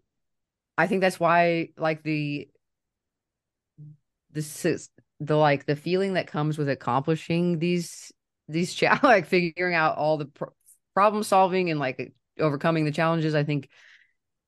I 0.77 0.87
think 0.87 1.01
that's 1.01 1.19
why 1.19 1.69
like 1.77 2.01
the 2.01 2.49
this 4.31 4.65
is 4.65 4.89
the 5.19 5.35
like 5.35 5.65
the 5.65 5.75
feeling 5.75 6.13
that 6.13 6.27
comes 6.27 6.57
with 6.57 6.69
accomplishing 6.69 7.59
these 7.59 8.11
these 8.47 8.73
cha- 8.73 8.99
like 9.03 9.27
figuring 9.27 9.75
out 9.75 9.97
all 9.97 10.17
the 10.17 10.25
pro- 10.25 10.53
problem 10.99 11.23
solving 11.23 11.69
and 11.71 11.79
like 11.79 12.13
overcoming 12.39 12.85
the 12.85 12.91
challenges 12.91 13.35
I 13.35 13.43
think 13.43 13.69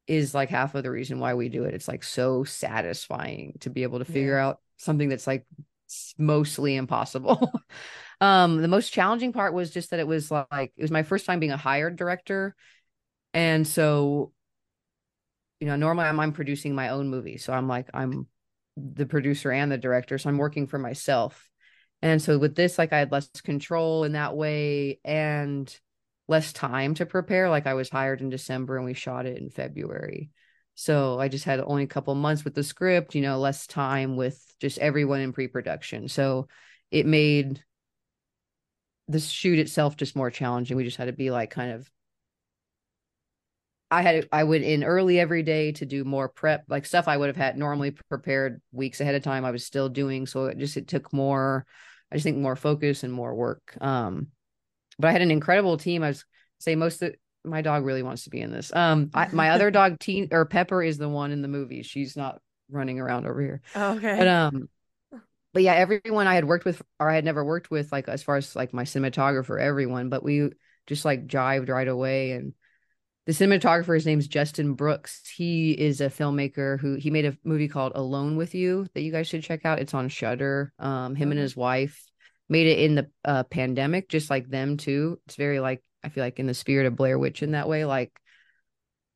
is 0.08 0.34
like 0.36 0.50
half 0.50 0.76
of 0.76 0.84
the 0.84 0.92
reason 0.92 1.20
why 1.20 1.34
we 1.36 1.50
do 1.50 1.64
it. 1.64 1.74
It's 1.74 1.88
like 1.88 2.04
so 2.04 2.44
satisfying 2.44 3.58
to 3.62 3.70
be 3.70 3.84
able 3.84 4.00
to 4.00 4.06
figure 4.06 4.38
Yeah. 4.38 4.48
out 4.48 4.60
something 4.78 5.10
that's 5.10 5.28
like 5.28 5.46
mostly 6.18 6.76
impossible. 6.76 7.52
um 8.22 8.62
the 8.62 8.68
most 8.68 8.92
challenging 8.94 9.34
part 9.34 9.54
was 9.54 9.72
just 9.72 9.92
that 9.92 10.00
it 10.00 10.08
was 10.08 10.32
like 10.32 10.74
it 10.78 10.82
was 10.82 10.92
my 10.92 11.04
first 11.04 11.26
time 11.26 11.40
being 11.40 11.52
a 11.52 11.58
hired 11.58 11.96
director 11.96 12.56
and 13.34 13.68
so 13.68 14.32
you 15.60 15.68
know 15.68 15.76
normally 15.76 16.06
I'm, 16.06 16.20
I'm 16.20 16.34
producing 16.34 16.76
my 16.76 16.90
own 16.90 17.10
movie 17.10 17.38
so 17.38 17.54
i'm 17.54 17.68
like 17.68 17.90
i'm 17.94 18.28
the 18.78 19.06
producer 19.06 19.52
and 19.52 19.72
the 19.72 19.78
director 19.78 20.18
so 20.18 20.30
i'm 20.30 20.38
working 20.38 20.68
for 20.68 20.78
myself 20.80 21.50
and 22.02 22.22
so 22.22 22.38
with 22.38 22.56
this 22.56 22.78
like 22.78 22.94
i 22.94 23.00
had 23.00 23.12
less 23.12 23.30
control 23.44 24.04
in 24.04 24.14
that 24.14 24.36
way 24.36 25.00
and 25.04 25.74
less 26.32 26.54
time 26.54 26.94
to 26.94 27.06
prepare 27.06 27.50
like 27.50 27.68
i 27.68 27.74
was 27.74 27.90
hired 27.90 28.22
in 28.22 28.30
december 28.30 28.78
and 28.78 28.86
we 28.86 28.94
shot 28.94 29.26
it 29.26 29.38
in 29.38 29.50
february 29.50 30.30
so 30.74 31.20
i 31.20 31.28
just 31.28 31.44
had 31.44 31.60
only 31.60 31.84
a 31.84 31.88
couple 31.88 32.16
months 32.16 32.46
with 32.46 32.56
the 32.56 32.64
script 32.64 33.14
you 33.14 33.22
know 33.22 33.38
less 33.38 33.68
time 33.68 34.16
with 34.16 34.42
just 34.60 34.80
everyone 34.80 35.20
in 35.20 35.34
pre-production 35.34 36.08
so 36.08 36.48
it 36.90 37.06
made 37.06 37.62
the 39.10 39.20
shoot 39.20 39.60
itself 39.60 39.98
just 39.98 40.16
more 40.16 40.32
challenging 40.32 40.78
we 40.78 40.86
just 40.86 40.98
had 40.98 41.06
to 41.06 41.14
be 41.14 41.32
like 41.32 41.50
kind 41.52 41.74
of 41.74 41.92
I 43.94 44.02
had 44.04 44.30
I 44.32 44.46
went 44.46 44.64
in 44.64 44.86
early 44.86 45.20
every 45.20 45.44
day 45.44 45.74
to 45.74 45.86
do 45.86 46.06
more 46.06 46.30
prep, 46.30 46.64
like 46.70 46.86
stuff 46.86 47.10
I 47.10 47.18
would 47.18 47.28
have 47.28 47.36
had 47.36 47.58
normally 47.58 47.92
prepared 47.92 48.62
weeks 48.72 49.02
ahead 49.02 49.16
of 49.16 49.22
time. 49.22 49.44
I 49.44 49.52
was 49.52 49.66
still 49.66 49.90
doing, 49.90 50.26
so 50.26 50.46
it 50.46 50.58
just 50.58 50.78
it 50.78 50.88
took 50.88 51.12
more. 51.12 51.66
I 52.10 52.16
just 52.16 52.24
think 52.24 52.38
more 52.38 52.56
focus 52.56 53.04
and 53.04 53.12
more 53.12 53.36
work. 53.36 53.78
Um, 53.82 54.28
but 55.02 55.10
I 55.10 55.12
had 55.12 55.22
an 55.22 55.32
incredible 55.32 55.78
team. 55.78 56.04
I 56.04 56.10
was 56.10 56.26
say 56.60 56.76
most 56.76 57.02
of 57.02 57.14
my 57.44 57.62
dog 57.62 57.86
really 57.86 58.04
wants 58.04 58.26
to 58.26 58.30
be 58.30 58.42
in 58.42 58.52
this. 58.52 58.74
Um, 58.74 59.10
I, 59.14 59.28
my 59.32 59.50
other 59.50 59.72
dog, 59.72 60.00
Teen 60.00 60.30
or 60.32 60.46
Pepper, 60.46 60.82
is 60.84 60.98
the 60.98 61.10
one 61.10 61.32
in 61.32 61.42
the 61.42 61.48
movie. 61.48 61.84
She's 61.84 62.16
not 62.16 62.40
running 62.70 63.00
around 63.00 63.26
over 63.26 63.42
here. 63.42 63.62
Okay. 63.76 64.18
But 64.18 64.28
um, 64.28 64.70
but 65.54 65.64
yeah, 65.64 65.74
everyone 65.74 66.28
I 66.28 66.36
had 66.36 66.46
worked 66.46 66.66
with 66.66 66.82
or 67.00 67.10
I 67.10 67.16
had 67.16 67.26
never 67.26 67.44
worked 67.44 67.70
with, 67.70 67.92
like 67.92 68.08
as 68.08 68.24
far 68.24 68.38
as 68.38 68.56
like 68.56 68.74
my 68.74 68.84
cinematographer, 68.84 69.60
everyone, 69.60 70.10
but 70.10 70.24
we 70.24 70.50
just 70.88 71.04
like 71.06 71.28
jived 71.28 71.70
right 71.70 71.88
away. 71.88 72.32
And 72.32 72.54
the 73.26 73.34
cinematographer, 73.34 73.94
his 73.94 74.06
name's 74.06 74.28
Justin 74.28 74.74
Brooks. 74.74 75.22
He 75.36 75.72
is 75.72 76.02
a 76.02 76.06
filmmaker 76.06 76.80
who 76.80 76.96
he 76.96 77.12
made 77.12 77.26
a 77.26 77.38
movie 77.44 77.68
called 77.68 77.92
Alone 77.96 78.38
with 78.38 78.56
You 78.56 78.88
that 78.94 79.02
you 79.02 79.12
guys 79.12 79.28
should 79.28 79.44
check 79.44 79.66
out. 79.66 79.80
It's 79.80 79.94
on 79.94 80.10
Shudder. 80.10 80.74
Um, 80.80 81.16
him 81.16 81.32
and 81.32 81.40
his 81.40 81.56
wife 81.56 82.02
made 82.52 82.68
it 82.68 82.80
in 82.80 82.96
the 82.96 83.10
uh, 83.24 83.44
pandemic, 83.44 84.10
just 84.10 84.30
like 84.30 84.50
them 84.50 84.76
too. 84.76 85.18
It's 85.26 85.38
very 85.38 85.62
like 85.62 85.82
I 86.04 86.10
feel 86.10 86.22
like 86.22 86.38
in 86.38 86.48
the 86.48 86.54
spirit 86.54 86.86
of 86.86 86.98
Blair 86.98 87.18
Witch 87.18 87.42
in 87.42 87.52
that 87.52 87.70
way. 87.70 87.86
Like, 87.86 88.12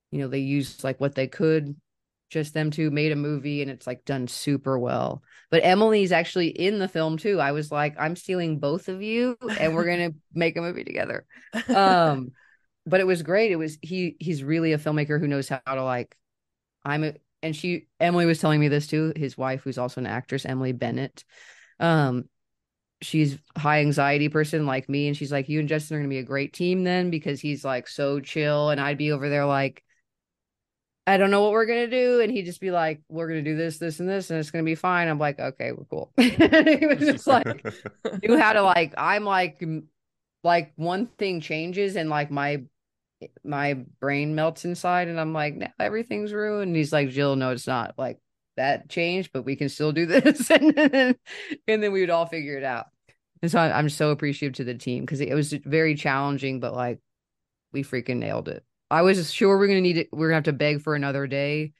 you 0.09 0.19
know, 0.19 0.29
they 0.29 0.39
used 0.39 0.85
like 0.85 1.01
what 1.01 1.15
they 1.15 1.27
could 1.27 1.75
just 2.29 2.53
them 2.53 2.71
two 2.71 2.89
made 2.89 3.11
a 3.11 3.15
movie 3.15 3.61
and 3.61 3.69
it's 3.69 3.85
like 3.85 4.05
done 4.05 4.29
super 4.29 4.79
well. 4.79 5.21
But 5.51 5.65
Emily's 5.65 6.13
actually 6.13 6.47
in 6.47 6.79
the 6.79 6.87
film 6.87 7.17
too. 7.17 7.41
I 7.41 7.51
was 7.51 7.73
like, 7.73 7.95
I'm 7.99 8.15
stealing 8.15 8.59
both 8.59 8.87
of 8.87 9.01
you 9.01 9.37
and 9.59 9.75
we're 9.75 9.85
gonna 9.85 10.11
make 10.33 10.55
a 10.55 10.61
movie 10.61 10.85
together. 10.85 11.25
Um, 11.67 12.31
but 12.85 13.01
it 13.01 13.07
was 13.07 13.21
great. 13.21 13.51
It 13.51 13.57
was 13.57 13.77
he 13.81 14.15
he's 14.19 14.43
really 14.43 14.71
a 14.71 14.77
filmmaker 14.77 15.19
who 15.19 15.27
knows 15.27 15.49
how 15.49 15.59
to 15.65 15.83
like 15.83 16.15
I'm 16.85 17.03
a 17.03 17.15
and 17.43 17.53
she 17.53 17.87
Emily 17.99 18.25
was 18.25 18.39
telling 18.39 18.61
me 18.61 18.69
this 18.69 18.87
too, 18.87 19.11
his 19.15 19.37
wife, 19.37 19.63
who's 19.63 19.77
also 19.77 19.99
an 19.99 20.07
actress, 20.07 20.45
Emily 20.45 20.71
Bennett. 20.71 21.25
Um, 21.79 22.29
she's 23.01 23.37
high 23.57 23.79
anxiety 23.81 24.29
person 24.29 24.65
like 24.65 24.89
me, 24.89 25.07
and 25.07 25.15
she's 25.17 25.31
like, 25.31 25.49
You 25.49 25.59
and 25.59 25.69
Justin 25.69 25.97
are 25.97 25.99
gonna 25.99 26.09
be 26.09 26.19
a 26.19 26.23
great 26.23 26.53
team 26.53 26.83
then 26.83 27.09
because 27.09 27.39
he's 27.41 27.65
like 27.65 27.87
so 27.87 28.19
chill, 28.19 28.69
and 28.69 28.79
I'd 28.81 28.97
be 28.97 29.11
over 29.11 29.29
there 29.29 29.45
like 29.45 29.83
I 31.07 31.17
don't 31.17 31.29
know 31.29 31.43
what 31.43 31.51
we're 31.51 31.67
gonna 31.67 31.87
do, 31.87 32.19
and 32.21 32.31
he'd 32.31 32.45
just 32.45 32.59
be 32.59 32.71
like, 32.71 33.01
"We're 33.09 33.27
gonna 33.27 33.43
do 33.43 33.55
this, 33.55 33.77
this, 33.77 33.99
and 33.99 34.09
this, 34.09 34.31
and 34.31 34.39
it's 34.39 34.49
gonna 34.49 34.63
be 34.63 34.75
fine." 34.75 35.07
I'm 35.07 35.19
like, 35.19 35.39
"Okay, 35.39 35.71
we're 35.71 35.85
cool." 35.85 36.11
he 36.17 36.85
was 36.87 36.99
just 36.99 37.27
like 37.27 37.45
knew 38.23 38.37
how 38.37 38.53
to 38.53 38.63
like. 38.63 38.93
I'm 38.97 39.23
like, 39.23 39.63
like 40.43 40.73
one 40.75 41.05
thing 41.05 41.41
changes, 41.41 41.95
and 41.95 42.09
like 42.09 42.31
my 42.31 42.63
my 43.43 43.75
brain 43.99 44.33
melts 44.33 44.65
inside, 44.65 45.07
and 45.07 45.19
I'm 45.19 45.33
like, 45.33 45.55
"No, 45.55 45.67
everything's 45.79 46.33
ruined." 46.33 46.69
And 46.69 46.75
he's 46.75 46.93
like, 46.93 47.09
"Jill, 47.09 47.35
no, 47.35 47.51
it's 47.51 47.67
not. 47.67 47.93
Like 47.99 48.19
that 48.57 48.89
changed, 48.89 49.31
but 49.33 49.43
we 49.43 49.55
can 49.55 49.69
still 49.69 49.91
do 49.91 50.05
this." 50.05 50.49
and 50.51 50.75
then 50.75 51.15
and 51.67 51.83
then 51.83 51.91
we 51.91 52.01
would 52.01 52.09
all 52.09 52.25
figure 52.25 52.57
it 52.57 52.63
out. 52.63 52.87
And 53.41 53.51
so 53.51 53.59
I, 53.59 53.77
I'm 53.77 53.89
so 53.89 54.09
appreciative 54.11 54.55
to 54.57 54.63
the 54.63 54.75
team 54.75 55.03
because 55.03 55.21
it 55.21 55.33
was 55.33 55.53
very 55.53 55.95
challenging, 55.95 56.59
but 56.59 56.73
like 56.73 56.99
we 57.71 57.83
freaking 57.83 58.17
nailed 58.17 58.47
it. 58.47 58.63
I 58.89 59.01
was 59.01 59.31
sure 59.31 59.57
we're 59.57 59.67
gonna 59.67 59.81
need 59.81 59.97
it. 59.97 60.09
We're 60.11 60.29
gonna 60.29 60.35
have 60.37 60.43
to 60.45 60.53
beg 60.53 60.81
for 60.81 60.95
another 60.95 61.27
day, 61.27 61.73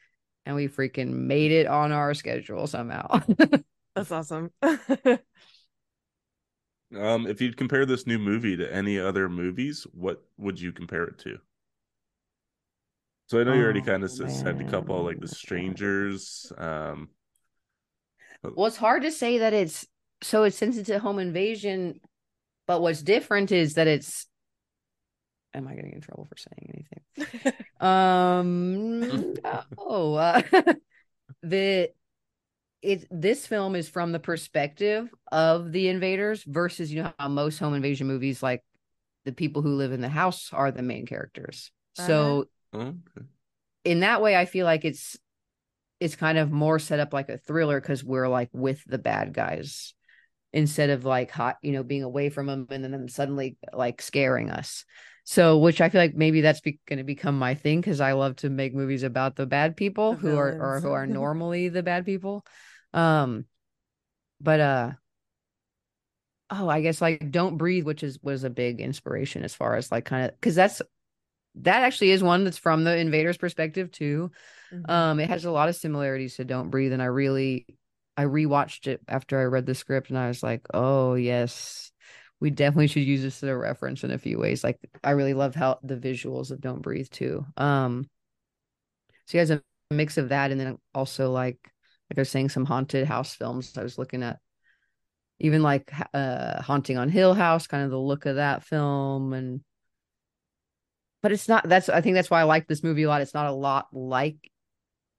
and 0.46 0.56
we 0.56 0.68
freaking 0.68 1.12
made 1.12 1.52
it 1.52 1.68
on 1.68 1.92
our 1.92 2.14
schedule 2.14 2.68
somehow. 2.68 3.22
That's 3.96 4.12
awesome. 4.12 4.52
Um, 6.96 7.28
if 7.28 7.42
you'd 7.42 7.58
compare 7.58 7.86
this 7.86 8.08
new 8.08 8.20
movie 8.20 8.56
to 8.56 8.74
any 8.74 9.00
other 9.00 9.28
movies, 9.28 9.86
what 9.94 10.24
would 10.38 10.60
you 10.62 10.72
compare 10.72 11.04
it 11.04 11.18
to? 11.20 11.40
So 13.28 13.40
I 13.40 13.44
know 13.44 13.54
you 13.54 13.64
already 13.64 13.82
Oh, 13.82 13.86
kind 13.86 14.04
of 14.04 14.12
said 14.12 14.62
a 14.62 14.64
couple 14.70 15.04
like 15.04 15.20
The. 15.20 15.28
Strangers. 15.28 16.52
Um, 16.58 17.10
Well, 18.44 18.68
it's 18.68 18.78
hard 18.78 19.04
to 19.04 19.12
say 19.12 19.40
that 19.40 19.54
it's 19.54 19.86
so 20.22 20.44
it's 20.44 20.58
since 20.58 20.78
it's 20.78 20.90
a 20.90 21.00
home 21.00 21.20
invasion, 21.20 22.00
but 22.68 22.82
what's 22.82 23.02
different 23.02 23.52
is 23.52 23.76
that 23.76 23.88
it's. 23.88 24.28
Am 25.54 25.68
I 25.68 25.76
getting 25.76 25.94
in 25.94 26.02
trouble 26.02 26.26
for 26.30 26.38
saying 26.38 26.72
anything? 26.74 27.54
Um, 27.80 29.34
no. 29.82 30.16
Uh, 30.16 30.42
the 31.44 31.92
it 32.82 33.08
this 33.12 33.48
film 33.48 33.76
is 33.76 33.90
from 33.90 34.12
the 34.12 34.20
perspective 34.20 35.10
of 35.32 35.72
the 35.72 35.88
invaders 35.90 36.44
versus 36.44 36.92
you 36.94 37.04
know 37.04 37.14
how 37.20 37.28
most 37.28 37.60
home 37.60 37.74
invasion 37.74 38.08
movies 38.08 38.44
like 38.44 38.64
the 39.26 39.32
people 39.34 39.62
who 39.62 39.76
live 39.76 39.92
in 39.92 40.02
the 40.02 40.10
house 40.10 40.52
are 40.54 40.72
the 40.72 40.84
main 40.84 41.06
characters. 41.06 41.72
So 41.94 42.48
okay. 42.82 43.26
in 43.84 44.02
that 44.02 44.22
way, 44.22 44.36
I 44.36 44.46
feel 44.46 44.66
like 44.66 44.86
it's 44.86 45.18
it's 46.00 46.16
kind 46.16 46.38
of 46.38 46.52
more 46.52 46.80
set 46.80 47.00
up 47.00 47.14
like 47.14 47.30
a 47.30 47.38
thriller 47.38 47.80
because 47.80 48.04
we're 48.04 48.28
like 48.28 48.50
with 48.52 48.84
the 48.86 48.98
bad 48.98 49.34
guys 49.34 49.94
instead 50.52 50.90
of 50.90 51.06
like 51.06 51.32
hot, 51.32 51.58
you 51.62 51.72
know, 51.72 51.84
being 51.84 52.04
away 52.04 52.30
from 52.30 52.48
them 52.48 52.68
and 52.70 52.84
then 52.84 53.08
suddenly 53.08 53.58
like 53.74 54.02
scaring 54.02 54.50
us. 54.50 54.86
So, 55.24 55.58
which 55.58 55.82
I 55.82 55.90
feel 55.90 56.00
like 56.00 56.16
maybe 56.16 56.42
that's 56.42 56.62
be- 56.62 56.80
going 56.88 56.98
to 56.98 57.04
become 57.04 57.40
my 57.40 57.56
thing 57.56 57.82
because 57.82 58.00
I 58.00 58.14
love 58.14 58.36
to 58.38 58.50
make 58.50 58.76
movies 58.76 59.04
about 59.04 59.36
the 59.36 59.48
bad 59.48 59.76
people 59.76 60.14
The 60.14 60.20
who 60.20 60.38
are 60.38 60.60
or 60.60 60.80
who 60.80 60.92
are 60.92 61.08
normally 61.08 61.70
the 61.70 61.82
bad 61.82 62.06
people. 62.06 62.46
Um, 62.94 63.46
but 64.40 64.60
uh, 64.60 64.92
oh, 66.52 66.70
I 66.70 66.82
guess 66.82 67.02
like 67.02 67.32
Don't 67.32 67.58
Breathe, 67.58 67.86
which 67.86 68.04
is 68.04 68.20
was 68.22 68.44
a 68.44 68.50
big 68.50 68.80
inspiration 68.80 69.44
as 69.44 69.56
far 69.56 69.76
as 69.76 69.92
like 69.92 70.06
kind 70.06 70.26
of 70.26 70.32
because 70.40 70.56
that's 70.56 70.82
that 71.62 71.84
actually 71.84 72.12
is 72.12 72.24
one 72.24 72.44
that's 72.44 72.58
from 72.58 72.84
the 72.84 72.98
invaders' 72.98 73.38
perspective 73.38 73.92
too. 73.92 74.32
Mhm. 74.74 74.90
Um, 74.90 75.20
it 75.20 75.30
has 75.30 75.46
a 75.46 75.52
lot 75.52 75.70
of 75.70 75.76
similarities 75.76 76.36
to 76.38 76.46
Don't 76.46 76.70
Breathe, 76.70 76.94
and 76.94 77.02
I 77.02 77.06
really 77.06 77.66
I 78.18 78.26
rewatched 78.26 78.88
it 78.88 79.02
after 79.08 79.40
I 79.40 79.46
read 79.46 79.66
the 79.66 79.76
script, 79.76 80.10
and 80.10 80.18
I 80.18 80.28
was 80.28 80.44
like, 80.44 80.62
oh 80.74 81.16
yes, 81.16 81.92
we 82.40 82.50
definitely 82.50 82.88
should 82.88 83.04
use 83.04 83.22
this 83.22 83.44
as 83.44 83.50
a 83.50 83.58
reference 83.58 84.04
in 84.04 84.12
a 84.12 84.18
few 84.18 84.40
ways. 84.40 84.64
Like 84.64 84.80
I 85.04 85.12
really 85.12 85.34
love 85.34 85.56
how 85.56 85.80
the 85.84 85.98
visuals 85.98 86.52
of 86.52 86.62
Don't 86.62 86.82
Breathe 86.82 87.10
too. 87.10 87.46
Um, 87.58 88.10
so 89.26 89.32
he 89.34 89.38
has 89.38 89.52
a 89.52 89.62
mix 89.92 90.18
of 90.18 90.30
that, 90.30 90.52
and 90.52 90.60
then 90.60 90.78
also 90.94 91.32
like 91.32 91.58
like 92.10 92.18
I 92.20 92.22
was 92.22 92.30
saying, 92.30 92.50
some 92.50 92.66
haunted 92.66 93.08
house 93.08 93.34
films. 93.36 93.78
I 93.78 93.84
was 93.84 93.98
looking 93.98 94.24
at 94.24 94.40
even 95.40 95.64
like 95.64 95.92
uh 96.14 96.62
Haunting 96.62 96.98
on 96.98 97.10
Hill 97.10 97.34
House, 97.34 97.68
kind 97.68 97.84
of 97.84 97.92
the 97.92 98.00
look 98.00 98.26
of 98.26 98.36
that 98.38 98.64
film, 98.64 99.34
and 99.34 99.62
but 101.26 101.32
it's 101.32 101.48
not. 101.50 101.68
That's 101.68 101.90
I 101.90 102.02
think 102.02 102.14
that's 102.14 102.30
why 102.30 102.42
I 102.42 102.44
like 102.44 102.68
this 102.68 102.84
movie 102.84 103.02
a 103.02 103.08
lot. 103.08 103.22
It's 103.24 103.34
not 103.34 103.48
a 103.48 103.52
lot 103.52 103.88
like 103.92 104.38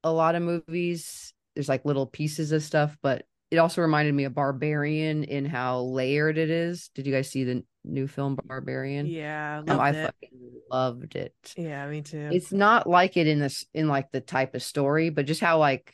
a 0.04 0.12
lot 0.12 0.36
of 0.36 0.42
movies. 0.42 1.34
There's 1.56 1.68
like 1.68 1.84
little 1.84 2.06
pieces 2.06 2.52
of 2.52 2.62
stuff, 2.62 2.96
but 3.02 3.24
it 3.50 3.56
also 3.56 3.82
reminded 3.82 4.14
me 4.14 4.22
of 4.22 4.32
Barbarian 4.32 5.24
in 5.24 5.46
how 5.46 5.80
layered 5.80 6.38
it 6.38 6.48
is. 6.48 6.90
Did 6.94 7.08
you 7.08 7.12
guys 7.12 7.28
see 7.28 7.42
the 7.42 7.64
new 7.84 8.06
film 8.06 8.38
Barbarian? 8.44 9.06
yeah, 9.06 9.62
No, 9.66 9.78
loved 9.78 9.82
I 9.82 9.98
it. 9.98 10.04
fucking 10.22 10.38
loved 10.70 11.16
it. 11.16 11.34
Yeah, 11.56 11.88
me 11.88 12.02
too. 12.02 12.28
It's 12.30 12.52
not 12.52 12.88
like 12.88 13.16
it 13.16 13.26
in 13.26 13.40
this 13.40 13.64
in 13.74 13.88
like 13.88 14.12
the 14.12 14.20
type 14.20 14.54
of 14.54 14.62
story, 14.62 15.10
but 15.10 15.26
just 15.26 15.40
how 15.40 15.58
like 15.58 15.92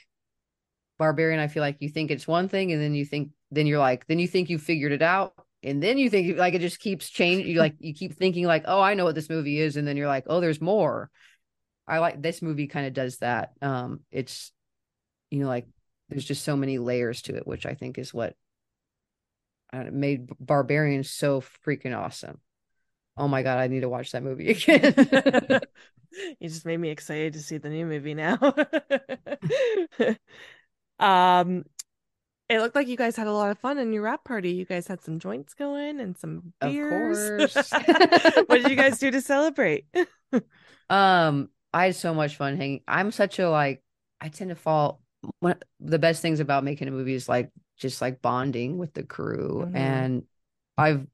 Barbarian, 0.98 1.40
I 1.40 1.48
feel 1.48 1.62
like 1.62 1.78
you 1.80 1.88
think 1.88 2.10
it's 2.10 2.28
one 2.28 2.48
thing, 2.48 2.70
and 2.70 2.82
then 2.82 2.94
you 2.94 3.06
think 3.06 3.30
then 3.50 3.66
you're 3.66 3.78
like 3.78 4.06
then 4.08 4.18
you 4.18 4.28
think 4.28 4.50
you 4.50 4.58
figured 4.58 4.92
it 4.92 5.00
out, 5.00 5.32
and 5.62 5.82
then 5.82 5.98
you 5.98 6.10
think 6.10 6.36
like 6.36 6.54
it 6.54 6.60
just 6.60 6.80
keeps 6.80 7.10
changing. 7.10 7.46
You 7.46 7.58
like 7.58 7.76
you 7.78 7.94
keep 7.94 8.16
thinking 8.16 8.46
like, 8.46 8.64
oh, 8.66 8.80
I 8.80 8.94
know 8.94 9.04
what 9.04 9.14
this 9.14 9.30
movie 9.30 9.58
is, 9.58 9.76
and 9.76 9.86
then 9.86 9.96
you're 9.96 10.08
like, 10.08 10.24
oh, 10.26 10.40
there's 10.40 10.60
more. 10.60 11.10
I 11.86 11.98
like 11.98 12.22
this 12.22 12.42
movie 12.42 12.66
kind 12.66 12.86
of 12.86 12.92
does 12.92 13.18
that. 13.18 13.52
Um, 13.60 14.00
it's 14.10 14.52
you 15.30 15.40
know 15.40 15.48
like 15.48 15.66
there's 16.08 16.24
just 16.24 16.44
so 16.44 16.56
many 16.56 16.78
layers 16.78 17.22
to 17.22 17.36
it, 17.36 17.46
which 17.46 17.66
I 17.66 17.74
think 17.74 17.98
is 17.98 18.12
what 18.12 18.34
made 19.72 20.30
Barbarian 20.38 21.04
so 21.04 21.42
freaking 21.66 21.96
awesome. 21.96 22.40
Oh 23.16 23.28
my 23.28 23.42
god, 23.42 23.58
I 23.58 23.68
need 23.68 23.80
to 23.80 23.88
watch 23.88 24.12
that 24.12 24.22
movie 24.22 24.50
again. 24.68 24.94
you 26.40 26.48
just 26.48 26.66
made 26.66 26.78
me 26.78 26.90
excited 26.90 27.34
to 27.34 27.40
see 27.40 27.58
the 27.58 27.68
new 27.68 27.86
movie 27.86 28.14
now. 28.14 28.38
um, 30.98 31.64
it 32.52 32.60
looked 32.60 32.74
like 32.74 32.88
you 32.88 32.96
guys 32.96 33.16
had 33.16 33.26
a 33.26 33.32
lot 33.32 33.50
of 33.50 33.58
fun 33.58 33.78
in 33.78 33.92
your 33.92 34.02
rap 34.02 34.24
party. 34.24 34.50
You 34.50 34.64
guys 34.64 34.86
had 34.86 35.02
some 35.02 35.18
joints 35.18 35.54
going 35.54 36.00
and 36.00 36.16
some 36.16 36.52
beers. 36.60 37.18
Of 37.18 37.54
course. 37.54 37.72
what 38.46 38.62
did 38.62 38.70
you 38.70 38.76
guys 38.76 38.98
do 38.98 39.10
to 39.10 39.20
celebrate? 39.20 39.86
Um, 40.90 41.48
I 41.72 41.86
had 41.86 41.96
so 41.96 42.12
much 42.12 42.36
fun 42.36 42.58
hanging. 42.58 42.82
I'm 42.86 43.12
such 43.12 43.38
a 43.38 43.48
like 43.48 43.82
I 44.20 44.28
tend 44.28 44.50
to 44.50 44.56
fall 44.56 45.00
one 45.40 45.56
the 45.80 45.98
best 45.98 46.20
things 46.20 46.38
about 46.38 46.64
making 46.64 46.86
a 46.88 46.90
movie 46.90 47.14
is 47.14 47.30
like 47.30 47.50
just 47.78 48.02
like 48.02 48.20
bonding 48.20 48.76
with 48.76 48.92
the 48.92 49.02
crew. 49.02 49.66
Mhm. 49.66 49.76
And 49.76 50.22
I've 50.76 51.06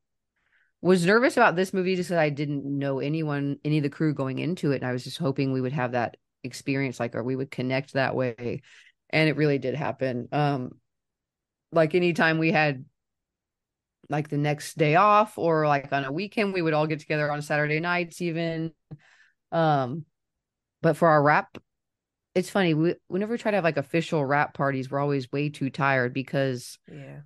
was 0.80 1.06
nervous 1.06 1.36
about 1.36 1.56
this 1.56 1.72
movie 1.72 1.96
just 1.96 2.08
because 2.08 2.20
I 2.20 2.30
didn't 2.30 2.64
know 2.64 3.00
anyone, 3.00 3.58
any 3.64 3.78
of 3.78 3.82
the 3.82 3.90
crew 3.90 4.14
going 4.14 4.38
into 4.38 4.72
it. 4.72 4.76
And 4.76 4.86
I 4.86 4.92
was 4.92 5.04
just 5.04 5.18
hoping 5.18 5.52
we 5.52 5.60
would 5.60 5.72
have 5.72 5.92
that 5.92 6.16
experience, 6.44 7.00
like, 7.00 7.14
or 7.14 7.22
we 7.22 7.36
would 7.36 7.50
connect 7.50 7.94
that 7.94 8.14
way. 8.14 8.62
And 9.10 9.28
it 9.28 9.36
really 9.36 9.58
did 9.58 9.74
happen. 9.74 10.28
Um, 10.30 10.72
like 11.72 11.94
anytime 11.94 12.38
we 12.38 12.52
had 12.52 12.84
like 14.10 14.28
the 14.28 14.38
next 14.38 14.78
day 14.78 14.94
off 14.94 15.36
or 15.36 15.66
like 15.66 15.92
on 15.92 16.04
a 16.04 16.12
weekend, 16.12 16.54
we 16.54 16.62
would 16.62 16.74
all 16.74 16.86
get 16.86 17.00
together 17.00 17.30
on 17.30 17.42
Saturday 17.42 17.80
nights, 17.80 18.22
even. 18.22 18.72
Um, 19.52 20.04
but 20.82 20.96
for 20.96 21.08
our 21.08 21.22
rap, 21.22 21.58
it's 22.34 22.50
funny. 22.50 22.74
We, 22.74 22.94
whenever 23.08 23.32
we 23.32 23.38
try 23.38 23.50
to 23.50 23.56
have 23.56 23.64
like 23.64 23.76
official 23.76 24.24
rap 24.24 24.54
parties, 24.54 24.90
we're 24.90 25.00
always 25.00 25.30
way 25.32 25.48
too 25.50 25.70
tired 25.70 26.14
because 26.14 26.78
Yeah. 26.90 27.20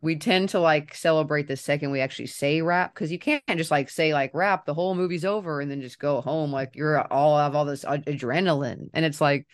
we 0.00 0.16
tend 0.16 0.50
to 0.50 0.60
like 0.60 0.94
celebrate 0.94 1.48
the 1.48 1.56
second 1.56 1.90
we 1.90 2.00
actually 2.00 2.26
say 2.26 2.62
rap 2.62 2.94
because 2.94 3.10
you 3.10 3.18
can't 3.18 3.42
just 3.56 3.70
like 3.70 3.90
say 3.90 4.12
like 4.12 4.32
rap 4.34 4.64
the 4.64 4.74
whole 4.74 4.94
movie's 4.94 5.24
over 5.24 5.60
and 5.60 5.70
then 5.70 5.80
just 5.80 5.98
go 5.98 6.20
home 6.20 6.52
like 6.52 6.76
you're 6.76 7.00
all 7.12 7.38
have 7.38 7.56
all 7.56 7.64
this 7.64 7.84
ad- 7.84 8.06
adrenaline 8.06 8.90
and 8.94 9.04
it's 9.04 9.20
like 9.20 9.46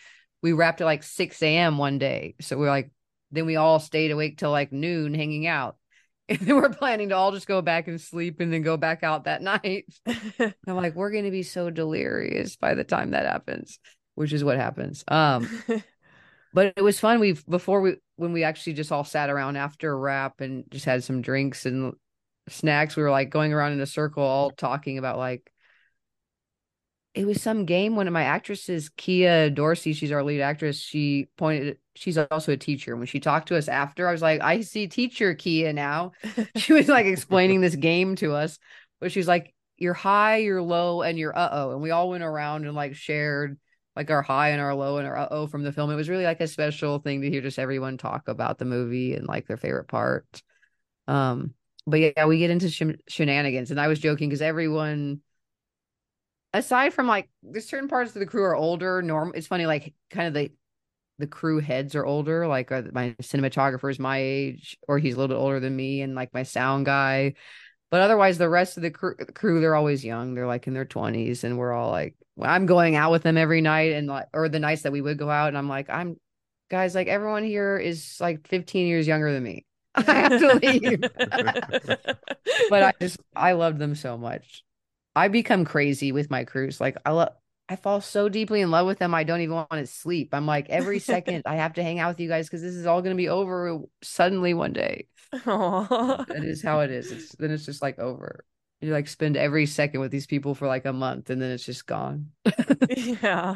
we 0.43 0.53
wrapped 0.53 0.81
at 0.81 0.85
like 0.85 1.01
6 1.01 1.41
a.m 1.41 1.77
one 1.79 1.97
day 1.97 2.35
so 2.41 2.57
we're 2.57 2.69
like 2.69 2.91
then 3.35 3.45
we 3.45 3.55
all 3.55 3.79
stayed 3.79 4.11
awake 4.11 4.37
till 4.37 4.51
like 4.51 4.71
noon 4.71 5.13
hanging 5.13 5.47
out 5.47 5.77
and 6.29 6.39
then 6.39 6.55
we're 6.55 6.69
planning 6.69 7.09
to 7.09 7.15
all 7.15 7.31
just 7.31 7.47
go 7.47 7.61
back 7.61 7.87
and 7.87 8.01
sleep 8.01 8.39
and 8.39 8.51
then 8.51 8.61
go 8.61 8.77
back 8.77 9.03
out 9.03 9.25
that 9.25 9.41
night 9.43 9.85
i'm 10.39 10.53
like 10.75 10.95
we're 10.95 11.11
gonna 11.11 11.31
be 11.31 11.43
so 11.43 11.69
delirious 11.69 12.55
by 12.55 12.73
the 12.73 12.83
time 12.83 13.11
that 13.11 13.25
happens 13.25 13.79
which 14.15 14.33
is 14.33 14.43
what 14.43 14.57
happens 14.57 15.03
um 15.07 15.47
but 16.55 16.71
it 16.77 16.81
was 16.81 17.01
fun. 17.01 17.19
We 17.19 17.33
before 17.33 17.81
we 17.81 17.97
when 18.15 18.31
we 18.31 18.45
actually 18.45 18.73
just 18.73 18.89
all 18.89 19.03
sat 19.03 19.29
around 19.29 19.57
after 19.57 19.91
a 19.91 19.95
wrap 19.95 20.39
and 20.39 20.63
just 20.71 20.85
had 20.85 21.03
some 21.03 21.21
drinks 21.21 21.65
and 21.65 21.95
snacks. 22.47 22.95
We 22.95 23.03
were 23.03 23.11
like 23.11 23.29
going 23.29 23.51
around 23.51 23.73
in 23.73 23.81
a 23.81 23.85
circle, 23.85 24.23
all 24.23 24.51
talking 24.51 24.97
about 24.97 25.17
like 25.17 25.51
it 27.13 27.27
was 27.27 27.41
some 27.41 27.65
game. 27.65 27.97
One 27.97 28.07
of 28.07 28.13
my 28.13 28.23
actresses, 28.23 28.87
Kia 28.87 29.49
Dorsey, 29.49 29.91
she's 29.91 30.13
our 30.13 30.23
lead 30.23 30.39
actress. 30.39 30.79
She 30.79 31.27
pointed. 31.35 31.77
She's 31.95 32.17
also 32.17 32.51
a 32.51 32.57
teacher. 32.57 32.95
When 32.95 33.07
she 33.07 33.19
talked 33.19 33.47
to 33.47 33.57
us 33.57 33.67
after, 33.67 34.07
I 34.07 34.11
was 34.11 34.21
like, 34.21 34.41
I 34.41 34.61
see 34.61 34.87
teacher 34.87 35.33
Kia 35.33 35.73
now. 35.73 36.11
She 36.57 36.73
was 36.73 36.87
like 36.87 37.05
explaining 37.05 37.61
this 37.61 37.75
game 37.75 38.15
to 38.17 38.33
us, 38.33 38.59
but 38.99 39.11
she's 39.11 39.27
like, 39.27 39.53
you're 39.77 39.93
high, 39.93 40.37
you're 40.37 40.61
low, 40.61 41.01
and 41.01 41.17
you're 41.17 41.37
uh 41.37 41.49
oh. 41.51 41.71
And 41.71 41.81
we 41.81 41.91
all 41.91 42.09
went 42.09 42.23
around 42.23 42.65
and 42.65 42.75
like 42.75 42.95
shared 42.95 43.57
like 43.95 44.11
our 44.11 44.21
high 44.21 44.49
and 44.49 44.61
our 44.61 44.75
low 44.75 44.97
and 44.97 45.07
our 45.07 45.17
uh 45.17 45.27
oh 45.31 45.47
from 45.47 45.63
the 45.63 45.71
film. 45.71 45.89
It 45.89 45.95
was 45.95 46.09
really 46.09 46.25
like 46.25 46.41
a 46.41 46.47
special 46.47 46.99
thing 46.99 47.21
to 47.21 47.29
hear 47.29 47.41
just 47.41 47.59
everyone 47.59 47.97
talk 47.97 48.27
about 48.27 48.57
the 48.57 48.65
movie 48.65 49.15
and 49.15 49.27
like 49.27 49.47
their 49.47 49.57
favorite 49.57 49.87
part. 49.87 50.25
Um, 51.07 51.53
but 51.87 51.99
yeah, 51.99 52.25
we 52.25 52.39
get 52.39 52.49
into 52.49 52.69
shen- 52.69 52.99
shenanigans, 53.07 53.71
and 53.71 53.79
I 53.79 53.87
was 53.87 53.99
joking 53.99 54.29
because 54.29 54.41
everyone, 54.41 55.21
aside 56.53 56.93
from 56.93 57.07
like, 57.07 57.29
there's 57.43 57.69
certain 57.69 57.89
parts 57.89 58.15
of 58.15 58.19
the 58.19 58.25
crew 58.25 58.43
are 58.43 58.55
older. 58.55 59.01
Norm, 59.01 59.33
it's 59.35 59.47
funny, 59.47 59.65
like 59.65 59.93
kind 60.09 60.27
of 60.27 60.33
the 60.33 60.51
the 61.17 61.27
crew 61.27 61.59
heads 61.59 61.95
are 61.95 62.05
older. 62.05 62.47
Like 62.47 62.71
uh, 62.71 62.83
my 62.91 63.15
cinematographer 63.21 63.89
is 63.89 63.99
my 63.99 64.17
age, 64.17 64.77
or 64.87 64.99
he's 64.99 65.15
a 65.15 65.17
little 65.17 65.35
bit 65.35 65.41
older 65.41 65.59
than 65.59 65.75
me, 65.75 66.01
and 66.01 66.15
like 66.15 66.33
my 66.33 66.43
sound 66.43 66.85
guy. 66.85 67.35
But 67.91 68.01
otherwise, 68.01 68.37
the 68.37 68.49
rest 68.49 68.77
of 68.77 68.83
the 68.83 68.91
crew, 68.91 69.15
crew 69.33 69.61
they're 69.61 69.75
always 69.75 70.03
young. 70.03 70.33
They're 70.33 70.47
like 70.47 70.67
in 70.67 70.73
their 70.73 70.85
twenties, 70.85 71.43
and 71.43 71.57
we're 71.57 71.73
all 71.73 71.91
like, 71.91 72.15
I'm 72.41 72.65
going 72.65 72.95
out 72.95 73.11
with 73.11 73.23
them 73.23 73.37
every 73.37 73.61
night, 73.61 73.93
and 73.93 74.07
like, 74.07 74.27
or 74.33 74.49
the 74.49 74.59
nights 74.59 74.81
that 74.83 74.91
we 74.91 75.01
would 75.01 75.17
go 75.17 75.29
out, 75.29 75.49
and 75.49 75.57
I'm 75.57 75.69
like, 75.69 75.89
I'm 75.89 76.17
guys, 76.69 76.95
like 76.95 77.07
everyone 77.07 77.43
here 77.43 77.77
is 77.77 78.17
like 78.19 78.47
15 78.47 78.87
years 78.87 79.07
younger 79.07 79.31
than 79.31 79.43
me. 79.43 79.65
I 79.95 80.01
have 80.01 80.39
to 80.39 80.59
leave. 80.61 81.01
but 82.69 82.83
I 82.83 82.93
just 82.99 83.17
I 83.35 83.53
love 83.53 83.77
them 83.77 83.95
so 83.95 84.17
much. 84.17 84.63
I 85.15 85.29
become 85.29 85.63
crazy 85.63 86.11
with 86.11 86.29
my 86.29 86.43
crews 86.43 86.81
Like 86.81 86.97
I 87.05 87.11
love 87.11 87.29
I 87.67 87.75
fall 87.75 87.99
so 88.01 88.29
deeply 88.29 88.61
in 88.61 88.69
love 88.69 88.85
with 88.85 88.99
them. 88.99 89.15
I 89.15 89.23
don't 89.23 89.41
even 89.41 89.55
want 89.55 89.71
to 89.71 89.87
sleep. 89.87 90.33
I'm 90.33 90.45
like 90.45 90.69
every 90.69 90.99
second 90.99 91.43
I 91.45 91.55
have 91.55 91.73
to 91.73 91.83
hang 91.83 91.99
out 91.99 92.09
with 92.09 92.19
you 92.19 92.29
guys 92.29 92.47
because 92.47 92.61
this 92.61 92.75
is 92.75 92.85
all 92.85 93.01
going 93.01 93.15
to 93.15 93.21
be 93.21 93.29
over 93.29 93.79
suddenly 94.03 94.53
one 94.53 94.73
day. 94.73 95.07
Aww. 95.33 96.27
That 96.27 96.43
is 96.43 96.61
how 96.61 96.81
it 96.81 96.91
is. 96.91 97.11
It's 97.11 97.35
then 97.35 97.51
it's 97.51 97.65
just 97.65 97.81
like 97.81 97.97
over. 97.99 98.45
You 98.81 98.91
like 98.91 99.07
spend 99.07 99.35
every 99.35 99.65
second 99.65 100.01
with 100.01 100.11
these 100.11 100.27
people 100.27 100.53
for 100.53 100.67
like 100.67 100.85
a 100.85 100.93
month 100.93 101.29
and 101.29 101.41
then 101.41 101.51
it's 101.51 101.65
just 101.65 101.87
gone. 101.87 102.31
yeah. 102.95 103.55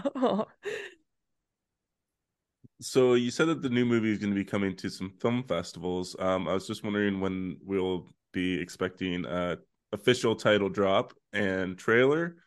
So 2.81 3.13
you 3.13 3.29
said 3.29 3.47
that 3.49 3.61
the 3.61 3.69
new 3.69 3.85
movie 3.85 4.11
is 4.11 4.19
going 4.19 4.33
to 4.33 4.39
be 4.39 4.45
coming 4.45 4.75
to 4.77 4.89
some 4.89 5.11
film 5.19 5.43
festivals. 5.43 6.15
Um, 6.17 6.47
I 6.47 6.53
was 6.53 6.65
just 6.65 6.83
wondering 6.83 7.19
when 7.19 7.57
we'll 7.61 8.07
be 8.31 8.59
expecting 8.59 9.25
a 9.25 9.57
official 9.91 10.35
title 10.35 10.69
drop 10.69 11.13
and 11.33 11.77
trailer, 11.77 12.37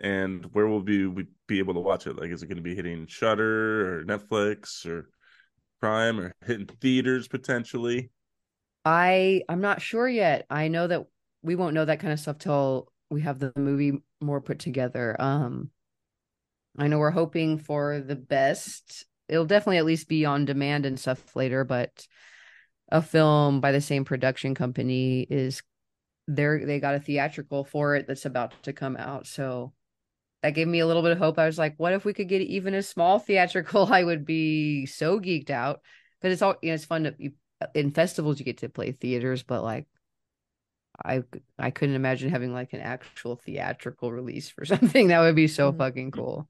and 0.00 0.46
where 0.52 0.66
will 0.66 0.80
we, 0.80 1.06
we 1.06 1.26
be 1.46 1.58
able 1.58 1.74
to 1.74 1.80
watch 1.80 2.06
it? 2.06 2.16
Like, 2.16 2.30
is 2.30 2.42
it 2.42 2.46
going 2.46 2.56
to 2.56 2.62
be 2.62 2.74
hitting 2.74 3.06
Shudder 3.06 4.00
or 4.00 4.04
Netflix 4.04 4.86
or 4.86 5.10
Prime 5.80 6.20
or 6.20 6.32
hitting 6.44 6.66
theaters 6.66 7.28
potentially? 7.28 8.10
I 8.84 9.42
I'm 9.48 9.60
not 9.60 9.82
sure 9.82 10.08
yet. 10.08 10.46
I 10.48 10.68
know 10.68 10.86
that 10.86 11.06
we 11.42 11.54
won't 11.54 11.74
know 11.74 11.84
that 11.84 12.00
kind 12.00 12.12
of 12.12 12.20
stuff 12.20 12.38
till 12.38 12.92
we 13.10 13.22
have 13.22 13.38
the 13.38 13.52
movie 13.56 14.02
more 14.20 14.40
put 14.40 14.58
together. 14.58 15.16
Um, 15.20 15.70
I 16.78 16.86
know 16.86 16.98
we're 16.98 17.10
hoping 17.10 17.58
for 17.58 18.00
the 18.00 18.16
best 18.16 19.06
it'll 19.30 19.46
definitely 19.46 19.78
at 19.78 19.84
least 19.84 20.08
be 20.08 20.24
on 20.24 20.44
demand 20.44 20.84
and 20.84 20.98
stuff 20.98 21.36
later, 21.36 21.64
but 21.64 22.06
a 22.90 23.00
film 23.00 23.60
by 23.60 23.70
the 23.70 23.80
same 23.80 24.04
production 24.04 24.54
company 24.54 25.24
is 25.30 25.62
there 26.26 26.64
they 26.66 26.80
got 26.80 26.96
a 26.96 27.00
theatrical 27.00 27.64
for 27.64 27.94
it 27.94 28.06
that's 28.06 28.26
about 28.26 28.52
to 28.64 28.72
come 28.72 28.96
out. 28.96 29.26
So 29.26 29.72
that 30.42 30.50
gave 30.50 30.68
me 30.68 30.80
a 30.80 30.86
little 30.86 31.02
bit 31.02 31.12
of 31.12 31.18
hope. 31.18 31.38
I 31.38 31.46
was 31.46 31.58
like, 31.58 31.74
what 31.76 31.92
if 31.92 32.04
we 32.04 32.14
could 32.14 32.28
get 32.28 32.42
even 32.42 32.74
a 32.74 32.82
small 32.82 33.18
theatrical? 33.20 33.92
I 33.92 34.04
would 34.04 34.24
be 34.24 34.86
so 34.86 35.20
geeked 35.20 35.50
out 35.50 35.80
because 36.20 36.32
it's 36.32 36.42
all 36.42 36.56
you 36.62 36.68
know, 36.68 36.74
it's 36.74 36.84
fun 36.84 37.04
to 37.04 37.14
you, 37.18 37.32
in 37.74 37.90
festivals 37.90 38.38
you 38.38 38.44
get 38.44 38.58
to 38.58 38.68
play 38.68 38.92
theaters, 38.92 39.42
but 39.42 39.62
like 39.62 39.86
I 41.04 41.22
I 41.58 41.70
couldn't 41.70 41.94
imagine 41.94 42.30
having 42.30 42.52
like 42.52 42.72
an 42.72 42.80
actual 42.80 43.36
theatrical 43.36 44.12
release 44.12 44.48
for 44.50 44.64
something 44.66 45.08
that 45.08 45.20
would 45.20 45.36
be 45.36 45.48
so 45.48 45.70
mm-hmm. 45.70 45.78
fucking 45.78 46.10
cool 46.12 46.48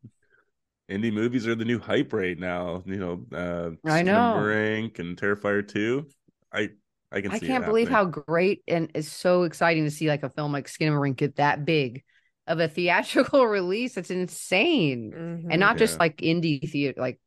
indie 0.90 1.12
movies 1.12 1.46
are 1.46 1.54
the 1.54 1.64
new 1.64 1.78
hype 1.78 2.12
right 2.12 2.38
now. 2.38 2.82
You 2.84 2.96
know, 2.96 3.26
uh, 3.32 3.88
I 3.88 4.02
know 4.02 4.42
Rank 4.42 4.98
and 4.98 5.16
Terrifier 5.16 5.66
two. 5.66 6.08
I 6.52 6.70
I 7.12 7.20
can. 7.20 7.30
I 7.30 7.38
can't 7.38 7.64
believe 7.64 7.88
how 7.88 8.04
great 8.04 8.62
and 8.68 8.90
it's 8.94 9.08
so 9.08 9.44
exciting 9.44 9.84
to 9.84 9.90
see 9.90 10.08
like 10.08 10.22
a 10.22 10.30
film 10.30 10.52
like 10.52 10.66
Skinamarink 10.66 11.16
get 11.16 11.36
that 11.36 11.64
big 11.64 12.02
of 12.51 12.60
a 12.60 12.68
theatrical 12.68 13.47
release. 13.47 13.97
It's 13.97 14.10
insane, 14.10 15.12
mm-hmm. 15.16 15.51
and 15.51 15.60
not 15.60 15.78
just 15.78 15.98
like 15.98 16.18
indie 16.18 16.68
theater, 16.68 17.01
like 17.01 17.18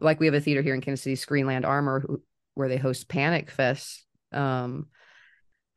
like 0.00 0.20
we 0.20 0.26
have 0.26 0.34
a 0.34 0.40
theater 0.40 0.62
here 0.62 0.74
in 0.74 0.80
Kansas 0.80 1.02
City, 1.02 1.16
Screenland 1.16 1.64
Armour, 1.64 2.00
who, 2.00 2.22
where 2.54 2.68
they 2.68 2.76
host 2.76 3.08
Panic 3.08 3.50
Fest. 3.50 4.04
Um, 4.32 4.86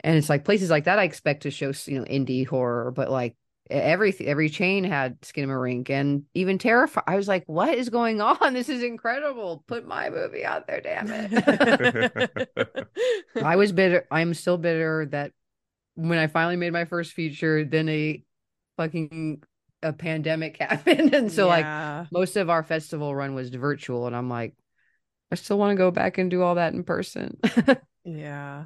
and 0.02 0.18
it's 0.18 0.30
like 0.30 0.46
places 0.46 0.70
like 0.70 0.86
that 0.86 1.00
I 1.00 1.04
expect 1.04 1.44
to 1.44 1.52
show 1.52 1.72
you 1.86 2.00
know 2.00 2.06
indie 2.06 2.48
horror, 2.48 2.92
but 2.92 3.10
like 3.12 3.36
every 3.70 4.16
every 4.22 4.50
chain 4.50 4.84
had 4.84 5.22
Skinamarink 5.22 5.90
and 5.90 6.24
even 6.34 6.58
Terrifier. 6.58 7.04
I 7.06 7.16
was 7.16 7.28
like, 7.28 7.44
what 7.48 7.74
is 7.74 7.90
going 7.90 8.22
on? 8.22 8.38
This 8.54 8.70
is 8.70 8.82
incredible. 8.82 9.64
Put 9.68 9.88
my 9.88 10.10
movie 10.10 10.46
out 10.46 10.68
there, 10.68 10.82
damn 10.82 11.08
it. 11.12 12.50
I 13.44 13.56
was 13.56 13.72
bitter. 13.72 14.08
I'm 14.10 14.34
still 14.34 14.58
bitter 14.58 15.08
that 15.12 15.32
when 15.96 16.20
I 16.20 16.28
finally 16.28 16.56
made 16.56 16.74
my 16.74 16.86
first 16.86 17.14
feature, 17.14 17.66
then 17.66 17.90
a 17.90 18.24
fucking 18.78 19.44
a 19.84 19.94
pandemic 19.94 20.58
happened. 20.62 21.14
And 21.14 21.32
so 21.32 21.48
yeah. 21.48 22.00
like 22.02 22.12
most 22.12 22.36
of 22.38 22.50
our 22.50 22.64
festival 22.64 23.16
run 23.16 23.36
was 23.36 23.50
virtual. 23.50 24.08
And 24.08 24.16
I'm 24.16 24.30
like, 24.30 24.56
I 25.32 25.36
still 25.36 25.58
want 25.58 25.72
to 25.72 25.78
go 25.78 25.92
back 25.92 26.18
and 26.18 26.32
do 26.32 26.42
all 26.42 26.56
that 26.56 26.74
in 26.74 26.84
person. 26.84 27.38
yeah. 28.06 28.66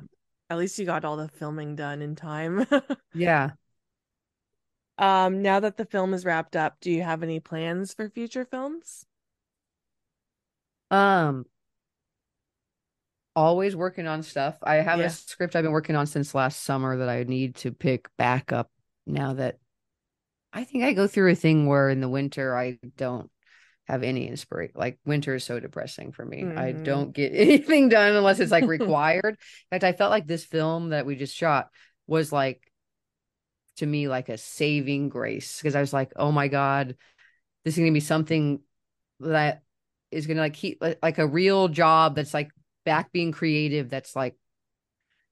At 0.49 0.57
least 0.57 0.77
you 0.77 0.85
got 0.85 1.05
all 1.05 1.17
the 1.17 1.29
filming 1.29 1.75
done 1.75 2.01
in 2.01 2.15
time. 2.15 2.67
yeah. 3.15 3.51
Um, 4.97 5.41
now 5.41 5.61
that 5.61 5.77
the 5.77 5.85
film 5.85 6.13
is 6.13 6.25
wrapped 6.25 6.55
up, 6.55 6.77
do 6.81 6.91
you 6.91 7.01
have 7.01 7.23
any 7.23 7.39
plans 7.39 7.93
for 7.93 8.09
future 8.09 8.45
films? 8.45 9.05
Um, 10.91 11.45
always 13.35 13.75
working 13.75 14.07
on 14.07 14.23
stuff. 14.23 14.57
I 14.61 14.75
have 14.75 14.99
yeah. 14.99 15.05
a 15.05 15.09
script 15.09 15.55
I've 15.55 15.63
been 15.63 15.71
working 15.71 15.95
on 15.95 16.05
since 16.05 16.35
last 16.35 16.63
summer 16.63 16.97
that 16.97 17.09
I 17.09 17.23
need 17.23 17.55
to 17.57 17.71
pick 17.71 18.09
back 18.17 18.51
up 18.51 18.69
now 19.07 19.33
that 19.33 19.57
I 20.53 20.63
think 20.63 20.83
I 20.83 20.93
go 20.93 21.07
through 21.07 21.31
a 21.31 21.35
thing 21.35 21.65
where 21.65 21.89
in 21.89 22.01
the 22.01 22.09
winter 22.09 22.55
I 22.55 22.77
don't 22.97 23.29
have 23.85 24.03
any 24.03 24.27
inspiration. 24.27 24.73
Like 24.75 24.99
winter 25.05 25.35
is 25.35 25.43
so 25.43 25.59
depressing 25.59 26.11
for 26.11 26.25
me. 26.25 26.43
Mm-hmm. 26.43 26.57
I 26.57 26.71
don't 26.71 27.13
get 27.13 27.31
anything 27.35 27.89
done 27.89 28.15
unless 28.15 28.39
it's 28.39 28.51
like 28.51 28.63
required. 28.67 29.25
in 29.25 29.35
fact, 29.69 29.83
I 29.83 29.93
felt 29.93 30.11
like 30.11 30.27
this 30.27 30.45
film 30.45 30.89
that 30.89 31.05
we 31.05 31.15
just 31.15 31.35
shot 31.35 31.69
was 32.07 32.31
like 32.31 32.61
to 33.77 33.85
me 33.85 34.07
like 34.07 34.29
a 34.29 34.37
saving 34.37 35.09
grace 35.09 35.57
because 35.57 35.75
I 35.75 35.81
was 35.81 35.93
like, 35.93 36.13
oh 36.15 36.31
my 36.31 36.47
God, 36.47 36.95
this 37.63 37.75
is 37.75 37.79
gonna 37.79 37.91
be 37.91 37.99
something 37.99 38.61
that 39.21 39.61
is 40.11 40.27
gonna 40.27 40.41
like 40.41 40.53
keep 40.53 40.83
like 41.01 41.17
a 41.17 41.27
real 41.27 41.67
job 41.67 42.15
that's 42.15 42.33
like 42.33 42.51
back 42.83 43.11
being 43.11 43.31
creative 43.31 43.89
that's 43.89 44.15
like 44.15 44.35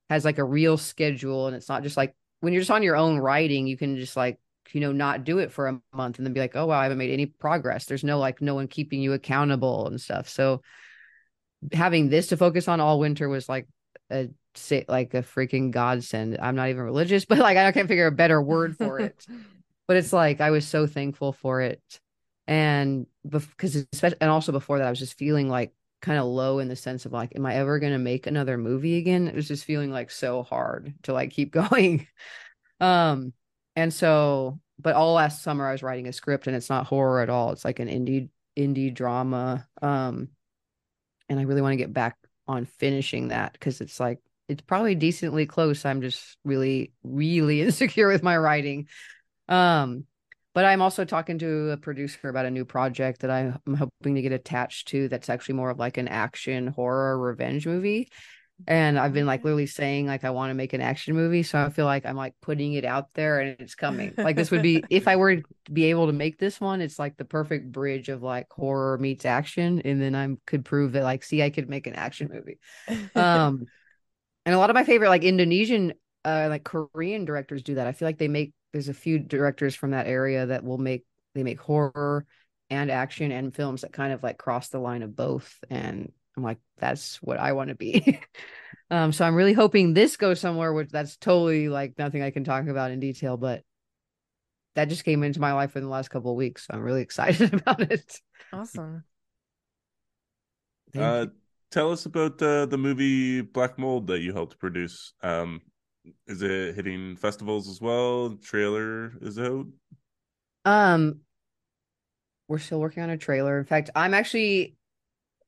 has 0.09 0.23
like 0.23 0.37
a 0.37 0.43
real 0.43 0.77
schedule 0.77 1.47
and 1.47 1.55
it's 1.55 1.69
not 1.69 1.83
just 1.83 1.97
like 1.97 2.15
when 2.39 2.53
you're 2.53 2.61
just 2.61 2.71
on 2.71 2.83
your 2.83 2.95
own 2.95 3.17
writing, 3.17 3.67
you 3.67 3.77
can 3.77 3.97
just 3.97 4.15
like 4.15 4.39
you 4.73 4.81
know 4.81 4.91
not 4.91 5.23
do 5.23 5.39
it 5.39 5.51
for 5.51 5.67
a 5.67 5.81
month 5.93 6.17
and 6.17 6.25
then 6.25 6.33
be 6.33 6.39
like 6.39 6.55
oh 6.55 6.65
wow 6.65 6.79
i 6.79 6.83
haven't 6.83 6.97
made 6.97 7.11
any 7.11 7.25
progress 7.25 7.85
there's 7.85 8.03
no 8.03 8.19
like 8.19 8.41
no 8.41 8.55
one 8.55 8.67
keeping 8.67 9.01
you 9.01 9.13
accountable 9.13 9.87
and 9.87 9.99
stuff 9.99 10.27
so 10.29 10.61
having 11.73 12.09
this 12.09 12.27
to 12.27 12.37
focus 12.37 12.67
on 12.67 12.79
all 12.79 12.99
winter 12.99 13.27
was 13.27 13.49
like 13.49 13.67
a 14.11 14.29
say 14.55 14.85
like 14.87 15.13
a 15.13 15.21
freaking 15.21 15.71
godsend. 15.71 16.37
I'm 16.41 16.55
not 16.55 16.69
even 16.69 16.83
religious, 16.83 17.25
but 17.29 17.39
like 17.39 17.57
I 17.57 17.71
can't 17.71 17.87
figure 17.87 18.07
a 18.07 18.11
better 18.11 18.41
word 18.41 18.77
for 18.77 18.99
it. 18.99 19.25
but 19.87 19.97
it's 19.97 20.13
like 20.13 20.41
I 20.41 20.51
was 20.51 20.67
so 20.67 20.87
thankful 20.87 21.33
for 21.33 21.61
it, 21.61 21.81
and 22.47 23.05
because 23.27 23.87
especially 23.93 24.17
and 24.21 24.29
also 24.29 24.51
before 24.51 24.79
that 24.79 24.87
I 24.87 24.89
was 24.89 24.99
just 24.99 25.17
feeling 25.17 25.49
like 25.49 25.73
kind 26.01 26.17
of 26.17 26.25
low 26.25 26.59
in 26.59 26.69
the 26.69 26.75
sense 26.75 27.05
of 27.05 27.11
like, 27.11 27.35
am 27.35 27.45
I 27.45 27.55
ever 27.55 27.79
gonna 27.79 27.99
make 27.99 28.27
another 28.27 28.57
movie 28.57 28.97
again? 28.97 29.27
It 29.27 29.35
was 29.35 29.47
just 29.47 29.65
feeling 29.65 29.91
like 29.91 30.11
so 30.11 30.43
hard 30.43 30.93
to 31.03 31.13
like 31.13 31.31
keep 31.31 31.51
going. 31.51 32.07
um, 32.79 33.33
and 33.79 33.93
so, 33.93 34.59
but 34.77 34.95
all 34.95 35.13
last 35.13 35.41
summer 35.41 35.65
I 35.65 35.71
was 35.71 35.83
writing 35.83 36.07
a 36.07 36.13
script, 36.13 36.47
and 36.47 36.55
it's 36.55 36.69
not 36.69 36.87
horror 36.87 37.21
at 37.21 37.29
all. 37.29 37.51
It's 37.51 37.65
like 37.65 37.79
an 37.79 37.87
indie 37.87 38.29
indie 38.57 38.93
drama. 38.93 39.67
Um, 39.81 40.29
and 41.29 41.39
I 41.39 41.43
really 41.43 41.61
want 41.61 41.73
to 41.73 41.77
get 41.77 41.93
back 41.93 42.17
on 42.47 42.65
finishing 42.65 43.29
that 43.29 43.53
because 43.53 43.79
it's 43.79 43.99
like 43.99 44.19
it's 44.49 44.61
probably 44.61 44.95
decently 44.95 45.45
close. 45.45 45.85
I'm 45.85 46.01
just 46.01 46.37
really, 46.43 46.91
really 47.03 47.61
insecure 47.63 48.07
with 48.09 48.23
my 48.23 48.37
writing. 48.37 48.87
Um, 49.47 50.05
but 50.53 50.65
I'm 50.65 50.81
also 50.81 51.05
talking 51.05 51.37
to 51.39 51.69
a 51.69 51.77
producer 51.77 52.27
about 52.27 52.45
a 52.45 52.51
new 52.51 52.65
project 52.65 53.21
that 53.21 53.31
I'm 53.31 53.75
hoping 53.75 54.15
to 54.15 54.21
get 54.21 54.33
attached 54.33 54.89
to 54.89 55.07
that's 55.07 55.29
actually 55.29 55.55
more 55.55 55.69
of 55.69 55.79
like 55.79 55.97
an 55.97 56.07
action 56.07 56.67
horror 56.67 57.17
revenge 57.17 57.65
movie. 57.65 58.09
And 58.67 58.99
I've 58.99 59.13
been 59.13 59.25
like 59.25 59.43
literally 59.43 59.65
saying 59.65 60.05
like 60.05 60.23
I 60.23 60.29
want 60.29 60.51
to 60.51 60.53
make 60.53 60.73
an 60.73 60.81
action 60.81 61.15
movie. 61.15 61.43
So 61.43 61.59
I 61.63 61.69
feel 61.69 61.85
like 61.85 62.05
I'm 62.05 62.15
like 62.15 62.35
putting 62.41 62.73
it 62.73 62.85
out 62.85 63.13
there 63.13 63.39
and 63.39 63.59
it's 63.59 63.75
coming. 63.75 64.13
Like 64.17 64.35
this 64.35 64.51
would 64.51 64.61
be 64.61 64.83
if 64.89 65.07
I 65.07 65.15
were 65.15 65.37
to 65.37 65.43
be 65.71 65.85
able 65.85 66.07
to 66.07 66.13
make 66.13 66.37
this 66.37 66.61
one, 66.61 66.81
it's 66.81 66.99
like 66.99 67.17
the 67.17 67.25
perfect 67.25 67.71
bridge 67.71 68.09
of 68.09 68.21
like 68.21 68.47
horror 68.51 68.97
meets 68.97 69.25
action. 69.25 69.81
And 69.83 70.01
then 70.01 70.13
I 70.13 70.35
could 70.45 70.65
prove 70.65 70.91
that 70.91 71.03
like, 71.03 71.23
see, 71.23 71.41
I 71.41 71.49
could 71.49 71.69
make 71.69 71.87
an 71.87 71.95
action 71.95 72.29
movie. 72.31 72.59
Um 73.15 73.65
and 74.45 74.55
a 74.55 74.57
lot 74.57 74.69
of 74.69 74.75
my 74.75 74.83
favorite 74.83 75.09
like 75.09 75.23
Indonesian 75.23 75.93
uh 76.25 76.47
like 76.49 76.63
Korean 76.63 77.25
directors 77.25 77.63
do 77.63 77.75
that. 77.75 77.87
I 77.87 77.91
feel 77.91 78.07
like 78.07 78.19
they 78.19 78.27
make 78.27 78.53
there's 78.71 78.89
a 78.89 78.93
few 78.93 79.19
directors 79.19 79.73
from 79.73 79.91
that 79.91 80.07
area 80.07 80.45
that 80.45 80.63
will 80.63 80.77
make 80.77 81.05
they 81.33 81.43
make 81.43 81.59
horror 81.59 82.25
and 82.69 82.91
action 82.91 83.31
and 83.31 83.55
films 83.55 83.81
that 83.81 83.93
kind 83.93 84.13
of 84.13 84.21
like 84.21 84.37
cross 84.37 84.69
the 84.69 84.79
line 84.79 85.01
of 85.01 85.15
both 85.15 85.57
and 85.69 86.11
I'm 86.39 86.43
like 86.43 86.59
that's 86.77 87.21
what 87.21 87.37
I 87.37 87.51
want 87.51 87.69
to 87.69 87.75
be. 87.75 88.19
um 88.91 89.11
so 89.11 89.25
I'm 89.25 89.35
really 89.35 89.53
hoping 89.53 89.93
this 89.93 90.17
goes 90.17 90.39
somewhere 90.39 90.73
which 90.73 90.89
that's 90.89 91.17
totally 91.17 91.69
like 91.69 91.97
nothing 91.97 92.21
I 92.21 92.31
can 92.31 92.43
talk 92.43 92.67
about 92.67 92.91
in 92.91 92.99
detail 92.99 93.37
but 93.37 93.63
that 94.75 94.89
just 94.89 95.03
came 95.03 95.23
into 95.23 95.41
my 95.41 95.53
life 95.53 95.75
in 95.75 95.83
the 95.83 95.89
last 95.89 96.09
couple 96.09 96.31
of 96.31 96.37
weeks 96.37 96.65
so 96.67 96.73
I'm 96.73 96.81
really 96.81 97.01
excited 97.09 97.53
about 97.53 97.81
it. 97.81 98.19
Awesome. 98.53 99.03
Thank 100.93 101.03
uh 101.03 101.25
you 101.25 101.31
tell 101.71 101.91
us 101.91 102.05
about 102.05 102.41
uh, 102.41 102.65
the 102.65 102.77
movie 102.77 103.41
Black 103.41 103.77
Mold 103.77 104.07
that 104.07 104.21
you 104.21 104.33
helped 104.33 104.57
produce. 104.57 105.13
Um, 105.21 105.61
is 106.27 106.41
it 106.41 106.75
hitting 106.75 107.15
festivals 107.15 107.69
as 107.69 107.79
well? 107.79 108.37
trailer 108.41 109.13
is 109.21 109.37
out. 109.37 109.67
Um, 110.65 111.21
we're 112.47 112.57
still 112.57 112.79
working 112.79 113.03
on 113.03 113.09
a 113.11 113.17
trailer. 113.17 113.59
In 113.59 113.65
fact, 113.65 113.91
I'm 113.95 114.13
actually 114.13 114.75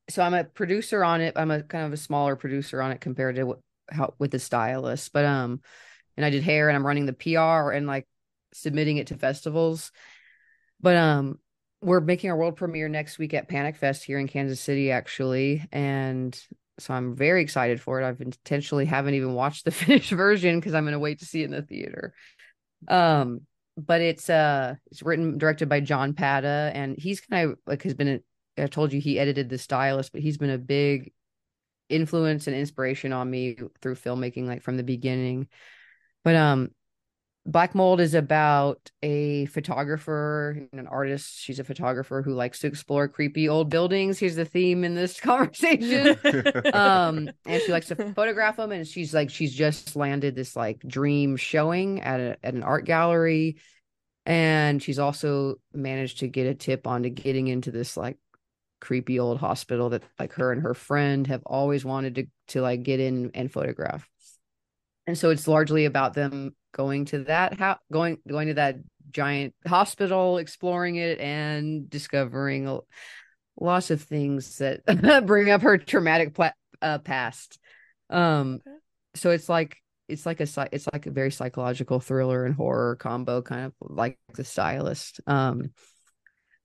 so 0.10 0.24
I'm 0.24 0.34
a 0.34 0.44
producer 0.44 1.04
on 1.04 1.22
it. 1.22 1.34
I'm 1.36 1.52
a 1.52 1.64
kind 1.64 1.86
of 1.86 1.94
a 1.94 1.98
smaller 1.98 2.36
producer 2.36 2.82
on 2.82 2.92
it 2.92 3.02
compared 3.02 3.36
to 3.38 3.58
how 3.90 4.14
with 4.20 4.32
the 4.32 4.40
stylist. 4.40 5.14
But 5.14 5.26
um, 5.26 5.62
and 6.18 6.26
I 6.26 6.30
did 6.30 6.44
hair 6.44 6.70
and 6.70 6.76
I'm 6.76 6.86
running 6.86 7.06
the 7.06 7.14
PR 7.14 7.72
and 7.72 7.88
like 7.88 8.08
submitting 8.54 8.98
it 8.98 9.08
to 9.08 9.18
festivals. 9.18 9.92
But 10.80 10.98
um, 10.98 11.40
we're 11.82 12.02
making 12.02 12.30
our 12.30 12.38
world 12.38 12.56
premiere 12.56 12.90
next 12.90 13.18
week 13.18 13.34
at 13.34 13.48
Panic 13.48 13.76
Fest 13.76 14.04
here 14.04 14.20
in 14.20 14.28
Kansas 14.28 14.60
City, 14.60 14.92
actually, 14.92 15.68
and 15.72 16.40
so 16.80 16.94
I'm 16.94 17.16
very 17.16 17.42
excited 17.44 17.80
for 17.80 18.02
it. 18.02 18.08
I've 18.08 18.22
intentionally 18.22 18.86
haven't 18.86 19.14
even 19.14 19.34
watched 19.34 19.66
the 19.66 19.72
finished 19.72 20.12
version 20.12 20.60
because 20.60 20.74
I'm 20.74 20.84
going 20.84 20.94
to 20.94 21.00
wait 21.00 21.20
to 21.20 21.26
see 21.26 21.42
it 21.42 21.46
in 21.46 21.52
the 21.52 21.62
theater. 21.62 22.14
Um, 22.88 23.42
but 23.78 24.02
it's 24.02 24.30
uh, 24.30 24.76
it's 24.92 25.02
written 25.02 25.38
directed 25.38 25.70
by 25.70 25.80
John 25.80 26.14
Pata, 26.14 26.72
and 26.74 26.98
he's 26.98 27.22
kind 27.22 27.52
of 27.52 27.58
like 27.66 27.84
has 27.84 27.94
been. 27.94 28.22
I 28.58 28.68
told 28.68 28.94
you 28.94 29.00
he 29.00 29.20
edited 29.20 29.50
the 29.50 29.58
stylist, 29.58 30.12
but 30.12 30.22
he's 30.22 30.38
been 30.38 30.50
a 30.50 30.58
big 30.58 31.14
influence 31.90 32.48
and 32.48 32.56
inspiration 32.56 33.14
on 33.14 33.30
me 33.30 33.58
through 33.82 33.96
filmmaking, 33.96 34.48
like 34.48 34.64
from 34.64 34.78
the 34.78 34.84
beginning. 34.84 35.48
But 36.24 36.36
um, 36.36 36.70
Black 37.46 37.74
Mold 37.74 38.00
is 38.00 38.14
about 38.14 38.92
a 39.02 39.46
photographer 39.48 40.68
and 40.72 40.80
an 40.80 40.88
artist. 40.88 41.40
She's 41.40 41.60
a 41.60 41.64
photographer 41.64 42.22
who 42.22 42.34
likes 42.34 42.60
to 42.60 42.68
explore 42.68 43.08
creepy 43.08 43.50
old 43.50 43.70
buildings. 43.70 44.20
Here's 44.20 44.36
the 44.36 44.46
theme 44.46 44.84
in 44.84 44.94
this 44.94 45.20
conversation. 45.20 46.18
um, 46.74 47.30
and 47.46 47.62
she 47.64 47.72
likes 47.72 47.88
to 47.88 47.96
photograph 48.16 48.58
them. 48.58 48.72
And 48.72 48.88
she's 48.88 49.14
like, 49.14 49.32
she's 49.32 49.54
just 49.54 49.96
landed 49.96 50.36
this 50.36 50.56
like 50.56 50.80
dream 50.86 51.36
showing 51.36 52.02
at 52.02 52.20
a, 52.20 52.38
at 52.44 52.54
an 52.54 52.64
art 52.64 52.86
gallery, 52.86 53.58
and 54.26 54.82
she's 54.84 55.00
also 55.00 55.56
managed 55.74 56.20
to 56.20 56.28
get 56.28 56.46
a 56.46 56.54
tip 56.54 56.86
onto 56.86 57.10
getting 57.10 57.48
into 57.48 57.72
this 57.72 57.98
like 57.98 58.18
creepy 58.82 59.20
old 59.20 59.40
hospital 59.40 59.90
that 59.90 60.04
like 60.20 60.34
her 60.34 60.52
and 60.52 60.64
her 60.64 60.74
friend 60.74 61.28
have 61.28 61.44
always 61.46 61.86
wanted 61.86 62.16
to 62.16 62.26
to 62.48 62.62
like 62.62 62.84
get 62.84 63.00
in 63.00 63.32
and 63.34 63.52
photograph. 63.52 64.10
And 65.08 65.18
so 65.18 65.30
it's 65.30 65.48
largely 65.48 65.86
about 65.86 66.14
them 66.14 66.56
going 66.74 67.06
to 67.06 67.24
that 67.26 67.58
how 67.58 67.78
going 67.92 68.18
going 68.28 68.48
to 68.48 68.56
that 68.56 68.78
giant 69.12 69.54
hospital 69.68 70.38
exploring 70.38 70.96
it 70.96 71.20
and 71.20 71.90
discovering 71.90 72.80
lots 73.60 73.92
of 73.92 74.02
things 74.02 74.58
that 74.58 75.24
bring 75.26 75.50
up 75.50 75.62
her 75.62 75.78
traumatic 75.78 76.34
pla- 76.34 76.52
uh, 76.82 76.98
past. 76.98 77.60
Um 78.10 78.62
so 79.14 79.30
it's 79.30 79.48
like 79.50 79.78
it's 80.08 80.26
like 80.26 80.40
a 80.42 80.48
it's 80.72 80.88
like 80.92 81.06
a 81.06 81.12
very 81.12 81.32
psychological 81.32 82.00
thriller 82.00 82.46
and 82.46 82.56
horror 82.56 82.96
combo 82.96 83.42
kind 83.42 83.66
of 83.66 83.74
like 83.82 84.18
the 84.36 84.44
stylist. 84.44 85.22
Um 85.28 85.72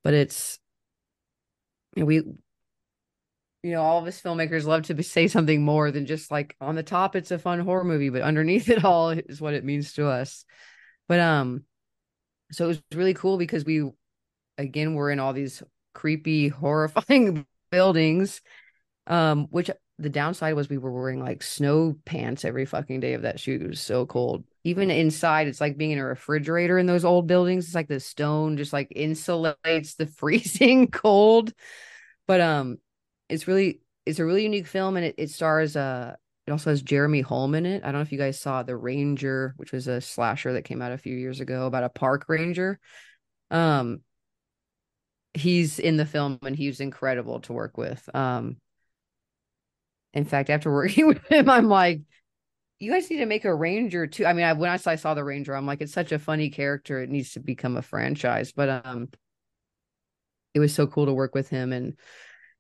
but 0.03 0.15
it's 0.15 0.59
we 2.05 2.17
you 3.63 3.73
know 3.73 3.83
all 3.83 3.99
of 3.99 4.07
us 4.07 4.21
filmmakers 4.21 4.65
love 4.65 4.83
to 4.83 5.03
say 5.03 5.29
something 5.29 5.65
more 5.65 5.91
than 5.91 6.07
just 6.07 6.31
like 6.31 6.55
on 6.61 6.75
the 6.75 6.83
top 6.83 7.17
it's 7.17 7.31
a 7.31 7.39
fun 7.39 7.61
horror 7.61 7.85
movie 7.85 8.11
but 8.11 8.23
underneath 8.23 8.69
it 8.69 8.85
all 8.85 9.11
is 9.11 9.41
what 9.41 9.55
it 9.55 9.65
means 9.65 9.95
to 9.95 10.07
us. 10.07 10.45
But 11.09 11.21
um 11.21 11.65
so 12.53 12.67
it 12.67 12.69
was 12.69 12.83
really 12.95 13.15
cool 13.15 13.39
because 13.39 13.65
we 13.65 13.91
again 14.59 14.95
we're 14.95 15.11
in 15.11 15.21
all 15.21 15.33
these 15.33 15.63
creepy 15.95 16.49
horrifying 16.49 17.47
buildings 17.71 18.41
um 19.07 19.47
which 19.51 19.71
the 19.99 20.11
downside 20.11 20.55
was 20.55 20.69
we 20.69 20.79
were 20.79 20.93
wearing 20.93 21.21
like 21.21 21.43
snow 21.43 21.97
pants 22.05 22.45
every 22.45 22.67
fucking 22.67 23.01
day 23.01 23.15
of 23.15 23.23
that 23.23 23.41
shoot. 23.41 23.63
It 23.63 23.69
was 23.69 23.81
so 23.81 24.05
cold 24.07 24.45
even 24.67 24.91
inside 24.91 25.47
it's 25.47 25.61
like 25.61 25.77
being 25.77 25.93
in 25.93 25.99
a 25.99 26.05
refrigerator 26.05 26.77
in 26.77 26.87
those 26.87 27.05
old 27.05 27.29
buildings 27.29 27.67
it's 27.67 27.75
like 27.75 27.87
the 27.87 28.01
stone 28.01 28.57
just 28.57 28.73
like 28.73 28.89
insulates 28.97 29.97
the 29.97 30.07
freezing 30.19 30.89
cold 30.89 31.53
but 32.27 32.41
um 32.41 32.77
it's 33.29 33.47
really 33.47 33.81
it's 34.05 34.19
a 34.19 34.25
really 34.25 34.43
unique 34.43 34.67
film 34.67 34.97
and 34.97 35.07
it, 35.07 35.15
it 35.19 35.31
stars 35.31 35.77
uh 35.77 36.15
it 36.47 36.53
also 36.53 36.71
has 36.71 36.81
Jeremy 36.81 37.23
Holm 37.23 37.57
in 37.57 37.67
it. 37.67 37.83
I 37.83 37.87
don't 37.87 37.95
know 37.95 38.03
if 38.03 38.13
you 38.13 38.19
guys 38.19 38.39
saw 38.39 38.63
The 38.63 38.77
Ranger, 38.77 39.53
which 39.57 39.73
was 39.73 39.89
a 39.89 40.01
slasher 40.01 40.53
that 40.53 40.63
came 40.63 40.81
out 40.81 40.93
a 40.93 40.99
few 40.99 41.17
years 41.17 41.41
ago 41.41 41.67
about 41.67 41.83
a 41.83 41.89
park 41.89 42.27
ranger. 42.29 42.79
Um 43.51 44.03
he's 45.35 45.81
in 45.81 45.97
the 45.97 46.07
film 46.07 46.39
and 46.43 46.55
he's 46.55 46.81
incredible 46.81 47.41
to 47.41 47.53
work 47.53 47.77
with. 47.77 48.09
Um 48.15 48.59
in 50.13 50.25
fact, 50.25 50.51
after 50.51 50.73
working 50.73 51.07
with 51.09 51.25
him, 51.27 51.51
I'm 51.51 51.69
like, 51.69 52.03
you 52.79 52.93
guys 52.93 53.11
need 53.11 53.19
to 53.19 53.27
make 53.27 53.45
a 53.45 53.55
ranger 53.55 54.07
too. 54.07 54.27
I 54.27 54.33
mean, 54.33 54.45
I, 54.45 54.53
when 54.53 54.71
I 54.71 54.77
saw 54.77 55.15
the 55.15 55.25
ranger, 55.25 55.55
I'm 55.55 55.67
like, 55.67 55.81
it's 55.81 55.93
such 55.93 56.13
a 56.13 56.19
funny 56.19 56.51
character. 56.51 57.01
It 57.01 57.11
needs 57.11 57.33
to 57.33 57.41
become 57.41 57.77
a 57.77 57.83
franchise. 57.83 58.53
But 58.53 58.85
um, 58.85 59.09
it 60.55 60.61
was 60.61 60.75
so 60.75 60.87
cool 60.87 61.07
to 61.07 61.15
work 61.15 61.35
with 61.35 61.49
him, 61.49 61.73
and 61.73 61.97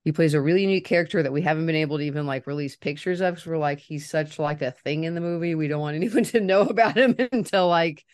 he 0.06 0.12
plays 0.12 0.34
a 0.34 0.40
really 0.40 0.62
unique 0.62 0.84
character 0.84 1.20
that 1.20 1.32
we 1.32 1.42
haven't 1.42 1.66
been 1.66 1.74
able 1.74 1.98
to 1.98 2.04
even 2.04 2.26
like 2.26 2.46
release 2.46 2.76
pictures 2.76 3.20
of 3.20 3.34
because 3.34 3.46
we're 3.46 3.58
like 3.58 3.80
he's 3.80 4.08
such 4.08 4.38
like 4.38 4.62
a 4.62 4.70
thing 4.70 5.02
in 5.02 5.16
the 5.16 5.20
movie 5.20 5.56
we 5.56 5.66
don't 5.66 5.80
want 5.80 5.96
anyone 5.96 6.22
to 6.24 6.40
know 6.40 6.60
about 6.62 6.96
him 6.96 7.16
until 7.32 7.66
like 7.66 8.04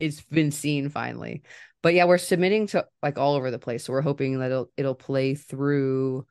it's 0.00 0.22
been 0.22 0.50
seen 0.50 0.88
finally 0.88 1.42
but 1.82 1.92
yeah 1.92 2.06
we're 2.06 2.16
submitting 2.16 2.66
to 2.66 2.86
like 3.02 3.18
all 3.18 3.34
over 3.34 3.50
the 3.50 3.58
place 3.58 3.84
so 3.84 3.92
we're 3.92 4.00
hoping 4.00 4.38
that 4.38 4.46
it'll 4.46 4.70
it'll 4.78 4.94
play 4.94 5.34
through 5.34 6.24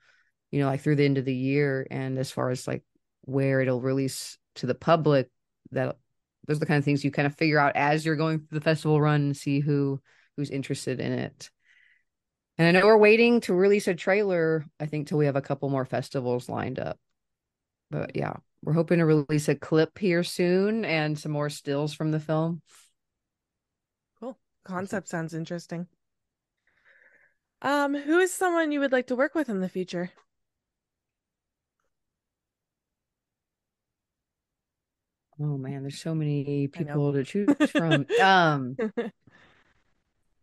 you 0.49 0.59
know 0.59 0.65
like 0.65 0.81
through 0.81 0.95
the 0.95 1.05
end 1.05 1.19
of 1.19 1.25
the 1.25 1.35
year 1.35 1.85
and 1.91 2.17
as 2.17 2.31
far 2.31 2.49
as 2.49 2.67
like 2.67 2.83
where 3.21 3.61
it'll 3.61 3.81
release 3.81 4.39
to 4.55 4.65
the 4.65 4.75
public 4.75 5.29
that 5.71 5.97
those 6.45 6.57
are 6.57 6.59
the 6.59 6.65
kind 6.65 6.77
of 6.77 6.85
things 6.85 7.03
you 7.03 7.11
kind 7.11 7.25
of 7.25 7.35
figure 7.35 7.59
out 7.59 7.75
as 7.75 8.05
you're 8.05 8.15
going 8.15 8.39
through 8.39 8.59
the 8.59 8.63
festival 8.63 8.99
run 8.99 9.21
and 9.21 9.37
see 9.37 9.59
who 9.59 10.01
who's 10.35 10.49
interested 10.49 10.99
in 10.99 11.11
it 11.11 11.49
and 12.57 12.67
I 12.67 12.79
know 12.79 12.85
we're 12.85 12.97
waiting 12.97 13.41
to 13.41 13.53
release 13.53 13.87
a 13.87 13.95
trailer, 13.95 14.65
I 14.79 14.85
think, 14.85 15.07
till 15.07 15.17
we 15.17 15.25
have 15.25 15.35
a 15.35 15.41
couple 15.41 15.69
more 15.69 15.85
festivals 15.85 16.49
lined 16.49 16.77
up. 16.77 16.99
But 17.89 18.15
yeah, 18.15 18.33
we're 18.61 18.73
hoping 18.73 18.99
to 18.99 19.05
release 19.05 19.49
a 19.49 19.55
clip 19.55 19.97
here 19.97 20.23
soon 20.23 20.85
and 20.85 21.17
some 21.17 21.31
more 21.31 21.49
stills 21.49 21.93
from 21.93 22.11
the 22.11 22.19
film. 22.19 22.61
Cool. 24.19 24.37
Concept 24.63 25.07
sounds 25.07 25.33
interesting. 25.33 25.87
Um, 27.63 27.95
who 27.95 28.19
is 28.19 28.33
someone 28.33 28.71
you 28.71 28.81
would 28.81 28.91
like 28.91 29.07
to 29.07 29.15
work 29.15 29.33
with 29.33 29.49
in 29.49 29.61
the 29.61 29.69
future? 29.69 30.11
Oh 35.39 35.57
man, 35.57 35.81
there's 35.81 35.99
so 35.99 36.13
many 36.13 36.67
people 36.67 37.13
to 37.13 37.23
choose 37.23 37.47
from. 37.71 38.05
um 38.21 38.75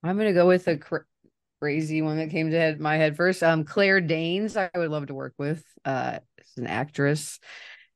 I'm 0.02 0.16
gonna 0.16 0.32
go 0.32 0.46
with 0.46 0.66
a 0.68 0.78
crazy 1.60 2.02
one 2.02 2.16
that 2.16 2.30
came 2.30 2.50
to 2.50 2.56
head, 2.56 2.80
my 2.80 2.96
head 2.96 3.16
first. 3.16 3.42
Um, 3.42 3.64
Claire 3.64 4.00
Danes, 4.00 4.56
I 4.56 4.70
would 4.74 4.90
love 4.90 5.06
to 5.08 5.14
work 5.14 5.34
with. 5.38 5.62
Uh, 5.84 6.18
she's 6.38 6.58
an 6.58 6.66
actress. 6.66 7.38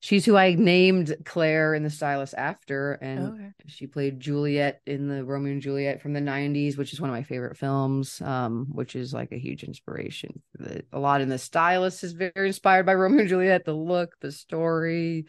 She's 0.00 0.26
who 0.26 0.36
I 0.36 0.52
named 0.52 1.16
Claire 1.24 1.72
in 1.72 1.82
the 1.82 1.88
stylist 1.88 2.34
after, 2.36 2.92
and 2.92 3.28
okay. 3.28 3.52
she 3.68 3.86
played 3.86 4.20
Juliet 4.20 4.82
in 4.84 5.08
the 5.08 5.24
Romeo 5.24 5.52
and 5.52 5.62
Juliet 5.62 6.02
from 6.02 6.12
the 6.12 6.20
'90s, 6.20 6.76
which 6.76 6.92
is 6.92 7.00
one 7.00 7.08
of 7.08 7.16
my 7.16 7.22
favorite 7.22 7.56
films. 7.56 8.20
Um, 8.20 8.66
which 8.70 8.96
is 8.96 9.14
like 9.14 9.32
a 9.32 9.38
huge 9.38 9.64
inspiration. 9.64 10.42
The, 10.58 10.84
a 10.92 10.98
lot 10.98 11.22
in 11.22 11.30
the 11.30 11.38
stylist 11.38 12.04
is 12.04 12.12
very 12.12 12.48
inspired 12.48 12.84
by 12.84 12.92
Romeo 12.92 13.20
and 13.20 13.28
Juliet. 13.30 13.64
The 13.64 13.72
look, 13.72 14.14
the 14.20 14.30
story. 14.30 15.24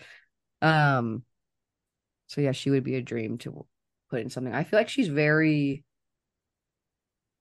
Um, 0.61 1.23
so 2.27 2.41
yeah, 2.41 2.51
she 2.51 2.69
would 2.69 2.83
be 2.83 2.95
a 2.95 3.01
dream 3.01 3.37
to 3.39 3.65
put 4.09 4.21
in 4.21 4.29
something. 4.29 4.53
I 4.53 4.63
feel 4.63 4.79
like 4.79 4.89
she's 4.89 5.07
very 5.07 5.83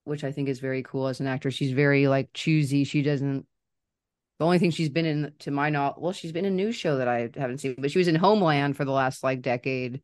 which 0.05 0.23
I 0.23 0.33
think 0.33 0.49
is 0.49 0.61
very 0.61 0.83
cool 0.83 1.09
as 1.09 1.21
an 1.21 1.27
actor. 1.27 1.51
She's 1.51 1.73
very 1.73 2.07
like 2.07 2.31
choosy. 2.35 2.85
She 2.85 3.03
doesn't. 3.03 3.47
The 4.39 4.45
only 4.45 4.59
thing 4.59 4.71
she's 4.71 4.89
been 4.89 5.07
in, 5.07 5.33
to 5.41 5.51
my 5.51 5.71
knowledge, 5.71 5.97
well, 5.99 6.13
she's 6.13 6.33
been 6.33 6.45
in 6.45 6.53
a 6.53 6.57
new 6.57 6.73
show 6.73 6.99
that 6.99 7.09
I 7.09 7.31
haven't 7.37 7.59
seen, 7.59 7.77
but 7.79 7.91
she 7.91 7.99
was 7.99 8.09
in 8.09 8.17
Homeland 8.17 8.77
for 8.77 8.85
the 8.85 8.93
last 8.93 9.23
like 9.23 9.43
decade. 9.43 10.03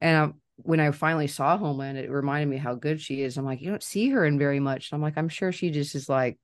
And 0.00 0.16
I, 0.16 0.30
when 0.56 0.80
I 0.80 0.92
finally 0.92 1.26
saw 1.26 1.58
Homeland, 1.58 1.98
it 1.98 2.10
reminded 2.10 2.48
me 2.48 2.58
how 2.58 2.74
good 2.74 3.00
she 3.00 3.22
is. 3.22 3.36
I'm 3.36 3.44
like, 3.44 3.60
you 3.60 3.70
don't 3.70 3.82
see 3.82 4.10
her 4.10 4.24
in 4.24 4.38
very 4.38 4.60
much. 4.60 4.90
I'm 4.92 5.02
like, 5.02 5.14
I'm 5.16 5.28
sure 5.28 5.52
she 5.52 5.70
just 5.70 5.94
is 5.94 6.08
like, 6.08 6.38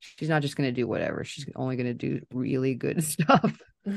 she's 0.00 0.30
not 0.30 0.42
just 0.42 0.56
going 0.56 0.68
to 0.68 0.72
do 0.72 0.88
whatever. 0.88 1.24
She's 1.24 1.46
only 1.54 1.76
going 1.76 1.86
to 1.86 1.94
do 1.94 2.20
really 2.32 2.74
good 2.74 3.04
stuff. 3.04 3.60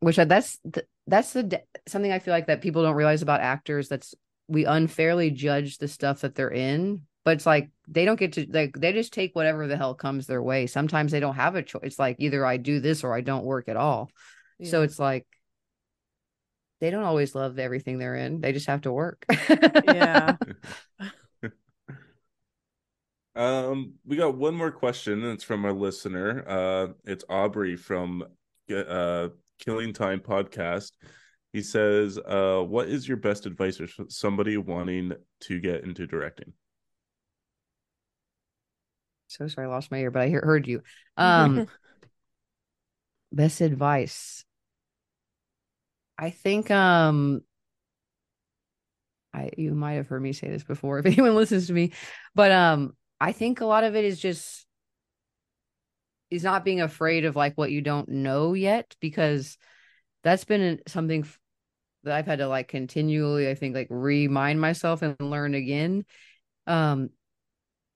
Which 0.00 0.18
I, 0.18 0.24
that's 0.24 0.58
the, 0.64 0.84
that's 1.06 1.32
the 1.32 1.62
something 1.86 2.12
I 2.12 2.18
feel 2.18 2.32
like 2.32 2.46
that 2.46 2.62
people 2.62 2.82
don't 2.82 2.94
realize 2.94 3.22
about 3.22 3.40
actors. 3.40 3.88
That's 3.88 4.14
we 4.48 4.64
unfairly 4.64 5.30
judge 5.30 5.78
the 5.78 5.88
stuff 5.88 6.22
that 6.22 6.34
they're 6.34 6.50
in 6.50 7.02
but 7.24 7.32
it's 7.32 7.46
like 7.46 7.70
they 7.88 8.04
don't 8.04 8.18
get 8.18 8.32
to 8.34 8.46
like 8.50 8.74
they 8.74 8.92
just 8.92 9.12
take 9.12 9.34
whatever 9.34 9.66
the 9.66 9.76
hell 9.76 9.94
comes 9.94 10.26
their 10.26 10.42
way 10.42 10.66
sometimes 10.66 11.12
they 11.12 11.20
don't 11.20 11.36
have 11.36 11.54
a 11.54 11.62
choice 11.62 11.82
it's 11.84 11.98
like 11.98 12.16
either 12.18 12.44
i 12.44 12.56
do 12.56 12.80
this 12.80 13.04
or 13.04 13.14
i 13.14 13.20
don't 13.20 13.44
work 13.44 13.68
at 13.68 13.76
all 13.76 14.10
yeah. 14.58 14.70
so 14.70 14.82
it's 14.82 14.98
like 14.98 15.26
they 16.80 16.90
don't 16.90 17.04
always 17.04 17.34
love 17.34 17.58
everything 17.58 17.98
they're 17.98 18.16
in 18.16 18.40
they 18.40 18.52
just 18.52 18.66
have 18.66 18.80
to 18.82 18.92
work 18.92 19.24
yeah 19.86 20.36
um 23.36 23.94
we 24.04 24.16
got 24.16 24.36
one 24.36 24.54
more 24.54 24.72
question 24.72 25.22
and 25.22 25.32
it's 25.32 25.44
from 25.44 25.64
our 25.64 25.72
listener 25.72 26.44
uh 26.48 26.88
it's 27.04 27.24
aubrey 27.28 27.76
from 27.76 28.24
uh 28.74 29.28
killing 29.60 29.92
time 29.92 30.20
podcast 30.20 30.92
he 31.52 31.62
says, 31.62 32.16
uh, 32.18 32.60
"What 32.60 32.88
is 32.88 33.08
your 33.08 33.16
best 33.16 33.44
advice 33.44 33.76
for 33.78 33.88
somebody 34.08 34.56
wanting 34.56 35.12
to 35.40 35.60
get 35.60 35.82
into 35.82 36.06
directing?" 36.06 36.52
So 39.26 39.48
sorry, 39.48 39.66
I 39.66 39.70
lost 39.70 39.90
my 39.90 39.98
ear, 39.98 40.10
but 40.10 40.22
I 40.22 40.28
hear, 40.28 40.40
heard 40.40 40.66
you. 40.66 40.82
Um, 41.16 41.66
best 43.32 43.60
advice. 43.60 44.44
I 46.18 46.30
think 46.30 46.70
um 46.70 47.42
I 49.32 49.50
you 49.56 49.74
might 49.74 49.94
have 49.94 50.08
heard 50.08 50.22
me 50.22 50.32
say 50.32 50.50
this 50.50 50.64
before 50.64 50.98
if 51.00 51.06
anyone 51.06 51.34
listens 51.34 51.66
to 51.68 51.72
me, 51.72 51.92
but 52.34 52.52
um 52.52 52.96
I 53.20 53.32
think 53.32 53.60
a 53.60 53.66
lot 53.66 53.84
of 53.84 53.96
it 53.96 54.04
is 54.04 54.20
just 54.20 54.66
is 56.30 56.44
not 56.44 56.64
being 56.64 56.80
afraid 56.80 57.24
of 57.24 57.36
like 57.36 57.56
what 57.56 57.70
you 57.70 57.80
don't 57.80 58.08
know 58.08 58.54
yet 58.54 58.94
because 59.00 59.58
that's 60.22 60.44
been 60.44 60.80
something 60.86 61.26
that 62.04 62.14
I've 62.14 62.26
had 62.26 62.38
to 62.38 62.48
like 62.48 62.68
continually 62.68 63.48
I 63.48 63.54
think 63.54 63.74
like 63.74 63.88
remind 63.90 64.60
myself 64.60 65.02
and 65.02 65.16
learn 65.20 65.54
again 65.54 66.04
um 66.66 67.10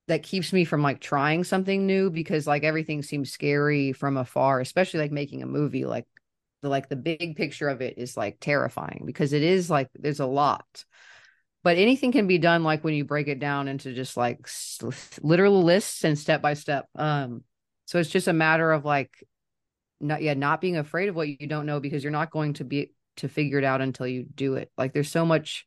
that 0.08 0.22
keeps 0.22 0.52
me 0.52 0.64
from 0.64 0.82
like 0.82 1.00
trying 1.00 1.44
something 1.44 1.86
new 1.86 2.10
because 2.10 2.46
like 2.46 2.62
everything 2.62 3.02
seems 3.02 3.32
scary 3.32 3.92
from 3.92 4.16
afar 4.16 4.60
especially 4.60 5.00
like 5.00 5.12
making 5.12 5.42
a 5.42 5.46
movie 5.46 5.84
like 5.84 6.06
the 6.64 6.70
like 6.70 6.88
the 6.88 6.96
big 6.96 7.36
picture 7.36 7.68
of 7.68 7.80
it 7.80 7.98
is 7.98 8.16
like 8.16 8.38
terrifying 8.40 9.04
because 9.06 9.32
it 9.32 9.42
is 9.42 9.70
like 9.70 9.88
there's 9.94 10.18
a 10.18 10.26
lot. 10.26 10.84
But 11.62 11.78
anything 11.78 12.10
can 12.10 12.26
be 12.26 12.38
done 12.38 12.64
like 12.64 12.82
when 12.82 12.94
you 12.94 13.04
break 13.04 13.28
it 13.28 13.38
down 13.38 13.68
into 13.68 13.94
just 13.94 14.16
like 14.16 14.48
literal 15.22 15.62
lists 15.62 16.04
and 16.04 16.18
step 16.18 16.42
by 16.42 16.54
step 16.54 16.86
um 16.96 17.44
so 17.86 17.98
it's 17.98 18.10
just 18.10 18.28
a 18.28 18.32
matter 18.32 18.72
of 18.72 18.84
like 18.84 19.12
not 20.00 20.22
yeah 20.22 20.34
not 20.34 20.60
being 20.60 20.76
afraid 20.76 21.08
of 21.08 21.16
what 21.16 21.28
you 21.28 21.46
don't 21.46 21.66
know 21.66 21.80
because 21.80 22.02
you're 22.02 22.10
not 22.10 22.30
going 22.30 22.54
to 22.54 22.64
be 22.64 22.92
to 23.16 23.28
figure 23.28 23.58
it 23.58 23.64
out 23.64 23.80
until 23.80 24.06
you 24.06 24.24
do 24.34 24.54
it. 24.54 24.70
Like 24.76 24.92
there's 24.92 25.10
so 25.10 25.24
much 25.24 25.66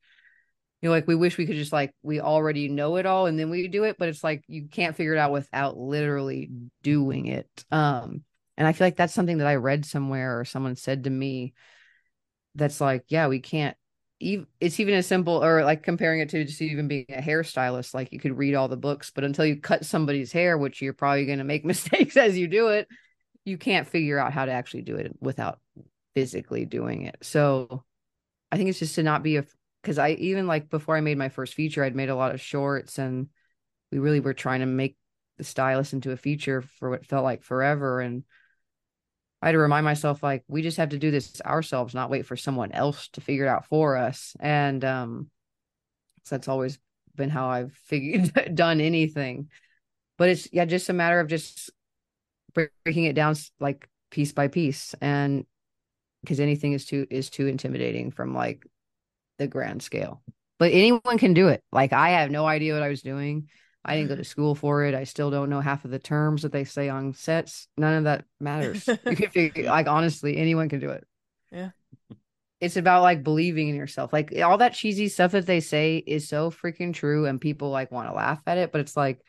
you 0.82 0.90
know 0.90 0.94
like 0.94 1.08
we 1.08 1.16
wish 1.16 1.38
we 1.38 1.46
could 1.46 1.56
just 1.56 1.74
like 1.74 1.94
we 2.04 2.20
already 2.20 2.68
know 2.68 2.98
it 2.98 3.06
all 3.06 3.26
and 3.26 3.40
then 3.40 3.50
we 3.50 3.68
do 3.68 3.84
it 3.84 3.96
but 3.98 4.10
it's 4.10 4.24
like 4.24 4.44
you 4.48 4.68
can't 4.68 4.96
figure 4.96 5.14
it 5.14 5.20
out 5.20 5.32
without 5.32 5.78
literally 5.78 6.52
doing 6.84 7.28
it. 7.28 7.66
Um 7.72 8.24
and 8.58 8.68
i 8.68 8.74
feel 8.74 8.88
like 8.88 8.96
that's 8.96 9.14
something 9.14 9.38
that 9.38 9.48
i 9.48 9.56
read 9.56 9.86
somewhere 9.86 10.40
or 10.40 10.46
someone 10.46 10.76
said 10.76 11.04
to 11.04 11.10
me 11.10 11.54
that's 12.56 12.82
like 12.82 13.06
yeah 13.10 13.28
we 13.28 13.40
can't 13.40 13.78
it's 14.20 14.80
even 14.80 14.96
as 14.96 15.06
simple 15.06 15.44
or 15.44 15.64
like 15.64 15.84
comparing 15.84 16.22
it 16.22 16.30
to 16.30 16.44
just 16.44 16.62
even 16.62 16.88
being 16.88 17.06
a 17.10 17.22
hairstylist 17.22 17.94
like 17.94 18.12
you 18.12 18.20
could 18.20 18.38
read 18.38 18.56
all 18.56 18.68
the 18.68 18.76
books 18.76 19.12
but 19.12 19.24
until 19.24 19.46
you 19.46 19.56
cut 19.56 19.86
somebody's 19.86 20.32
hair 20.32 20.58
which 20.58 20.82
you're 20.82 20.94
probably 20.94 21.26
going 21.26 21.38
to 21.38 21.44
make 21.44 21.64
mistakes 21.66 22.18
as 22.18 22.38
you 22.38 22.48
do 22.48 22.70
it 22.70 22.88
you 23.46 23.58
can't 23.58 23.88
figure 23.88 24.18
out 24.18 24.34
how 24.34 24.46
to 24.46 24.52
actually 24.52 24.82
do 24.82 24.96
it 24.96 25.16
without 25.22 25.60
physically 26.16 26.66
doing 26.66 27.04
it. 27.04 27.18
So 27.22 27.84
i 28.52 28.58
think 28.58 28.70
it's 28.70 28.80
just 28.80 28.96
to 28.96 29.04
not 29.04 29.24
be 29.24 29.38
a 29.38 29.46
because 29.82 30.00
i 30.00 30.12
even 30.12 30.48
like 30.48 30.70
before 30.70 30.96
i 30.96 31.02
made 31.02 31.18
my 31.18 31.30
first 31.30 31.54
feature 31.54 31.84
i'd 31.84 31.96
made 31.96 32.10
a 32.10 32.16
lot 32.16 32.34
of 32.34 32.42
shorts 32.42 32.98
and 32.98 33.28
we 33.92 34.00
really 34.00 34.20
were 34.20 34.34
trying 34.34 34.62
to 34.62 34.66
make 34.66 34.98
the 35.38 35.44
stylist 35.44 35.94
into 35.94 36.12
a 36.12 36.18
feature 36.18 36.62
for 36.62 36.90
what 36.90 37.06
felt 37.06 37.24
like 37.24 37.44
forever 37.44 38.02
and 38.02 38.24
I 39.42 39.48
had 39.48 39.52
to 39.52 39.60
remind 39.60 39.86
myself 39.86 40.24
like 40.24 40.44
we 40.48 40.62
just 40.62 40.78
have 40.78 40.90
to 40.90 40.98
do 40.98 41.12
this 41.12 41.42
ourselves, 41.42 41.94
not 41.94 42.10
wait 42.10 42.26
for 42.26 42.36
someone 42.36 42.72
else 42.72 43.08
to 43.10 43.22
figure 43.22 43.46
it 43.46 43.50
out 43.50 43.68
for 43.68 43.96
us. 43.98 44.36
And 44.40 44.84
um 44.84 45.30
so 46.24 46.36
that's 46.36 46.48
always 46.48 46.80
been 47.16 47.30
how 47.30 47.48
I've 47.48 47.74
figured 47.86 48.56
done 48.56 48.82
anything. 48.82 49.50
But 50.18 50.30
it's 50.30 50.48
yeah, 50.52 50.66
just 50.66 50.90
a 50.90 50.94
matter 50.94 51.20
of 51.20 51.28
just 51.28 51.72
breaking 52.54 53.04
it 53.04 53.14
down 53.14 53.36
like 53.60 53.88
piece 54.10 54.32
by 54.32 54.48
piece 54.48 54.96
and 55.02 55.46
because 56.22 56.40
anything 56.40 56.74
is 56.74 56.86
too 56.86 57.06
is 57.10 57.30
too 57.30 57.48
intimidating 57.48 58.12
from 58.12 58.34
like 58.34 58.66
the 59.38 59.48
grand 59.48 59.84
scale. 59.84 60.22
But 60.60 60.72
anyone 60.72 61.20
can 61.20 61.34
do 61.34 61.50
it. 61.50 61.64
Like 61.72 61.94
I 61.94 62.10
have 62.10 62.32
no 62.32 62.46
idea 62.46 62.74
what 62.74 62.84
I 62.84 62.90
was 62.90 63.02
doing. 63.04 63.50
I 63.88 63.96
didn't 63.96 64.10
go 64.10 64.16
to 64.16 64.24
school 64.24 64.54
for 64.54 64.84
it. 64.84 64.94
I 64.94 65.06
still 65.06 65.32
don't 65.32 65.50
know 65.50 65.62
half 65.62 65.86
of 65.86 65.92
the 65.92 66.00
terms 66.00 66.42
that 66.42 66.52
they 66.52 66.66
say 66.66 66.90
on 66.90 67.14
sets. 67.14 67.68
None 67.78 67.94
of 67.96 68.04
that 68.04 68.26
matters. 68.40 68.86
you 69.06 69.16
can 69.16 69.30
figure 69.30 69.64
like 69.64 69.88
honestly, 69.88 70.36
anyone 70.38 70.68
can 70.68 70.80
do 70.80 70.90
it. 70.90 71.08
Yeah. 71.52 71.70
It's 72.60 72.76
about 72.76 73.04
like 73.04 73.24
believing 73.24 73.70
in 73.70 73.76
yourself. 73.76 74.12
Like 74.12 74.34
all 74.44 74.58
that 74.58 74.74
cheesy 74.74 75.08
stuff 75.08 75.32
that 75.32 75.46
they 75.46 75.62
say 75.62 75.98
is 75.98 76.28
so 76.28 76.52
freaking 76.52 76.94
true 76.94 77.26
and 77.26 77.40
people 77.40 77.70
like 77.70 77.92
want 77.92 78.10
to 78.10 78.16
laugh 78.16 78.42
at 78.46 78.58
it, 78.58 78.74
but 78.74 78.82
it's 78.82 78.98
like 78.98 79.22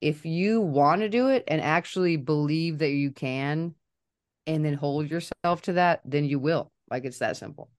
if 0.00 0.24
you 0.24 0.60
want 0.60 1.02
to 1.02 1.08
do 1.08 1.28
it 1.28 1.44
and 1.46 1.60
actually 1.60 2.16
believe 2.16 2.78
that 2.78 2.90
you 2.90 3.10
can 3.10 3.74
and 4.46 4.64
then 4.64 4.74
hold 4.74 5.10
yourself 5.10 5.62
to 5.62 5.74
that, 5.74 6.00
then 6.04 6.24
you 6.24 6.38
will. 6.38 6.70
Like 6.90 7.04
it's 7.04 7.18
that 7.18 7.36
simple. 7.36 7.70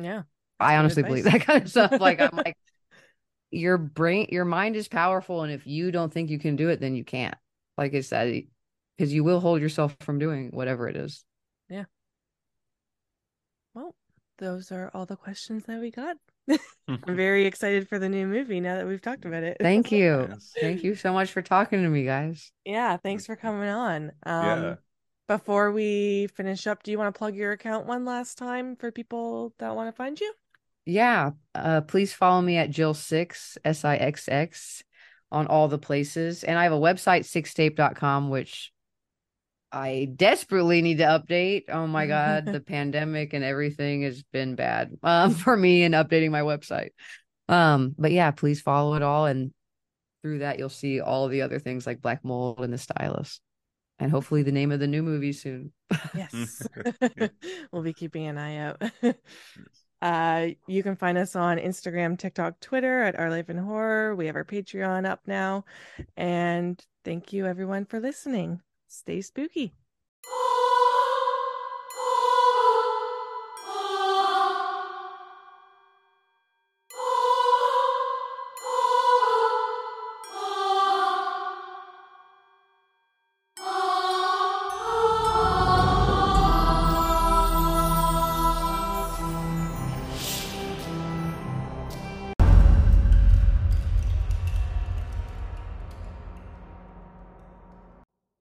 Yeah. 0.00 0.22
I 0.60 0.76
honestly 0.76 1.02
believe 1.02 1.24
that 1.24 1.40
kind 1.40 1.62
of 1.62 1.70
stuff. 1.70 2.00
Like 2.00 2.20
I'm 2.20 2.36
like 2.36 2.56
your 3.52 3.76
brain 3.76 4.26
your 4.30 4.44
mind 4.44 4.76
is 4.76 4.88
powerful 4.88 5.42
and 5.42 5.52
if 5.52 5.66
you 5.66 5.92
don't 5.92 6.12
think 6.12 6.30
you 6.30 6.38
can 6.38 6.56
do 6.56 6.68
it 6.70 6.80
then 6.80 6.94
you 6.94 7.04
can't. 7.04 7.36
Like 7.78 7.94
i 7.94 8.00
said 8.00 8.44
because 8.96 9.12
you 9.12 9.24
will 9.24 9.40
hold 9.40 9.60
yourself 9.60 9.96
from 10.00 10.18
doing 10.18 10.50
whatever 10.52 10.88
it 10.88 10.96
is. 10.96 11.24
Yeah. 11.68 11.84
Well 13.74 13.94
those 14.38 14.72
are 14.72 14.90
all 14.94 15.06
the 15.06 15.16
questions 15.16 15.64
that 15.66 15.80
we 15.80 15.90
got. 15.90 16.16
I'm 16.88 17.16
very 17.16 17.46
excited 17.46 17.88
for 17.88 17.98
the 17.98 18.08
new 18.08 18.26
movie 18.26 18.60
now 18.60 18.76
that 18.76 18.86
we've 18.86 19.00
talked 19.00 19.24
about 19.24 19.44
it. 19.44 19.58
Thank 19.60 19.92
you. 19.92 20.26
Yes. 20.28 20.52
thank 20.60 20.82
you 20.82 20.94
so 20.94 21.12
much 21.12 21.30
for 21.30 21.42
talking 21.42 21.82
to 21.82 21.88
me 21.88 22.04
guys. 22.04 22.50
Yeah 22.64 22.96
thanks 22.96 23.26
for 23.26 23.36
coming 23.36 23.68
on. 23.68 24.12
Um 24.24 24.62
yeah. 24.62 24.74
before 25.28 25.72
we 25.72 26.28
finish 26.34 26.66
up 26.66 26.82
do 26.82 26.90
you 26.90 26.98
want 26.98 27.14
to 27.14 27.18
plug 27.18 27.36
your 27.36 27.52
account 27.52 27.86
one 27.86 28.04
last 28.04 28.38
time 28.38 28.76
for 28.76 28.90
people 28.90 29.54
that 29.58 29.76
want 29.76 29.88
to 29.88 29.96
find 29.96 30.18
you 30.18 30.32
yeah, 30.84 31.30
uh, 31.54 31.82
please 31.82 32.12
follow 32.12 32.42
me 32.42 32.56
at 32.56 32.70
Jill 32.70 32.94
Sixx 32.94 33.56
S 33.64 33.84
I 33.84 33.96
X 33.96 34.28
X 34.28 34.82
on 35.30 35.46
all 35.46 35.68
the 35.68 35.78
places, 35.78 36.44
and 36.44 36.58
I 36.58 36.64
have 36.64 36.72
a 36.72 36.80
website 36.80 37.20
sixxtape.com 37.20 38.28
which 38.28 38.72
I 39.70 40.08
desperately 40.14 40.82
need 40.82 40.98
to 40.98 41.04
update. 41.04 41.64
Oh 41.68 41.86
my 41.86 42.06
god, 42.06 42.46
the 42.46 42.60
pandemic 42.60 43.32
and 43.32 43.44
everything 43.44 44.02
has 44.02 44.22
been 44.22 44.54
bad 44.54 44.96
um, 45.02 45.34
for 45.34 45.56
me 45.56 45.82
in 45.82 45.92
updating 45.92 46.30
my 46.30 46.42
website. 46.42 46.90
Um, 47.48 47.94
but 47.98 48.12
yeah, 48.12 48.30
please 48.30 48.60
follow 48.60 48.94
it 48.94 49.02
all, 49.02 49.26
and 49.26 49.52
through 50.22 50.40
that 50.40 50.58
you'll 50.58 50.68
see 50.68 51.00
all 51.00 51.28
the 51.28 51.42
other 51.42 51.58
things 51.58 51.86
like 51.86 52.02
Black 52.02 52.24
Mold 52.24 52.60
and 52.60 52.72
the 52.72 52.78
Stylist, 52.78 53.40
and 53.98 54.10
hopefully 54.10 54.42
the 54.42 54.52
name 54.52 54.72
of 54.72 54.80
the 54.80 54.86
new 54.86 55.02
movie 55.02 55.32
soon. 55.32 55.72
yes, 56.14 56.66
we'll 57.72 57.82
be 57.82 57.94
keeping 57.94 58.26
an 58.26 58.38
eye 58.38 58.56
out. 58.58 58.82
Uh, 60.02 60.48
you 60.66 60.82
can 60.82 60.96
find 60.96 61.16
us 61.16 61.36
on 61.36 61.58
Instagram, 61.58 62.18
TikTok, 62.18 62.58
Twitter 62.58 63.04
at 63.04 63.18
Our 63.18 63.30
Life 63.30 63.48
in 63.48 63.56
Horror. 63.56 64.16
We 64.16 64.26
have 64.26 64.34
our 64.34 64.44
Patreon 64.44 65.06
up 65.06 65.20
now. 65.26 65.64
And 66.16 66.84
thank 67.04 67.32
you 67.32 67.46
everyone 67.46 67.84
for 67.84 68.00
listening. 68.00 68.60
Stay 68.88 69.20
spooky. 69.20 69.72